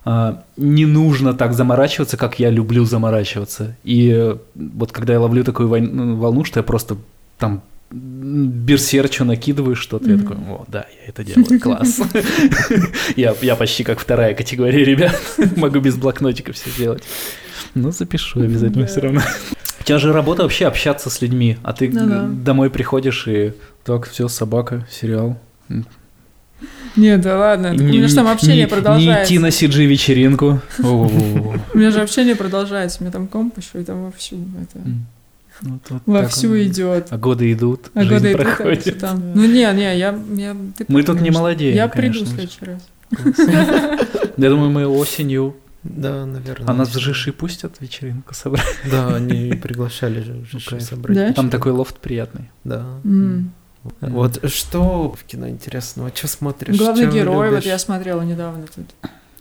а, 0.04 0.44
не 0.56 0.86
нужно 0.86 1.34
так 1.34 1.52
заморачиваться, 1.52 2.16
как 2.16 2.38
я 2.38 2.50
люблю 2.50 2.84
заморачиваться. 2.84 3.76
И 3.82 4.36
вот 4.54 4.92
когда 4.92 5.14
я 5.14 5.20
ловлю 5.20 5.42
такую 5.44 5.68
ну, 5.82 6.16
волну, 6.16 6.44
что 6.44 6.60
я 6.60 6.64
просто 6.64 6.96
там 7.38 7.62
берсерчу 7.90 9.24
накидываешь 9.24 9.80
что-то, 9.80 10.10
я 10.10 10.18
такой, 10.18 10.36
о, 10.36 10.64
да, 10.68 10.86
я 11.02 11.08
это 11.08 11.24
делаю, 11.24 11.60
класс. 11.60 12.00
я, 13.16 13.34
я 13.42 13.56
почти 13.56 13.82
как 13.82 13.98
вторая 13.98 14.34
категория 14.34 14.84
ребят, 14.84 15.20
могу 15.56 15.80
без 15.80 15.96
блокнотика 15.96 16.52
все 16.52 16.70
делать. 16.78 17.02
Ну, 17.74 17.90
запишу 17.90 18.42
обязательно 18.42 18.86
все 18.86 19.00
равно. 19.00 19.22
У 19.80 19.84
тебя 19.84 19.98
же 19.98 20.12
работа 20.12 20.42
вообще 20.42 20.66
общаться 20.66 21.10
с 21.10 21.22
людьми, 21.22 21.56
а 21.62 21.72
ты 21.72 21.88
Ну 21.88 22.34
домой 22.44 22.70
приходишь 22.70 23.26
и 23.26 23.54
так, 23.84 24.08
все, 24.08 24.28
собака, 24.28 24.86
сериал. 24.90 25.38
Нет, 26.96 27.20
да 27.20 27.38
ладно. 27.38 27.70
У 27.70 27.74
меня 27.74 28.08
же 28.08 28.14
там 28.14 28.28
общение 28.28 28.64
не, 28.64 28.68
продолжается. 28.68 29.32
Не 29.32 29.38
идти 29.38 29.38
на 29.38 29.46
CG-вечеринку. 29.46 30.60
У 30.78 31.78
меня 31.78 31.90
же 31.90 32.00
общение 32.00 32.36
продолжается. 32.36 32.98
У 33.00 33.04
меня 33.04 33.12
там 33.12 33.28
комп 33.28 33.58
еще 33.58 33.80
и 33.80 33.84
там 33.84 34.04
вовсю 34.04 34.36
это... 34.60 34.80
Вот 35.62 36.02
Вовсю 36.06 36.48
так, 36.48 36.66
идет. 36.66 37.06
А 37.10 37.18
годы 37.18 37.52
идут, 37.52 37.90
А 37.92 38.00
жизнь 38.00 38.14
годы 38.14 38.32
идут, 38.32 38.40
проходит. 38.40 38.98
там. 38.98 39.32
Ну 39.34 39.44
не, 39.44 39.70
не, 39.74 39.98
я... 39.98 40.18
я 40.34 40.56
ты 40.76 40.86
Мы 40.88 41.02
тут 41.02 41.20
не 41.20 41.30
молодеем, 41.30 41.76
Я 41.76 41.88
приду 41.88 42.24
в 42.24 42.28
следующий 42.28 42.64
раз. 42.64 42.88
Я 44.38 44.48
думаю, 44.48 44.70
мы 44.70 44.86
осенью. 44.86 45.56
Да, 45.82 46.26
наверное. 46.26 46.68
А 46.68 46.74
нас 46.74 46.88
в 46.90 46.98
Жиши 46.98 47.32
пустят 47.32 47.80
вечеринку 47.80 48.34
собрать. 48.34 48.66
Да, 48.90 49.14
они 49.16 49.52
приглашали 49.54 50.20
же 50.20 50.58
кайф. 50.68 50.82
собрать. 50.82 51.16
Да? 51.16 51.32
Там 51.32 51.48
такой 51.50 51.72
лофт 51.72 51.98
приятный. 51.98 52.50
Да. 52.64 52.84
М. 53.04 53.52
Вот 54.00 54.50
что 54.52 55.10
в 55.10 55.24
кино 55.24 55.48
интересного? 55.48 56.10
Что 56.14 56.28
смотришь? 56.28 56.76
Главный 56.76 57.04
Чё 57.06 57.12
герой, 57.12 57.50
вот 57.50 57.64
я 57.64 57.78
смотрела 57.78 58.20
недавно 58.20 58.66
тут. 58.74 58.84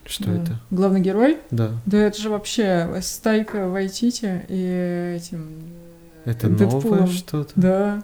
Что 0.05 0.23
Да. 0.31 0.33
это? 0.41 0.59
Главный 0.71 1.01
герой? 1.01 1.37
Да. 1.51 1.71
Да 1.85 1.97
это 1.97 2.19
же 2.21 2.29
вообще 2.29 2.89
стайка 3.01 3.67
Вайтити 3.67 4.45
и 4.47 5.15
этим... 5.17 5.49
э, 6.25 6.31
Это 6.31 6.47
Дэдпулом. 6.49 6.99
новое 7.01 7.07
что-то? 7.07 7.51
Да. 7.55 8.03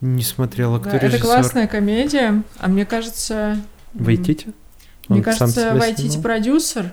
Не 0.00 0.22
смотрела, 0.22 0.78
кто 0.78 0.90
Да, 0.90 0.96
это 0.96 1.06
режиссер? 1.06 1.24
классная 1.24 1.66
комедия, 1.66 2.42
а 2.58 2.68
мне 2.68 2.86
кажется... 2.86 3.58
Вайтити? 3.94 4.54
Мне 5.08 5.18
Он 5.18 5.24
кажется, 5.24 5.74
Вайтити 5.74 6.06
снимал? 6.08 6.22
продюсер. 6.22 6.92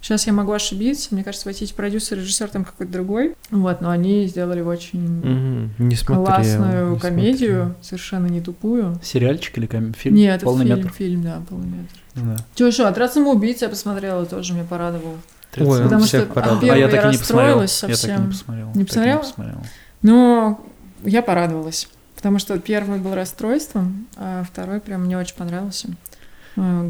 Сейчас 0.00 0.26
я 0.26 0.32
могу 0.32 0.52
ошибиться. 0.52 1.08
Мне 1.10 1.24
кажется, 1.24 1.48
Вайтити 1.48 1.72
продюсер, 1.74 2.18
режиссер 2.18 2.48
там 2.48 2.64
какой-то 2.64 2.92
другой. 2.92 3.34
Вот, 3.50 3.80
но 3.80 3.90
они 3.90 4.26
сделали 4.26 4.60
очень 4.60 5.00
Мгм, 5.00 5.70
Не 5.78 5.96
смотрел. 5.96 6.24
классную 6.24 6.90
не 6.92 6.98
комедию, 7.00 7.74
совершенно 7.82 8.26
не 8.26 8.40
тупую. 8.40 8.98
Сериальчик 9.02 9.58
или 9.58 9.66
ком- 9.66 9.92
фильм? 9.94 10.14
Нет, 10.14 10.36
это 10.36 10.44
Полный 10.44 10.66
фильм, 10.66 10.78
метр. 10.78 10.92
фильм, 10.92 11.22
да, 11.22 11.42
полный 11.48 11.66
метр. 11.66 11.94
Да. 12.14 12.36
Чё, 12.54 12.70
что, 12.70 12.88
«Отряд 12.88 13.12
самоубийц» 13.12 13.60
я 13.62 13.68
посмотрела, 13.68 14.24
тоже 14.26 14.52
меня 14.54 14.64
порадовал. 14.64 15.16
смотрел. 15.52 15.70
Ой, 15.72 15.82
Потому 15.84 16.04
всех 16.04 16.24
что 16.24 16.32
порадовал. 16.32 16.60
первый 16.60 16.76
а 16.76 16.86
я 16.86 16.88
так 16.88 17.04
и 17.04 17.08
не 17.12 17.18
посмотрел. 17.18 17.60
расстроилась 17.60 17.82
Я 17.82 17.88
так 17.88 17.90
и 17.90 17.94
совсем. 17.98 18.22
не 18.26 18.30
посмотрел. 18.32 18.66
Не 18.68 18.72
так 18.72 18.82
и 18.82 18.84
посмотрела? 18.86 19.18
посмотрел. 19.20 19.58
Но 20.02 20.64
я 21.04 21.22
порадовалась, 21.22 21.88
потому 22.16 22.38
что 22.38 22.58
первый 22.58 22.98
был 23.00 23.14
расстройством, 23.14 24.06
а 24.16 24.44
второй 24.44 24.80
прям 24.80 25.04
мне 25.04 25.18
очень 25.18 25.34
понравился. 25.36 25.88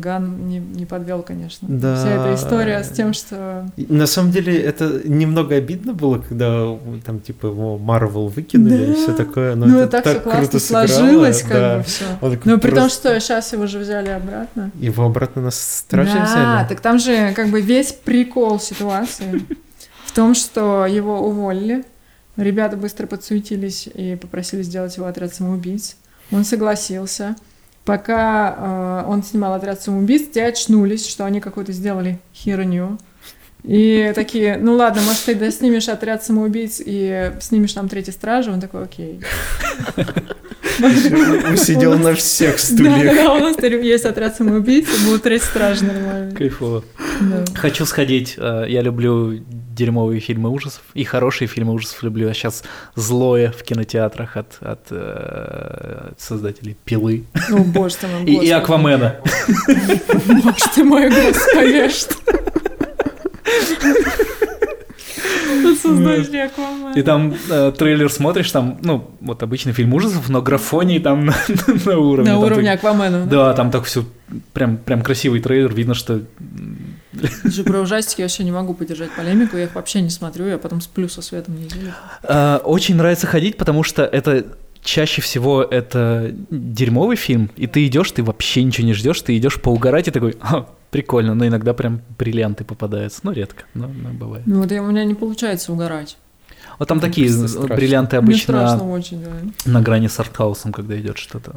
Ган 0.00 0.48
не, 0.48 0.58
не 0.60 0.86
подвел, 0.86 1.22
конечно. 1.22 1.68
Да. 1.70 1.96
Вся 1.96 2.08
эта 2.08 2.34
история 2.34 2.82
с 2.82 2.88
тем, 2.88 3.12
что... 3.12 3.68
На 3.76 4.06
самом 4.06 4.30
деле 4.30 4.58
это 4.60 5.02
немного 5.04 5.56
обидно 5.56 5.92
было, 5.92 6.18
когда 6.18 6.76
там 7.04 7.20
типа 7.20 7.46
его 7.48 7.76
Марвел 7.78 8.28
выкинули 8.28 8.86
Да. 8.86 8.92
и 8.92 8.94
все 8.94 9.12
такое. 9.14 9.54
Но 9.56 9.66
Ну, 9.66 9.78
это 9.80 10.00
так, 10.00 10.06
все 10.06 10.20
классно 10.20 10.58
сыграло, 10.58 10.86
сложилось, 10.86 11.42
как 11.42 11.52
да. 11.52 11.76
бы 11.78 11.82
все. 11.84 12.04
Он 12.22 12.30
такой 12.36 12.52
Ну, 12.52 12.58
при 12.58 12.70
том, 12.70 12.78
просто- 12.80 13.08
что 13.10 13.20
сейчас 13.20 13.52
его 13.52 13.66
же 13.66 13.78
взяли 13.80 14.08
обратно. 14.08 14.70
Его 14.80 15.04
обратно 15.04 15.42
на 15.42 15.50
стражи 15.50 16.12
да, 16.14 16.24
взяли? 16.24 16.68
так 16.68 16.80
там 16.80 16.98
же 16.98 17.32
как 17.34 17.48
бы 17.48 17.60
весь 17.60 17.92
прикол 17.92 18.58
ситуации 18.60 19.42
в 20.06 20.12
том, 20.12 20.34
что 20.34 20.86
его 20.86 21.20
уволили. 21.28 21.84
Ребята 22.36 22.76
быстро 22.76 23.06
подсуетились 23.06 23.88
и 23.92 24.16
попросили 24.16 24.62
сделать 24.62 24.96
его 24.96 25.06
отряд 25.06 25.34
самоубийц. 25.34 25.96
Он 26.30 26.44
согласился. 26.44 27.34
Пока 27.88 28.54
э, 29.06 29.10
он 29.10 29.22
снимал 29.22 29.54
отряд 29.54 29.80
самоубийц, 29.80 30.28
те 30.28 30.44
очнулись, 30.44 31.08
что 31.08 31.24
они 31.24 31.40
какую-то 31.40 31.72
сделали 31.72 32.18
херню. 32.34 32.98
И 33.64 34.12
такие, 34.14 34.58
ну 34.58 34.74
ладно, 34.74 35.00
может, 35.00 35.22
ты 35.22 35.34
да, 35.34 35.50
снимешь 35.50 35.88
отряд 35.88 36.22
самоубийц 36.22 36.82
и 36.84 37.32
снимешь 37.40 37.72
там 37.72 37.88
третий 37.88 38.12
стражи. 38.12 38.50
Он 38.52 38.60
такой, 38.60 38.84
окей. 38.84 39.22
Сидел 41.56 41.98
на 41.98 42.14
всех 42.14 42.58
стульях. 42.58 43.14
да, 43.16 43.32
у 43.32 43.38
нас 43.38 43.56
теперь 43.56 43.82
есть 43.82 44.04
отряд 44.04 44.36
самоубийц, 44.36 44.86
и 44.94 45.06
будет 45.06 45.22
третий 45.22 45.46
страж 45.46 45.80
нормально. 45.80 46.34
Кайфово. 46.36 46.84
Хочу 47.54 47.86
сходить. 47.86 48.34
э, 48.36 48.66
Я 48.68 48.82
люблю 48.82 49.40
дерьмовые 49.78 50.20
фильмы 50.20 50.50
ужасов. 50.50 50.82
И 50.94 51.04
хорошие 51.04 51.48
фильмы 51.48 51.72
ужасов 51.72 52.02
люблю. 52.02 52.28
А 52.28 52.34
сейчас 52.34 52.64
злое 52.96 53.52
в 53.52 53.62
кинотеатрах 53.62 54.36
от, 54.36 54.58
от, 54.60 54.80
э, 54.90 56.10
создателей 56.18 56.76
«Пилы» 56.84 57.24
О, 57.50 57.58
боже 57.58 57.96
ты 57.96 58.06
мой, 58.08 58.24
и, 58.24 58.46
и. 58.46 58.50
«Аквамена». 58.50 59.16
Боже 60.26 60.64
ты 60.74 60.84
мой, 60.84 61.08
господи, 61.08 61.88
что? 61.88 62.16
Аквамена. 66.44 66.92
И 66.98 67.02
там 67.02 67.34
э, 67.50 67.72
трейлер 67.76 68.10
смотришь, 68.10 68.50
там, 68.50 68.78
ну, 68.82 69.10
вот 69.20 69.42
обычный 69.42 69.72
фильм 69.72 69.94
ужасов, 69.94 70.28
но 70.28 70.42
графоний 70.42 70.98
там 70.98 71.26
на, 71.26 71.34
на 71.84 71.98
уровне. 71.98 72.32
На 72.32 72.38
уровне 72.38 72.70
так- 72.70 72.78
Аквамена. 72.78 73.26
Да, 73.26 73.52
там 73.54 73.70
так 73.70 73.84
все, 73.84 74.04
прям, 74.52 74.76
прям 74.76 75.02
красивый 75.02 75.40
трейлер, 75.40 75.72
видно, 75.72 75.94
что... 75.94 76.20
Же 77.44 77.64
про 77.64 77.80
ужастики 77.80 78.20
я 78.20 78.24
вообще 78.26 78.44
не 78.44 78.52
могу 78.52 78.74
поддержать 78.74 79.10
полемику, 79.16 79.56
я 79.56 79.64
их 79.64 79.74
вообще 79.74 80.00
не 80.02 80.10
смотрю, 80.10 80.46
я 80.46 80.58
потом 80.58 80.80
сплю 80.80 81.08
со 81.08 81.22
светом 81.22 81.56
неделю. 81.56 81.92
Э, 82.22 82.56
очень 82.64 82.96
нравится 82.96 83.26
ходить, 83.26 83.56
потому 83.56 83.82
что 83.82 84.04
это 84.04 84.44
чаще 84.82 85.20
всего 85.22 85.62
это 85.62 86.32
дерьмовый 86.50 87.16
фильм, 87.16 87.50
и 87.56 87.66
ты 87.66 87.86
идешь, 87.86 88.10
ты 88.12 88.22
вообще 88.22 88.62
ничего 88.62 88.86
не 88.86 88.94
ждешь, 88.94 89.20
ты 89.22 89.36
идешь 89.36 89.60
поугарать 89.60 90.08
и 90.08 90.10
такой, 90.10 90.36
«А, 90.40 90.68
прикольно, 90.90 91.34
но 91.34 91.46
иногда 91.46 91.74
прям 91.74 92.00
бриллианты 92.18 92.64
попадаются, 92.64 93.20
ну 93.22 93.32
редко, 93.32 93.64
но, 93.74 93.88
но 93.88 94.10
бывает. 94.10 94.46
Ну 94.46 94.60
вот 94.62 94.70
я- 94.70 94.82
у 94.82 94.86
меня 94.86 95.04
не 95.04 95.14
получается 95.14 95.72
угорать. 95.72 96.16
Вот 96.78 96.88
там 96.88 96.98
Ну, 96.98 97.02
такие 97.02 97.28
бриллианты 97.28 98.20
Мне 98.20 98.36
страшно 98.36 98.74
обычно 98.74 98.92
очень, 98.92 99.24
да. 99.24 99.70
на 99.70 99.80
грани 99.82 100.06
с 100.06 100.18
артхаусом, 100.20 100.72
когда 100.72 100.98
идет 101.00 101.18
что-то. 101.18 101.56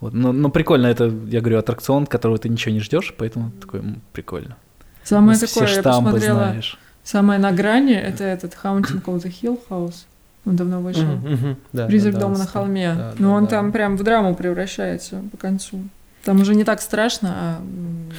Вот. 0.00 0.12
Но, 0.14 0.32
но 0.32 0.48
прикольно, 0.50 0.86
это, 0.86 1.12
я 1.26 1.40
говорю, 1.40 1.58
аттракцион, 1.58 2.06
которого 2.06 2.38
ты 2.38 2.48
ничего 2.48 2.72
не 2.72 2.80
ждешь, 2.80 3.14
поэтому 3.16 3.50
такой, 3.60 3.82
прикольно. 4.12 4.56
Самое 5.04 5.36
Все 5.36 5.46
такое, 5.46 5.68
я 5.74 5.80
штампы 5.80 6.04
посмотрела, 6.12 6.38
знаешь. 6.38 6.78
самое 7.02 7.40
на 7.40 7.50
грани, 7.52 7.94
это 7.94 8.24
этот 8.24 8.56
Haunting 8.62 9.02
of 9.04 9.22
the 9.22 9.32
Hill 9.42 9.58
House. 9.68 10.04
Он 10.44 10.56
давно 10.56 10.80
вышел. 10.80 11.04
Мгм, 11.04 11.56
да, 11.72 11.86
Призрак 11.86 12.14
да, 12.14 12.20
да, 12.20 12.26
дома 12.26 12.38
на 12.38 12.44
он 12.44 12.48
холме. 12.50 12.94
да, 12.94 13.14
Но 13.18 13.28
да, 13.30 13.34
он 13.36 13.44
да. 13.44 13.50
там 13.50 13.72
прям 13.72 13.96
в 13.96 14.02
драму 14.02 14.34
превращается 14.34 15.22
по 15.30 15.36
концу. 15.36 15.80
Там 16.24 16.40
уже 16.40 16.54
не 16.54 16.64
так 16.64 16.80
страшно, 16.80 17.32
а... 17.34 17.62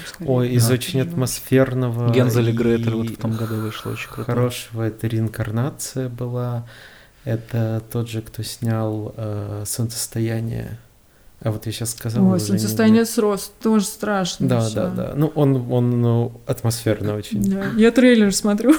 скорее 0.08 0.32
Ой, 0.32 0.50
из 0.50 0.68
Да. 0.68 0.74
очень 0.74 0.94
переживаешь. 0.94 1.14
атмосферного 1.14 2.12
Гензель 2.12 2.50
и 2.50 2.52
Гретель 2.52 2.94
вот 2.96 3.10
в 3.10 3.18
том 3.18 3.36
году 3.36 3.56
вышло 3.56 3.92
очень 3.92 4.10
круто. 4.10 4.32
хорошего 4.32 4.84
это 4.84 5.08
реинкарнация 5.08 6.10
была. 6.10 6.66
Это 7.26 7.82
тот 7.92 8.10
же, 8.10 8.22
кто 8.22 8.42
снял 8.44 9.14
э, 9.16 9.64
«Солнцестояние». 9.66 10.78
А 11.42 11.52
вот 11.52 11.66
я 11.66 11.72
сейчас 11.72 11.92
сказал. 11.92 12.26
Ой, 12.28 12.34
не- 12.34 12.46
солнцестояние 12.46 13.06
с 13.06 13.18
рост 13.18 13.54
тоже 13.62 13.86
страшно. 13.86 14.48
Да, 14.48 14.62
всё. 14.62 14.76
да, 14.76 14.90
да. 14.90 15.14
Ну, 15.16 15.32
он, 15.36 15.72
он 15.72 16.02
ну, 16.02 16.42
атмосферно 16.46 17.16
очень. 17.16 17.50
Да. 17.50 17.66
Я 17.78 17.92
трейлер 17.92 18.36
смотрю. 18.36 18.76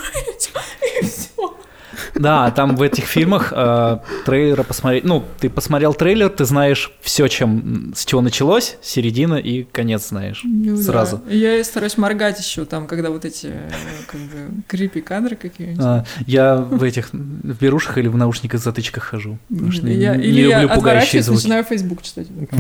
Да, 2.21 2.51
там 2.51 2.77
в 2.77 2.83
этих 2.83 3.05
фильмах 3.07 3.53
э, 3.57 3.99
трейлера 4.27 4.63
посмотреть. 4.63 5.05
Ну, 5.05 5.25
ты 5.41 5.49
посмотрел 5.49 5.95
трейлер, 5.95 6.29
ты 6.29 6.45
знаешь 6.45 6.93
все, 7.01 7.29
чем 7.29 7.93
с 7.97 8.05
чего 8.05 8.21
началось, 8.21 8.77
середина 8.83 9.37
и 9.37 9.65
конец 9.65 10.09
знаешь. 10.09 10.43
Ну 10.45 10.77
да. 10.77 10.83
Сразу. 10.83 11.23
И 11.29 11.39
Я 11.39 11.65
стараюсь 11.65 11.97
моргать 11.97 12.39
еще 12.39 12.67
там, 12.67 12.87
когда 12.87 13.11
вот 13.11 13.25
эти 13.25 13.47
э, 13.47 13.71
как 14.07 14.21
бы 14.21 14.63
крипи 14.69 15.01
кадры 15.01 15.35
какие-нибудь. 15.37 15.83
А, 15.85 16.05
я 16.27 16.57
в 16.57 16.83
этих 16.83 17.09
в 17.13 17.59
берушах 17.61 17.97
или 17.97 18.09
в 18.09 18.17
наушниках 18.17 18.61
затычках 18.61 19.05
хожу. 19.05 19.39
Потому 19.49 19.73
что 19.73 19.87
не, 19.87 19.95
Я- 19.95 20.15
не 20.17 20.25
или 20.27 20.43
я 20.43 20.61
люблю 20.61 20.75
пугающие 20.77 21.21
отворачиваюсь, 21.21 21.25
звуки. 21.25 21.39
начинаю 21.39 21.65
Facebook 21.65 22.03
читать. 22.03 22.27
А. 22.53 22.57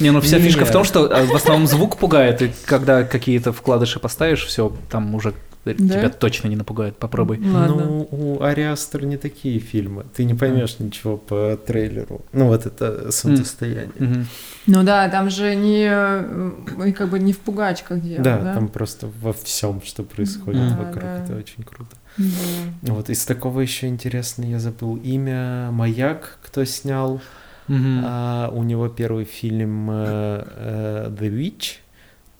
Не, 0.00 0.10
ну 0.10 0.20
вся 0.20 0.36
Не. 0.38 0.44
фишка 0.44 0.66
в 0.66 0.70
том, 0.70 0.84
что 0.84 1.06
э, 1.06 1.24
в 1.24 1.34
основном 1.34 1.66
звук 1.66 1.96
пугает, 1.96 2.42
и 2.42 2.50
когда 2.66 3.04
какие-то 3.04 3.52
вкладыши 3.52 3.98
поставишь, 4.00 4.44
все, 4.44 4.70
там 4.90 5.14
уже 5.14 5.32
тебя 5.64 6.08
точно 6.10 6.48
не 6.48 6.56
напугает. 6.56 6.96
Попробуй. 6.96 7.38
Ладно. 7.38 7.84
Ну, 7.84 8.08
у 8.10 8.42
Ари 8.42 8.62
Астер 8.62 9.04
не 9.04 9.16
такие 9.16 9.58
фильмы. 9.60 10.04
Ты 10.14 10.24
не 10.24 10.34
поймешь 10.34 10.78
ничего 10.78 11.16
по 11.16 11.56
трейлеру. 11.66 12.22
Ну, 12.32 12.46
вот 12.46 12.66
это 12.66 13.12
солнцестояние. 13.12 13.90
Мгм. 13.98 14.26
Ну 14.66 14.82
да, 14.82 15.08
там 15.08 15.30
же 15.30 15.54
не 15.54 15.86
э, 15.90 16.50
и 16.86 16.92
как 16.92 17.08
бы 17.10 17.18
не 17.18 17.32
впугать, 17.32 17.82
как 17.86 18.02
дело, 18.02 18.22
Да, 18.22 18.38
да? 18.38 18.54
там 18.54 18.68
просто 18.68 19.08
во 19.20 19.32
всем, 19.32 19.82
что 19.82 20.02
происходит 20.02 20.68
Да, 20.70 20.76
вокруг. 20.76 21.02
да. 21.02 21.24
Это 21.24 21.36
очень 21.36 21.62
круто. 21.62 21.96
Да. 22.16 22.92
Вот 22.92 23.10
из 23.10 23.24
такого 23.24 23.60
еще 23.60 23.86
интересно, 23.88 24.44
я 24.44 24.58
забыл 24.58 24.96
имя. 24.96 25.70
Маяк, 25.70 26.38
кто 26.42 26.64
снял. 26.64 27.20
Мгм. 27.68 28.02
А, 28.04 28.50
у 28.52 28.62
него 28.64 28.88
первый 28.88 29.24
фильм 29.24 29.88
э, 29.90 30.44
э, 30.56 31.10
The 31.10 31.30
Witch. 31.30 31.76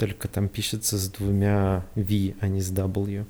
Только 0.00 0.28
там 0.28 0.48
пишется 0.48 0.96
с 0.96 1.08
двумя 1.10 1.84
V, 1.94 2.34
а 2.40 2.48
не 2.48 2.60
с 2.62 2.72
W. 2.72 3.26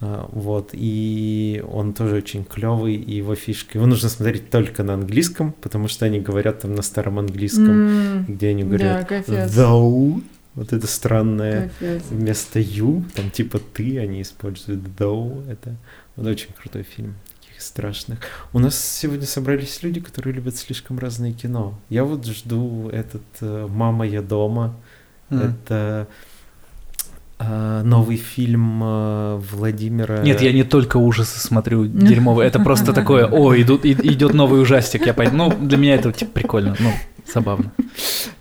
А, 0.00 0.28
вот, 0.32 0.70
и 0.72 1.62
он 1.70 1.92
тоже 1.92 2.16
очень 2.16 2.44
клевый, 2.44 2.94
и 2.94 3.16
его 3.16 3.34
фишка. 3.34 3.78
Его 3.78 3.86
нужно 3.86 4.08
смотреть 4.08 4.48
только 4.50 4.82
на 4.84 4.94
английском, 4.94 5.52
потому 5.60 5.88
что 5.88 6.06
они 6.06 6.20
говорят 6.20 6.60
там 6.60 6.74
на 6.74 6.82
старом 6.82 7.18
английском, 7.18 7.70
М, 7.70 8.24
где 8.28 8.48
они 8.50 8.62
Да, 8.62 8.68
говорят 8.68 9.08
капец. 9.08 9.52
though, 9.52 10.22
вот 10.54 10.72
это 10.72 10.86
странное. 10.86 11.70
Капец. 11.80 12.02
Вместо 12.10 12.60
you, 12.60 13.02
там 13.14 13.30
типа 13.30 13.58
ты, 13.58 13.98
они 13.98 14.22
используют 14.22 14.80
though. 14.98 15.46
Это 15.50 15.76
вот 16.14 16.26
очень 16.26 16.50
крутой 16.58 16.84
фильм. 16.84 17.14
Таких 17.40 17.60
страшных. 17.60 18.20
У 18.52 18.58
нас 18.58 18.78
сегодня 18.78 19.26
собрались 19.26 19.82
люди, 19.82 20.00
которые 20.00 20.34
любят 20.34 20.56
слишком 20.56 20.98
разное 20.98 21.32
кино. 21.32 21.78
Я 21.90 22.04
вот 22.04 22.24
жду 22.26 22.88
этот 22.90 23.22
э, 23.40 23.66
«Мама, 23.68 24.06
я 24.06 24.22
дома». 24.22 24.74
М. 25.30 25.40
Это 25.40 26.06
э, 27.38 27.82
новый 27.84 28.16
фильм 28.16 28.82
э, 28.82 29.40
Владимира... 29.52 30.22
Нет, 30.22 30.40
я 30.40 30.52
не 30.52 30.64
только 30.64 30.96
ужасы 30.96 31.38
смотрю 31.38 31.86
дерьмовые, 31.86 32.48
это 32.48 32.60
просто 32.60 32.92
такое, 32.92 33.26
о, 33.26 33.54
идут, 33.60 33.84
идет 33.84 34.34
новый 34.34 34.60
ужастик, 34.62 35.06
я 35.06 35.14
пойду. 35.14 35.36
Ну, 35.36 35.52
для 35.60 35.78
меня 35.78 35.94
это 35.94 36.12
типа 36.12 36.32
прикольно, 36.32 36.76
ну, 36.78 36.92
забавно. 37.32 37.72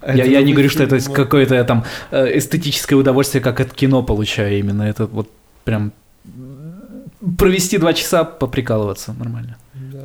Это 0.01 0.17
Я, 0.17 0.25
я 0.25 0.43
не 0.43 0.53
говорю, 0.53 0.69
что 0.69 0.83
это 0.83 0.99
какое-то 1.11 1.63
там 1.63 1.85
э, 2.11 2.37
эстетическое 2.37 2.97
удовольствие, 2.97 3.41
как 3.41 3.59
от 3.59 3.73
кино 3.73 4.03
получаю 4.03 4.59
именно. 4.59 4.83
Это 4.83 5.07
вот 5.07 5.29
прям 5.63 5.91
провести 7.37 7.77
два 7.77 7.93
часа, 7.93 8.23
поприкалываться 8.23 9.13
нормально. 9.13 9.57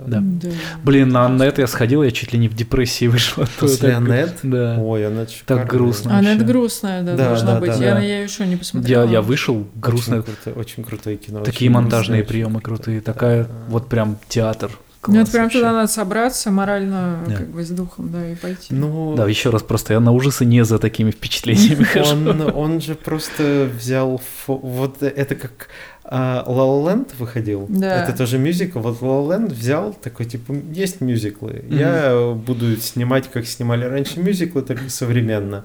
Да. 0.06 0.18
Да. 0.22 0.48
Блин, 0.84 1.08
на 1.10 1.26
Аннет 1.26 1.58
я 1.58 1.66
сходил, 1.66 2.02
я 2.02 2.10
чуть 2.10 2.32
ли 2.32 2.38
не 2.38 2.48
в 2.48 2.54
депрессии 2.54 3.06
вышел. 3.06 3.44
После 3.58 3.88
Так- 3.90 3.98
Аннет? 3.98 4.38
Да. 4.42 4.76
Ой, 4.80 5.06
она 5.06 5.26
шикарная. 5.26 5.66
грустно. 5.66 6.10
Она 6.18 6.30
это 6.32 6.40
вообще. 6.40 6.52
грустная, 6.52 7.02
да, 7.02 7.16
Да, 7.16 7.24
должна 7.28 7.54
да, 7.54 7.60
быть. 7.60 7.70
да, 7.78 7.84
я, 7.84 7.94
да. 7.94 8.00
я 8.00 8.22
еще 8.22 8.44
не 8.46 8.52
Я, 8.52 8.58
посмотрела. 8.58 9.04
я 9.10 9.22
вышел, 9.22 9.66
грустно. 9.76 10.16
Очень, 10.18 10.24
круто- 10.44 10.58
очень 10.58 10.84
крутое 10.84 11.16
кино. 11.16 11.40
Такие 11.40 11.70
очень 11.70 11.74
монтажные 11.80 12.24
приемы 12.24 12.60
крутые. 12.60 13.00
Такая 13.00 13.44
Да. 13.44 13.50
вот 13.68 13.88
прям 13.88 14.18
театр. 14.28 14.70
Ну, 15.06 15.14
это 15.14 15.20
Класс 15.22 15.30
прям 15.30 15.44
вообще. 15.44 15.58
туда 15.60 15.72
надо 15.72 15.88
собраться 15.90 16.50
морально, 16.50 17.20
Да. 17.26 17.34
как 17.36 17.48
бы 17.48 17.64
с 17.64 17.70
духом, 17.70 18.10
да, 18.12 18.32
и 18.32 18.34
пойти. 18.34 18.74
Ну, 18.74 19.14
Да, 19.16 19.26
еще 19.26 19.48
раз 19.48 19.62
просто 19.62 19.94
я 19.94 20.00
на 20.00 20.12
ужасы 20.12 20.44
не 20.44 20.62
за 20.62 20.78
такими 20.78 21.10
впечатлениями 21.10 21.84
хожу. 21.94 22.16
он, 22.28 22.42
он 22.54 22.80
же 22.82 22.94
просто 22.96 23.66
взял... 23.74 24.20
фо- 24.46 24.60
Вот 24.60 25.02
это 25.02 25.34
как 25.36 25.68
а, 26.12 26.44
La 26.46 26.54
La 26.54 26.94
Land 26.96 27.12
выходил. 27.18 27.66
Да. 27.68 28.02
Это 28.02 28.16
тоже 28.16 28.36
мюзикл. 28.38 28.80
Вот 28.80 29.00
La 29.00 29.06
La 29.28 29.28
Land 29.38 29.54
взял 29.54 29.92
такой, 29.94 30.26
типа, 30.26 30.52
есть 30.72 31.00
мюзиклы. 31.00 31.64
Я 31.68 32.34
буду 32.34 32.76
снимать, 32.76 33.30
как 33.30 33.46
снимали 33.46 33.84
раньше 33.84 34.18
мюзиклы, 34.20 34.62
только 34.62 34.90
современно. 34.90 35.64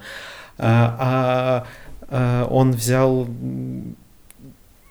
А, 0.58 0.96
а, 1.00 1.68
а 2.10 2.48
он 2.50 2.72
взял 2.72 3.28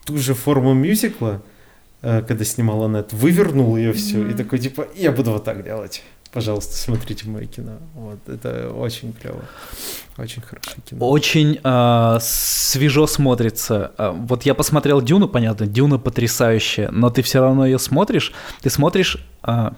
ту 0.05 0.19
же 0.19 0.35
форму 0.35 0.75
мюзикла, 0.75 1.41
э, 2.03 2.23
когда 2.27 2.45
снимал 2.45 2.83
Аннет, 2.85 3.13
вывернул 3.13 3.77
ее 3.77 3.93
все 3.93 4.19
и 4.21 4.25
Мгм. 4.25 4.37
такой, 4.37 4.59
типа, 4.59 4.87
я 4.97 5.13
буду 5.13 5.31
вот 5.31 5.45
так 5.45 5.65
делать. 5.65 6.03
Пожалуйста, 6.35 6.77
смотрите 6.77 7.29
мое 7.29 7.47
кино. 7.47 7.75
Вот, 7.95 8.19
это 8.29 8.69
очень 8.71 9.13
клево. 9.13 9.45
Очень 10.19 10.43
хорошее 10.43 10.77
кино. 10.85 11.09
Очень 11.09 11.61
а, 11.63 12.19
свежо 12.21 13.07
смотрится. 13.07 13.93
А, 13.97 14.11
вот 14.11 14.43
я 14.43 14.55
посмотрел 14.55 15.01
Дюну, 15.01 15.29
понятно, 15.29 15.69
Дюна 15.69 15.97
потрясающая, 15.99 16.91
но 16.91 17.09
ты 17.11 17.23
все 17.23 17.41
равно 17.41 17.65
ее 17.65 17.79
смотришь. 17.79 18.33
Ты 18.63 18.69
смотришь, 18.69 19.25
а, 19.43 19.75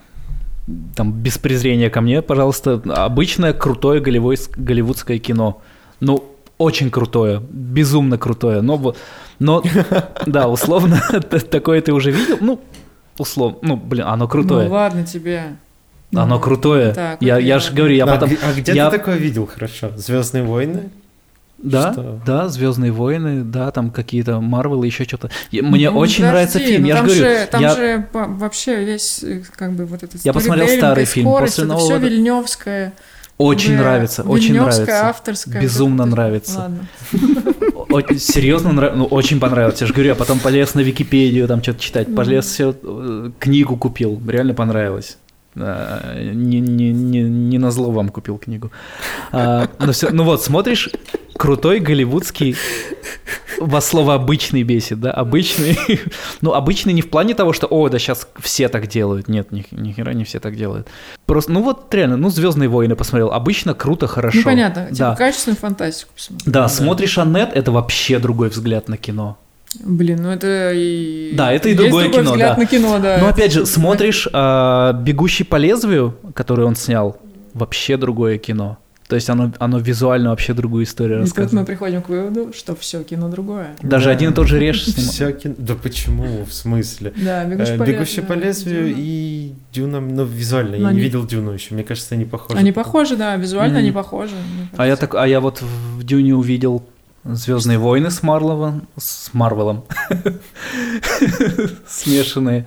там, 0.95 1.13
без 1.13 1.37
презрения 1.37 1.91
ко 1.91 2.01
мне, 2.01 2.23
пожалуйста, 2.23 2.81
обычное 2.87 3.53
крутое 3.53 4.01
голливой- 4.01 4.39
голливудское 4.57 5.19
кино. 5.19 5.61
Ну, 6.01 6.25
очень 6.57 6.91
крутое, 6.91 7.43
безумно 7.51 8.17
крутое. 8.17 8.63
Но, 8.63 8.77
вот- 8.79 8.97
но 9.39 9.63
да, 10.27 10.49
условно, 10.49 11.03
такое 11.51 11.83
ты 11.83 11.93
уже 11.93 12.13
видел. 12.13 12.39
Ну, 12.41 12.61
условно, 13.19 13.59
ну, 13.61 13.77
блин, 13.77 14.07
оно 14.07 14.27
крутое. 14.27 14.69
Ну 14.69 14.75
ладно 14.75 15.05
тебе. 15.05 15.59
Оно 16.15 16.39
крутое. 16.41 16.95
так, 16.95 17.21
я, 17.21 17.39
я 17.39 17.59
же 17.59 17.73
говорю, 17.73 17.95
я 17.95 18.05
а, 18.05 18.07
потом... 18.07 18.29
где- 18.31 18.39
а 18.43 18.53
где 18.53 18.73
я- 18.73 18.91
ты 18.91 18.99
такое 18.99 19.17
видел 19.17 19.47
хорошо? 19.47 19.91
Звездные 19.97 20.45
войны? 20.45 20.91
Да, 21.59 21.93
Что? 21.93 22.21
да, 22.27 22.49
Звездные 22.49 22.93
войны, 22.93 23.43
да, 23.43 23.71
там 23.71 23.91
какие-то 23.91 24.41
Марвел 24.41 24.83
и 24.83 24.87
еще 24.87 25.05
что-то. 25.05 25.31
Мне 25.51 25.91
Ну, 25.91 25.99
очень 25.99 26.17
подожди, 26.17 26.23
нравится 26.23 26.59
фильм. 26.59 26.83
ну 26.83 26.89
я 26.89 26.95
же 26.97 26.99
там 27.01 27.07
говорю, 27.07 27.25
же, 27.25 27.47
там 27.51 27.63
я- 27.63 27.75
же 27.75 28.07
по- 28.13 28.27
вообще 28.27 28.85
весь, 28.85 29.23
э, 29.25 29.43
как 29.57 29.73
бы, 29.73 29.87
вот 29.87 30.03
этот 30.03 30.23
Я 30.25 30.33
посмотрел 30.35 30.69
старый 30.69 31.07
фильм 31.07 31.27
скорость, 31.29 31.55
после 31.57 31.65
это 31.65 31.73
Нового 31.73 31.99
все 31.99 32.09
вильневское. 32.09 32.93
очень 33.39 33.71
бы 33.71 33.77
нравится, 33.79 34.23
очень 34.23 34.55
нравится. 34.55 35.09
авторское. 35.09 35.63
Безумно 35.63 36.03
это- 36.03 36.11
нравится. 36.11 36.59
Ладно. 36.59 36.87
Серьезно 38.19 38.73
нравится, 38.73 38.99
ну 38.99 39.05
очень 39.07 39.41
понравилось. 39.41 39.81
Я 39.81 39.87
же 39.87 39.93
говорю, 39.95 40.11
я 40.11 40.15
потом 40.15 40.39
полез 40.39 40.75
на 40.75 40.81
Википедию 40.81 41.49
там 41.49 41.63
что-то 41.63 41.81
читать, 41.81 42.15
полез 42.15 42.47
все, 42.47 42.75
книгу 43.39 43.77
купил, 43.77 44.21
реально 44.29 44.55
понравилось. 44.55 45.17
А, 45.59 46.15
Не, 46.23 46.61
не, 46.61 46.93
не, 46.93 47.23
не 47.23 47.59
на 47.59 47.71
зло 47.71 47.91
вам 47.91 48.09
купил 48.11 48.39
книгу. 48.39 48.71
А, 49.33 49.69
но 49.79 49.93
всё- 49.93 50.11
ну 50.11 50.25
вот, 50.25 50.43
смотришь, 50.43 50.91
крутой 51.37 51.81
голливудский, 51.81 52.57
во 53.59 53.81
слово 53.81 54.15
обычный 54.15 54.63
бесит, 54.65 55.01
да, 55.01 55.13
обычный. 55.13 55.79
Ну, 56.43 56.53
обычный 56.53 56.93
не 56.93 57.01
в 57.03 57.09
плане 57.09 57.35
того, 57.35 57.53
что, 57.55 57.67
о, 57.67 57.89
да 57.89 57.99
сейчас 57.99 58.29
все 58.39 58.69
так 58.69 58.87
делают. 58.87 59.29
Нет, 59.29 59.51
ни, 59.53 59.65
ни 59.71 59.93
хера 59.93 60.13
не 60.13 60.25
все 60.25 60.41
так 60.41 60.57
делают. 60.57 60.89
Просто, 61.25 61.53
ну 61.53 61.63
вот 61.63 61.93
реально, 61.95 62.17
ну, 62.19 62.29
Звездные 62.31 62.69
войны 62.69 62.95
посмотрел. 62.97 63.33
Обычно 63.33 63.73
круто, 63.75 64.07
хорошо. 64.07 64.39
Ну, 64.39 64.45
понятно, 64.45 64.85
типа 64.87 64.97
Да. 64.99 65.15
качественную 65.17 65.57
фантастику 65.57 66.11
посмотри. 66.15 66.51
Да, 66.53 66.69
смотришь 66.69 67.17
Аннет, 67.19 67.51
это 67.55 67.73
вообще 67.73 68.19
другой 68.19 68.51
взгляд 68.51 68.89
на 68.89 68.97
кино. 68.99 69.39
Блин, 69.85 70.23
ну 70.23 70.31
это 70.31 70.73
и... 70.75 71.33
Да, 71.35 71.53
это 71.53 71.69
и 71.69 71.73
есть 71.73 71.83
другое 71.83 72.05
другой 72.05 72.23
кино, 72.23 72.31
взгляд 72.33 72.55
да. 72.57 72.61
на 72.63 72.67
кино, 72.67 72.99
да. 72.99 73.19
Но 73.21 73.27
Это 73.29 73.35
опять 73.35 73.53
же, 73.53 73.67
смотришь 73.67 74.29
а, 74.33 74.93
«Бегущий 74.93 75.45
по 75.45 75.57
лезвию», 75.57 76.17
который 76.35 76.65
он 76.65 76.77
снял, 76.77 77.19
вообще 77.55 77.97
другое 77.97 78.39
кино. 78.39 78.79
То 79.09 79.15
есть 79.15 79.31
оно, 79.31 79.53
оно 79.61 79.79
визуально 79.79 80.31
вообще 80.31 80.53
другую 80.53 80.83
историю 80.85 81.19
И 81.23 81.27
тут 81.27 81.37
мы 81.37 81.43
рассказывает. 81.43 81.67
приходим 81.69 82.03
к 82.03 82.09
выводу, 82.09 82.53
что 82.53 82.75
все 82.75 83.05
кино 83.05 83.29
другое. 83.29 83.69
Даже 83.81 84.07
Да. 84.07 84.11
один 84.11 84.33
и 84.33 84.35
тот 84.35 84.49
же 84.49 84.59
режь 84.59 84.85
снимал. 84.85 85.11
Всё 85.13 85.31
кино- 85.31 85.55
Да 85.59 85.75
почему? 85.81 86.45
В 86.45 86.53
смысле? 86.53 87.13
Да, 87.17 87.45
Э, 87.45 87.49
бегущий 87.49 87.77
по 87.79 87.85
Бегущий 87.87 88.21
по 88.23 88.33
лезвию, 88.33 88.93
и 88.97 89.53
Дюна, 89.73 90.01
ну, 90.01 90.25
визуально, 90.25 90.77
Но 90.79 90.89
я 90.89 90.93
не 90.93 91.01
видел 91.01 91.25
Дюну 91.25 91.53
еще, 91.53 91.75
мне 91.75 91.85
кажется, 91.85 92.17
они 92.17 92.25
похожи. 92.25 92.59
Они 92.59 92.73
похожи, 92.73 93.15
да, 93.15 93.37
визуально 93.37 93.79
они 93.79 93.93
похожи. 93.93 94.35
А 94.77 94.85
я, 94.85 94.97
так, 94.97 95.15
а 95.15 95.25
я 95.29 95.41
вот 95.41 95.63
в 95.63 96.03
Дюне 96.03 96.35
увидел 96.35 96.83
Звездные 97.29 97.79
войны 97.79 98.11
с 98.11 98.23
Марловым, 98.23 98.89
с 98.97 99.33
Марвелом. 99.33 99.85
Смешанные. 101.87 102.67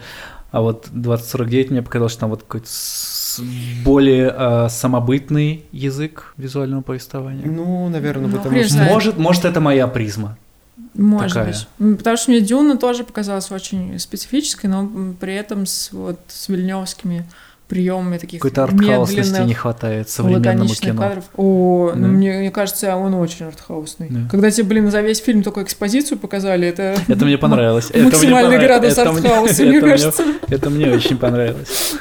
А 0.51 0.61
вот 0.61 0.87
2049 0.91 1.71
мне 1.71 1.81
показалось, 1.81 2.13
что 2.13 2.21
там 2.21 2.31
вот 2.31 2.43
какой-то 2.43 2.67
более 3.85 4.33
а, 4.35 4.69
самобытный 4.69 5.65
язык 5.71 6.33
визуального 6.37 6.81
повествования. 6.81 7.45
Ну, 7.45 7.87
наверное, 7.89 8.27
Ну, 8.27 8.37
потому 8.37 8.63
что... 8.63 8.77
Может, 8.77 9.17
может, 9.17 9.45
это 9.45 9.61
моя 9.61 9.87
призма. 9.87 10.37
Может 10.95 11.33
такая. 11.35 11.53
быть. 11.77 11.97
Потому 11.97 12.17
что 12.17 12.31
мне 12.31 12.41
Дюна 12.41 12.77
тоже 12.77 13.03
показалась 13.03 13.51
очень 13.51 13.99
специфической, 13.99 14.65
но 14.65 15.13
при 15.19 15.35
этом 15.35 15.65
с, 15.65 15.91
вот, 15.91 16.19
с 16.27 16.49
вильневскими 16.49 17.25
приемами 17.69 18.17
таких 18.17 18.41
Какой-то 18.41 18.63
артхаусности 18.63 19.41
не 19.41 19.53
хватает 19.53 20.09
современному 20.09 20.67
кино. 20.69 21.01
кадров. 21.01 21.23
О, 21.37 21.91
ну 21.95 22.01
Да. 22.01 22.07
мне, 22.07 22.33
мне 22.39 22.51
кажется, 22.51 22.95
он 22.95 23.13
очень 23.13 23.45
артхаусный. 23.45 24.07
Да. 24.09 24.19
Когда 24.29 24.51
тебе, 24.51 24.65
блин, 24.65 24.91
за 24.91 25.01
весь 25.01 25.21
фильм 25.21 25.43
только 25.43 25.61
экспозицию 25.61 26.17
показали, 26.17 26.67
это... 26.67 26.95
Это 27.07 27.25
мне 27.25 27.37
понравилось. 27.37 27.91
Максимальный 27.95 28.57
градус 28.57 28.97
артхауса, 28.97 29.63
мне 29.63 29.79
кажется. 29.79 30.23
Это 30.49 30.69
мне 30.69 30.89
очень 30.91 31.17
понравилось. 31.17 31.93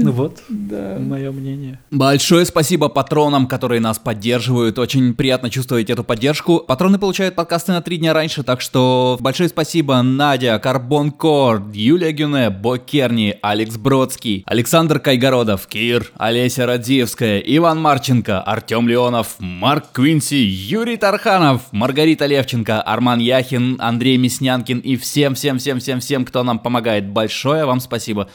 Ну 0.00 0.12
вот, 0.12 0.42
Да. 0.48 0.96
мое 1.00 1.32
мнение. 1.32 1.80
Большое 1.90 2.46
спасибо 2.46 2.88
патронам, 2.88 3.48
которые 3.48 3.80
нас 3.80 3.98
поддерживают. 3.98 4.78
Очень 4.78 5.12
приятно 5.12 5.50
чувствовать 5.50 5.90
эту 5.90 6.04
поддержку. 6.04 6.60
Патроны 6.60 6.98
получают 6.98 7.34
подкасты 7.34 7.72
на 7.72 7.82
три 7.82 7.96
дня 7.96 8.12
раньше, 8.14 8.44
так 8.44 8.60
что 8.60 9.18
большое 9.20 9.48
спасибо 9.48 10.00
Надя, 10.02 10.60
Карбон 10.60 11.10
Кор, 11.10 11.62
Юлия 11.74 12.12
Гюне, 12.12 12.50
Бо 12.50 12.78
Керни, 12.78 13.36
Алекс 13.42 13.76
Бродский, 13.76 14.44
Александр 14.46 15.00
Кайгородов, 15.00 15.66
Кир, 15.66 16.12
Олеся 16.16 16.64
Радзиевская, 16.66 17.40
Иван 17.40 17.80
Марченко, 17.80 18.40
Артем 18.40 18.88
Леонов, 18.88 19.34
Марк 19.40 19.86
Квинси, 19.92 20.36
Юрий 20.44 20.96
Тарханов, 20.96 21.72
Маргарита 21.72 22.26
Левченко, 22.26 22.80
Арман 22.82 23.18
Яхин, 23.18 23.76
Андрей 23.80 24.16
Мяснянкин 24.16 24.78
и 24.78 24.96
всем-всем-всем-всем-всем, 24.96 26.24
кто 26.24 26.44
нам 26.44 26.60
помогает. 26.60 27.08
Большое 27.08 27.64
вам 27.64 27.80
спасибо. 27.80 28.28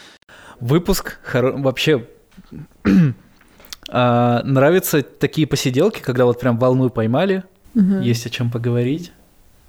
Выпуск 0.63 1.19
хоро- 1.29 1.61
вообще 1.61 2.07
а, 3.89 4.41
нравятся 4.43 5.01
такие 5.01 5.45
посиделки, 5.45 5.99
когда 5.99 6.23
вот 6.25 6.39
прям 6.39 6.57
волну 6.57 6.89
поймали, 6.89 7.43
Мгм. 7.73 7.99
есть 7.99 8.25
о 8.25 8.29
чем 8.29 8.49
поговорить. 8.49 9.11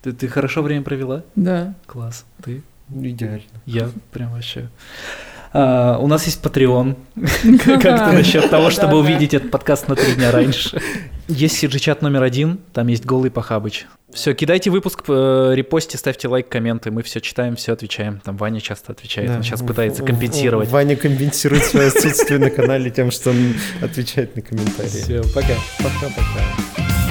Ты, 0.03 0.13
ты 0.13 0.29
хорошо 0.29 0.63
время 0.63 0.85
провела? 0.85 1.25
Да. 1.35 1.75
Класс. 1.87 2.25
Ты? 2.45 2.63
Идеально. 2.91 3.43
Я 3.67 3.91
прям 4.13 4.31
вообще. 4.33 4.69
А, 5.57 5.99
у 5.99 6.09
нас 6.09 6.27
есть 6.27 6.43
Patreon. 6.43 6.97
Как-то 7.65 8.13
насчет 8.13 8.51
того, 8.51 8.71
чтобы 8.71 8.99
увидеть 8.99 9.35
этот 9.35 9.53
подкаст 9.53 9.89
на 9.89 9.95
три 9.95 10.15
дня 10.15 10.33
раньше. 10.33 10.83
Есть 11.29 11.63
CG-чат 11.63 12.03
номер 12.03 12.25
один, 12.25 12.59
там 12.73 12.89
есть 12.89 13.07
голый 13.07 13.31
Пахабыч. 13.31 13.87
Все, 14.13 14.35
кидайте 14.35 14.71
выпуск, 14.71 15.05
э, 15.09 15.53
репосте, 15.55 15.97
ставьте 15.97 16.29
лайк, 16.29 16.49
комменты, 16.49 16.91
мы 16.91 17.03
все 17.03 17.21
читаем, 17.21 17.57
все 17.57 17.73
отвечаем. 17.73 18.21
Там 18.25 18.37
Ваня 18.37 18.61
часто 18.61 18.93
отвечает, 18.93 19.31
он 19.31 19.43
сейчас 19.43 19.63
пытается 19.63 20.03
компенсировать. 20.03 20.69
Ваня 20.69 20.97
компенсирует 20.97 21.65
свое 21.65 21.89
отсутствие 21.89 22.39
на 22.39 22.51
канале 22.51 22.91
тем, 22.91 23.11
что 23.11 23.31
он 23.31 23.55
отвечает 23.81 24.37
на 24.37 24.43
комментарии. 24.43 24.89
Все, 24.89 25.23
пока. 25.35 25.55
Пока-пока. 25.79 27.04